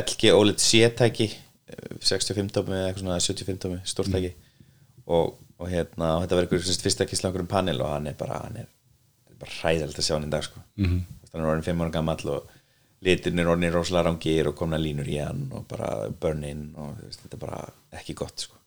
LG 0.00 0.34
OLED 0.34 0.62
C-tæki 0.64 1.30
uh, 1.30 1.96
65 2.02 2.54
tómi 2.56 2.76
eða 2.76 2.90
eitthvað 2.90 3.04
svona 3.04 3.20
75 3.22 3.62
tómi 3.64 3.80
stórtæki 3.88 4.34
og, 5.04 5.34
og 5.60 5.70
hérna 5.70 6.16
og 6.16 6.24
þetta 6.24 6.38
var 6.38 6.46
einhver 6.46 6.64
semst, 6.64 6.84
fyrsta 6.84 7.08
kísla 7.08 7.32
um 7.34 7.50
panel 7.50 7.82
og 7.84 7.92
hann 7.92 8.08
er 8.10 8.18
bara 8.18 8.42
hann 8.46 8.64
bara 9.40 9.56
hræðilegt 9.60 10.00
að 10.00 10.06
sjá 10.06 10.16
hann 10.16 10.28
í 10.28 10.32
dag 10.32 10.44
sko. 10.46 10.60
-hmm. 10.78 11.00
hann 11.32 11.42
er 11.42 11.50
orðin 11.50 11.66
5 11.66 11.82
ára 11.84 11.94
gamall 11.98 12.28
og 12.32 12.53
litin 13.04 13.40
er 13.40 13.50
orðin 13.52 13.72
rosalega 13.74 14.08
rangir 14.08 14.50
og 14.50 14.56
komna 14.58 14.80
línur 14.80 15.08
í 15.10 15.20
hann 15.20 15.46
og 15.54 15.64
bara 15.70 16.08
burn-in 16.20 16.68
og 16.80 17.00
veist, 17.02 17.22
þetta 17.24 17.38
er 17.38 17.42
bara 17.42 17.62
ekki 18.00 18.16
gott 18.18 18.46
sko. 18.46 18.58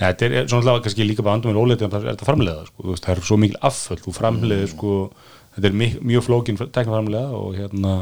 Nei, 0.00 0.06
þetta 0.06 0.28
er 0.28 0.48
svona 0.48 0.62
alltaf 0.64 0.86
kannski 0.86 1.06
líka 1.06 1.24
bara 1.26 1.38
andum 1.38 1.52
með 1.52 1.62
OLED 1.64 1.84
en 1.84 1.92
það 1.92 2.06
er 2.06 2.14
þetta 2.14 2.28
framleiða, 2.28 2.68
sko, 2.70 2.84
þú 2.84 2.94
veist, 2.94 3.06
það 3.06 3.14
er 3.14 3.28
svo 3.28 3.38
mikil 3.40 3.60
afföll 3.68 4.00
þú 4.00 4.14
framleiðir, 4.16 4.72
sko, 4.72 4.94
þetta 5.56 5.70
er 5.70 5.76
mjög, 5.82 5.98
mjög 6.12 6.26
flókin 6.26 6.60
tekna 6.60 6.96
framleiða 6.96 7.40
og 7.40 7.58
hérna 7.58 7.96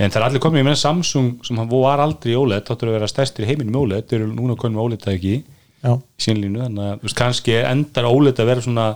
en 0.00 0.12
það 0.12 0.20
er 0.20 0.26
allir 0.28 0.44
komið, 0.44 0.62
ég 0.62 0.68
meina 0.68 0.80
Samsung 0.80 1.32
sem 1.46 1.58
hann 1.58 1.70
var 1.72 2.02
aldrei 2.04 2.32
í 2.32 2.38
OLED, 2.38 2.66
þáttur 2.68 2.92
að 2.92 2.96
vera 3.00 3.10
stærstir 3.10 3.44
í 3.44 3.50
heiminum 3.50 3.74
með 3.74 3.86
OLED, 3.86 4.06
þeir 4.10 4.20
eru 4.20 4.30
núna 4.36 4.56
komið 4.60 4.76
með 4.76 4.84
OLED 4.86 5.08
ekki 5.16 5.34
í 5.34 5.96
sínlínu, 6.20 6.62
þannig 6.62 6.86
að 6.86 7.04
veist, 7.04 7.18
kannski 7.18 7.58
endar 7.58 8.08
OLED 8.08 8.40
að 8.40 8.50
vera 8.52 8.64
svona 8.64 8.86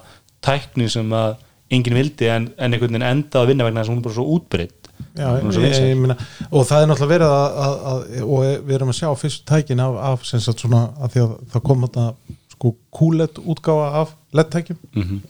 tækni 0.45 0.87
sem 0.93 1.13
að 1.17 1.37
enginn 1.75 1.99
vildi 1.99 2.31
en, 2.31 2.49
en 2.57 2.77
einhvern 2.77 2.95
veginn 2.95 3.09
enda 3.09 3.43
að 3.43 3.51
vinna 3.51 3.67
vegna 3.67 3.83
þess 3.83 3.91
að 3.91 3.95
hún 3.95 4.03
er 4.03 4.07
bara 4.07 4.19
svo 4.19 4.27
útbreytt 4.37 4.84
já 5.19 5.29
ég, 5.41 5.75
ég, 5.75 5.99
meina, 5.99 6.17
og 6.51 6.67
það 6.69 6.83
er 6.83 6.89
náttúrulega 6.91 7.13
verið 7.15 7.35
að, 7.35 7.59
að, 7.65 7.77
að 7.91 8.25
og 8.25 8.47
við 8.69 8.75
erum 8.79 8.93
að 8.93 8.99
sjá 9.01 9.09
fyrst 9.21 9.45
tækin 9.49 9.83
af, 9.85 9.99
af 10.11 10.25
svona 10.27 10.83
að 10.99 11.15
því 11.15 11.25
að 11.25 11.37
það 11.55 11.65
kom 11.69 11.87
þetta 11.87 12.07
sko 12.55 12.75
QLED 12.99 13.41
útgáfa 13.45 13.89
af 14.03 14.15
LED-tækjum. 14.35 14.81
Mhm. 14.95 15.23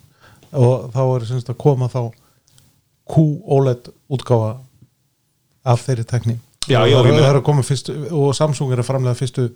og 0.55 0.91
þá 0.95 1.01
er 1.03 1.25
sem 1.27 1.41
sagt 1.41 1.51
að 1.51 1.63
koma 1.65 1.89
þá 1.91 2.03
QOLED 3.11 3.91
útgáfa 4.15 4.51
af 5.65 5.87
þeirri 5.87 6.05
tækni. 6.05 6.39
Já, 6.69 6.81
og 6.81 6.89
já, 6.89 7.63
fyrst 7.69 7.91
og 7.93 8.35
Samsung 8.37 8.73
er 8.73 8.81
að 8.81 8.89
framlega 8.89 9.19
fyrstu 9.19 9.51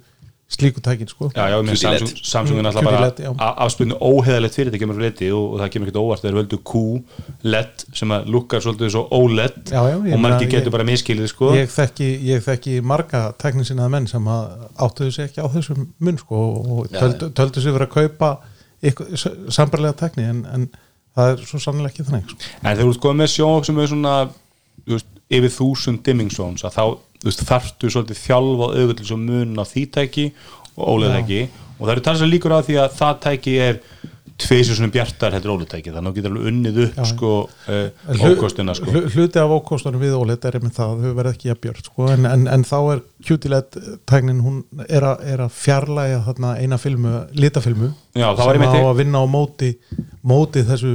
slíku 0.49 0.81
tækin 0.81 1.09
sko 1.11 1.29
Já, 1.37 1.49
já. 1.53 1.57
Samsung, 1.77 2.13
Samsung 2.25 2.59
er 2.59 2.63
Mm, 2.63 2.67
náttúrulega 2.69 2.99
QD 2.99 3.05
LED, 3.05 3.19
já. 3.25 3.33
bara 3.37 3.55
afspilnu 3.67 3.95
óheðalegt 4.01 4.55
fyrirtæki 4.57 4.79
kemur 4.81 5.01
liti 5.03 5.29
og, 5.31 5.53
og 5.53 5.61
það 5.61 5.69
kemur 5.75 5.89
ekkert 5.91 6.01
óvart 6.01 6.23
þeir 6.25 6.37
völdu 6.39 6.59
Q-LED 6.71 7.85
sem 8.01 8.09
að 8.17 8.31
lukkar 8.33 8.61
svolítið 8.65 8.91
svo 8.95 9.03
OLED 9.13 9.73
Já, 9.75 9.83
og 9.85 10.05
meina, 10.09 10.39
getur 10.41 10.67
ég- 10.71 10.73
bara 10.73 10.85
miskilið 10.89 11.29
sko 11.29 11.51
ég 11.55 11.69
þekki, 11.69 12.09
ég 12.33 12.41
þekki 12.47 12.79
marga 12.83 13.27
teknisinnaða 13.39 13.91
menn 13.91 14.07
sem 14.09 14.25
að 14.25 14.69
áttuðu 14.89 15.13
sig 15.13 15.29
ekki 15.29 15.45
á 15.45 15.49
þessum 15.53 15.87
mun 16.01 16.19
sko 16.19 16.37
og 16.65 16.89
Já, 16.89 16.99
töldu, 17.05 17.31
töldu 17.37 17.61
sig 17.61 17.73
verið 17.77 17.89
að 17.89 17.95
kaupa 17.99 18.39
sambarlega 19.53 19.97
tekni 19.99 20.25
en, 20.29 20.43
en 20.55 20.69
það 21.17 21.33
er 21.35 21.45
svo 21.49 21.61
sannlega 21.63 21.93
ekki 21.93 22.07
þannig 22.09 22.29
sko. 22.31 22.39
En 22.63 22.71
þegar 22.73 22.85
þú 22.87 22.93
ert 22.95 23.03
komið 23.05 23.21
með 23.23 23.33
sjónvok 23.35 23.69
sem 23.69 23.79
er 23.83 23.91
svona 23.93 24.13
þú 24.87 24.95
veist, 24.97 25.09
yfir 25.39 25.53
þúsund 25.59 26.03
dimming 26.07 26.31
zones 26.33 26.65
að 26.65 26.77
þá 26.79 26.85
veist, 27.25 27.43
þarftu 27.49 27.91
svolítið 27.95 28.21
þjálfa 28.27 28.69
auðvitað 28.75 29.01
til 29.03 29.09
svo 29.13 29.19
mun 29.23 29.57
á 29.59 29.65
því 29.67 29.87
tæki 29.97 30.29
og 30.79 30.85
OLED 30.95 31.17
tæki. 31.21 31.41
Og 31.79 31.87
það 31.87 31.93
eru 31.97 32.07
talsað 32.11 32.33
líkur 32.35 32.55
á 32.55 32.61
því 32.67 32.77
að 32.85 32.95
það 32.99 33.19
tæki 33.27 33.57
er 33.63 33.81
tveisur 34.39 34.77
svona 34.79 34.93
bjartar 34.95 35.35
heldur 35.35 35.51
OLED 35.57 35.71
tæki. 35.73 35.91
Þannig 35.91 36.07
að 36.07 36.15
þú 36.15 36.19
getur 36.21 36.31
alveg 36.31 36.49
unnið 36.53 36.77
upp 36.85 36.99
sko 37.11 37.31
uh, 37.49 37.79
Hlu- 38.21 38.29
ókostina 38.37 38.75
sko. 38.79 38.93
hlu- 38.95 39.09
hluti 39.11 39.41
af 39.43 39.55
ókostunum 39.57 40.03
við 40.05 40.15
OLED 40.15 40.47
er 40.47 40.59
með 40.63 40.77
það, 40.77 40.93
þau 41.03 41.15
verða 41.19 41.33
ekki 41.35 41.51
að 41.51 41.59
björn 41.65 41.83
sko, 41.89 42.07
en, 42.15 42.29
en, 42.31 42.45
en 42.55 42.67
þá 42.69 42.77
er 42.95 43.03
QT-LED 43.27 43.79
tæknin 44.07 44.43
hún 44.47 44.61
er, 44.87 45.03
a, 45.11 45.17
er 45.27 45.43
að 45.43 45.57
fjarlæga 45.59 46.21
þarna 46.29 46.53
eina 46.63 46.79
filmu, 46.79 47.17
litafilmu 47.35 47.91
Já, 48.15 48.29
sem 48.39 48.63
á 48.63 48.79
að 48.79 49.01
vinna 49.03 49.23
á 49.23 49.27
móti 49.27 49.73
móti 50.23 50.63
þessu, 50.71 50.95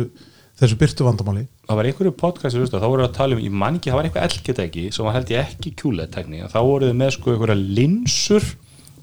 þessu 0.64 0.80
byrtu 0.80 1.08
vandamáli 1.10 1.44
það 1.68 1.80
var 1.80 1.89
einhverju 1.89 2.16
podcast 2.20 2.74
þá 2.74 2.88
voru 2.88 3.05
að 3.05 3.14
tala 3.16 3.38
um, 3.38 3.43
ég 3.43 3.53
man 3.55 3.78
ekki, 3.80 3.91
það 3.91 3.99
var 3.99 4.09
eitthvað 4.09 4.28
elgetæki 4.30 4.88
sem 4.91 5.07
var 5.07 5.16
held 5.18 5.32
ég 5.32 5.45
ekki 5.47 5.76
QLED 5.80 6.11
tekni 6.16 6.43
þá 6.51 6.59
voru 6.59 6.89
þið 6.89 6.99
með 6.99 7.14
sko 7.16 7.34
einhverja 7.34 7.59
linsur 7.80 8.49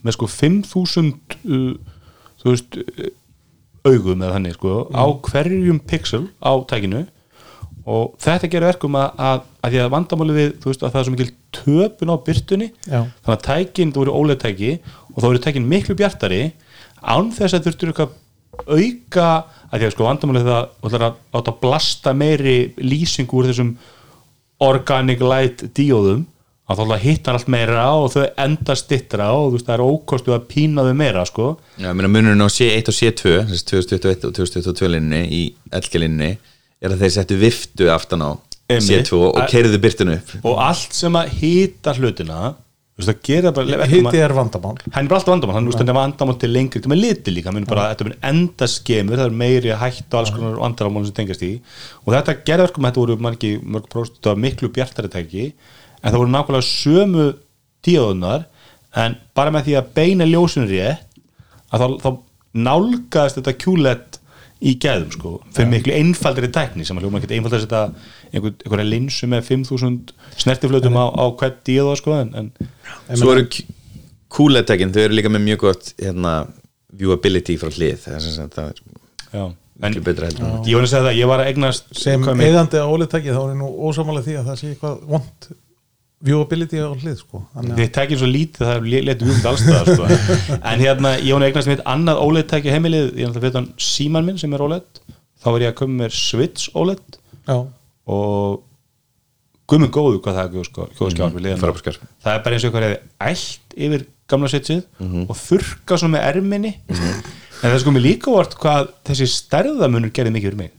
með 0.04 0.16
sko 0.16 0.28
5000 0.34 1.10
uh, 1.40 1.96
þú 2.42 2.52
veist 2.52 2.80
uh, 2.80 3.08
augum 3.88 4.20
eða 4.20 4.36
þannig 4.36 4.58
sko 4.58 4.76
á 4.92 5.04
hverjum 5.30 5.80
pixel 5.88 6.26
á 6.44 6.52
tækinu 6.68 7.06
og 7.90 8.16
þetta 8.20 8.50
gerir 8.52 8.68
verkum 8.68 8.96
að, 9.00 9.12
að, 9.16 9.44
að 9.64 9.72
því 9.72 9.80
að 9.80 9.92
vandamáli 9.94 10.34
við, 10.36 10.50
þú 10.60 10.70
veist 10.70 10.82
að 10.84 10.90
það 10.90 11.00
er 11.00 11.06
svo 11.06 11.14
mikil 11.14 11.30
töpun 11.56 12.12
á 12.12 12.16
byrtunni 12.26 12.68
Já. 12.84 13.00
þannig 13.24 13.36
að 13.36 13.44
tækin, 13.46 13.94
þú 13.94 14.02
voru 14.02 14.16
óleið 14.20 14.42
tæki 14.44 14.72
og 15.14 15.16
þá 15.16 15.26
voru 15.26 15.42
tækin 15.46 15.70
miklu 15.70 15.96
bjartari 15.96 16.42
án 17.00 17.32
þess 17.32 17.56
að 17.56 17.70
þurftur 17.70 17.92
eitthvað 17.94 18.18
auka 18.66 19.28
að 19.70 19.78
því 19.78 19.86
að 19.86 19.94
sko 19.94 20.06
vandamálið 20.08 20.50
það 20.50 20.68
þú 20.80 20.90
ætlar 20.90 21.06
að 21.06 21.16
átt 21.38 21.50
að 21.52 21.60
blasta 21.62 22.14
meiri 22.16 22.56
lýsingu 22.82 23.40
úr 23.40 23.50
þessum 23.50 23.72
organic 24.60 25.22
light 25.24 25.64
díóðum 25.76 26.26
að 26.70 26.82
þá 26.86 27.02
hittar 27.02 27.34
allt 27.36 27.48
meira 27.50 27.86
og 27.98 28.12
þau 28.12 28.26
enda 28.38 28.76
stittra 28.78 29.30
og 29.34 29.48
þú 29.48 29.56
veist 29.56 29.66
það 29.66 29.76
er 29.76 29.84
ókostu 29.86 30.34
að 30.36 30.44
pína 30.52 30.84
þau 30.86 30.92
meira 31.00 31.24
sko 31.26 31.48
Já, 31.80 31.88
ég 31.88 31.96
meina 31.98 32.10
munurinn 32.12 32.46
á 32.46 32.48
C1 32.50 32.90
og 32.92 32.96
C2 32.98 33.32
þessi 33.50 33.66
2021 33.72 34.28
og 34.28 34.36
2022 34.38 34.92
linni 34.94 35.22
í 35.26 35.42
LG-linni 35.80 36.30
er 36.80 36.94
að 36.94 37.02
þeir 37.02 37.14
settu 37.16 37.40
viftu 37.40 37.90
aftan 37.92 38.22
á 38.22 38.30
Einmitt. 38.70 39.10
C2 39.10 39.18
og 39.32 39.40
keiriðu 39.50 39.80
byrtinu 39.82 40.18
upp 40.20 40.46
og 40.46 40.60
allt 40.62 40.94
sem 40.94 41.16
að 41.18 41.32
hita 41.40 41.96
hlutina 41.98 42.52
að- 43.00 43.88
hiti 43.90 44.18
er 44.20 44.32
vandamál. 44.36 44.76
Hann 44.92 45.04
er 45.04 45.08
bara 45.08 45.18
alltaf 45.20 45.32
vandamál, 45.34 45.54
hann 45.56 45.88
er 45.88 45.96
vandamál 45.98 46.38
til 46.40 46.50
lengri 46.52 46.80
til 46.82 46.90
með 46.90 47.00
liti 47.00 47.30
líka, 47.34 47.52
bara, 47.66 47.94
þetta 47.94 48.06
mun 48.08 48.16
enda 48.22 48.66
skemur 48.66 49.16
það 49.16 49.26
er 49.26 49.36
meiri 49.42 49.74
hætt 49.80 50.12
og 50.14 50.18
alls 50.20 50.30
konar 50.30 50.58
vandamál 50.60 51.04
sem 51.06 51.14
tengast 51.14 51.42
í 51.42 51.60
og 52.06 52.14
þetta 52.14 52.36
gerði 52.44 52.66
verkum 52.66 52.84
að 52.84 52.90
þetta 52.92 53.04
voru 53.04 53.16
margi, 53.20 53.52
mörg 53.64 53.88
próst, 53.92 54.16
þetta 54.20 54.34
var 54.34 54.42
miklu 54.46 54.68
bjartari 54.76 55.08
tæki 55.08 55.52
en 56.02 56.12
það 56.12 56.18
voru 56.22 56.34
nákvæmlega 56.36 56.68
sömu 56.70 57.26
tíðunar 57.86 58.44
en 58.96 59.16
bara 59.34 59.50
með 59.54 59.68
því 59.68 59.76
að 59.80 59.92
beina 59.94 60.24
ljósinu 60.28 60.68
rétt 60.70 61.06
að 61.72 61.80
þá, 61.80 61.86
þá 62.02 62.10
nálgaðist 62.66 63.38
þetta 63.40 63.56
QLED 63.62 64.19
í 64.60 64.74
gæðum 64.82 65.12
sko, 65.14 65.30
fyrir 65.56 65.70
miklu 65.72 65.94
einfaldri 65.96 66.50
tækni 66.52 66.84
sem 66.84 66.98
að 66.98 67.06
hljóma 67.06 67.20
ekkert 67.20 67.32
einfald 67.38 67.54
að 67.56 67.62
setja 67.64 67.82
einhver, 68.34 68.52
einhverja 68.60 68.88
linsu 68.90 69.28
með 69.32 69.46
5000 69.48 70.12
snertiflötum 70.42 70.98
á, 71.00 71.04
á 71.16 71.24
hvert 71.40 71.62
díða 71.64 71.94
sko 71.96 72.18
en, 72.20 72.34
en 72.36 72.50
Svo 73.16 73.32
eru 73.32 73.46
QLED-tækin, 74.30 74.92
þau 74.94 75.00
eru 75.06 75.16
líka 75.16 75.32
með 75.32 75.42
mjög 75.48 75.62
gott 75.64 75.88
hérna, 75.98 76.34
viewability 76.94 77.56
frá 77.58 77.70
hlið. 77.72 77.96
Það 78.04 78.14
er 78.18 78.22
sem 78.26 78.36
sagt, 78.36 78.54
það 78.58 78.68
er 78.68 78.84
já, 79.40 79.46
en 79.80 79.88
miklu 79.88 80.04
betra 80.06 80.28
heldur 80.28 80.44
en- 80.46 80.68
ég 80.68 80.76
var 80.78 80.84
að 80.86 80.92
segja 80.92 81.06
það, 81.08 81.16
ég 81.22 81.30
var 81.32 81.42
að 81.42 81.50
eignast 81.54 81.90
sem 81.98 82.28
eigandi 82.30 82.78
á 82.78 82.86
OLED-tæki 82.92 83.32
þá 83.34 83.40
er 83.48 83.58
nú 83.58 83.70
ósamála 83.88 84.22
því 84.26 84.36
að 84.42 84.50
það 84.52 84.60
sé 84.60 84.70
eitthvað 84.74 85.02
vond 85.14 85.50
viewability 86.24 86.80
á 86.84 86.88
hlið 86.92 87.16
sko. 87.22 87.40
Þið 87.56 87.90
tekið 87.96 88.18
svo 88.20 88.28
lítið 88.28 88.66
það 88.66 88.74
er 88.76 89.04
letið 89.08 89.28
við 89.30 89.36
um 89.38 89.50
allstaðar 89.50 89.90
sko. 89.94 90.08
en 90.70 90.82
hérna, 90.84 91.12
ég 91.24 91.32
að 91.36 91.46
eignast 91.48 91.70
mitt 91.72 91.84
annað 91.88 92.20
OLED 92.26 92.48
tæki 92.50 92.74
heimilið, 92.74 93.06
ég 93.16 93.22
er 93.24 93.30
alltaf 93.30 93.44
fyrir 93.46 93.56
hann 93.60 93.68
síman 93.80 94.26
minn 94.28 94.38
sem 94.42 94.52
er 94.56 94.64
OLED, 94.66 95.00
þá 95.40 95.46
var 95.54 95.64
ég 95.64 95.72
að 95.72 95.78
koma 95.80 96.02
með 96.04 96.16
Switch 96.18 96.68
OLED 96.76 97.16
já, 97.48 97.56
og 98.10 98.60
gummi 99.70 99.88
góðu 99.94 100.20
hvað 100.24 100.38
það 100.40 100.58
er 100.60 100.68
sko, 100.68 100.88
liðan 101.40 101.60
frábærskjár. 101.62 102.00
það 102.24 102.34
er 102.36 102.42
bara 102.44 102.56
eins 102.56 102.64
og 102.64 102.70
eitthvað 102.70 102.86
hefði 102.88 103.30
ælt 103.30 103.76
yfir 103.86 104.04
gamla 104.30 104.50
Switchið 104.50 104.82
Mhm. 105.00 105.24
og 105.30 105.36
þurka 105.38 105.96
svo 105.98 106.08
með 106.10 106.26
erminni. 106.28 106.74
En 106.90 107.64
það 107.70 107.74
er 107.74 107.80
sko 107.82 107.90
mér 107.94 108.04
líka 108.04 108.30
vart 108.34 108.54
hvað 108.60 108.92
þessi 109.08 109.26
stærðamunur 109.30 110.12
gerði 110.14 110.32
mikið 110.36 110.50
fyrir 110.50 110.56
mig. 110.60 110.70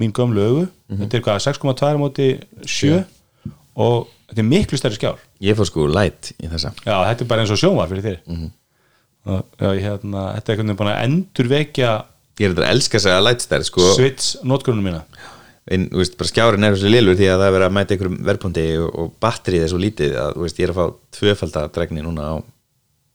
Mín 0.00 0.12
gömlu 0.12 0.40
augu, 0.46 0.68
Mhm. 0.90 1.00
þetta 1.02 1.14
er 1.14 1.22
hvað 1.26 1.42
6,2 1.44 1.96
á 1.96 1.98
móti 2.00 2.28
7 2.66 3.04
og 3.76 4.08
þetta 4.30 4.42
er 4.42 4.48
miklu 4.50 4.78
stærri 4.80 4.98
skjár. 4.98 5.20
Ég 5.44 5.56
fór 5.58 5.68
sko 5.68 5.86
light 5.90 6.32
í 6.40 6.48
þessa. 6.50 6.72
Já, 6.86 6.96
þetta 7.10 7.24
er 7.26 7.30
bara 7.30 7.44
eins 7.44 7.52
og 7.54 7.60
sjónvar 7.60 7.90
fyrir 7.92 8.06
þér 8.08 8.18
Mhm. 8.26 8.50
og, 9.26 9.44
já, 9.60 9.70
hérna, 9.84 10.26
Þetta 10.36 10.52
er 10.52 10.56
einhvern 10.56 10.66
veginn 10.70 10.76
bara 10.82 10.96
að 10.96 11.04
endurvekja 11.08 11.90
Ég 12.36 12.44
er 12.46 12.52
þetta 12.52 12.66
að 12.66 12.74
elska 12.74 12.98
að 12.98 13.22
light 13.24 13.40
stærð 13.40 13.64
sko. 13.70 13.80
Switch 13.96 14.36
notgrunum 14.44 14.84
mína. 14.84 15.04
En 15.68 15.88
þú 15.90 15.96
veist, 16.02 16.16
bara 16.18 16.28
skjárin 16.28 16.64
er 16.66 16.74
þessu 16.76 16.90
lilur 16.92 17.16
því 17.16 17.26
að 17.32 17.40
það 17.42 17.54
er 17.56 17.64
að 17.66 17.72
mæta 17.74 17.94
einhverjum 17.96 18.18
verðpunkti 18.28 18.66
og, 18.78 18.90
og 19.02 19.14
batterið 19.24 19.62
er 19.64 19.70
svo 19.72 19.78
lítið 19.82 20.12
að 20.20 20.34
þú 20.36 20.44
veist, 20.44 20.58
ég 20.60 20.68
er 20.68 20.74
að 20.74 20.76
fá 20.78 20.84
tvöfaldadregni 21.16 22.04
núna 22.04 22.26
á, 22.28 22.34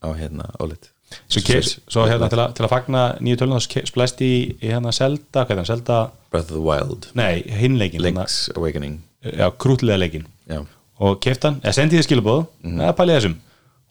á 0.04 0.08
hérna 0.18 0.48
OLED. 0.60 0.90
Svo, 1.28 1.40
ke, 1.46 1.60
svo 1.62 2.04
hérna 2.08 2.28
til 2.32 2.40
að, 2.42 2.52
til 2.58 2.64
að 2.66 2.72
fagna 2.72 3.04
nýju 3.20 3.38
tölun 3.40 3.56
þá 3.62 3.86
splæst 3.88 4.20
í, 4.24 4.32
í 4.60 4.68
hérna 4.72 4.92
Zelda, 4.96 5.46
Zelda? 5.64 5.98
Breath 6.32 6.50
of 6.52 6.56
the 6.58 6.64
Wild, 6.64 7.08
nei, 7.14 7.42
hinleikin 7.46 8.02
Link's 8.04 8.50
Awakening. 8.56 8.98
Já, 9.22 9.48
krútlega 9.56 10.00
leikin 10.02 10.26
Já, 10.52 10.60
og 11.02 11.18
keft 11.24 11.48
hann, 11.48 11.58
eða 11.64 11.76
sendi 11.78 11.98
þið 11.98 12.06
skilabóð 12.08 12.44
mm. 12.62 12.80
eða 12.80 12.96
pælið 12.98 13.18
þessum. 13.18 13.38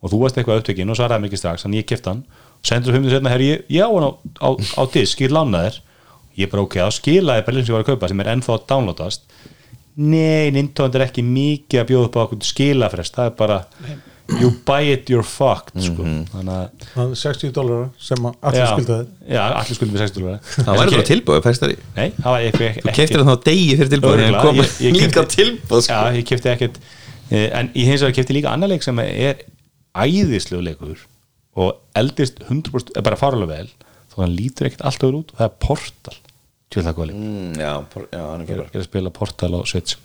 Og 0.02 0.12
þú 0.12 0.20
varst 0.24 0.38
eitthvað 0.40 0.62
upptökin 0.62 0.92
og 0.94 0.98
svaraði 0.98 1.24
mér 1.24 1.32
ekki 1.32 1.40
strax, 1.42 1.66
þannig 1.66 1.84
ég 1.84 1.90
keft 1.92 2.10
hann. 2.10 2.22
Og 2.58 2.70
sendur 2.70 2.94
þú 2.94 3.02
humið 3.02 3.16
sérna, 3.16 3.34
herri, 3.34 3.50
ég, 3.52 3.66
ég 3.76 3.86
á 3.86 3.90
hann 3.92 4.08
á, 4.08 4.12
á, 4.42 4.50
á 4.58 4.84
disk, 4.94 5.22
ég 5.22 5.34
lána 5.34 5.66
þér. 5.68 5.82
Ég 6.40 6.50
bara 6.50 6.64
ok, 6.66 6.78
þá 6.80 6.96
skilaði 6.96 7.46
bara 7.46 7.60
sem 7.60 7.70
ég 7.70 7.76
var 7.76 7.84
að 7.84 7.90
kaupa 7.92 8.10
sem 8.10 8.24
er 8.24 8.32
ennþá 8.32 8.56
að 8.56 8.66
downloadast. 8.72 9.26
Nei, 10.00 10.50
Nintendo 10.56 10.98
er 10.98 11.06
ekki 11.06 11.24
mikið 11.26 11.82
að 11.82 11.90
bjóða 11.90 12.08
upp 12.08 12.16
á 12.18 12.24
okkur 12.24 12.46
skilafrest 12.48 13.18
það 13.18 13.28
er 13.28 13.34
bara 13.42 13.58
you 14.40 14.52
buy 14.66 14.82
it, 14.94 15.10
you're 15.12 15.26
fucked 15.26 15.76
sko. 15.84 16.06
þannig 16.32 16.54
að 16.56 16.88
Það 16.94 17.12
er 17.12 17.20
60 17.22 17.54
dólar 17.56 17.84
sem 18.00 18.28
að 18.30 18.36
allir 18.50 18.62
já, 18.62 18.68
skildaði 18.72 19.06
já, 19.36 19.42
allir 19.60 19.78
skuldum 19.80 19.96
við 19.98 20.04
60 20.06 20.22
dólar 20.22 20.40
Það 20.56 20.80
væri 20.80 20.96
bara 20.96 21.08
tilbúið, 21.12 21.44
fæstar 21.48 21.74
í 21.74 21.78
nei, 21.98 22.08
það 22.18 22.30
var 22.36 22.48
eitthvað 22.48 22.80
Þú 22.82 22.96
keftir 23.00 23.24
það 23.24 23.32
þá 23.32 23.46
degi 23.50 23.78
fyrir 23.82 23.94
tilbúið 23.96 24.24
en 24.28 24.40
kom 24.42 24.62
ég- 24.62 24.76
ég 24.86 24.98
líka 24.98 25.26
tilbúið 25.36 25.86
sko. 25.88 25.94
Já, 25.94 26.18
ég 26.18 26.28
kefti 26.32 26.52
ekkert. 26.54 26.80
Eh, 27.32 27.48
en 27.60 27.70
ég 27.76 27.88
hins 27.92 28.02
vegar 28.04 28.18
kefti 28.20 28.36
líka 28.38 28.52
annar 28.52 28.72
leik 28.72 28.84
sem 28.84 29.00
er 29.04 29.46
æðislegu 29.96 30.64
leikur 30.64 31.06
og 31.60 31.78
eldist 32.00 32.40
100% 32.48 32.96
er 32.96 33.06
bara 33.06 33.20
fárulega 33.20 33.52
vel 33.58 33.70
þó 34.12 34.22
hann 34.24 34.36
lítur 34.36 34.68
ekkert 34.70 34.86
allt 34.88 35.04
öðru 35.08 35.24
út 35.24 35.32
og 35.34 35.40
það 35.40 35.48
er 35.50 35.56
Portal. 35.68 36.18
Það 36.72 37.00
mm, 37.12 37.56
Já, 37.60 37.72
por- 37.92 38.08
já, 38.08 38.22
hann 38.32 38.42
er 38.42 38.46
ég 38.46 38.52
fyrir 38.56 38.68
er 38.72 38.80
að 38.80 38.88
spila 38.88 39.12
Portal 39.12 39.52
á 39.60 39.62
Switch. 39.68 39.98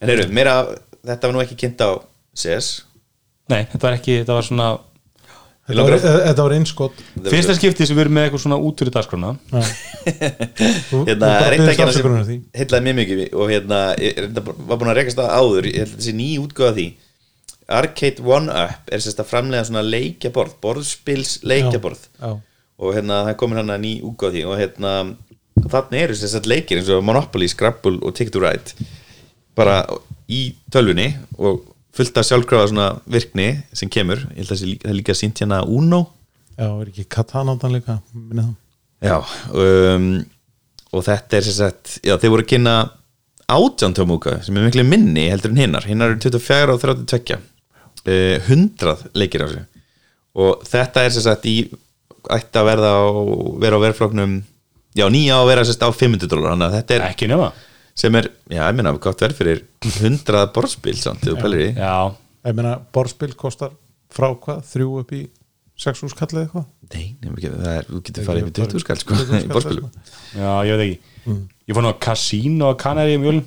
En 0.00 0.10
heyrðu, 0.10 0.28
meira, 0.34 0.56
þetta 1.00 1.28
var 1.28 1.32
nú 1.32 1.40
ekki 1.44 1.56
kynnt 1.62 1.80
á 1.80 1.90
CS 2.36 2.82
nei, 3.50 3.62
þetta 3.72 3.86
var 3.88 3.98
ekki, 3.98 4.22
þetta 4.22 4.38
var 4.38 4.48
svona 4.48 4.70
Þetta 5.62 5.84
var, 5.86 5.94
þetta 6.02 6.42
var 6.42 6.52
einskott 6.56 7.02
fyrsta 7.22 7.54
skipti 7.54 7.86
sem 7.86 7.94
við 7.94 8.02
erum 8.02 8.16
með 8.16 8.24
eitthvað 8.26 8.40
svona 8.42 8.56
út 8.66 8.80
fyrir 8.82 8.94
dagskrána. 8.96 9.28
Hérna, 11.06 11.28
reynda 11.52 11.86
sem 11.94 12.32
heitlaði 12.58 12.86
mjög 12.88 12.96
mikið 12.98 13.20
og 13.38 13.52
hérna, 13.52 13.78
reynda, 13.94 14.42
var 14.42 14.80
búin 14.80 14.90
að 14.90 14.98
rekast 14.98 15.20
það 15.20 15.30
áður. 15.38 15.68
Ég 15.70 15.84
held 15.84 15.92
að 15.92 16.00
þessi 16.00 16.14
ný 16.18 16.26
útgóða 16.42 16.72
því 16.80 16.86
Arcade 17.78 18.26
One-Up 18.26 18.90
er 18.90 19.04
sérst 19.04 19.22
að 19.22 19.30
framlega 19.30 19.68
svona 19.68 19.84
leikjaborð, 19.86 20.56
borðspils 20.66 21.36
leikjaborð. 21.46 22.02
Já, 22.18 22.32
og 22.82 22.96
hérna 22.98 23.22
það 23.28 23.38
komin 23.44 23.62
hann 23.62 23.76
að 23.76 23.84
ný 23.86 23.92
útgóða 24.02 24.34
því 24.34 24.44
og 24.50 24.58
hérna 24.58 24.96
þarna 25.62 26.02
eru 26.02 26.18
sérst 26.18 26.50
leikir 26.50 26.82
eins 26.82 26.90
og 26.90 27.06
Monopoly, 27.06 27.46
Scrabble 27.50 28.02
og 28.02 28.18
Ticket 28.18 28.34
to 28.34 28.42
Ride 28.42 28.90
bara 29.54 29.82
í 30.32 30.48
tölvunni 30.72 31.12
og 31.38 31.68
fullt 31.96 32.18
af 32.18 32.26
sjálfkrafa 32.28 32.70
svona 32.70 32.88
virkni 33.10 33.48
sem 33.76 33.90
kemur, 33.92 34.22
ég 34.32 34.42
held 34.42 34.54
að 34.54 34.62
það 34.62 34.90
er 34.90 34.98
líka 34.98 35.16
sínt 35.16 35.42
hérna 35.42 35.62
Uno. 35.68 36.06
Já, 36.56 36.68
er 36.68 36.88
ekki 36.88 37.06
Katanándan 37.12 37.74
líka? 37.74 37.98
Já, 39.02 39.18
um, 39.52 40.08
og 40.92 41.04
þetta 41.06 41.38
er 41.38 41.48
sagt, 41.48 41.98
já 42.04 42.14
þeir 42.20 42.34
voru 42.34 42.44
að 42.44 42.52
kynna 42.52 42.76
átján 43.52 43.96
tómúka 43.96 44.38
sem 44.44 44.56
er 44.56 44.68
miklu 44.68 44.84
minni 44.86 45.26
heldur 45.30 45.52
en 45.52 45.60
hinnar, 45.64 45.86
hinnar 45.88 46.12
eru 46.12 46.20
24 46.22 46.76
og 46.76 46.80
32 46.82 47.36
uh, 47.36 48.48
100 48.48 48.94
leikir 49.18 49.44
á 49.44 49.48
sig 49.50 49.64
og 50.38 50.62
þetta 50.68 51.04
er 51.04 51.16
sagt 51.16 51.48
í 51.48 51.56
ætti 52.32 52.60
að 52.60 52.68
verða 52.70 52.94
á, 52.96 53.04
vera 53.60 53.80
á 53.80 53.84
verðfloknum 53.84 54.38
já 54.96 55.04
nýja 55.12 55.40
á 55.40 55.42
að 55.42 55.50
vera 55.50 55.66
sagt 55.68 55.84
á 55.84 55.90
500 55.90 56.30
dólar 56.30 56.54
þannig 56.54 56.68
að 56.68 56.76
þetta 56.78 56.96
er 56.96 57.06
ekki 57.10 57.28
nema 57.32 57.50
sem 57.98 58.14
er, 58.18 58.30
já 58.50 58.62
ég 58.64 58.76
minna, 58.78 58.92
gott 59.02 59.20
verð 59.22 59.38
fyrir 59.42 59.62
100 59.84 60.50
borðspil 60.54 60.96
samt, 61.00 61.24
þú 61.26 61.36
pælir 61.42 61.64
í. 61.66 61.70
Já, 61.76 62.12
Ég 62.42 62.56
meina, 62.58 62.74
borðspil 62.94 63.34
kostar 63.38 63.70
frá 64.12 64.32
hvað, 64.34 64.62
þrjú 64.72 64.88
upp 65.02 65.12
í 65.14 65.20
sex 65.82 66.02
úr 66.02 66.10
skallið 66.12 66.40
eitthvað? 66.46 66.64
Nei, 66.92 67.04
nefnum 67.22 67.36
ekki, 67.38 67.50
það 67.54 67.76
er, 67.78 67.86
þú 67.88 68.00
getur 68.08 68.26
farið 68.26 68.42
yfir 68.42 68.54
20 68.58 68.82
skall 68.82 68.98
sko, 69.00 69.18
20 69.18 69.28
skall, 69.28 69.42
í 69.44 69.52
borðspilum. 69.52 69.92
já, 70.34 70.50
ég 70.68 70.80
veit 70.80 70.84
ekki. 70.88 71.36
Ég 71.70 71.76
fór 71.78 71.84
nú 71.86 71.90
að 71.92 72.00
Casino 72.02 72.70
á 72.70 72.74
Kanari 72.82 73.14
um 73.18 73.26
jólun 73.28 73.44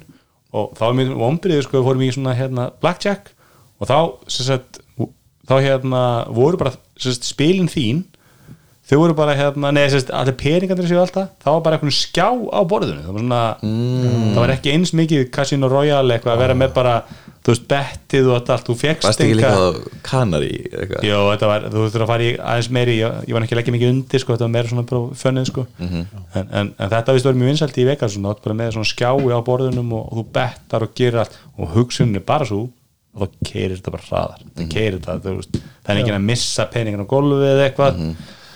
og 0.56 0.72
þá 0.78 0.84
var 0.86 0.96
mér 1.02 1.12
vombriðið 1.20 1.66
sko, 1.68 1.78
við 1.82 1.88
fórum 1.89 2.06
í 2.06 2.10
svona 2.16 2.36
hérna 2.39 2.70
Blackjack 2.82 3.34
og 3.84 3.89
þá, 3.91 3.98
sem 4.32 4.48
sagt, 4.48 4.80
þá 5.46 5.56
hérna 5.60 6.02
voru 6.34 6.60
bara, 6.62 6.72
sem 6.96 7.12
sagt, 7.18 7.28
spilin 7.28 7.68
þín 7.72 8.06
þau 8.86 8.98
voru 9.02 9.16
bara 9.18 9.34
hérna, 9.34 9.72
neða, 9.74 9.92
sem 9.96 10.02
sagt, 10.04 10.12
allir 10.14 10.36
peningarnir 10.38 10.86
séu 10.90 11.00
alltaf, 11.02 11.32
þá 11.42 11.48
var 11.56 11.62
bara 11.66 11.78
einhvern 11.80 11.96
skjá 11.96 12.28
á 12.30 12.62
borðinu, 12.70 13.02
það 13.02 13.16
var 13.16 13.24
svona 13.24 13.40
það 14.36 14.42
var 14.44 14.54
ekki 14.54 14.74
eins 14.76 14.92
mikið 14.94 15.24
Casino 15.34 15.70
Royale 15.72 16.18
eitthvað 16.20 16.36
að 16.36 16.44
vera 16.44 16.58
með 16.60 16.76
bara, 16.76 16.94
þú 17.42 17.54
veist, 17.56 17.66
bettið 17.72 18.30
og 18.30 18.52
allt, 18.54 18.70
þú 18.70 18.76
fegst 18.84 19.24
ekki 19.26 19.42
á 19.42 19.58
Kanari 20.06 20.52
eitthvað? 20.70 21.08
Jó, 21.10 21.18
þetta 21.32 21.50
var, 21.50 21.68
þú 21.74 21.82
þurftur 21.82 22.06
að 22.06 22.12
fara 22.14 22.28
í 22.28 22.32
aðeins 22.38 22.72
meiri 22.78 23.00
ég, 23.00 23.18
ég 23.26 23.38
var 23.40 23.48
ekki 23.48 23.58
að 23.58 23.62
leggja 23.64 23.76
mikið 23.80 23.94
undir, 23.96 24.24
sko, 24.24 24.38
þetta 24.38 24.46
var 24.46 24.54
meira 24.54 24.74
svona 24.76 25.02
fönnið, 25.26 25.50
sko. 25.50 25.66
En, 25.82 26.46
en, 26.46 26.72
en 26.78 26.94
þetta 26.94 27.18
vist 27.18 27.30
verið 27.30 27.42
mjög 27.42 27.54
vinsælti 27.56 27.82
í 27.82 27.90
Vegas, 27.90 28.14
svona, 28.20 28.38
bara 28.46 28.60
með 28.62 28.74
svona 28.78 28.92
skjái 28.94 29.34
á 29.34 29.40
borðunum 29.50 29.94
og, 29.98 30.08
og 30.12 30.22
þú 30.22 30.28
bettar 30.38 30.86
og 30.86 30.94
gerir 30.98 31.22
allt 31.26 31.38
og 31.58 31.74
hugsunin 31.74 32.22
er 32.22 32.26
bara 32.26 32.46
svo 32.46 32.68
og 33.16 33.22
þá 33.24 33.46
keirir 33.48 33.78
þetta 33.80 33.92
bara 33.94 34.08
hraðar. 34.10 34.42
Það 34.58 34.72
keirir 34.74 34.98
þetta, 35.00 35.14
þú 35.24 35.36
veist, 35.38 35.60
það 35.86 35.94
er 35.94 36.02
ekki 36.02 36.16
að 36.18 36.26
missa 36.26 36.66
peningin 36.74 37.06
á 37.06 37.12
gólfið 37.14 37.46
eða 37.54 37.70
eitthvað 37.70 38.02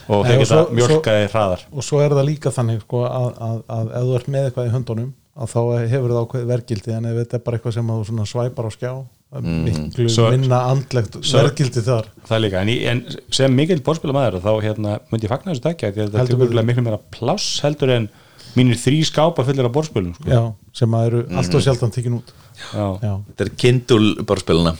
og 0.10 0.26
þeir 0.26 0.42
geta 0.44 0.60
mjölkaði 0.80 1.30
hraðar. 1.34 1.64
og 1.72 1.86
svo 1.86 2.02
er 2.04 2.16
það 2.18 2.28
líka 2.30 2.54
þannig 2.56 2.84
sko, 2.84 3.06
að, 3.06 3.30
að, 3.48 3.62
að 3.78 3.94
ef 4.00 4.08
þú 4.10 4.18
ert 4.20 4.30
með 4.36 4.50
eitthvað 4.50 4.70
í 4.70 4.74
höndunum 4.76 5.10
að 5.40 5.54
þá 5.54 5.60
hefur 5.94 6.14
það 6.14 6.24
ákveð 6.26 6.48
vergildi 6.50 6.96
en 6.96 7.08
ef 7.10 7.18
þetta 7.22 7.38
er 7.40 7.44
bara 7.46 7.60
eitthvað 7.60 7.76
sem 7.78 7.92
þú 7.94 8.00
svona 8.10 8.28
svæpar 8.28 8.68
á 8.68 8.72
skjá 8.76 8.92
er 9.30 9.46
miklu 9.46 10.08
Svo- 10.10 10.32
minna 10.34 10.60
andlegt 10.72 11.20
svo- 11.22 11.44
vergildi 11.44 11.84
þar. 11.86 12.08
Það 12.26 12.36
er 12.38 12.44
líka, 12.44 12.64
en, 12.66 12.72
en 12.92 13.04
sem 13.38 13.56
mikil 13.56 13.78
borðspilamæður 13.86 14.40
þá 14.42 14.52
hérna, 14.66 14.96
myndi 15.12 15.28
ég 15.30 15.34
fagna 15.36 15.54
þessu 15.54 15.70
að 15.70 16.18
þetta 16.18 16.60
er 16.60 16.66
miklu 16.66 16.86
meira 16.88 17.00
pláss 17.14 17.60
heldur 17.64 17.94
en 17.94 18.10
mínir 18.58 18.80
þrý 18.82 19.04
skápar 19.06 19.46
fullir 19.46 19.68
af 19.70 19.76
borðspilum 19.76 20.16
sko. 20.18 20.26
já, 20.26 20.42
sem 20.74 20.96
að 20.98 21.06
eru 21.12 21.20
allt 21.38 21.56
og 21.56 21.62
sjaldan 21.62 21.94
tekin 21.94 22.18
út. 22.18 22.32
Já. 22.74 22.88
já. 23.06 23.14
Þetta 23.30 23.46
er 23.46 23.52
kindul 23.62 24.06
borðspiluna 24.26 24.74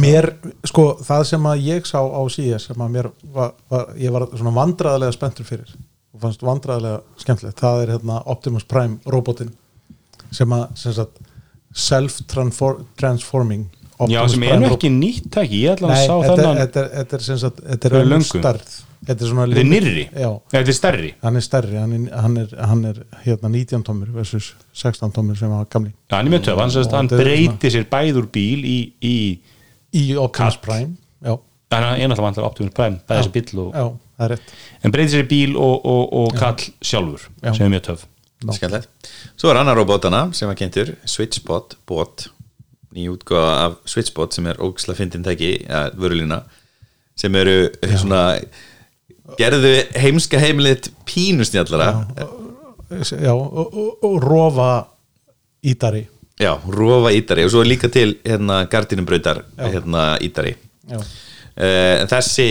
mér, 0.00 0.30
sko, 0.66 0.86
það 1.04 1.24
sem 1.28 1.48
að 1.50 1.64
ég 1.68 1.88
sá 1.88 1.98
á 2.00 2.20
CS 2.30 2.68
sem 2.70 2.84
að 2.84 2.94
mér 2.96 3.10
var, 3.34 3.52
var 3.70 3.90
ég 4.00 4.14
var 4.14 4.26
svona 4.32 4.54
vandræðilega 4.56 5.16
spenntur 5.16 5.48
fyrir 5.48 5.74
og 6.14 6.22
fannst 6.22 6.42
vandræðilega 6.46 7.02
skemmtilegt 7.22 7.62
það 7.62 7.82
er 7.84 7.94
hérna 7.96 8.20
Optimus 8.30 8.66
Prime 8.70 8.98
robotin 9.10 9.52
sem 10.34 10.50
að 10.54 10.66
sem 10.78 10.94
sagt, 10.96 11.20
self-transforming 11.74 13.68
Já, 14.10 14.24
sem 14.26 14.42
er 14.42 14.58
nú 14.58 14.72
ekki 14.74 14.90
nýtt 14.90 15.28
tæki, 15.32 15.60
ég 15.64 15.76
ætla 15.76 15.92
að 15.92 15.94
Nei, 15.94 16.06
sá 16.08 16.14
þennan 16.26 16.58
þetta, 16.58 16.80
er- 16.82 16.90
þetta 16.98 17.16
er 17.16 17.22
sem 17.22 17.38
sagt 17.38 17.60
þetta 17.62 17.86
er 17.90 18.08
löngu. 18.10 18.26
stærð. 18.40 18.72
Þetta 19.04 19.24
er 19.24 19.58
er 19.58 19.64
nýrri, 19.68 20.04
já, 20.16 20.30
Nei, 20.32 20.40
þetta 20.50 20.72
er 20.72 20.76
stærri. 20.78 21.10
Hann 21.22 21.36
er 21.36 21.40
stærri 21.44 21.76
hann 21.76 21.92
er, 21.92 22.20
hann 22.22 22.36
er, 22.40 22.54
hann 22.66 22.84
er 22.88 23.00
hérna 23.24 23.50
19 23.52 23.82
tómur 23.84 24.10
versus 24.12 24.54
16 24.72 25.12
tómur 25.12 25.36
sem 25.36 25.48
var 25.50 25.66
gamli. 25.66 25.92
Já, 26.10 26.16
hann 26.16 26.26
er 26.26 26.38
mjög 26.38 26.44
töf, 26.44 26.58
hann, 26.58 26.70
hann 26.70 27.08
þetta 27.08 27.20
er 27.20 27.24
breyti 27.24 27.70
sér 27.70 27.84
bæður 27.92 28.26
bíl 28.32 28.64
í, 28.64 28.78
í 29.04 29.40
í 29.94 30.04
Optimus 30.20 30.58
Kall. 30.58 30.62
Prime 30.66 30.90
já, 31.24 31.36
hann 31.74 31.84
er 31.84 32.08
náttúrulega 32.10 32.26
vantar 32.28 32.48
Optimus 32.48 32.74
Prime, 32.76 33.00
bæði 33.08 33.22
þessi 33.22 33.32
bíl 33.34 33.62
og, 33.64 33.70
já, 33.74 33.86
það 34.18 34.26
er 34.26 34.34
rétt. 34.34 34.52
En 34.84 34.94
breyti 34.94 35.14
sér 35.14 35.24
í 35.24 35.30
bíl 35.30 35.56
og, 35.56 35.86
og, 35.94 36.02
og 36.20 36.36
kall 36.38 36.68
sjálfur, 36.84 37.28
Já. 37.42 37.50
sem 37.54 37.66
er 37.66 37.72
mjög 37.76 37.86
töf. 37.88 38.04
Skemmtilegt. 38.44 38.90
Svo 39.40 39.50
er 39.50 39.60
annar 39.62 39.78
robotana 39.78 40.26
sem 40.36 40.50
var 40.50 40.58
kynntur 40.58 40.92
Switchbot 41.08 41.78
bot. 41.88 42.26
Ný 42.94 43.08
útgáfa 43.10 43.54
af 43.64 43.78
Switchbot 43.90 44.36
sem 44.36 44.46
er 44.46 44.60
ógislega 44.62 45.00
fyndin 45.00 45.24
tæki, 45.24 45.56
ja, 45.64 45.88
vörulína 45.98 46.42
sem 47.18 47.34
eru 47.38 47.70
svona 47.96 48.22
gerðu 49.38 49.72
heimska 49.98 50.38
heimilið 50.42 50.90
pínustjallara 51.08 52.04
já, 52.90 53.32
og, 53.32 53.54
og, 53.72 54.04
og 54.04 54.16
rofa 54.22 54.70
ítari 55.64 56.04
já, 56.40 56.52
rofa 56.68 57.12
ítari. 57.14 57.44
Og 57.46 57.52
svo 57.54 57.62
er 57.64 57.70
líka 57.70 57.90
til 57.92 58.16
hérna 58.24 58.64
gardinumbrautar 58.70 59.44
Já. 59.58 59.68
hérna 59.76 60.08
ítari. 60.22 60.56
Já, 60.90 61.00
Uh, 61.54 62.02
þessi 62.10 62.44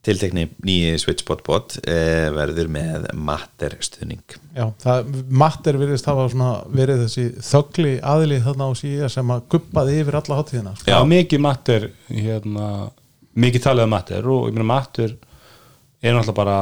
tiltekni 0.00 0.46
nýji 0.64 0.94
Switchbot 1.02 1.42
bot 1.44 1.74
uh, 1.82 2.30
verður 2.32 2.70
með 2.72 3.10
matter 3.12 3.74
stuðning. 3.84 4.22
Já 4.56 4.70
það, 4.80 5.10
Matter 5.28 5.76
virðist 5.76 6.08
hafa 6.08 6.24
svona 6.32 6.62
verið 6.72 7.02
þessi 7.04 7.26
þögli 7.44 7.92
aðili 8.00 8.38
þarna 8.46 8.70
á 8.70 8.72
síða 8.80 9.10
sem 9.12 9.34
að 9.34 9.42
guppaði 9.52 9.98
yfir 10.00 10.16
alla 10.22 10.38
hátíðina. 10.40 10.72
Sko. 10.80 10.88
Já, 10.88 10.96
mikið 11.12 11.44
matter 11.44 11.84
hérna, 12.08 12.70
mikið 13.36 13.66
talið 13.68 13.84
um 13.84 13.92
matter 13.98 14.30
og 14.32 14.48
ég 14.48 14.56
meina 14.56 14.70
matter 14.72 15.12
er 15.12 16.16
náttúrulega 16.16 16.38
bara 16.40 16.58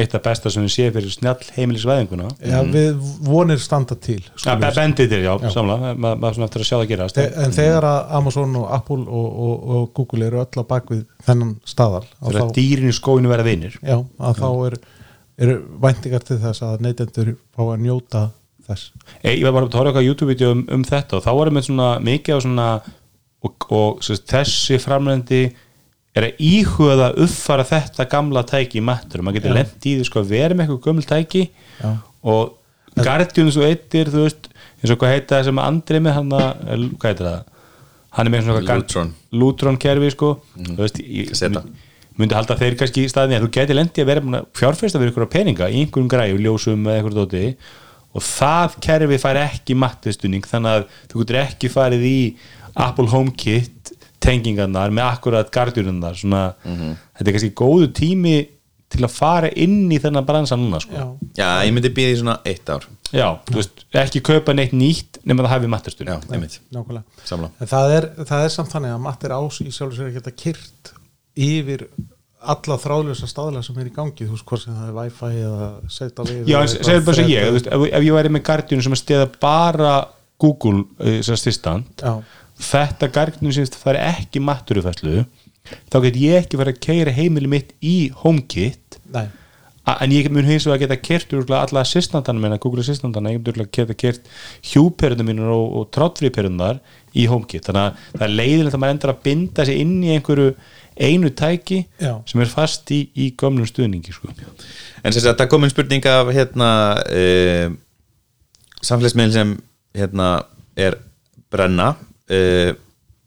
eitt 0.00 0.14
af 0.18 0.22
besta 0.24 0.50
sem 0.52 0.64
við 0.66 0.72
séum 0.74 0.94
fyrir 0.96 1.12
snjall 1.14 1.48
heimilisvæðinguna. 1.56 2.28
Já, 2.50 2.58
við 2.72 3.00
vonir 3.26 3.60
standa 3.62 3.96
til 4.00 4.18
Ja, 4.44 4.56
bendið 4.60 5.10
til, 5.12 5.20
já, 5.26 5.32
samla 5.54 5.76
maður 5.94 6.20
ma 6.24 6.32
svona 6.36 6.48
eftir 6.48 6.64
að 6.64 6.68
sjá 6.70 6.76
það 6.80 6.88
gerast 6.92 7.20
Þe- 7.20 7.28
En 7.44 7.54
þegar 7.56 7.86
að 7.90 8.14
Amazon 8.20 8.56
og 8.60 8.66
Apple 8.78 9.00
og, 9.06 9.28
og, 9.46 9.68
og 9.76 9.86
Google 9.98 10.26
eru 10.30 10.42
öll 10.44 10.60
á 10.60 10.64
bakvið 10.74 11.04
þennan 11.28 11.54
staðal 11.68 12.04
að 12.20 12.32
þegar 12.32 12.40
þá, 12.50 12.54
dýrin 12.60 12.90
í 12.92 12.96
skóinu 12.98 13.32
verða 13.32 13.48
vinir. 13.50 13.78
Já, 13.82 13.98
að 14.18 14.40
þá 14.42 14.48
er, 14.70 14.78
eru 15.46 15.56
væntingar 15.86 16.26
til 16.28 16.38
þess 16.42 16.62
að 16.66 16.84
neytendur 16.88 17.32
fá 17.56 17.62
að 17.70 17.82
njóta 17.86 18.24
þess. 18.68 18.90
Ei, 19.24 19.38
ég 19.40 19.44
var 19.48 19.56
bara 19.56 19.66
að 19.70 19.78
horfa 19.80 19.90
eitthvað 19.92 20.08
YouTube-vídeó 20.10 20.50
um, 20.54 20.64
um 20.76 20.84
þetta 20.86 21.16
og 21.18 21.24
þá 21.24 21.30
varum 21.40 21.58
við 21.60 21.68
svona 21.70 21.90
mikið 22.06 22.36
á 22.36 22.38
svona 22.44 22.68
og, 23.40 23.66
og 23.72 24.02
þessi 24.04 24.76
framlendi 24.82 25.42
er 26.16 26.26
að 26.26 26.40
íhuga 26.42 26.96
að 27.08 27.20
uppfara 27.26 27.66
þetta 27.68 28.06
gamla 28.10 28.42
tæki 28.48 28.80
í 28.80 28.84
mattur 28.84 29.22
og 29.22 29.28
maður 29.28 29.40
getur 29.40 29.52
Já. 29.52 29.58
lent 29.60 29.86
í 29.86 29.92
því 29.98 30.06
sko 30.08 30.22
að 30.22 30.32
vera 30.34 30.56
með 30.56 30.66
eitthvað 30.66 30.88
gömul 30.88 31.06
tæki 31.06 31.44
Já. 31.50 31.92
og 32.34 32.56
Guardian 33.00 33.52
svo 33.54 33.68
eittir 33.68 34.10
þú 34.10 34.24
veist, 34.24 34.48
eins 34.80 34.90
og 34.90 34.98
hvað 34.98 35.14
heita 35.14 35.36
það 35.36 35.46
sem 35.46 35.60
Andri 35.62 36.00
með 36.02 36.16
hann 36.18 36.34
að, 36.34 36.88
hvað 36.98 37.12
heitir 37.12 37.28
það 37.28 37.44
hann 38.16 38.26
er 38.26 38.34
með 38.34 38.42
svona 38.42 38.58
eitthvað 38.58 38.82
Lutron. 38.82 39.12
Lutron 39.38 39.78
kerfi 39.84 40.10
sko 40.16 40.32
þú 40.58 40.80
veist, 40.80 40.98
ég, 41.06 41.30
myndi 42.20 42.36
halda 42.36 42.56
þeir 42.58 42.76
kannski 42.80 43.04
í 43.06 43.10
staðinni 43.10 43.38
að 43.38 43.46
þú 43.46 43.52
geti 43.54 43.76
lendið 43.76 44.02
að 44.02 44.10
vera 44.10 44.24
búin 44.24 44.40
að 44.40 44.48
fjárfesta 44.58 45.00
fyrir 45.00 45.12
ykkur 45.14 45.30
peninga 45.30 45.70
í 45.70 45.84
einhverjum 45.84 46.10
græju, 46.10 46.40
ljósum 46.42 46.82
eða 46.88 46.98
einhverjum 46.98 47.20
dóti 47.22 47.44
og 48.10 48.24
það 48.26 48.76
kerfi 48.82 49.18
fær 49.22 49.38
ekki 49.44 49.76
mattistunning 49.78 50.48
þannig 50.50 50.80
að 50.80 50.88
þú 51.12 51.22
getur 51.22 51.40
ekki 51.44 51.70
farið 51.70 52.06
í 52.10 52.18
Apple 52.74 53.10
HomeKit 53.12 53.79
tengingarnar 54.20 54.92
með 54.94 55.06
akkurat 55.08 55.50
gardjurnar 55.54 56.16
svona, 56.18 56.42
þetta 56.64 57.26
er 57.26 57.36
kannski 57.36 57.52
góðu 57.56 57.90
tími 57.96 58.36
til 58.90 59.04
að 59.06 59.12
fara 59.14 59.50
inn 59.54 59.84
í 59.94 59.98
þennan 60.02 60.26
bransa 60.26 60.58
núna 60.58 60.80
sko. 60.82 60.94
já, 60.96 61.04
Já, 61.38 61.50
ég 61.68 61.74
myndi 61.76 61.92
býða 61.94 62.14
í 62.14 62.18
svona 62.18 62.38
eitt 62.50 62.72
ár. 62.72 62.86
Já, 63.14 63.26
þú 63.46 63.58
veist, 63.60 63.84
ekki 64.02 64.22
kaupa 64.26 64.54
neitt 64.54 64.74
nýtt 64.74 65.20
nema 65.24 65.44
það 65.44 65.52
hafi 65.54 65.68
Já, 65.68 65.72
mattistunning 65.74 66.32
einmitt, 66.34 66.56
nákvæmlega. 66.74 67.20
Samla 67.26 67.50
en 67.58 67.70
það 67.70 67.94
er, 67.96 68.08
það 68.26 68.46
er 68.46 68.54
samt 68.54 68.72
þannig 68.74 68.94
að 68.96 69.04
mattir 69.06 69.34
ás 69.34 69.60
í 69.62 69.70
sjálfur 69.70 69.96
sér 69.98 70.10
að 70.10 70.18
geta 70.18 70.34
kyrt 70.42 70.92
yfir 71.38 71.86
alla 72.40 72.76
þráðlösa 72.80 73.28
staðlega 73.28 73.64
sem 73.66 73.80
er 73.82 73.90
í 73.90 73.94
gangi 73.94 74.24
þú 74.24 74.32
veist 74.34 74.46
hvort 74.48 74.62
sem 74.64 74.76
það 74.76 74.88
er 74.88 74.96
wifi 74.96 75.30
eða 75.44 75.68
setja 75.92 76.24
við 76.26 76.48
Já, 76.48 76.58
segðu 76.72 77.02
bara 77.08 77.18
sem 77.18 77.28
ég, 77.30 77.46
þú 77.48 77.56
veist, 77.58 77.68
ef, 77.68 77.84
ef 77.90 78.06
ég 78.06 78.16
væri 78.16 78.32
með 78.32 78.44
gardjunum 78.48 78.86
sem 78.86 78.96
að 78.96 79.02
stiða 79.02 79.26
bara 79.42 79.92
Google 80.40 80.86
uh, 81.02 81.18
sem 81.20 81.36
assistant 81.36 82.00
já, 82.00 82.14
þetta 82.60 83.10
gardjunum 83.14 83.54
sem 83.56 83.68
fari 83.80 84.00
ekki 84.04 84.42
matturufæslu 84.44 85.24
þá 85.90 85.98
get 86.06 86.16
ég 86.20 86.40
ekki 86.44 86.58
verið 86.60 86.76
að 86.76 86.82
keira 86.86 87.14
heimili 87.14 87.50
mitt 87.50 87.74
í 87.84 88.10
HomeKit 88.22 88.98
en 89.90 90.12
ég 90.14 90.28
mun 90.30 90.46
hins 90.46 90.66
vegar 90.68 90.76
að 90.76 90.82
geta 90.84 90.98
kert 91.02 91.32
örugglega 91.34 91.66
alla 91.66 91.82
assistantana 91.82 92.42
minna, 92.42 92.58
Google 92.62 92.84
assistantana 92.84 93.32
ég 93.34 93.42
mun 93.42 93.70
geta 93.72 93.96
kert 93.98 94.28
hjúperunum 94.72 95.30
mínur 95.30 95.52
og, 95.54 95.64
og 95.80 95.88
tráttfríperunnar 95.94 96.80
í 97.16 97.26
HomeKit 97.30 97.66
þannig 97.66 97.88
að 97.88 98.04
það 98.18 98.26
er 98.26 98.36
leiðilegt 98.36 98.76
að 98.76 98.82
maður 98.84 98.96
endur 98.96 99.14
að 99.14 99.24
binda 99.26 99.66
sig 99.66 99.80
inn 99.82 99.96
í 100.04 100.12
einhverju 100.14 100.52
einu 101.00 101.30
tæki 101.32 101.80
Já. 102.00 102.12
sem 102.28 102.42
er 102.44 102.52
fast 102.52 102.90
í, 102.92 103.00
í 103.16 103.30
gömlum 103.40 103.68
stuðningi 103.68 104.12
sko. 104.12 104.30
En 105.00 105.14
sem 105.14 105.22
sagt, 105.22 105.38
það 105.40 105.48
kom 105.52 105.64
einn 105.64 105.72
spurning 105.72 106.06
af 106.10 106.30
hérna 106.36 106.70
uh, 107.00 107.72
samfélagsmiðl 108.84 109.34
sem 109.34 109.56
hérna 109.96 110.30
er 110.78 110.98
brenna 111.50 111.94
uh, 112.30 112.70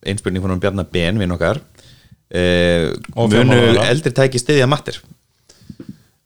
einn 0.03 0.19
spurning 0.19 0.43
frá 0.43 0.59
Bjarnar 0.65 0.89
Ben 0.91 1.19
við 1.21 1.35
okkar. 1.35 1.61
Uh, 2.33 2.93
Og 3.13 3.29
munu 3.29 3.59
eldri 3.83 4.13
tæki 4.15 4.41
stiðja 4.41 4.65
mattir 4.69 5.03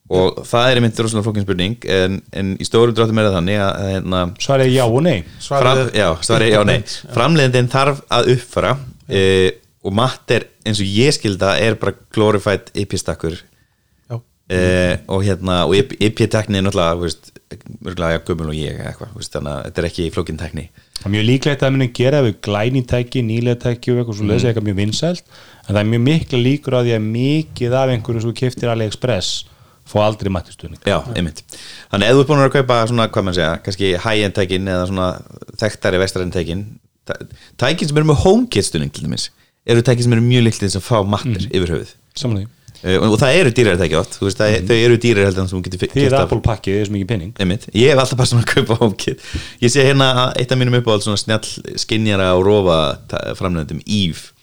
og 0.07 0.39
það 0.47 0.69
er 0.69 0.79
einmitt 0.79 0.99
rosalega 1.03 1.25
flókin 1.25 1.43
spurning 1.43 1.87
en, 1.91 2.19
en 2.31 2.53
í 2.55 2.65
stórum 2.67 2.95
dráttum 2.95 3.17
er 3.19 3.27
það 3.27 3.37
þannig 3.37 3.57
að 3.59 3.87
hérna, 3.91 4.21
Svarið 4.43 4.69
er 4.69 4.73
já 4.77 4.83
og 4.85 5.01
nei. 5.03 5.17
Fram, 5.27 5.47
svarið 5.49 5.89
já, 5.99 6.07
svari, 6.29 6.49
já, 6.53 6.59
nei. 6.67 6.77
Framleiðindin 7.15 7.71
þarf 7.73 7.99
að 8.15 8.29
uppfara 8.37 8.73
uh, 8.77 9.49
og 9.83 9.97
matter 9.99 10.47
eins 10.67 10.79
og 10.83 10.95
ég 10.95 11.15
skilda 11.15 11.57
er 11.63 11.75
bara 11.81 11.95
glorified 12.15 12.71
IP-stakkur 12.79 13.35
já, 13.35 14.15
uh, 14.15 14.93
og 15.11 15.27
hérna 15.27 15.59
og 15.67 15.75
IP-tekni 15.75 16.61
er 16.61 16.67
náttúrulega 16.69 17.01
veist, 17.03 17.33
mörgulega 17.87 18.25
gömul 18.27 18.51
og 18.51 18.59
ég 18.59 18.83
eitthvað 18.83 19.15
þannig 19.17 19.53
að 19.53 19.63
þetta 19.67 19.83
er 19.83 19.89
ekki 19.89 20.11
flókin 20.13 20.41
tekni 20.41 20.67
Það 20.97 21.05
er 21.05 21.13
mjög 21.13 21.25
líklegt 21.27 21.61
að 21.61 21.67
það 21.67 21.75
muni 21.75 21.87
gera 21.93 22.21
við 22.25 22.37
glæni 22.47 22.81
tæki, 22.89 23.21
nýlega 23.25 23.59
tæki 23.61 23.91
og 23.93 23.99
eitthvað 24.01 24.17
svo 24.17 24.29
lesa 24.31 24.49
eitthvað 24.49 24.65
mjög 24.65 24.77
vinsælt. 24.79 25.27
En 25.61 25.75
það 25.75 25.81
er 25.81 25.91
mjög 25.91 26.01
mikla 26.07 26.39
líkur 26.41 26.77
á 26.77 26.79
því 26.81 26.95
að 26.95 27.05
mikið 27.11 27.75
af 27.77 27.93
einhverju 27.93 28.23
sem 28.23 28.33
keftir 28.41 28.71
AliExpress 28.73 29.29
fá 29.87 30.01
aldrei 30.03 30.31
mattistunning 30.33 30.81
já, 30.83 30.97
einmitt. 31.13 31.43
Þannig 31.93 32.09
að 32.09 32.17
þú 32.17 32.23
er 32.23 32.29
búin 32.31 32.43
að 32.43 32.51
kaupa 32.57 32.79
svona, 32.89 33.07
hvað 33.13 33.27
maður 33.27 33.37
segja 33.37 33.53
kannski 33.67 33.93
high-end 34.03 34.35
tækin 34.35 34.73
eða 34.73 34.89
svona 34.89 35.07
þekktari 35.61 36.01
vestræn 36.01 36.33
tækin 36.33 36.65
tækin 37.61 37.87
sem 37.87 38.01
eru 38.01 38.09
með 38.09 38.21
HomeKit 38.25 38.67
stunning 38.67 38.91
til 38.91 39.05
dæmis 39.05 39.29
eru 39.69 39.85
tækin 39.85 40.09
sem 40.09 40.17
eru 40.17 40.25
mjög 40.25 40.59
þess 40.59 40.81
að 40.81 40.87
fá 40.89 40.97
mattir 41.07 41.47
yfir 41.47 41.77
höfuð. 41.77 41.95
Samanlega 42.17 42.56
og, 42.83 43.05
og 43.11 43.15
það 43.21 43.37
eru 43.41 43.51
dýrari 43.57 43.79
tæki 43.81 43.97
átt 43.99 44.17
veist, 44.21 44.37
það, 44.41 44.55
þau 44.69 44.77
eru 44.85 44.97
dýrari 45.03 45.25
heldur 45.27 45.43
en 45.45 45.49
þú 45.51 45.61
getur 45.65 45.81
Því 45.93 46.05
af- 46.11 46.19
Apple 46.25 46.41
pakkið, 46.45 46.75
það 46.75 46.81
er 46.83 46.87
svo 46.89 46.95
mikið 46.97 47.09
penning 47.11 47.31
Einmitt. 47.41 47.67
Ég 47.73 47.91
hef 47.93 48.01
alltaf 48.03 48.19
bara 48.19 48.29
svona 48.31 48.45
að 48.45 48.51
kaupa 48.53 48.77
HomeKit 48.83 49.23
Ég 49.63 49.73
sé 49.73 49.85
hérna 49.87 50.07
að 50.25 50.41
eitt 50.43 50.53
af 50.55 50.61
mínum 50.61 50.77
uppáhald 50.81 51.05
svona 51.07 51.21
snjall 51.21 51.77
skinjara 51.81 52.29
og 52.37 52.45
rofa 52.47 52.77
framleiðendum 53.39 53.81
Eve 53.85 54.33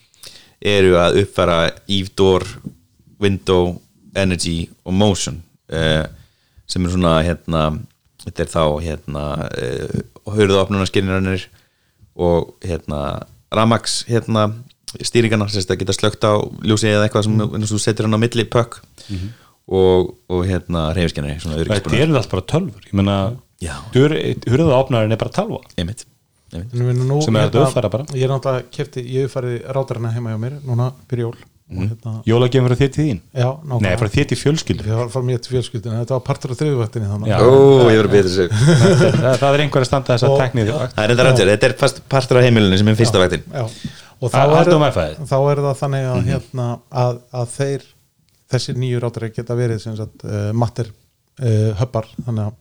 eru 0.65 0.95
að 0.97 1.19
uppfæra 1.25 1.59
Eve 1.93 2.11
Door 2.17 2.47
Window, 3.21 3.75
Energy 4.17 4.69
og 4.85 4.95
Motion 4.97 5.43
uh, 5.73 6.05
sem 6.67 6.85
er 6.89 6.95
svona 6.95 7.19
hérna 7.27 7.65
þetta 8.25 8.47
er 8.47 8.51
þá 8.55 8.63
hérna 8.85 9.25
uh, 9.45 9.99
hörðu 10.35 10.57
opnuna 10.63 10.87
skinjaranir 10.89 11.45
og 12.17 12.55
hérna 12.65 13.01
Ramax 13.55 14.01
hérna 14.09 14.49
stýringarna, 15.03 15.49
sérst 15.53 15.73
að 15.73 15.81
geta 15.83 15.97
slögt 15.97 16.27
á 16.27 16.39
ljósi 16.65 16.91
eða 16.91 17.09
eitthvað 17.09 17.27
sem 17.27 17.37
mm. 17.39 17.67
þú 17.71 17.81
setur 17.83 18.09
hann 18.09 18.19
á 18.19 18.25
milli 18.25 18.47
pökk 18.51 18.81
og, 19.67 20.15
og 20.29 20.43
hérna 20.49 20.89
reyfiskennari, 20.97 21.39
öryggisbúnaður. 21.41 22.03
er 22.03 22.19
allt 22.21 22.35
bara 22.35 22.47
tölfur 22.53 22.91
Ég 22.91 22.99
menna, 23.01 23.17
Já. 23.63 23.77
hurða 23.95 24.77
opnarinn 24.81 25.15
er 25.15 25.21
bara 25.21 25.33
talva 25.33 25.63
einmitt, 25.79 26.05
einmitt. 26.53 26.75
Nú, 26.75 27.21
Sem 27.25 27.37
er 27.37 27.49
að 27.49 27.55
hérna, 27.55 27.67
uppfæra 27.71 27.91
bara. 27.93 28.07
ég 28.13 28.27
er 28.27 28.35
náttúrulega 28.35 28.69
kefti, 28.75 29.05
ég 29.17 29.31
uppfærið 29.31 29.57
rátarina 29.75 30.13
heima 30.15 30.35
hjá 30.35 30.41
mér 30.45 30.61
núna 30.67 30.93
fyrir 31.09 31.31
Mhm. 31.65 31.81
og 31.81 31.89
hérna, 31.89 32.13
Jólagefum 32.29 32.67
frá 32.69 32.77
þér 32.77 32.91
til 32.93 33.05
þín? 33.09 33.21
Já, 33.33 33.47
Nei, 33.65 33.69
nákvæmlega. 33.71 33.99
Frá 34.03 34.09
þér 34.13 34.27
til 34.29 34.37
fjölskyldu 34.37 34.85
ég 34.85 34.97
var 34.99 35.09
frá 35.09 35.23
mér 35.25 35.39
til 35.41 35.53
fjölskyldinu, 35.55 35.95
þetta 36.03 36.13
var 36.19 36.21
partur 36.27 36.51
af 36.53 36.59
þriðvættinni 36.61 37.09
þannig 37.09 37.31
Já. 37.31 37.39
Ó, 37.41 37.53
ég 37.89 37.97
verður 37.97 38.09
að 38.09 38.15
byrja 38.15 38.29
þessu. 38.29 38.47
Það, 39.15 39.39
það 39.41 39.55
er 39.57 39.63
einhver 39.65 39.81
að 39.81 39.89
standa 39.89 40.13
þess 40.13 40.27
að 40.29 40.35
teknið 40.43 40.73
Það 40.75 41.05
er 41.05 41.15
enda 41.15 41.25
rættur, 41.25 41.51
þetta 41.55 41.69
er 41.71 41.77
fast 41.81 42.03
partur 42.13 42.37
af 42.41 42.45
heimilinu 42.45 42.79
sem 42.83 42.89
er 42.93 42.99
fyrsta 43.01 43.23
vaktin. 43.23 43.47
Já, 43.49 43.65
og 43.65 44.35
þá 44.35 44.41
er, 44.45 45.17
þá 45.25 45.39
er 45.55 45.63
það 45.65 45.81
þannig 45.81 46.05
Mhm. 46.05 46.13
að, 46.13 46.29
hérna, 46.29 46.67
að, 46.93 47.19
að 47.33 47.49
þeir 47.57 47.89
þessir 48.55 48.77
nýju 48.85 49.01
rátari 49.01 49.33
geta 49.35 49.57
verið 49.57 49.81
sem 49.81 49.97
sagt, 49.97 50.25
uh, 50.29 50.53
matter 50.53 50.87
uh, 51.41 51.73
höppar. 51.81 52.05
Þannig 52.29 52.45
að 52.45 52.53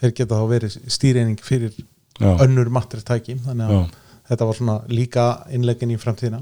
þeir 0.00 0.14
geta 0.16 0.34
þá 0.40 0.48
verið 0.48 0.78
stýreining 0.88 1.38
fyrir 1.44 1.76
Já. 2.18 2.32
önnur 2.40 2.70
matter 2.72 3.04
tæki. 3.04 3.36
Þannig 3.44 3.68
að 3.68 3.76
Já. 3.76 3.84
þetta 4.32 4.46
var 4.48 4.54
svona 4.54 4.80
líka 4.88 5.28
innlegin 5.52 5.92
í 5.92 6.00
framtíðina 6.00 6.40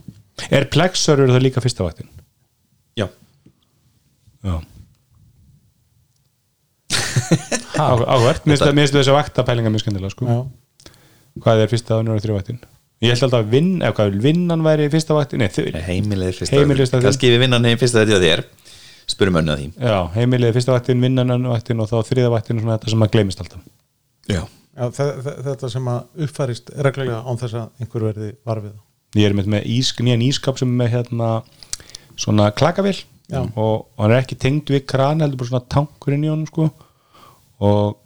Er 0.55 0.69
Plexor 0.73 1.23
eru 1.25 1.35
það 1.35 1.47
líka 1.49 1.63
fyrsta 1.65 1.87
vaktin? 1.87 2.11
Já, 2.99 3.09
Já 4.47 4.59
Áhvert, 7.79 8.47
mér 8.49 8.59
finnst 8.59 8.95
þess 8.97 9.11
að 9.11 9.19
vakta 9.19 9.45
pælinga 9.47 9.71
mjög 9.71 9.85
skemmtilega 9.85 10.11
sko. 10.15 10.27
Já, 10.27 10.93
Hvað 11.45 11.63
er 11.63 11.71
fyrsta 11.71 11.99
og 12.01 12.23
þrjú 12.25 12.35
vaktin? 12.39 12.59
Ég 13.05 13.13
held 13.13 13.29
alltaf 13.29 13.45
að 13.45 13.53
vinn, 13.53 13.75
eða 13.79 13.95
hvað 13.95 14.17
vinnan 14.25 14.65
væri 14.67 14.89
fyrsta 14.91 15.15
vaktin? 15.15 15.45
Nei, 15.45 15.51
þau, 15.55 15.69
heimilið 15.87 16.33
er 16.33 16.39
fyrsta 16.41 16.57
vaktin. 16.59 17.05
Kannski 17.05 17.31
við 17.31 17.45
vinnan 17.45 17.69
heim 17.69 17.79
fyrsta 17.79 18.03
þetta 18.03 18.23
þér 18.25 18.43
Spurum 19.09 19.39
önnu 19.41 19.55
að 19.55 19.61
því 19.63 19.89
já, 19.89 19.99
heimilið 20.19 20.51
er 20.51 20.57
fyrsta 20.59 20.75
vaktin, 20.75 21.01
vinnan 21.01 21.33
önnur 21.33 21.55
vaktin 21.55 21.81
og 21.81 21.89
þá 21.89 21.97
þriða 22.11 22.33
vaktin 22.35 22.59
og 22.59 22.65
svona 22.65 22.77
þetta 22.77 22.93
sem 22.93 23.05
að 23.07 23.13
gleymist 23.15 23.45
alltaf 23.45 23.63
Já, 24.29 24.43
Já 24.77 24.85
þe 24.99 25.07
þe 25.25 25.35
þetta 25.47 25.71
sem 25.73 25.89
að 25.95 26.27
uppfærist 26.27 26.73
reglulega 26.89 27.23
án 27.25 27.41
þess 27.41 27.57
að 27.63 27.85
einhver 27.85 28.07
verði 28.11 28.29
varfið 28.51 28.75
Ég 29.17 29.25
er 29.31 29.33
með, 29.39 29.47
með 29.55 29.65
ís, 29.73 29.93
nýjan 30.05 30.21
ískap 30.27 30.59
sem 30.61 30.69
er 30.69 30.77
með 30.83 30.91
hérna 30.97 31.31
svona 32.19 32.51
klakavél. 32.53 32.99
Já. 33.29 33.43
og, 33.61 33.87
og 33.93 33.99
hann 34.01 34.13
er 34.17 34.23
ekki 34.23 34.37
tengd 34.41 34.71
við 34.73 34.87
kran 34.89 35.21
heldur 35.21 35.37
bara 35.43 35.49
svona 35.51 35.67
tankurinn 35.69 36.23
í 36.25 36.31
honum 36.33 36.47
sko. 36.49 36.71
Og 37.61 37.97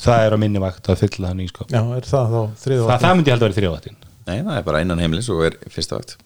það 0.00 0.22
er 0.26 0.36
á 0.36 0.38
minni 0.40 0.60
vakt 0.62 0.88
að 0.88 1.00
fylla 1.02 1.28
hann 1.32 1.42
ískap. 1.44 1.68
Já, 1.72 1.82
er 1.96 2.06
það 2.08 2.30
þá 2.30 2.36
það, 2.36 2.54
þriðvættin 2.64 3.02
það 3.04 3.16
myndi 3.18 3.28
ég 3.30 3.34
held 3.36 3.42
að 3.42 3.48
vera 3.50 3.58
þriða 3.60 3.74
vaktin. 3.74 3.98
Nei, 4.26 4.38
það 4.42 4.56
er 4.56 4.64
bara 4.68 4.80
innan 4.84 5.02
heimilis 5.04 5.28
og 5.32 5.42
er 5.46 5.58
fyrsta 5.72 5.98
vakt. 6.00 6.16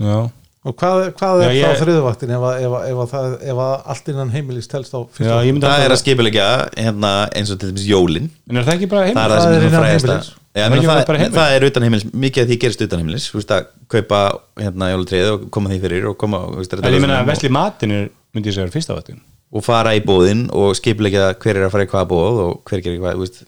Já. 0.00 0.18
Og 0.60 0.74
hvað, 0.76 0.98
hvað 1.16 1.42
er 1.42 1.50
Já, 1.50 1.56
ég- 1.56 1.70
þá 1.74 1.82
þriðvættin 1.86 2.32
ef, 2.36 2.42
að- 2.44 2.58
ef, 2.60 2.72
að- 2.76 2.86
ef, 2.90 2.98
að 3.00 3.10
það- 3.14 3.36
ef 3.50 3.60
að 3.64 3.74
allt 3.94 4.08
innan 4.12 4.30
heimilis 4.34 4.68
telst 4.68 4.92
á 4.92 5.00
Já, 5.00 5.08
fyrsta 5.16 5.38
myndi 5.54 5.66
Það 5.66 5.84
er 5.86 5.90
að 5.94 6.00
skipulegja 6.02 6.48
hérna, 6.76 7.12
eins 7.34 7.50
og 7.50 7.58
til 7.62 7.70
dæmis 7.72 7.86
jólin. 7.88 8.30
En 8.50 8.56
er 8.56 8.64
það 8.68 8.74
ekki 8.76 8.88
bara 8.90 9.06
heim? 9.06 9.16
Það 9.16 9.24
er 9.24 9.30
það 9.30 9.40
Það 9.40 9.54
sem 9.54 9.64
er 9.64 9.80
frægasta. 9.80 10.08
heimilis. 10.08 10.30
Já, 10.50 10.64
Það 10.66 11.04
það, 11.06 11.20
það 11.30 11.52
er 11.54 11.64
utan 11.68 11.84
heimilis, 11.86 12.04
mikið 12.10 12.42
af 12.42 12.48
því 12.48 12.56
gerist 12.64 12.80
utan 12.82 13.02
heimilis 13.04 13.26
Þú 13.30 13.38
veist 13.38 13.52
að 13.54 13.66
kaupa 13.92 14.20
hérna 14.58 14.88
jólutriði 14.90 15.28
og 15.30 15.44
koma 15.54 15.70
því 15.70 15.76
fyrir 15.84 16.08
og 16.10 16.16
koma 16.18 16.40
þú 16.48 16.56
veist, 16.58 16.74
En 16.74 16.96
ég 16.96 17.04
meina 17.04 17.20
og, 17.20 17.22
að 17.22 17.30
vesli 17.30 17.50
matin 17.54 17.94
er, 17.94 18.08
myndi 18.34 18.50
ég 18.50 18.56
segja, 18.56 18.72
fyrsta 18.74 18.96
vaktin. 18.96 19.20
Og 19.54 19.62
fara 19.66 19.92
í 19.94 20.02
bóðin 20.02 20.48
og 20.50 20.74
skipulegja 20.78 21.28
hver 21.38 21.60
er 21.60 21.68
að 21.68 21.74
fara 21.76 21.86
í 21.86 21.90
hvaða 21.92 22.10
bóð 22.10 22.42
og 22.48 22.58
hver 22.66 22.82
gerir 22.82 22.98
hvað, 22.98 23.14
þú 23.14 23.24
veist, 23.28 23.40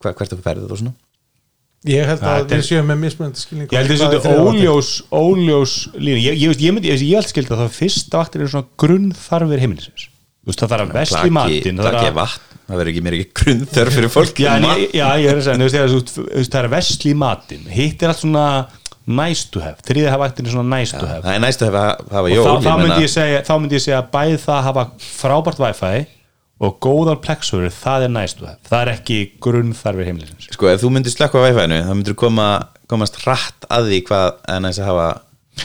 hva, 0.00 0.14
hvert 0.16 0.32
er 0.32 0.42
ferðið 0.48 0.72
og 0.72 0.80
svona. 0.80 0.96
Ég 1.86 2.08
held 2.08 2.24
Það 2.24 2.40
að 2.40 2.50
við 2.56 2.66
séum 2.66 2.88
með 2.90 3.02
mismunandi 3.04 3.42
skilning 3.44 3.70
Ég 3.70 3.78
held 3.82 3.92
þessi 3.92 4.06
þetta 4.16 4.34
óljós, 4.42 4.90
óljós 5.12 5.74
línu 5.94 6.18
Ég, 6.24 6.40
ég, 6.40 6.48
veist, 6.50 6.64
ég 6.64 6.74
myndi, 6.74 6.88
ég, 6.90 7.04
ég 7.04 7.20
held 7.20 7.30
skildi 7.30 7.52
að 7.52 7.62
það 7.62 7.76
fyrsta 7.76 8.22
vaktin 8.22 8.42
er 8.42 8.50
svona 8.50 8.70
grunnþarfir 8.80 9.62
heimilisins. 9.62 10.08
Þú 10.40 10.50
veist, 10.50 10.64
það 10.64 10.72
þarf 10.72 10.86
að 10.86 10.96
vesli 11.02 11.34
matin 11.36 11.84
það 12.66 12.80
verður 12.80 12.90
ekki 12.92 13.04
mér 13.06 13.16
ekki 13.18 13.30
grunnþörf 13.40 13.96
fyrir 13.98 14.12
fólk 14.12 14.42
Já, 14.42 14.50
en 14.56 14.66
ég, 14.72 14.90
já, 14.96 15.06
ég 15.22 15.30
er 15.30 15.38
að 15.38 15.46
segja, 15.46 15.86
þú 15.92 16.00
þú- 16.02 16.26
þú 16.32 16.44
það 16.50 16.60
er 16.62 16.68
vesli 16.74 17.14
matin 17.14 17.70
Hitt 17.70 18.02
er 18.02 18.12
allt 18.12 18.22
svona 18.24 18.46
nice 19.06 19.46
to 19.54 19.62
have 19.62 19.78
Þriðið 19.86 20.10
hafa 20.10 20.28
er 20.32 20.50
svona 20.50 20.78
nice 20.78 20.96
to 20.96 21.06
have. 21.06 21.22
Það 21.22 21.36
er 21.36 21.42
næst 21.44 21.62
að 21.62 21.70
hafa, 21.70 22.04
hafa 22.10 22.26
og 22.26 22.34
jól 22.34 22.60
þá, 22.64 22.70
myndi 22.82 23.04
ég 23.06 23.12
segja, 23.12 23.42
þá 23.46 23.52
myndi 23.60 23.78
ég 23.78 23.84
segja 23.84 24.00
að 24.02 24.08
bæði 24.16 24.38
það 24.42 24.56
að 24.56 24.66
hafa 24.66 24.84
frábært 25.06 25.62
wifi 25.62 25.92
og 26.66 26.78
góðar 26.80 27.18
plexur, 27.20 27.66
það 27.68 28.06
er 28.06 28.12
nice 28.14 28.34
to 28.38 28.46
have. 28.48 28.56
Það 28.64 28.80
er 28.80 28.90
ekki 28.94 29.18
grunnþarfir 29.44 30.08
heimilisins. 30.08 30.46
Sko, 30.56 30.70
ef 30.72 30.80
þú 30.80 30.90
myndir 30.94 31.12
slökka 31.12 31.36
á 31.36 31.44
Wi-Fi-inu 31.44 31.80
þá 31.84 31.92
myndir 31.92 32.16
koma, 32.18 32.46
komast 32.88 33.18
hratt 33.22 33.68
að 33.68 33.90
því 33.92 33.98
hvað 34.08 34.26
er 34.56 34.62
næst 34.64 34.82
að 34.82 34.90
hafa 34.90 35.08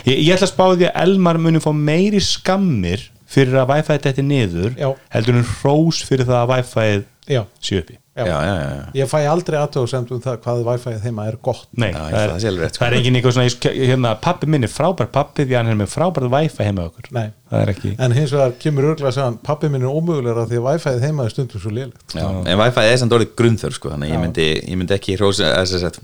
Ég, 0.07 0.21
ég 0.23 0.35
ætla 0.37 0.47
að 0.47 0.51
spá 0.53 0.63
því 0.71 0.85
að 0.87 0.99
Elmar 1.01 1.39
muni 1.41 1.59
fá 1.63 1.71
meiri 1.75 2.21
skammir 2.23 3.01
fyrir 3.31 3.57
að 3.63 3.71
Wi-Fi 3.75 3.97
þetta 4.07 4.27
niður 4.27 4.75
Já. 4.79 4.91
heldur 5.15 5.39
en 5.41 5.49
hrós 5.61 6.03
fyrir 6.07 6.27
það 6.29 6.43
að 6.43 6.53
Wi-Fi 6.55 6.91
Já, 7.31 7.43
sé 7.63 7.77
uppi 7.79 7.97
Já. 8.11 8.25
já, 8.27 8.37
já, 8.43 8.55
já. 8.59 8.87
ég 8.99 9.07
fæ 9.07 9.19
aldrei 9.31 9.55
aðtöðusemt 9.55 10.09
um 10.11 10.19
það 10.19 10.39
hvað 10.43 10.63
Wi-Fi 10.67 10.93
heima 11.05 11.27
er 11.31 11.37
gott 11.47 11.61
Nei, 11.79 11.93
Já, 11.93 12.01
ég 12.01 12.11
það, 12.11 12.23
er, 12.25 12.31
að 12.33 12.41
það 12.41 12.71
sko. 12.73 12.79
það 12.81 12.87
er 12.89 12.95
engin 12.97 13.15
eitthvað 13.19 13.35
svona 13.37 13.45
ég- 13.47 13.77
hérna, 13.91 14.11
pappi 14.25 14.49
minn 14.51 14.67
er 14.67 14.71
frábær 14.73 15.07
pappi 15.15 15.45
því 15.45 15.55
að 15.55 15.61
hann 15.61 15.71
er 15.71 15.77
með 15.79 15.93
frábær 15.93 16.27
wifi 16.33 16.65
heima 16.67 16.87
okkur 16.89 17.07
Nei. 17.15 17.29
það 17.53 17.61
er 17.63 17.71
ekki 17.71 17.93
en 18.03 18.15
hins 18.17 18.33
vegar 18.35 18.51
kemur 18.65 18.89
örgulega 18.89 19.13
að 19.13 19.15
segja 19.15 19.29
hann 19.29 19.39
pappi 19.47 19.69
minn 19.71 19.85
er 19.87 19.95
ómögulegra 19.95 20.43
því 20.51 20.59
að 20.59 20.67
Wi-Fi 20.67 20.95
heima 21.05 21.23
er 21.29 21.33
stundum 21.37 21.63
svo 21.63 21.71
lélegt 21.71 22.17
Já, 22.19 22.27
en 22.27 22.59
Wi-Fi 22.65 22.85
er 22.91 22.99
samt 23.05 23.15
orðið 23.15 23.31
grunnþörf 23.39 23.79
sko, 23.79 23.93
þannig 23.95 24.11
að 24.11 24.15
ég 24.17 24.23
myndi, 24.27 24.49
ég 24.73 24.81
myndi 24.81 24.97
ekki 24.99 25.15
hrósa 25.21 25.53
þess 25.61 25.87
að 25.87 26.01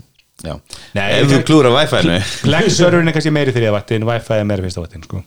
já, 0.48 0.54
Nei, 0.96 1.06
ef 1.12 1.26
ég- 1.28 1.32
þú 1.34 1.44
klúra 1.44 1.74
Wi-Fi-nu 1.76 2.16
Plex-serverin 2.48 3.12
er 3.12 3.18
kannski 3.20 3.36
meiri 3.36 3.52
þriða 3.52 3.76
vakti 3.76 4.00
en 4.00 4.08
wifi 4.08 4.38
er 4.40 4.48
meiri 4.48 4.64
fyrsta 4.64 4.80
vaktin 4.86 5.04
sko. 5.04 5.20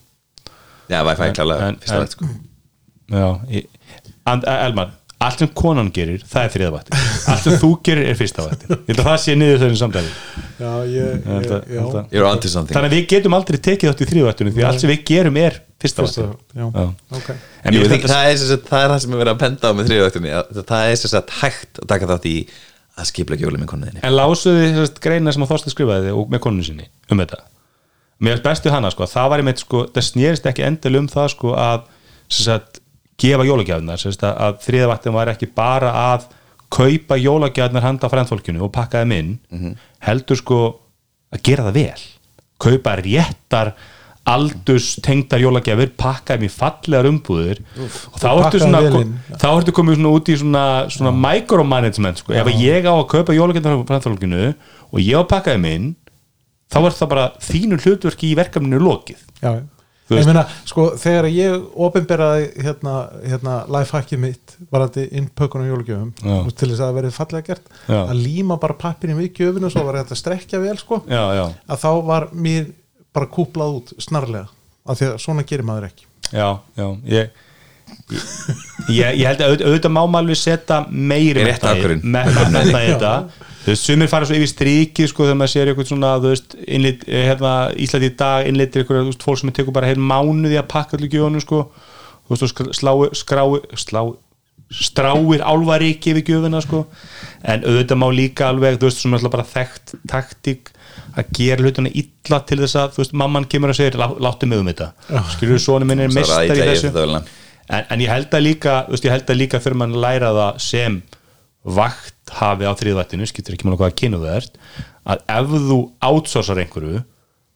Já, 0.92 1.02
Wi-Fi 1.08 1.28
er 1.30 1.38
klálega 1.38 1.70
En- 1.72 1.78
fyrsta 1.84 2.00
veit 2.04 2.18
sko. 2.18 2.32
Já, 3.12 3.28
and, 4.32 4.44
Elmar 4.48 4.98
allt 5.22 5.38
sem 5.44 5.50
konan 5.54 5.92
gerir, 5.94 6.24
það 6.26 6.46
er 6.48 6.54
þriða 6.56 6.70
vakti 6.74 7.00
allt 7.30 7.44
sem 7.46 7.58
þú 7.62 7.68
gerir 7.86 8.08
er 8.10 8.16
fyrsta 8.18 8.46
vakti 8.48 8.70
ég 8.72 8.80
held 8.88 9.02
að 9.04 9.10
það 9.12 9.20
sé 9.22 9.36
niður 9.38 9.60
þessum 9.62 9.78
samtali. 9.84 10.14
Já, 10.62 10.72
ég, 10.90 11.20
Ég 11.22 11.52
já, 12.16 12.24
þannig 12.42 12.88
að 12.88 12.96
við 12.96 13.04
getum 13.12 13.36
aldrei 13.38 13.60
tekið 13.68 13.92
þátt 13.92 14.02
í 14.02 14.08
þriða 14.12 14.30
vaktinu 14.32 14.54
því 14.56 14.66
allt 14.70 14.82
sem 14.82 14.90
við 14.94 15.04
gerum 15.12 15.38
er 15.44 15.60
fyrsta 15.82 16.06
Fyrsta, 16.08 16.26
vakti 16.26 16.58
já. 16.58 16.66
Já. 16.74 16.88
ok. 17.20 17.30
En 17.62 17.78
Jú, 17.78 17.84
mér 17.84 17.94
það, 17.94 18.08
það, 18.16 18.26
er, 18.32 18.36
sem 18.42 18.50
sagt- 18.56 18.68
það 18.72 18.84
er 18.88 18.92
það 18.96 19.00
sem 19.06 19.14
er 19.16 19.22
verið 19.22 19.34
að 19.36 19.40
penda 19.46 19.70
á 19.70 19.72
með 19.78 19.92
þriðvægtunni 19.92 20.34
það 20.74 20.90
er 20.90 21.00
sem 21.04 21.14
sagt 21.14 21.36
hægt 21.42 21.82
að 21.86 21.90
taka 21.94 22.10
þátt 22.16 22.28
í 22.32 22.36
að 23.02 23.10
skipla 23.12 23.38
kjóli 23.42 23.62
með 23.62 23.70
konuðinni 23.76 24.02
En 24.06 24.18
lásuði 24.18 24.68
þessast 24.74 25.00
greina 25.06 25.34
sem 25.38 25.46
að 25.46 25.54
Þorstein 25.54 25.74
skrifaði 25.76 26.14
og 26.18 26.34
með 26.34 26.44
konunni 26.48 26.66
sinni 26.68 26.90
um 27.14 27.22
þetta 27.22 27.40
Mér 28.22 28.38
er 28.38 28.44
bestu 28.46 28.70
hana 28.74 28.92
sko, 28.94 29.08
það 29.10 29.32
var 29.34 29.42
einmitt 29.42 29.64
sko 29.64 29.86
það 29.90 30.08
snýrist 30.08 30.46
ekki 30.52 30.66
endal 30.68 31.00
um 31.00 31.08
það 31.10 31.32
sko 31.34 31.56
að 31.58 31.88
sem 32.32 32.46
sagt, 32.46 32.82
gefa 33.22 33.46
jólagjafinar 33.48 34.02
sem 34.02 34.14
sagt, 34.14 34.28
að 34.30 34.60
þriðavaktin 34.66 35.16
var 35.16 35.32
ekki 35.34 35.50
bara 35.58 35.92
að 36.14 36.28
kaupa 36.72 37.18
jólagjafinar 37.20 37.84
handa 37.84 38.10
frendfólkinu 38.12 38.62
og 38.64 38.72
pakka 38.76 39.02
þeim 39.04 39.16
inn 39.18 39.34
heldur 40.06 40.40
sko 40.40 40.60
að 41.34 41.42
gera 41.44 41.66
það 41.68 41.80
vel. 41.82 42.06
Kaupa 42.62 42.94
réttar 43.02 43.74
aldurs 44.32 44.96
tengdar 45.02 45.42
jólagjafir 45.42 45.92
pakka 45.98 46.38
þeim 46.38 46.46
í 46.46 46.52
fallegar 46.54 47.08
umbúðir 47.10 47.64
og 47.82 48.20
þá 48.22 48.28
ertu 48.30 48.60
svona 48.62 48.82
inn. 49.02 49.16
þá 49.34 49.48
ertu 49.50 49.74
komið 49.74 49.98
svona 49.98 50.12
út 50.14 50.30
í 50.30 50.36
svona, 50.38 50.66
svona 50.94 51.12
micromanagement 51.18 52.22
sko. 52.22 52.36
ef 52.38 52.52
ég 52.54 52.86
á 52.86 52.94
að 52.94 53.08
kaupa 53.16 53.34
jólagjafir 53.34 53.82
frendfólkinu 53.90 54.54
og 54.92 55.00
ég 55.02 55.18
á 55.18 55.22
að 55.26 55.32
pakka 55.34 55.56
þeim 55.58 55.66
inn 55.72 55.90
þá 56.72 56.80
er 56.88 56.98
það 57.02 57.10
bara 57.14 57.28
þínu 57.44 57.80
hlutverki 57.84 58.32
í 58.32 58.38
verkefninu 58.40 58.80
lokið. 58.82 59.22
Já, 59.44 59.52
ég 60.12 60.26
meina, 60.28 60.42
sko, 60.68 60.90
þegar 61.00 61.28
ég 61.32 61.54
opinberaði 61.88 62.48
hérna, 62.66 62.94
hérna 63.24 63.54
lifehackið 63.72 64.20
mitt 64.20 64.56
varandi 64.74 65.06
innpökun 65.22 65.64
og 65.64 65.70
jólugjöfum 65.72 66.10
til 66.52 66.68
þess 66.68 66.82
að 66.82 66.82
það 66.90 66.98
verið 66.98 67.14
fallega 67.16 67.48
gert 67.48 67.70
Já. 67.88 68.00
að 68.02 68.20
líma 68.26 68.58
bara 68.60 68.76
pappirinn 68.82 69.20
við 69.22 69.30
gjöfinu 69.40 69.70
og 69.70 69.72
svo 69.76 69.86
var 69.88 70.02
þetta 70.02 70.18
að 70.18 70.20
strekja 70.20 70.60
vel 70.66 70.76
sko 70.82 71.00
já, 71.08 71.22
já, 71.38 71.46
að 71.72 71.80
þá 71.86 71.90
var 72.10 72.28
mér 72.34 72.68
bara 73.16 73.30
kúplað 73.32 73.78
út 73.80 73.94
snarlega 74.04 74.50
af 74.84 75.00
því 75.00 75.08
að 75.14 75.16
svona 75.24 75.48
gerir 75.48 75.68
maður 75.72 75.88
ekki. 75.92 76.06
Já, 76.36 76.50
já 76.76 76.88
ég, 77.16 77.32
ég, 78.92 79.16
ég 79.22 79.26
held 79.28 79.42
að 79.46 79.54
auð- 79.54 79.64
auðvitað 79.70 79.94
má 79.96 80.02
maður 80.04 80.22
alveg 80.26 80.40
setja 80.42 80.82
meiri 80.92 81.44
í 81.44 81.48
þetta 81.54 83.14
þú 83.62 83.70
veist, 83.72 83.86
sumir 83.86 84.08
fara 84.10 84.26
svo 84.26 84.36
yfir 84.40 84.50
strikið 84.52 85.08
sko 85.12 85.24
þegar 85.28 85.38
maður 85.42 85.54
sér 85.54 85.72
eitthvað 85.72 85.90
svona, 85.92 86.12
þú 86.24 86.32
veist, 86.34 86.56
innlit, 86.68 87.04
eh, 87.08 87.26
hérna, 87.30 87.54
Íslandi 87.78 88.10
í 88.12 88.16
dag 88.18 88.48
innlitir 88.50 88.84
eitthvað, 88.84 89.04
þú 89.06 89.12
veist, 89.14 89.24
fólk 89.28 89.38
sem 89.44 89.52
tekur 89.52 89.74
bara 89.74 89.88
heil 89.92 90.02
mánuði 90.02 90.58
að 90.60 90.68
pakka 90.74 90.98
allir 90.98 91.10
gjöfunum 91.14 91.42
sko. 91.46 91.64
Þú 92.28 92.36
veist, 92.36 92.44
og 92.48 92.52
skr- 92.54 92.74
slái, 92.74 93.10
skrái 93.22 93.62
slá, 93.78 94.02
stráir 94.72 95.42
álvaríki 95.44 96.14
við 96.16 96.30
gjöfuna 96.32 96.62
sko, 96.64 96.86
en 97.44 97.66
auðvitað 97.68 98.00
má 98.00 98.08
líka 98.16 98.48
alveg, 98.50 98.78
þú 98.80 98.88
veist, 98.88 99.02
svona 99.04 99.18
alltaf 99.20 99.34
bara 99.34 99.48
þekkt 99.52 99.96
taktík 100.08 100.72
að 101.20 101.32
gera 101.36 101.66
hlutina 101.66 101.92
illa 101.92 102.40
til 102.48 102.58
þess 102.62 102.78
að, 102.80 102.94
þú 102.96 103.02
veist, 103.04 103.14
mamman 103.20 103.46
kemur 103.52 103.74
og 103.74 103.76
segir 103.76 103.98
"Lá- 104.00 104.16
láttu 104.20 104.48
mig 104.48 104.60
um 104.60 104.68
þetta, 104.72 104.92
skilur 105.36 105.58
þú 105.60 105.64
svona 105.66 105.86
minn 105.86 106.00
er 106.00 106.08
mestar 106.08 106.46
í 106.46 106.48
þessu. 106.72 106.92
en, 107.70 107.86
en 107.90 108.00
ég 108.00 108.08
held 108.10 108.30
að 108.32 108.44
líka 108.48 108.86
þú 108.88 108.92
veist, 108.96 109.04
ég 109.06 109.12
held 109.12 109.28
að 109.28 109.38
líka 109.42 109.60
fyrir 109.60 109.76
mann 109.76 109.94
læra 109.94 110.32
það 110.32 110.60
sem 110.60 111.02
vakt 111.64 112.34
hafi 112.40 112.66
á 112.66 112.74
þriðvættinu 112.78 113.28
skiptir 113.30 113.56
ekki 113.58 113.68
mála 113.68 113.80
hvaða 113.82 113.98
kynu 114.02 114.22
það 114.22 114.38
ert 114.40 114.56
að 115.12 115.26
ef 115.36 115.52
þú 115.70 115.80
outsourcar 116.08 116.62
einhverju 116.64 117.02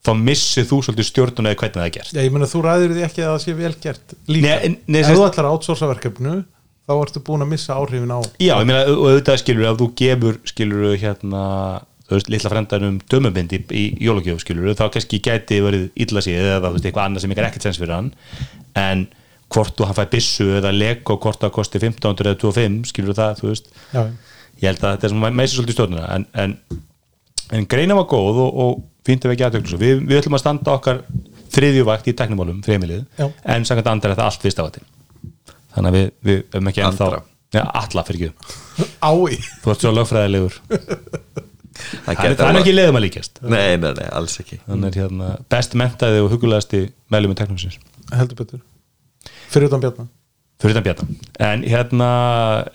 þá 0.05 0.11
missir 0.21 0.67
þú 0.69 0.81
svolítið 0.85 1.07
stjórnuna 1.09 1.51
eða 1.51 1.59
hvernig 1.63 1.79
það 1.79 1.87
er 1.87 1.93
gert. 1.95 2.11
Já, 2.13 2.21
ég 2.21 2.33
meina 2.35 2.49
þú 2.49 2.61
ræður 2.65 2.93
því 2.93 3.05
ekki 3.07 3.23
að 3.23 3.31
það 3.31 3.39
sé 3.41 3.55
vel 3.57 3.71
gert 3.81 4.13
líka, 4.29 4.51
Nei, 4.61 4.75
nei, 4.85 4.99
ef 5.01 5.09
þú 5.15 5.25
ætlar 5.25 5.47
að 5.49 5.55
outsourca 5.57 5.89
verkefnu 5.95 6.35
þá 6.85 6.93
ertu 6.99 7.23
búin 7.25 7.45
að 7.45 7.51
missa 7.55 7.77
áhrifin 7.79 8.13
á 8.13 8.19
Já, 8.37 8.53
ég 8.53 8.69
meina, 8.69 8.83
og 8.93 9.07
auðvitað 9.09 9.41
skilur 9.41 9.69
ef 9.71 9.79
þú 9.81 9.89
gefur, 10.01 10.39
skilur 10.51 10.97
hérna 11.01 11.43
þú 12.05 12.19
veist, 12.19 12.29
litla 12.29 12.51
frendanum 12.53 12.99
dömubind 13.09 13.55
í, 13.57 13.61
í 13.73 13.85
jólagjöf, 14.05 14.43
skilur, 14.45 14.75
þá 14.77 14.85
kannski 14.93 15.21
gæti 15.25 15.57
verið 15.65 15.87
illa 16.05 16.21
séð 16.21 16.51
eða 16.51 16.69
þú 16.69 16.75
veist, 16.77 16.89
eitthvað 16.91 17.07
annað 17.07 17.25
sem 17.25 17.33
ekki 17.33 17.41
er 17.41 17.47
ekkert 17.49 17.65
sens 17.65 17.81
fyrir 17.81 17.95
hann, 17.95 18.11
en 18.77 19.07
hvort 19.55 19.75
þú 19.79 19.87
hann 19.89 19.97
fæ 19.97 20.03
byssu 20.13 20.47
eða 20.59 20.71
lego 20.75 21.15
hvort 21.23 21.39
það 21.41 21.53
kosti 21.55 21.79
1500 21.81 22.33
eða 22.33 22.39
25, 22.43 22.81
skilur 22.91 23.15
það, 23.17 23.39
þú 23.41 23.51
veist. 23.53 23.69
Já, 23.95 24.01
ég 24.61 24.67
held 24.69 24.83
að 24.83 24.95
þetta 24.97 25.07
er 25.09 25.13
sem 25.15 25.23
meðsir 25.39 25.59
svolítið 25.59 25.77
stjórnuna 25.79 26.09
en, 26.15 26.25
en, 26.43 26.57
en 27.59 27.69
greina 27.71 27.97
var 27.97 28.07
góð 28.11 28.41
og, 28.45 28.59
og 28.65 28.83
fínt 29.05 29.25
ef 29.27 29.33
ekki 29.35 29.45
aðtöklu 29.47 29.79
við, 29.81 30.03
við 30.09 30.19
ætlum 30.21 30.37
að 30.37 30.43
standa 30.45 30.75
okkar 30.77 31.01
þriðjuvakt 31.55 32.07
í 32.11 32.13
teknimálum, 32.17 32.59
fremilið, 32.65 33.03
en 33.21 33.65
samkvæmt 33.67 33.89
andar 33.91 34.11
er 34.13 34.19
það 34.19 34.29
allt 34.31 34.45
fyrst 34.45 34.61
ávættin 34.63 34.87
þannig 35.75 35.89
að 35.91 35.97
við, 35.99 36.07
við 36.29 36.39
erum 36.55 36.69
ekki 36.71 36.83
ennþá 36.87 37.05
Andra. 37.09 37.21
ja, 37.55 37.63
alla 37.83 38.03
fyrir 38.07 38.29
ekki, 38.29 38.55
ái. 39.11 39.37
Þú 39.63 39.73
ert 39.73 39.83
svo 39.85 39.91
lögfræðilegur. 39.95 40.57
Það 41.75 42.21
er, 42.23 42.37
alveg- 42.39 42.61
ekki 42.61 42.73
leiðum 42.75 42.97
að 42.99 43.03
líkjast. 43.05 43.41
Nei, 43.51 43.75
nei, 43.83 43.89
nei, 43.97 44.05
alls 44.15 44.37
ekki. 44.39 44.61
Er 44.71 44.95
hérna 44.95 45.33
best 45.51 45.75
mentaði 45.79 46.21
og 46.23 46.31
hugulegasti 46.31 46.85
meðlum 47.11 47.35
í 47.35 47.39
teknimisins 47.41 47.77
heldur 48.15 48.39
betur 48.39 48.63
fyrir 49.51 49.69
utan 49.69 49.81
bjarna. 49.85 50.07
Fyrir 50.61 50.75
þetta 50.77 50.85
bjarna. 50.87 51.15
En 51.51 51.63
hérna 51.67 52.09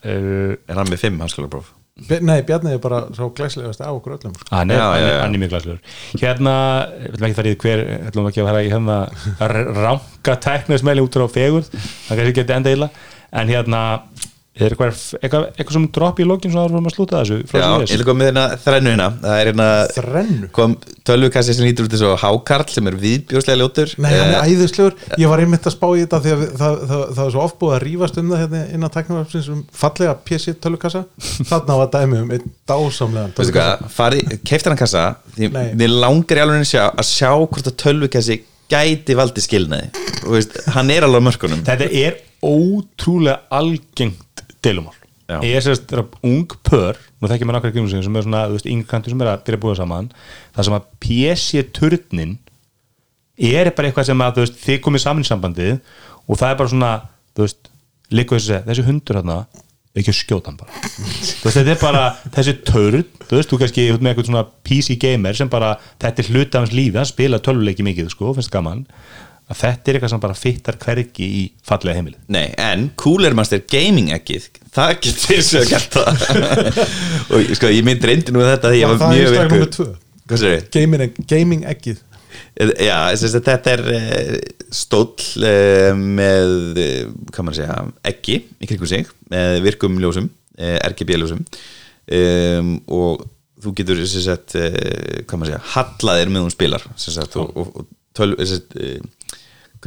uh, 0.05 0.57
er 0.69 0.81
hann 0.81 0.91
með 0.93 1.01
fimm 1.07 1.21
hanskólapróf 1.25 1.77
Bj- 2.01 2.23
Nei, 2.25 2.39
Bjarni 2.49 2.71
er 2.73 2.79
bara 2.81 3.03
svo 3.13 3.27
glæslegast 3.37 3.83
á 3.85 3.91
okkur 3.93 4.15
öllum 4.17 4.33
sko. 4.33 4.47
hann 4.55 4.71
er, 4.73 4.79
Já, 4.79 4.85
hann 4.89 5.03
já, 5.03 5.09
já. 5.11 5.17
hann 5.21 5.35
er 5.37 5.41
mjög 5.43 5.51
glæslegur 5.53 5.81
hérna, 6.23 6.55
við 6.97 7.11
ætlum 7.11 7.27
ekki 7.27 7.35
að 7.35 7.41
fara 7.41 7.51
í 7.51 7.59
hver 7.65 7.83
við 7.85 8.07
ætlum 8.11 8.29
ekki 8.31 8.41
að 8.41 8.49
fara 8.49 8.63
í 8.65 8.71
hérna 8.73 8.97
ránka 9.81 10.37
teknismæli 10.47 11.05
út 11.05 11.19
frá 11.19 11.27
fegur 11.35 11.67
það 11.69 12.15
kannski 12.21 12.37
geti 12.41 12.57
enda 12.57 12.73
illa. 12.77 12.89
En 13.33 13.53
hérna, 13.53 13.81
er 14.67 14.75
eitthvað, 14.75 15.01
eitthvað, 15.21 15.45
eitthvað 15.57 15.77
sem 15.77 15.87
dropp 15.97 16.21
í 16.21 16.27
lokin 16.29 16.53
svo 16.53 16.61
að 16.61 16.67
við 16.71 16.75
erum 16.77 16.89
að 16.91 16.95
slúta 16.97 17.21
þessu 17.21 17.39
frá 17.51 17.61
já, 17.61 17.87
sem 17.87 18.01
ég 18.01 18.05
koma 18.09 18.19
með 18.21 18.29
hérna 18.31 18.45
þrennu 18.65 18.91
hérna. 18.95 19.09
Það 19.25 19.37
er 19.41 19.51
hérna 19.51 20.49
kom 20.57 20.75
tölvukassi 21.11 21.55
sem 21.57 21.67
lítur 21.69 21.87
út 21.89 21.95
þessu 21.95 22.11
hákarl 22.25 22.67
sem 22.75 22.91
er 22.91 22.97
viðbjóslega 23.05 23.61
ljótur. 23.63 23.95
Nei, 23.99 24.11
hann 24.15 24.31
Eh, 24.31 24.37
er 24.37 24.51
æðislegur, 24.55 24.95
ég 25.19 25.31
var 25.33 25.43
einmitt 25.45 25.67
að 25.71 25.75
spá 25.77 25.87
í 25.97 26.03
þetta 26.05 26.21
því 26.25 26.35
að 26.35 26.43
við- 26.45 26.53
það, 26.61 26.77
það, 26.91 27.05
það 27.17 27.25
er 27.27 27.35
svo 27.37 27.45
oft 27.47 27.59
búið 27.61 27.75
að 27.77 27.83
rífast 27.87 28.21
um 28.21 28.31
það 28.31 28.43
hérna 28.45 28.63
innan 28.75 28.95
tæknarvarpsins 28.97 29.49
um 29.55 29.65
fallega 29.73 30.15
PC 30.29 30.55
tölukassa 30.61 31.05
þarna 31.51 31.79
var 31.81 31.91
dæmi 31.97 32.21
um 32.25 32.31
einn 32.37 32.51
dásamlegan 32.71 33.35
tölvukassa. 33.35 34.11
Keiftir 34.45 34.71
hann 34.75 34.79
kassa? 34.81 35.05
Því 35.37 35.51
Nei. 35.53 35.67
mér 35.75 35.95
langar 36.01 36.37
í 36.39 36.45
alveg 36.45 36.63
að 36.65 36.71
sjá, 36.75 36.85
að 36.95 37.07
sjá 37.11 37.31
hvort 37.35 37.71
að 37.71 37.77
tölvukassi 37.85 38.41
gæti 38.71 39.17
valdi 39.19 39.43
skilnaði. 39.43 39.89
Hann 40.77 40.91
er 40.95 41.03
alveg 41.07 41.23
á 41.23 41.27
mörkunum. 41.27 41.63
Þetta 41.67 41.89
er 41.91 42.19
ótrúlega 42.47 43.41
algengt 43.51 44.30
deilumál. 44.65 44.97
Ég 45.47 45.55
er 45.55 45.63
sérst 45.63 45.93
ung 46.27 46.51
pör 46.67 46.99
nú 47.21 47.29
þekkjum 47.31 47.51
maður 47.51 47.61
nokkar 47.61 47.75
grímur 47.75 47.91
sem 47.93 48.17
er 48.19 48.25
svona, 48.27 48.45
yngkantur 48.67 49.13
sem 49.13 49.23
er 49.23 49.31
að 49.31 49.43
byrja 49.47 49.61
að 49.61 49.65
búa 49.65 49.75
saman 49.79 50.09
það 50.57 50.67
sem 50.67 50.77
að 50.77 50.89
PC-turnin 51.05 52.37
er 53.51 53.71
bara 53.77 53.91
eitthvað 53.91 54.09
sem 54.11 54.25
að 54.25 54.41
veist, 54.43 54.59
þið 54.65 54.81
komið 54.85 55.05
saman 55.05 55.27
í 55.27 55.29
sambandið 55.29 55.75
og 56.27 56.41
það 56.41 56.51
er 56.51 56.59
bara 56.59 56.73
svona, 56.73 56.93
veist 57.39 57.71
þessi, 58.11 58.63
þessi 58.67 58.87
hundur 58.89 59.21
hérna 59.21 59.39
ekki 60.01 60.15
skjóta 60.15 60.51
hann 60.51 60.59
bara. 60.61 60.75
Veist, 60.81 61.45
þetta 61.45 61.73
er 61.75 61.81
bara 61.81 62.05
þessi 62.37 62.57
törn, 62.67 63.07
þú 63.27 63.39
veist, 63.39 63.51
þú 63.51 63.61
kannski 63.63 63.87
með 63.97 64.13
eitthvað 64.13 64.29
svona 64.29 64.45
PC 64.67 64.99
gamer 65.03 65.39
sem 65.39 65.51
bara 65.51 65.73
þetta 66.03 66.23
er 66.23 66.31
hluti 66.31 66.55
af 66.55 66.65
hans 66.65 66.75
lífi, 66.75 66.99
hann 66.99 67.11
spila 67.11 67.43
tölvuleiki 67.43 67.87
mikið 67.87 68.13
sko, 68.15 68.35
finnst 68.37 68.53
gaman, 68.55 68.85
að 69.51 69.59
þetta 69.59 69.91
er 69.91 69.97
eitthvað 69.97 70.13
sem 70.13 70.23
bara 70.23 70.39
fittar 70.39 70.77
hvergi 70.81 71.27
í 71.27 71.41
fallega 71.67 71.99
heimilið. 71.99 72.21
Nei, 72.31 72.53
en 72.61 72.91
Cooler 73.01 73.35
Master 73.37 73.63
Gaming 73.71 74.13
ekkið 74.15 74.47
það 74.75 74.93
getur 75.07 75.25
og 75.33 75.65
að 75.65 75.73
gert 75.73 75.97
það. 75.97 76.29
Og 77.35 77.51
sko, 77.59 77.73
ég 77.73 77.87
mynd 77.87 78.07
reyndi 78.07 78.35
nú 78.35 78.45
þetta 78.45 78.71
því 78.71 78.79
ég 78.79 78.93
Var 78.93 78.95
var 78.95 79.03
það 79.03 79.17
mjög 79.17 79.27
einstaklega 79.27 79.51
númer 79.57 79.75
tvö? 79.75 79.89
Gaming, 81.27 81.67
eggið. 81.73 82.07
Já, 82.61 82.95
að 83.11 83.49
þetta 83.49 83.73
er 83.73 83.83
uh, 83.97 84.33
stóll 84.75 85.27
uh, 85.43 85.91
með 85.99 86.55
uh, 86.79 87.11
hvað 87.33 87.47
maður 87.47 87.57
að 87.57 87.59
segja, 87.59 87.79
eggi 88.13 88.39
í 88.39 88.71
kringum 88.71 88.91
sig, 88.91 89.11
með 89.33 89.59
virkum 89.67 89.99
ljósum 90.03 90.31
RGB 90.61 91.17
ljósum. 91.17 91.43
Um, 92.11 92.75
og 92.93 93.25
þú 93.65 93.73
getur 93.79 94.03
hvað 94.53 95.41
maður 95.41 95.49
að 95.49 95.55
segja, 95.55 95.65
hallaðir 95.75 96.33
með 96.35 96.47
hún 96.47 96.55
spilar 96.55 96.85
sem 96.95 97.17
sagt, 97.17 97.39
og, 97.41 97.51
og, 97.57 97.81
og 97.81 97.89
töl, 98.17 98.35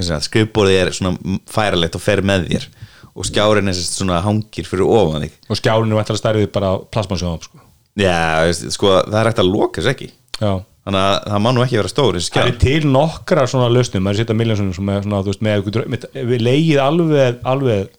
skrifborðið 0.02 0.80
er 0.80 0.92
svona 0.96 1.40
færalegt 1.50 1.96
og 1.98 2.04
fer 2.04 2.24
með 2.26 2.48
þér 2.50 2.68
og 3.14 3.28
skjárin 3.30 3.70
er 3.70 3.78
svona 3.78 4.22
hangir 4.26 4.66
fyrir 4.66 4.90
ofan 4.90 5.28
þig. 5.28 5.34
Og 5.52 5.60
skjárinu 5.60 5.98
vantar 5.98 6.18
að 6.18 6.22
stærðið 6.24 6.48
bara 6.56 6.72
plasmasjóðum 6.94 7.44
sko. 7.46 7.60
Já, 8.02 8.50
sko, 8.74 8.94
það 9.06 9.20
er 9.20 9.30
hægt 9.30 9.42
að 9.44 9.52
loka 9.54 9.82
þess 9.82 9.92
ekki. 9.92 10.08
Já. 10.40 10.54
Þannig 10.84 11.04
að 11.04 11.14
það 11.30 11.44
má 11.46 11.50
nú 11.54 11.62
ekki 11.64 11.78
vera 11.80 11.92
stór 11.92 12.18
þessi 12.18 12.34
Það 12.34 12.50
er 12.50 12.58
til 12.60 12.88
nokkra 12.92 13.44
svona 13.48 13.70
lausnum 13.72 14.04
maður 14.04 14.20
setja 14.20 14.36
miljónsunum 14.36 14.74
sem 14.76 14.90
er 14.92 15.06
svona, 15.06 15.22
þú 15.24 15.32
veist, 15.32 15.44
með, 15.46 15.70
með, 15.94 16.08
við 16.32 16.44
leigið 16.44 16.82
alveg, 16.84 17.38
alveg 17.54 17.94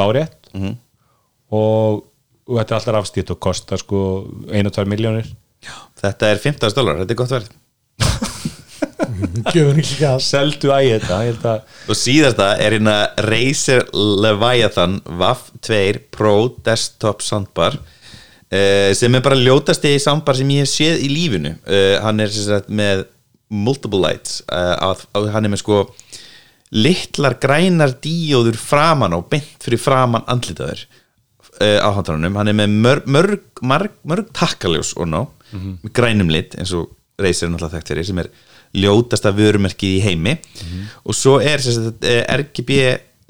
lárétt. 0.00 0.40
Mhm. 0.54 0.74
og, 1.54 2.00
og 2.48 2.58
þetta 2.58 2.74
er 2.74 2.78
alltaf 2.80 2.98
afstýtt 3.02 3.30
og 3.34 3.38
kostar 3.42 3.82
sko 3.82 4.00
einu 4.50 4.70
og 4.70 4.74
tvær 4.74 4.90
miljónir 4.90 5.30
Þetta 6.00 6.28
er 6.28 6.40
15 6.42 6.74
dólar, 6.76 6.98
þetta 7.00 7.14
er 7.14 7.18
gott 7.18 7.32
verð 7.32 7.52
seldu 10.22 10.72
ægi 10.74 10.94
þetta, 10.98 11.18
Og 11.88 11.98
síðasta 11.98 12.52
er 12.62 12.76
hérna 12.76 12.96
Razer 13.28 13.86
Leviathan 13.94 15.00
WAF 15.20 15.50
2 15.66 16.04
Pro 16.14 16.36
Desktop 16.66 17.24
Soundbar 17.24 17.78
uh, 17.78 18.90
sem 18.96 19.14
er 19.14 19.24
bara 19.24 19.38
ljótasti 19.38 19.94
soundbar 20.02 20.38
sem 20.38 20.50
ég 20.54 20.64
hef 20.64 20.72
séð 20.72 21.04
í 21.04 21.10
lífinu. 21.12 21.54
Uh, 21.66 21.96
hann 22.04 22.22
er 22.24 22.32
sem 22.32 22.48
sagt 22.48 22.72
með 22.72 23.06
multiple 23.54 24.00
lights 24.02 24.40
uh, 24.48 24.74
að, 24.90 25.06
að 25.16 25.30
hann 25.34 25.46
er 25.46 25.54
með 25.54 25.62
sko 25.62 25.84
litlar 26.74 27.36
grænar 27.42 27.94
díóður 28.02 28.58
framan 28.58 29.14
og 29.14 29.28
beint 29.30 29.62
fyrir 29.62 29.82
framan 29.82 30.24
andlitaður 30.30 30.86
uh, 31.60 31.78
á 31.84 31.88
handránum, 31.94 32.34
hann 32.40 32.50
er 32.50 32.58
með 32.58 32.74
mörg, 32.74 33.06
mörg, 33.06 33.44
mörg, 33.62 33.94
mörg 34.02 34.32
takkaljós 34.34 34.94
og 34.98 35.10
ná, 35.12 35.20
með 35.54 35.92
grænum 35.94 36.32
lit 36.32 36.56
eins 36.58 36.72
og 36.74 36.90
Razer 37.20 37.46
er 37.46 37.52
náttúrulega 37.52 37.76
þekkt 37.76 37.92
fyrir 37.92 38.06
sem 38.08 38.20
er 38.24 38.28
ljótasta 38.74 39.32
vörumerkið 39.34 39.98
í 39.98 40.02
heimi. 40.04 40.36
Og 41.04 41.16
svo 41.16 41.38
er 41.42 41.62
sagt, 41.62 42.04
eh, 42.04 42.24
RGB 42.34 42.80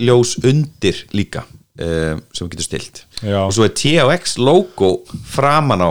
ljós 0.02 0.36
undir 0.42 1.04
líka 1.14 1.44
uh, 1.80 2.18
sem 2.34 2.48
getur 2.50 2.66
stilt 2.66 3.04
Já. 3.22 3.44
og 3.44 3.52
svo 3.54 3.66
er 3.66 3.74
THX 3.78 4.38
logo 4.42 5.04
framan 5.30 5.84
á 5.86 5.90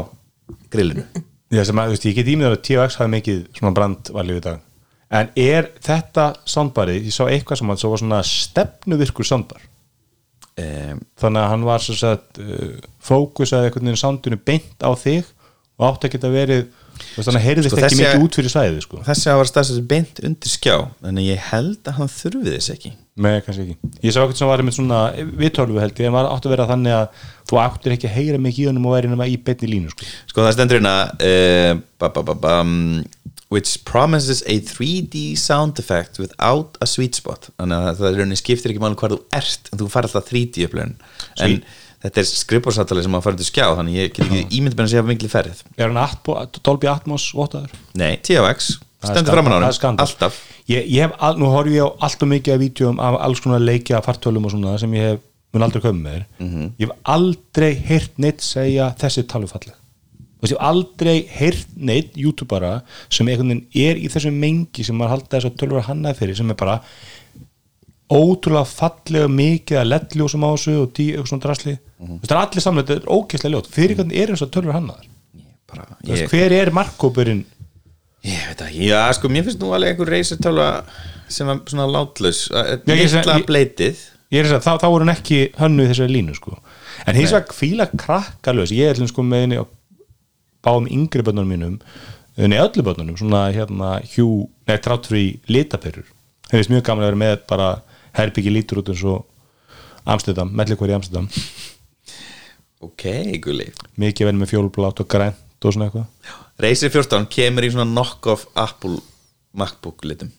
grillinu. 0.73 1.05
Já, 1.53 1.63
sem 1.67 1.77
að, 1.77 1.91
þú 1.91 1.95
veist, 1.95 2.07
ég 2.09 2.15
get 2.17 2.31
ímyndað 2.33 2.55
að 2.57 2.63
THX 2.67 2.97
hafi 2.99 3.13
mikið 3.13 3.41
svona 3.59 3.75
brandvalju 3.77 4.39
í 4.39 4.43
dag. 4.43 4.63
En 5.13 5.29
er 5.37 5.69
þetta 5.85 6.31
soundbarið, 6.49 7.05
ég 7.05 7.13
sá 7.13 7.27
eitthvað 7.27 7.59
sem 7.59 7.69
að 7.69 7.83
svo 7.83 7.91
var 7.91 8.01
svona 8.01 8.21
stefnuvirkur 8.25 9.27
soundbar. 9.29 9.67
Um, 10.53 10.99
þannig 11.17 11.41
að 11.43 11.51
hann 11.51 11.65
var 11.65 11.81
svo 11.81 11.95
sagt 11.97 12.39
uh, 12.41 12.73
fókusaði 13.01 13.69
einhvern 13.69 13.89
veginn 13.89 14.01
soundinu 14.01 14.37
beint 14.41 14.85
á 14.85 14.89
þig 14.97 15.29
og 15.77 15.87
átti 15.87 16.09
að 16.09 16.15
geta 16.15 16.29
verið 16.33 16.67
veist, 17.15 17.27
þannig 17.27 17.45
heyrðist 17.47 17.73
Sko, 17.73 17.79
ekki 17.87 17.99
mikið 17.99 18.25
út 18.25 18.37
fyrir 18.39 18.53
svæðið 18.53 18.81
sko. 18.85 18.99
þessi 19.07 19.31
að 19.31 19.39
var 19.39 19.49
stafsett 19.49 19.87
beint 19.89 20.21
undir 20.27 20.53
skjá 20.53 20.75
þannig 21.03 21.29
ég 21.29 21.47
held 21.51 21.89
að 21.89 21.97
hann 21.99 22.13
þurfi 22.13 22.53
þess 22.53 22.73
ekki. 22.75 22.93
Með 23.23 23.35
kannski 23.45 23.63
ekki. 23.67 23.91
Ég 24.01 24.13
sá 24.13 24.19
eitthvað 24.23 24.39
sem 24.39 24.49
var 24.49 24.63
með 24.65 24.77
svona 24.79 25.01
viðtölvu 25.41 25.81
held 25.83 25.99
ég 26.01 26.09
en 26.09 26.15
var 26.15 26.29
átti 26.31 26.49
að 26.49 26.55
vera 26.55 26.69
þannig 26.71 26.95
að 26.97 27.25
þú 27.49 27.59
áttir 27.61 27.95
ekki 27.97 28.09
að 28.09 28.15
heyra 28.17 28.39
mikið 28.41 28.63
í 28.63 28.69
honum 28.71 28.87
og 28.89 28.95
væri 28.95 29.11
nema 29.11 29.27
í 29.29 29.35
beinni 29.37 29.69
línu 29.69 29.93
sko. 29.93 30.07
sko 30.31 30.47
það 30.47 30.55
stendur 30.57 30.79
hérna 30.79 30.95
uh, 31.21 33.03
which 33.53 33.85
promises 33.85 34.41
a 34.47 34.57
3D 34.65 35.37
sound 35.37 35.77
effect 35.77 36.17
without 36.17 36.77
a 36.81 36.87
sweet 36.89 37.13
spot. 37.13 37.51
Þannig 37.61 37.85
að 37.91 38.01
það 38.01 38.19
er 38.23 38.35
skiptir 38.39 38.73
ekki 38.73 38.81
máli 38.81 38.97
hvað 38.97 39.13
þú 39.13 39.19
ert 39.37 39.69
en 39.69 39.81
þú 39.83 39.89
fær 39.93 40.07
alltaf 40.09 40.29
3D 40.31 40.65
upplöðun 40.65 40.95
en 41.45 41.59
þetta 42.03 42.21
er 42.23 42.27
skrifbórsattali 42.29 43.03
sem 43.05 43.15
að 43.17 43.23
fara 43.25 43.39
til 43.39 43.47
skjá 43.49 43.67
þannig 43.79 43.97
ég 43.99 44.13
get 44.13 44.25
ekki 44.27 44.41
ímynd 44.59 44.75
með 44.77 44.85
að 44.85 44.91
segja 44.93 45.03
mikil 45.07 45.29
ferð. 45.31 45.61
Er 45.77 45.87
hann 45.89 45.97
Atmo, 46.03 46.35
Dolby 46.63 46.87
Atmos 46.91 47.29
vottaður? 47.35 47.71
nei, 47.95 48.17
er 48.37 48.43
stendur 49.03 49.33
framan 49.35 49.55
á 49.55 49.67
hann 49.67 49.97
alltaf. 49.99 50.37
Ég, 50.67 50.85
ég 50.87 51.03
hef, 51.03 51.15
nú 51.39 51.49
horf 51.51 51.67
ég 51.71 51.83
á 51.83 51.89
allt 52.07 52.21
og 52.23 52.29
mikið 52.31 52.53
af 52.55 52.59
vídjum 52.61 52.99
af 53.03 53.17
alls 53.25 53.41
konar 53.43 53.59
leikja, 53.59 53.99
fartölum 54.05 54.45
og 54.47 54.51
svona 54.53 54.77
sem 54.79 54.91
ég 54.95 55.09
hef, 55.13 55.19
mun 55.53 55.63
aldrei 55.67 55.81
köfum 55.83 55.99
með 56.01 56.13
þér 56.15 56.25
Mhm. 56.39 56.69
ég 56.79 56.87
hef 56.87 56.93
aldrei 57.15 57.71
heyrt 57.87 58.17
neitt 58.17 58.41
segja 58.41 58.93
þessi 58.97 59.25
talu 59.27 59.47
falleg 59.51 59.75
Þú 60.43 60.47
veist, 60.49 60.53
ég 60.53 60.59
hef 60.59 60.67
aldrei 60.67 61.27
heyrt 61.37 61.67
neitt 61.77 62.15
youtubera 62.19 62.81
sem 63.09 63.27
er 63.75 63.95
í 64.01 64.09
þessu 64.11 64.31
mengi 64.33 64.83
sem 64.83 64.95
maður 64.97 65.09
halda 65.13 65.37
þess 65.37 65.45
að 65.51 65.55
tölvara 65.61 65.85
hannaði 65.87 66.17
fyrir 66.19 66.35
sem 66.35 66.49
er 66.51 66.55
bara 66.59 66.81
ótrúlega 68.13 68.69
fallega 68.69 69.31
mikið 69.31 69.79
að 69.79 69.89
ledljósum 69.89 70.45
á 70.45 70.49
þessu 70.53 70.75
og 70.81 70.93
tí, 70.93 71.09
eitthvað 71.11 71.31
svona 71.31 71.45
drasli. 71.47 71.73
Mhm. 72.03 72.19
það 72.23 72.35
er 72.35 72.41
allir 72.43 72.65
samlega, 72.65 72.87
þetta 72.87 73.01
er 73.01 73.15
ógeðslega 73.17 73.53
ljót 73.55 73.73
fyrir 73.73 73.99
hvernig 73.99 74.21
er 74.21 74.33
þess 74.33 74.45
að 74.45 74.53
tölvara 74.57 74.77
hannaðar? 74.79 75.09
Ég, 76.05 76.27
hver 76.29 76.53
er 76.53 76.69
markkópurinn 76.75 77.45
ég 78.23 78.47
veit 78.47 78.61
ekki, 78.61 78.87
já 78.91 78.99
sko 79.17 79.29
mér 79.31 79.47
finnst 79.47 79.59
nú 79.59 79.71
alveg 79.73 79.93
einhver 79.93 80.11
reysartölu 80.13 80.67
sem 81.33 81.47
var 81.49 81.61
svona 81.65 81.87
látlaus 81.89 82.45
litla 82.85 83.39
bleitið. 83.47 83.97
ég 84.31 84.43
er 84.43 84.49
þess 84.49 84.59
að 84.59 84.65
þá, 84.67 84.73
þá 84.83 84.87
voru 84.93 85.07
hann 85.07 85.15
ekki 85.15 85.39
hönnu 85.57 85.85
í 85.85 85.89
þessari 85.89 86.13
línu 86.13 86.35
sko. 86.37 86.59
en 87.07 87.17
hins 87.17 87.33
vegar 87.33 87.57
fíla 87.57 87.87
krakkalös 87.89 88.75
ég 88.75 88.91
er 88.91 88.99
til 88.99 89.09
sko 89.09 89.25
með 89.25 89.45
henni 89.47 89.63
báðum 90.63 90.91
yngri 90.93 91.25
börnunum 91.25 91.51
mínum 91.51 91.79
nei 92.37 92.57
öllu 92.57 92.83
börnunum, 92.85 93.17
svona 93.17 93.47
hérna 93.53 93.97
hjú, 94.15 94.47
nei 94.67 94.77
trátt 94.81 95.05
fyrir 95.09 95.39
litaperur. 95.51 96.05
Það 96.47 96.57
finnst 96.57 96.71
mjög 96.73 96.85
gaman 96.87 97.03
að 97.03 97.09
vera 97.11 97.21
með 97.21 97.35
bara 97.49 97.67
herbyggi 98.17 98.53
lítur 98.53 98.81
út 98.83 98.91
eins 98.93 99.03
og 99.07 99.23
Amsterdam, 100.03 100.51
mellikvar 100.51 100.91
í 100.91 100.95
Amsterdam. 100.97 101.29
Ok, 102.83 103.05
gulli. 103.43 103.69
Mikið 104.01 104.27
verið 104.27 104.41
með 104.41 104.51
fjólublátt 104.51 104.99
og 105.03 105.07
grænt 105.11 105.63
og 105.63 105.71
svona 105.75 105.87
eitthvað. 105.87 106.39
Razer 106.63 106.91
14 106.91 107.27
kemur 107.31 107.63
í 107.65 107.71
svona 107.71 107.87
knock-off 107.87 108.49
Apple 108.59 108.99
MacBook 109.55 110.03
litum. 110.05 110.31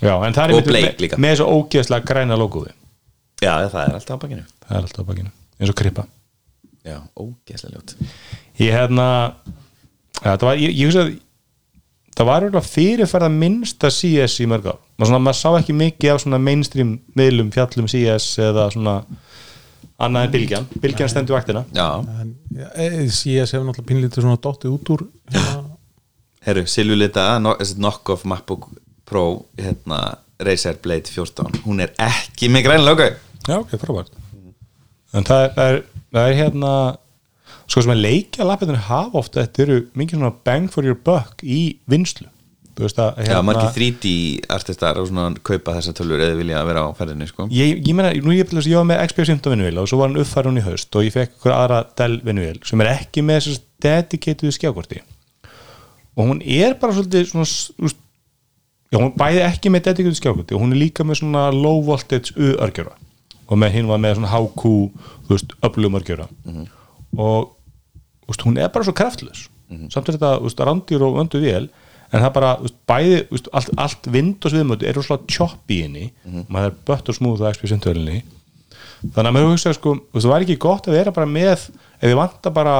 Já, 0.00 0.14
en 0.26 0.34
það 0.36 0.42
er 0.50 0.54
Og 0.56 0.66
bleik 0.66 0.86
með, 0.86 1.02
líka. 1.04 1.18
með 1.20 1.34
þessu 1.34 1.46
ógeðslega 1.52 2.04
græna 2.08 2.36
logoði 2.36 2.72
já, 3.40 3.52
það 3.68 3.80
er 3.82 3.94
alltaf 3.96 4.16
á 4.16 4.22
bakinu. 4.24 4.42
Það 4.66 4.76
er 4.76 4.82
alltaf 4.82 5.04
á 5.04 5.08
bakinu, 5.08 5.30
eins 5.60 5.72
og 5.72 5.76
krippa. 5.78 6.04
Já, 6.84 6.98
ógeðslega 7.16 7.76
ljót 7.76 7.94
ég 8.60 8.72
hérna 8.72 9.06
ja, 10.22 10.36
var, 10.40 10.56
ég, 10.60 10.72
ég 10.76 11.16
það 12.16 12.28
var 12.30 12.46
eitthvað 12.46 12.68
fyrirferða 12.70 13.30
minnsta 13.32 13.90
CS 13.92 14.40
í 14.42 14.48
mörg 14.50 14.70
ár. 14.72 14.80
Maður, 14.96 15.10
svona, 15.10 15.22
maður 15.26 15.38
sá 15.40 15.48
ekki 15.60 15.76
mikið 15.76 16.12
af 16.12 16.22
svona 16.22 16.40
mainstream 16.40 16.96
miðlum 17.18 17.52
fjallum 17.54 17.88
CS 17.92 18.28
eða 18.46 18.68
svona 18.72 18.96
annað 19.96 20.26
en 20.26 20.32
Bilgjan 20.34 20.68
Bilgjan 20.80 21.12
stendur 21.12 21.36
vaktina. 21.36 21.64
Eh, 22.74 22.98
CS 23.08 23.54
hefur 23.54 23.68
náttúrulega 23.68 23.88
pínlítið 23.90 24.24
svona 24.24 24.40
dottið 24.40 24.76
út 24.76 24.92
úr 24.96 25.06
hérna, 25.32 25.64
herru, 26.46 26.66
Silvulita 26.70 27.28
knock-off 27.40 28.24
MacBook 28.28 28.70
Pro 29.06 29.26
hérna, 29.60 30.18
Razer 30.42 30.78
Blade 30.82 31.12
14 31.12 31.62
hún 31.66 31.84
er 31.84 31.92
ekki 32.02 32.50
með 32.52 32.68
græn 32.68 32.86
logo. 32.86 33.06
Já 33.46 33.60
ok, 33.60 33.76
frábært. 33.78 34.16
En 35.14 35.24
það 35.24 35.44
er, 35.44 35.52
það 35.56 35.68
er, 35.72 35.82
það 36.16 36.30
er 36.30 36.38
hérna 36.40 36.72
sko 37.66 37.82
sem 37.82 37.92
að 37.94 38.04
leikja 38.04 38.46
lappetinu 38.46 38.80
hafa 38.88 39.20
ofta 39.20 39.42
þetta 39.44 39.62
eru 39.66 39.82
mikið 39.98 40.20
svona 40.20 40.34
bang 40.46 40.72
for 40.72 40.86
your 40.86 40.98
buck 40.98 41.42
í 41.42 41.78
vinslu 41.90 42.30
að 42.76 43.24
já, 43.24 43.38
margir 43.40 43.70
3D 43.72 44.10
artistar 44.52 44.98
og 45.00 45.06
svona 45.08 45.30
kaupa 45.40 45.78
þessar 45.78 45.94
tölur 45.96 46.20
eða 46.20 46.36
vilja 46.36 46.64
vera 46.68 46.82
á 46.84 46.92
ferðinni 46.96 47.28
sko. 47.30 47.46
ég, 47.48 47.78
ég 47.80 47.94
meina, 47.96 48.10
nú 48.20 48.34
ég, 48.36 48.50
ég 48.52 48.76
var 48.76 48.84
með 48.84 49.00
XP 49.06 49.22
15 49.24 49.54
vinnuvél 49.54 49.80
og 49.80 49.88
svo 49.88 50.00
var 50.02 50.10
hann 50.10 50.20
uppfæra 50.20 50.50
hún 50.50 50.60
í 50.60 50.64
haust 50.66 50.92
og 50.92 51.06
ég 51.06 51.14
fekk 51.14 51.38
ykkur 51.38 51.54
aðra 51.54 51.78
Dell 51.96 52.18
vinnuvél 52.26 52.60
sem 52.68 52.84
er 52.84 52.92
ekki 52.92 53.24
með 53.24 53.40
þessast 53.40 53.64
dedicated 53.86 54.52
skjákorti. 54.56 55.00
Og 56.16 56.28
hún 56.28 56.42
er 56.44 56.76
bara 56.80 56.96
svolítið 56.96 57.30
svona, 57.30 57.48
úst, 57.88 57.98
já, 58.92 59.00
hún 59.00 59.12
bæði 59.16 59.42
ekki 59.48 59.72
með 59.72 59.88
dedicated 59.88 60.20
skjákorti 60.20 60.56
og 60.56 60.64
hún 60.66 60.76
er 60.76 60.82
líka 60.84 61.06
með 61.08 61.22
svona 61.22 61.48
low 61.56 61.80
voltage 61.86 62.36
U-örgjöra 62.36 62.92
og 63.46 63.60
með 63.62 63.78
hinn 63.78 63.88
var 63.88 64.02
með 64.02 64.18
svona 64.18 64.34
HQ 64.34 64.62
þú 65.26 65.32
veist, 65.32 65.56
öflugum 65.64 65.96
örgjöra 66.00 66.28
og 67.16 67.55
úst, 68.30 68.44
hún 68.46 68.58
er 68.58 68.70
bara 68.74 68.86
svo 68.86 68.94
kraftlös. 68.96 69.46
Samt 69.90 70.08
er 70.08 70.16
þetta 70.18 70.36
úst, 70.46 70.60
randir 70.62 71.02
og 71.02 71.18
vöndu 71.18 71.42
vél 71.42 71.68
en 72.12 72.22
það 72.22 72.32
bara, 72.36 72.52
úst, 72.62 72.76
bæði, 72.86 73.24
úst, 73.34 73.48
allt, 73.52 73.72
allt 73.82 74.06
vind 74.14 74.44
og 74.46 74.52
sviðmötu 74.52 74.86
er 74.86 74.94
rosalega 74.94 75.26
choppy 75.26 75.82
inni. 75.88 76.10
Og 76.46 76.52
maður 76.54 76.70
er 76.70 76.76
bött 76.86 77.08
og 77.10 77.16
smúð 77.18 77.42
á 77.42 77.50
XP 77.50 77.66
sintölinni 77.72 78.22
þannig 79.14 79.30
að 79.30 79.34
maður 79.36 79.50
hugsa 79.52 79.72
sko, 79.76 79.96
það 80.14 80.30
var 80.32 80.44
ekki 80.44 80.56
gott 80.62 80.86
að 80.88 80.96
vera 80.98 81.12
bara 81.14 81.28
með 81.28 81.50
ef 81.52 81.66
þið 82.00 82.14
vantar 82.18 82.54
bara 82.56 82.76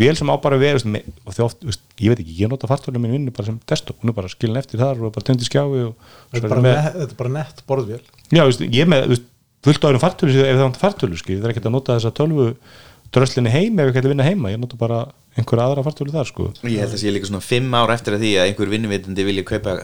vél 0.00 0.14
sem 0.16 0.30
á 0.30 0.36
bara 0.40 0.56
að 0.56 0.64
vera 0.64 1.02
og 1.26 1.34
því 1.34 1.44
oft, 1.44 1.66
ég 2.00 2.12
veit 2.12 2.22
ekki, 2.22 2.36
ég 2.38 2.50
nota 2.50 2.70
fartólum 2.70 3.02
mínu 3.04 3.16
vinnu 3.18 3.34
bara 3.34 3.50
sem 3.50 3.58
desktop, 3.68 3.98
hún 4.00 4.12
er 4.12 4.16
bara 4.16 4.30
skilin 4.32 4.60
eftir 4.60 4.80
þar 4.80 5.02
og 5.02 5.14
bara 5.14 5.26
töndi 5.26 5.46
skjái 5.48 5.64
og 5.66 6.06
þetta, 6.32 6.60
er 7.04 7.16
bara 7.18 7.34
nett 7.34 7.64
borðvél. 7.68 8.00
Já, 8.32 8.44
ég 8.46 8.88
með 8.88 9.18
fullt 9.66 9.84
á 9.84 9.88
öðrum 9.90 10.04
fartölu 10.04 10.38
ef 10.40 10.54
það 10.54 10.64
vantar 10.64 10.84
fartölu, 10.86 11.18
skil, 11.20 11.40
það 11.40 11.50
er 11.50 11.54
ekki 11.54 11.64
að 11.66 11.74
nota 11.74 11.98
þessa 11.98 12.14
tölvu 12.16 12.46
dröslinni 13.14 13.50
heima 13.54 13.82
ef 13.82 13.90
ég 13.90 13.96
ætla 14.00 14.08
að 14.08 14.14
vinna 14.14 14.26
heima. 14.28 14.50
Ég 14.54 14.60
nota 14.62 14.76
bara 14.80 15.00
einhverja 15.38 15.66
aðra 15.68 15.84
fartölu 15.86 16.12
þar, 16.14 16.28
sko. 16.30 16.48
Ég 16.66 16.78
held 16.82 16.94
að 16.94 17.00
sé 17.02 17.12
líka 17.14 17.30
svona 17.30 17.42
5 17.44 17.74
ár 17.80 17.92
eftir 17.94 18.16
að 18.16 18.24
því 18.24 18.32
að 18.38 18.48
einhver 18.50 18.72
vinnuvitandi 18.74 19.24
vilja 19.28 19.44
kaupa 19.46 19.76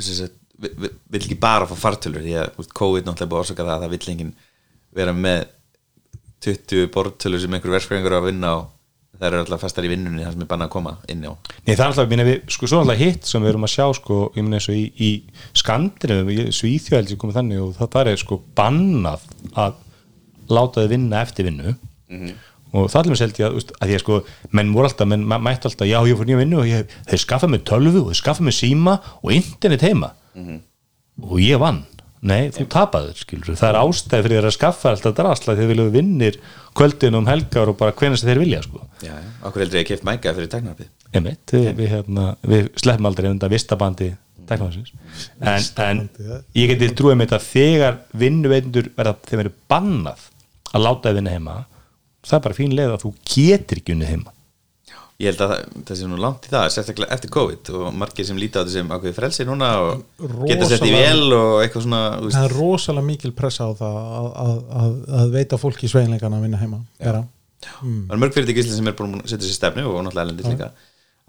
sem 0.00 0.14
sagt, 0.14 0.36
vi- 0.60 0.74
vi- 0.76 0.90
vill 1.10 1.22
ekki 1.24 1.38
bara 1.40 1.66
fá 1.66 1.74
fartölur 1.78 2.22
því 2.22 2.34
að 2.42 2.68
COVID 2.74 3.04
náttúrulega 3.06 3.30
búið 3.32 3.42
orsaka 3.44 3.64
það 3.64 3.74
að 3.76 3.84
það 3.86 3.94
vill 3.96 4.10
enginn 4.14 4.32
vera 4.94 5.12
með 5.14 5.46
20 6.44 6.86
bortölur 6.94 7.40
sem 7.42 7.52
einhver 7.56 7.74
verskræðingur 7.76 8.14
á 8.16 8.20
að 8.20 8.28
vinna 8.30 8.50
á. 8.54 8.58
Það 9.20 9.26
eru 9.28 9.40
alltaf 9.42 9.60
fastar 9.60 9.84
í 9.84 9.90
vinnunni 9.92 10.22
það 10.24 10.32
sem 10.32 10.40
er 10.46 10.48
banna 10.48 10.64
að 10.64 10.72
koma 10.72 10.92
inn 11.12 11.24
á. 11.28 11.32
Nei, 11.66 11.74
það 11.76 11.82
er 11.84 11.90
alltaf, 11.90 12.06
minna, 12.08 12.24
við, 12.24 12.38
sko, 12.54 12.66
svo 12.70 12.78
alltaf 12.80 12.96
hitt 13.02 13.26
sem 13.28 13.42
við 13.44 13.50
erum 13.52 13.66
að 13.66 13.72
sjá, 13.74 13.86
sko, 13.98 14.20
ég 14.32 14.42
minna 14.46 14.56
eins 14.56 14.68
og 14.72 14.78
í, 14.78 14.84
í 14.96 15.10
Skandinavum, 15.60 16.30
Svíþjóðeldi 16.56 17.12
sem 17.12 17.20
komið 17.20 17.36
þannig 17.36 17.60
og 17.60 17.74
það, 17.76 18.06
er 18.14 18.16
sko 18.22 18.38
bannað 18.56 19.26
að 19.60 19.74
láta 20.56 20.80
þið 20.86 20.88
vinna 20.94 21.20
eftir 21.20 21.50
vinnu 21.50 21.74
og 22.72 22.90
það 22.92 23.00
er 23.00 23.12
mér 23.12 23.20
seldi 23.20 23.46
að, 23.46 23.60
að 23.82 23.92
ég 23.94 24.02
sko 24.02 24.18
menn 24.56 24.72
voru 24.74 24.90
alltaf, 24.90 25.08
menn 25.10 25.26
mættu 25.28 25.70
alltaf 25.70 25.88
já 25.88 25.98
ég 26.06 26.18
fór 26.18 26.28
nýja 26.28 26.40
vinnu 26.40 26.60
og 26.62 26.68
ég, 26.70 26.98
þeir 27.10 27.22
skaffa 27.24 27.50
mig 27.50 27.64
tölvu 27.68 28.04
og 28.04 28.12
þeir 28.12 28.20
skaffa 28.22 28.46
mig 28.46 28.56
síma 28.56 28.98
og 29.20 29.32
internet 29.34 29.86
heima. 29.86 30.12
Og 31.26 31.40
ég 31.42 31.60
vann. 31.60 31.84
Nei, 32.20 32.50
þú 32.52 32.66
tapaður, 32.68 33.16
skilur 33.16 33.56
það 33.56 33.70
er 33.70 33.76
ástæð 33.80 34.24
fyrir 34.26 34.36
þér 34.36 34.48
að 34.50 34.56
skaffa 34.58 34.90
alltaf 34.92 35.14
drasla 35.16 35.54
þegar 35.56 35.70
vilju 35.70 35.86
vinnir 35.94 36.34
kvöldin 36.76 37.16
um 37.16 37.28
helgar 37.30 37.70
og 37.72 37.78
bara 37.80 37.94
hvernig 37.96 38.20
þeir 38.20 38.42
vilja 38.42 38.60
sko. 38.66 38.82
Já, 39.00 39.14
já, 39.14 39.30
okkur 39.40 39.64
heldur 39.64 39.80
ég 39.80 39.86
að 39.86 39.88
keft 39.88 40.04
mæka 40.04 40.34
fyrir 40.36 40.50
teknarpið 40.52 40.90
Einmitt, 41.16 41.54
við, 41.54 41.70
við, 41.78 41.88
hérna, 41.94 42.26
við 42.46 42.68
sleppum 42.78 43.08
aldrei 43.08 43.30
undan 43.32 43.50
vistabandi 43.50 44.10
teknóðsins 44.50 44.92
en, 45.40 45.64
en 45.86 46.02
ég 46.58 46.70
geti 46.74 46.90
trúið 46.98 47.18
með 47.18 47.32
þetta 47.32 47.46
þegar 47.46 47.98
vinnuveitundur 48.22 48.90
verða 48.98 49.16
þeim 49.26 49.42
eru 49.44 49.52
bannað 49.70 50.28
að 50.70 50.84
láta 50.86 51.10
þið 51.10 51.18
vinna 51.18 51.34
heima 51.34 51.56
það 52.26 52.36
er 52.38 52.44
bara 52.46 52.58
fín 52.58 52.76
leið 52.76 52.94
að 52.96 53.02
þú 53.06 53.14
getur 53.34 53.80
ekki 53.82 53.96
unnið 53.96 54.12
heima. 54.14 54.36
Ég 55.20 55.34
held 55.34 55.42
að 55.44 55.50
það, 55.52 55.80
það 55.88 55.98
sé 55.98 56.06
nú 56.08 56.18
langt 56.20 56.46
í 56.48 56.50
það 56.50 56.66
sérstaklega 56.72 57.12
eftir 57.16 57.30
COVID 57.34 57.70
og 57.76 57.88
margir 58.00 58.24
sem 58.24 58.38
líta 58.40 58.60
á 58.60 58.64
þetta 58.64 58.72
sem 58.72 58.92
ákveði 58.94 59.16
frelsi 59.18 59.44
núna? 59.44 59.68
og 59.84 60.46
geta 60.48 60.68
sett 60.70 60.86
í 60.88 60.92
vel 60.94 61.26
og 61.36 61.56
eitthvað 61.60 61.84
svona 61.84 62.00
veist, 62.22 62.38
það 62.38 62.46
er 62.46 62.54
rosalega 62.56 63.08
mikil 63.10 63.32
pressa 63.36 63.66
á 63.68 63.72
það 63.76 63.98
að, 64.00 64.30
að, 64.44 64.54
að, 64.80 64.94
að 65.20 65.34
veita 65.36 65.58
fólki 65.60 65.90
sveinleikana 65.92 66.40
að 66.40 66.46
vinna 66.48 66.62
heima 66.62 66.80
Vera. 67.02 67.20
það 67.66 68.16
er 68.16 68.22
mörg 68.24 68.38
fyrirtæki 68.38 68.62
í 68.62 68.64
Ísland 68.64 68.80
sem 68.80 68.88
er 68.88 68.96
búin 69.02 69.20
að 69.20 69.28
setja 69.34 69.50
sér 69.50 69.58
stefnu 69.58 69.86
og 69.90 70.00
náttúrulega 70.06 70.24
elendis 70.30 70.50
líka 70.54 70.70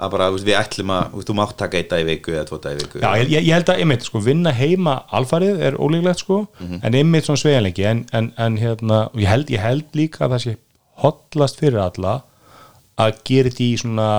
að 0.01 0.15
bara 0.15 0.31
veist, 0.37 0.47
við 0.47 0.57
ætlum 0.61 0.95
að, 0.95 1.03
veist, 1.17 1.27
þú 1.27 1.37
mátt 1.41 1.55
taka 1.59 1.81
eitt 1.81 1.91
dag 1.91 2.01
í 2.01 2.09
viku 2.13 2.31
eða 2.37 2.47
tvo 2.47 2.63
dag 2.63 2.79
í 2.79 2.81
viku 2.85 3.03
Já, 3.03 3.09
ég, 3.19 3.35
ég 3.43 3.53
held 3.57 3.75
að 3.75 3.83
einmitt, 3.83 4.07
sko, 4.07 4.23
vinna 4.23 4.55
heima 4.55 4.95
alfarið 5.19 5.59
er 5.67 5.75
ólíklegt 5.77 6.23
sko, 6.23 6.45
en 6.63 6.95
einmitt 6.95 7.27
svona 7.27 7.43
sveigjanleiki 7.43 7.85
en, 7.91 8.05
en, 8.15 8.31
en 8.39 8.57
hérna, 8.61 9.03
ég 9.19 9.29
held, 9.29 9.51
ég 9.51 9.61
held 9.67 9.99
líka 9.99 10.25
að 10.25 10.37
það 10.37 10.45
sé 10.47 10.55
hotlast 11.01 11.61
fyrir 11.61 11.81
alla 11.83 12.19
að 13.01 13.21
gera 13.27 13.51
þetta 13.51 13.65
í 13.65 13.71
svona 13.81 14.09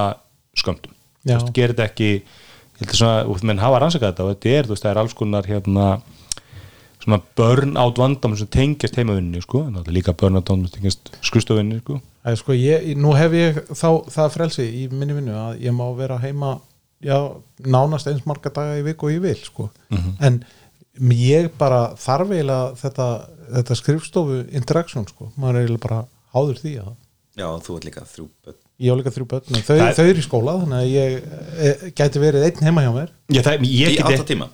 veist, 0.63 1.53
gera 1.55 1.75
þetta 1.75 1.89
ekki 1.91 2.11
ég 2.13 2.81
held 2.81 2.91
að 2.91 2.99
svona, 2.99 3.47
menn 3.51 3.63
hafa 3.63 3.83
rannsakað 3.83 4.13
þetta 4.13 4.27
og 4.27 4.35
þetta 4.35 4.57
er, 4.57 4.67
þú 4.67 4.75
veist, 4.75 4.87
það 4.87 4.93
er 4.93 5.03
alls 5.03 5.17
konar 5.19 5.49
hérna 5.49 5.87
svona 7.03 7.19
burn-out 7.39 7.99
vandam 7.99 8.35
sem 8.39 8.51
tengjast 8.51 8.99
heimavinni, 8.99 9.43
sko, 9.43 9.65
en 9.67 9.79
það 9.79 9.91
er 9.91 9.97
líka 9.99 10.15
burn-out 10.19 10.51
vandam 10.51 10.69
sem 10.71 10.79
tengjast 10.79 11.13
skristofinni, 11.27 11.81
sko. 11.83 11.99
Æ, 12.23 12.35
sko, 12.39 12.55
ég, 12.55 12.93
nú 12.99 13.15
hef 13.19 13.35
ég 13.35 13.63
þá 13.75 13.89
það 14.15 14.35
frelsi 14.37 14.67
í 14.83 14.85
minni 14.93 15.17
vinnu 15.17 15.35
að 15.35 15.65
ég 15.65 15.75
má 15.75 15.85
vera 15.99 16.21
heima 16.23 16.57
já, 17.03 17.17
nánast 17.67 18.07
eins 18.11 18.27
marga 18.29 18.53
daga 18.55 18.79
í 18.79 18.85
viku 18.87 19.09
og 19.09 19.17
ég 19.17 19.23
vil 19.25 19.39
sko. 19.43 19.69
en 20.23 20.43
ég 21.19 21.51
bara 21.59 21.97
þarf 21.99 22.31
eiginlega 22.31 22.75
þetta, 22.79 23.09
þetta 23.59 23.79
skrifstofu 23.81 24.43
interaktion 24.55 25.09
sko. 25.09 25.33
maður 25.37 25.59
er 25.59 25.67
eiginlega 25.67 25.87
bara 25.89 26.03
háður 26.35 26.61
því 26.63 26.75
að 26.83 26.93
Já, 27.33 27.47
þú 27.65 27.75
ert 27.79 27.85
líka 27.89 28.03
þrjú 28.05 28.25
börn. 28.45 28.57
Ég 28.83 28.93
á 28.93 28.97
líka 28.99 29.11
þrjú 29.15 29.27
börn 29.31 29.61
þau, 29.65 29.77
er- 29.81 29.95
þau 29.97 30.05
eru 30.05 30.21
í 30.21 30.25
skóla 30.27 30.57
þannig 30.61 30.83
að 30.83 30.91
ég 30.93 31.15
e, 31.65 31.93
gæti 31.97 32.21
verið 32.21 32.43
einn 32.49 32.67
heima 32.67 32.83
hjá 32.85 32.91
mér. 32.93 33.15
Já, 33.33 33.41
það, 33.47 33.65
ég 33.73 33.95
í 33.95 34.03
átta 34.03 34.27
tíma? 34.29 34.49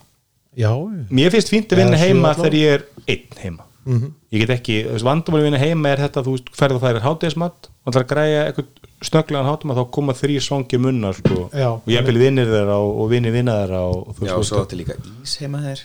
Já, 0.59 0.71
mér 1.11 1.35
finnst 1.35 1.51
fínt 1.51 1.75
að 1.75 1.83
vinna 1.83 1.99
sjö 1.99 2.07
heima 2.13 2.31
þegar 2.39 2.57
ég 2.59 2.77
er 2.77 2.87
einn 3.11 3.43
heima. 3.43 3.67
Ég 3.89 4.43
get 4.45 4.51
ekki, 4.53 4.79
þú 4.85 4.95
veist, 4.95 5.07
vandamáli 5.09 5.47
vinna 5.49 5.59
heima 5.63 5.91
er 5.95 6.03
þetta, 6.05 6.23
þú 6.27 6.35
veist, 6.37 6.49
ferð 6.55 6.77
og 6.77 6.83
færir 6.85 7.03
hátegismat 7.07 7.69
og 7.73 7.89
það 7.95 7.99
er 7.99 8.05
að 8.05 8.11
græja 8.13 8.41
eitthvað 8.45 8.89
snögglegan 9.09 9.47
hátum 9.49 9.73
að 9.73 9.79
þá 9.81 9.85
koma 9.97 10.15
þrý 10.19 10.37
svangi 10.45 10.81
munnar 10.83 11.17
sko, 11.17 11.47
Já. 11.57 11.71
og 11.79 11.89
ég 11.89 12.05
vil 12.05 12.19
vinnir 12.21 12.51
þeirra 12.51 12.77
og, 12.85 12.91
og 13.01 13.09
vinni 13.15 13.33
vinna 13.33 13.55
þeirra 13.63 13.81
og, 13.89 14.03
og 14.11 14.19
þú 14.19 14.29
Já, 14.29 14.35
og 14.37 14.45
svo 14.45 14.61
áttu 14.63 14.79
líka 14.81 14.99
ís 15.25 15.39
heima 15.41 15.63
þér 15.65 15.85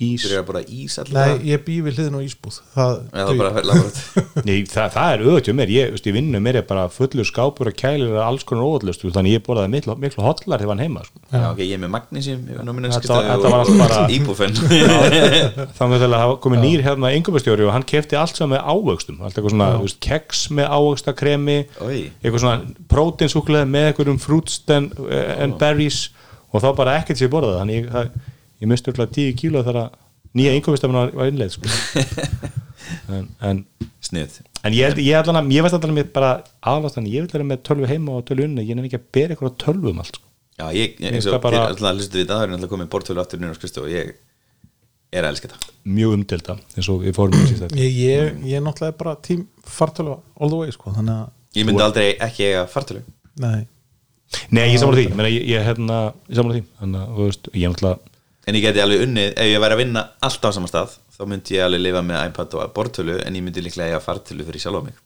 ís. 0.00 0.24
Þú 0.24 0.38
að 0.40 0.46
bara 0.50 0.62
ís 0.64 0.96
nei, 0.98 1.20
allir 1.20 1.44
ég 1.50 1.64
bý 1.66 1.76
við 1.86 1.98
hliðin 2.00 2.16
á 2.16 2.20
ísbúð. 2.24 2.56
Það, 2.74 2.94
það 3.12 3.30
er 3.30 3.40
bara 3.40 3.62
Nei, 4.48 4.56
það, 4.70 4.88
það 4.96 5.12
er 5.14 5.24
auðvitað 5.26 5.58
mér, 5.60 5.72
ég, 5.76 5.90
veist, 5.94 6.08
ég 6.10 6.16
vinnu 6.16 6.40
mér 6.44 6.60
er 6.60 6.66
bara 6.70 6.86
fullur 6.92 7.28
skápur 7.28 7.70
og 7.70 7.76
kælir 7.80 8.14
og 8.14 8.20
alls 8.24 8.46
konar 8.48 8.66
óvallust, 8.70 9.04
þannig 9.14 9.36
ég 9.38 9.44
borðaði 9.46 9.72
miklu, 9.76 9.96
miklu 10.00 10.24
hotlar 10.24 10.62
þegar 10.62 10.74
hann 10.76 10.84
heima, 10.86 11.04
sko. 11.08 11.22
Já, 11.30 11.44
ok, 11.52 11.60
ég 11.66 11.74
er 11.76 11.82
með 11.84 11.92
magnesium 11.96 12.46
ég 12.50 12.60
er 12.60 12.66
nú 12.68 12.74
minna 12.76 12.92
Þetta 12.96 13.12
var- 13.14 13.28
þetta 13.30 13.52
var 13.52 13.64
allt 13.64 13.78
bara- 13.80 14.08
Íbúfen 14.10 14.56
þannig 15.78 16.04
að 16.04 16.14
það 16.14 16.34
komið 16.44 16.62
nýr 16.64 16.82
hérna 16.84 17.10
yngumastjóri 17.16 17.66
og 17.66 17.72
hann 17.74 17.86
kefti 17.88 18.18
allt 18.18 18.38
saman 18.38 18.56
með 18.56 18.66
ávöxtum 18.72 19.20
allt 19.20 19.36
eitthvað 19.38 19.54
svona, 19.54 19.68
veist, 19.82 20.00
keks 20.04 20.42
með 20.56 20.70
ávöxtakremi 20.76 21.56
eitthvað 21.80 22.42
svona 22.44 22.74
prótinsúkulega 22.92 23.68
með 23.70 23.88
eitthvað 23.92 24.20
fruits 24.24 24.60
and, 24.74 24.94
berries 25.60 26.00
og 26.50 26.64
þá 26.64 26.70
bara 26.78 26.96
ekkert 27.00 27.20
sér 27.20 27.30
borðað 27.32 27.60
þannig 27.62 27.80
ég, 27.80 27.90
það, 27.94 28.12
ég 28.60 28.70
misti 28.70 28.92
alltaf 28.92 29.12
10 29.16 29.36
kíló 29.40 29.62
þegar 29.66 29.80
að 29.84 29.98
nýja 30.38 30.54
yngumastjóri 30.58 30.96
var, 30.96 31.12
var 31.18 31.30
innleið 31.32 31.56
sko. 31.56 31.74
en, 33.16 33.28
en, 33.50 33.62
Snið 34.00 34.40
en 34.64 34.74
ég, 34.76 34.96
ég, 35.04 35.28
að- 35.28 35.52
ég 35.52 35.64
veist 35.64 35.76
alltaf 35.76 35.92
mér 35.96 36.08
bara 36.14 36.32
aðlast 36.72 36.96
þannig, 36.98 37.14
ég 37.16 37.26
vil 37.26 37.34
vera 37.34 37.48
með 37.50 37.62
tölvu 37.68 37.88
heima 37.90 38.16
og 38.18 38.24
tölvu 38.28 38.46
unni, 38.48 38.64
ég 38.64 38.76
nefnir 38.76 38.90
ekki 38.90 39.00
að 39.00 39.08
bera 39.16 39.36
eitthvað 39.36 39.56
tölvu 39.64 39.92
um 39.92 40.00
allt 40.02 40.16
sko. 40.20 40.26
Já, 40.60 40.66
ég, 40.76 40.96
ég 40.96 41.04
Mér 41.04 41.16
eins 41.16 41.26
finnst 41.26 41.30
og 41.30 41.44
það 41.44 41.60
alltaf 41.60 42.16
við 42.16 42.26
það 42.28 42.42
er 42.44 42.54
alltaf 42.56 42.72
komið 42.72 42.90
bortölu 42.92 43.22
aftur 43.22 43.84
og 43.84 43.90
ég 43.92 44.12
er 45.10 45.26
að 45.26 45.32
elska 45.32 45.50
þetta. 45.50 45.72
Mjög 45.90 46.14
umdelda 46.18 46.56
eins 46.76 46.88
og 46.92 47.02
við 47.02 47.16
fórum 47.16 47.40
ég, 47.40 47.96
ég, 47.96 48.34
ég 48.46 48.56
er 48.58 48.64
náttúrulega 48.64 48.98
bara 49.00 49.16
tím 49.24 49.46
fartölu 49.66 50.18
all 50.38 50.52
the 50.52 50.60
way 50.60 50.74
sko, 50.74 50.92
þannig 50.94 51.16
að 51.16 51.58
Ég 51.58 51.66
myndi 51.66 51.82
aldrei 51.82 52.12
ekki 52.22 52.46
eiga 52.46 52.66
fartölu 52.70 53.00
nei, 53.42 53.64
Nei, 54.54 54.68
ég 54.70 54.78
samla 54.78 55.00
því, 55.00 55.06
ég, 55.10 55.32
ég, 55.34 55.48
ég, 55.50 55.64
hérna, 55.66 55.96
ég 56.30 56.38
samla 56.38 56.54
því. 56.54 56.60
Að, 56.86 57.48
ég 57.58 57.64
er 57.66 57.72
náttúrulega 57.72 57.96
En 58.48 58.56
ég 58.56 58.64
geti 58.64 58.80
alveg 58.80 59.04
unnið, 59.04 59.34
ef 59.36 59.50
ég 59.50 59.60
væri 59.62 59.76
að 59.76 59.82
vinna 59.82 60.06
alltaf 60.26 60.54
á 60.54 60.56
sama 60.56 60.70
stað 60.70 60.96
þá 61.16 61.22
myndi 61.28 61.56
ég 61.58 61.66
alveg 61.66 61.84
lifa 61.84 62.02
með 62.06 62.22
iPad 62.30 62.56
og 62.56 62.72
bortölu 62.76 63.18
en 63.20 63.36
ég 63.36 63.44
myndi 63.44 63.64
líklega 63.64 63.92
eiga 63.92 64.00
fartölu 64.04 64.46
fyrir 64.46 64.62
sjálf 64.62 64.80
á 64.80 64.82
mig. 64.86 64.96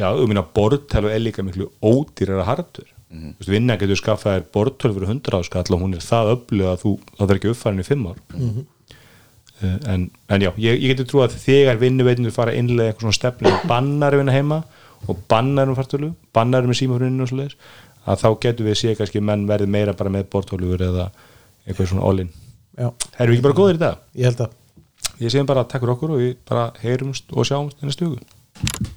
Já, 0.00 0.08
þú 0.16 0.26
minna 0.30 0.46
bortölu 0.56 1.12
er 1.12 1.20
líka 1.20 1.44
miklu 1.44 1.68
ódýrara 1.84 2.48
hardware 2.48 2.92
mm 3.10 3.20
-hmm. 3.20 3.48
vinna 3.54 3.76
getur 3.76 3.96
skaffað 3.96 4.36
þér 4.36 4.44
bortölu 4.52 4.94
fyrir 4.94 5.08
100 5.08 5.38
áskall 5.38 5.74
og 5.74 5.80
hún 5.82 5.94
er 5.94 6.00
það 6.00 6.32
öflug 6.34 6.66
að 6.72 6.82
þú, 6.82 6.92
það 7.18 7.30
er 7.30 7.36
ekki 7.36 7.50
uppfærin 7.52 7.80
í 7.80 7.88
5 7.90 8.06
ár. 8.08 8.18
Mm 8.34 8.66
en, 9.62 10.10
en 10.28 10.40
já, 10.40 10.50
ég, 10.56 10.78
ég 10.80 10.94
getur 10.94 11.06
trú 11.08 11.22
að 11.24 11.36
þegar 11.42 11.80
vinnuveitindur 11.80 12.32
fara 12.32 12.54
að 12.54 12.62
innlega 12.62 12.92
eitthvað 12.92 13.06
svona 13.06 13.18
stefnu 13.18 13.52
bannar 13.68 14.16
vinna 14.16 14.32
heima 14.32 14.62
og 15.08 15.18
bannar 15.28 15.68
um 15.68 15.76
fartölu, 15.76 16.14
bannar 16.32 16.68
með 16.68 16.80
símafruninu 16.80 17.48
að 18.08 18.22
þá 18.22 18.28
getur 18.40 18.68
við 18.68 18.78
séð 18.80 18.96
kannski 19.00 19.20
menn 19.20 19.46
verið 19.48 19.72
meira 19.72 19.96
bara 19.96 20.12
með 20.12 20.30
bortölur 20.32 20.80
eða 20.80 21.10
eitthvað 21.66 21.90
svona 21.92 22.06
all-in 22.08 22.30
Erum 22.80 23.32
við 23.32 23.36
ekki 23.36 23.46
bara 23.48 23.58
góðir 23.60 23.78
í 23.78 23.82
dag? 23.82 24.00
ég 24.16 24.30
held 24.30 24.44
að. 24.46 24.56
Ég 25.20 25.32
segjum 25.32 25.48
bara 25.50 25.66
takk 25.68 25.84
fyrir 25.84 25.94
okkur 25.96 26.14
og 26.14 26.22
við 26.22 26.30
bara 26.48 26.70
heyrumst 26.80 27.34
og 27.34 27.48
sjáumst 27.48 27.82
í 27.82 27.88
næstu 27.88 28.08
hugu 28.08 28.90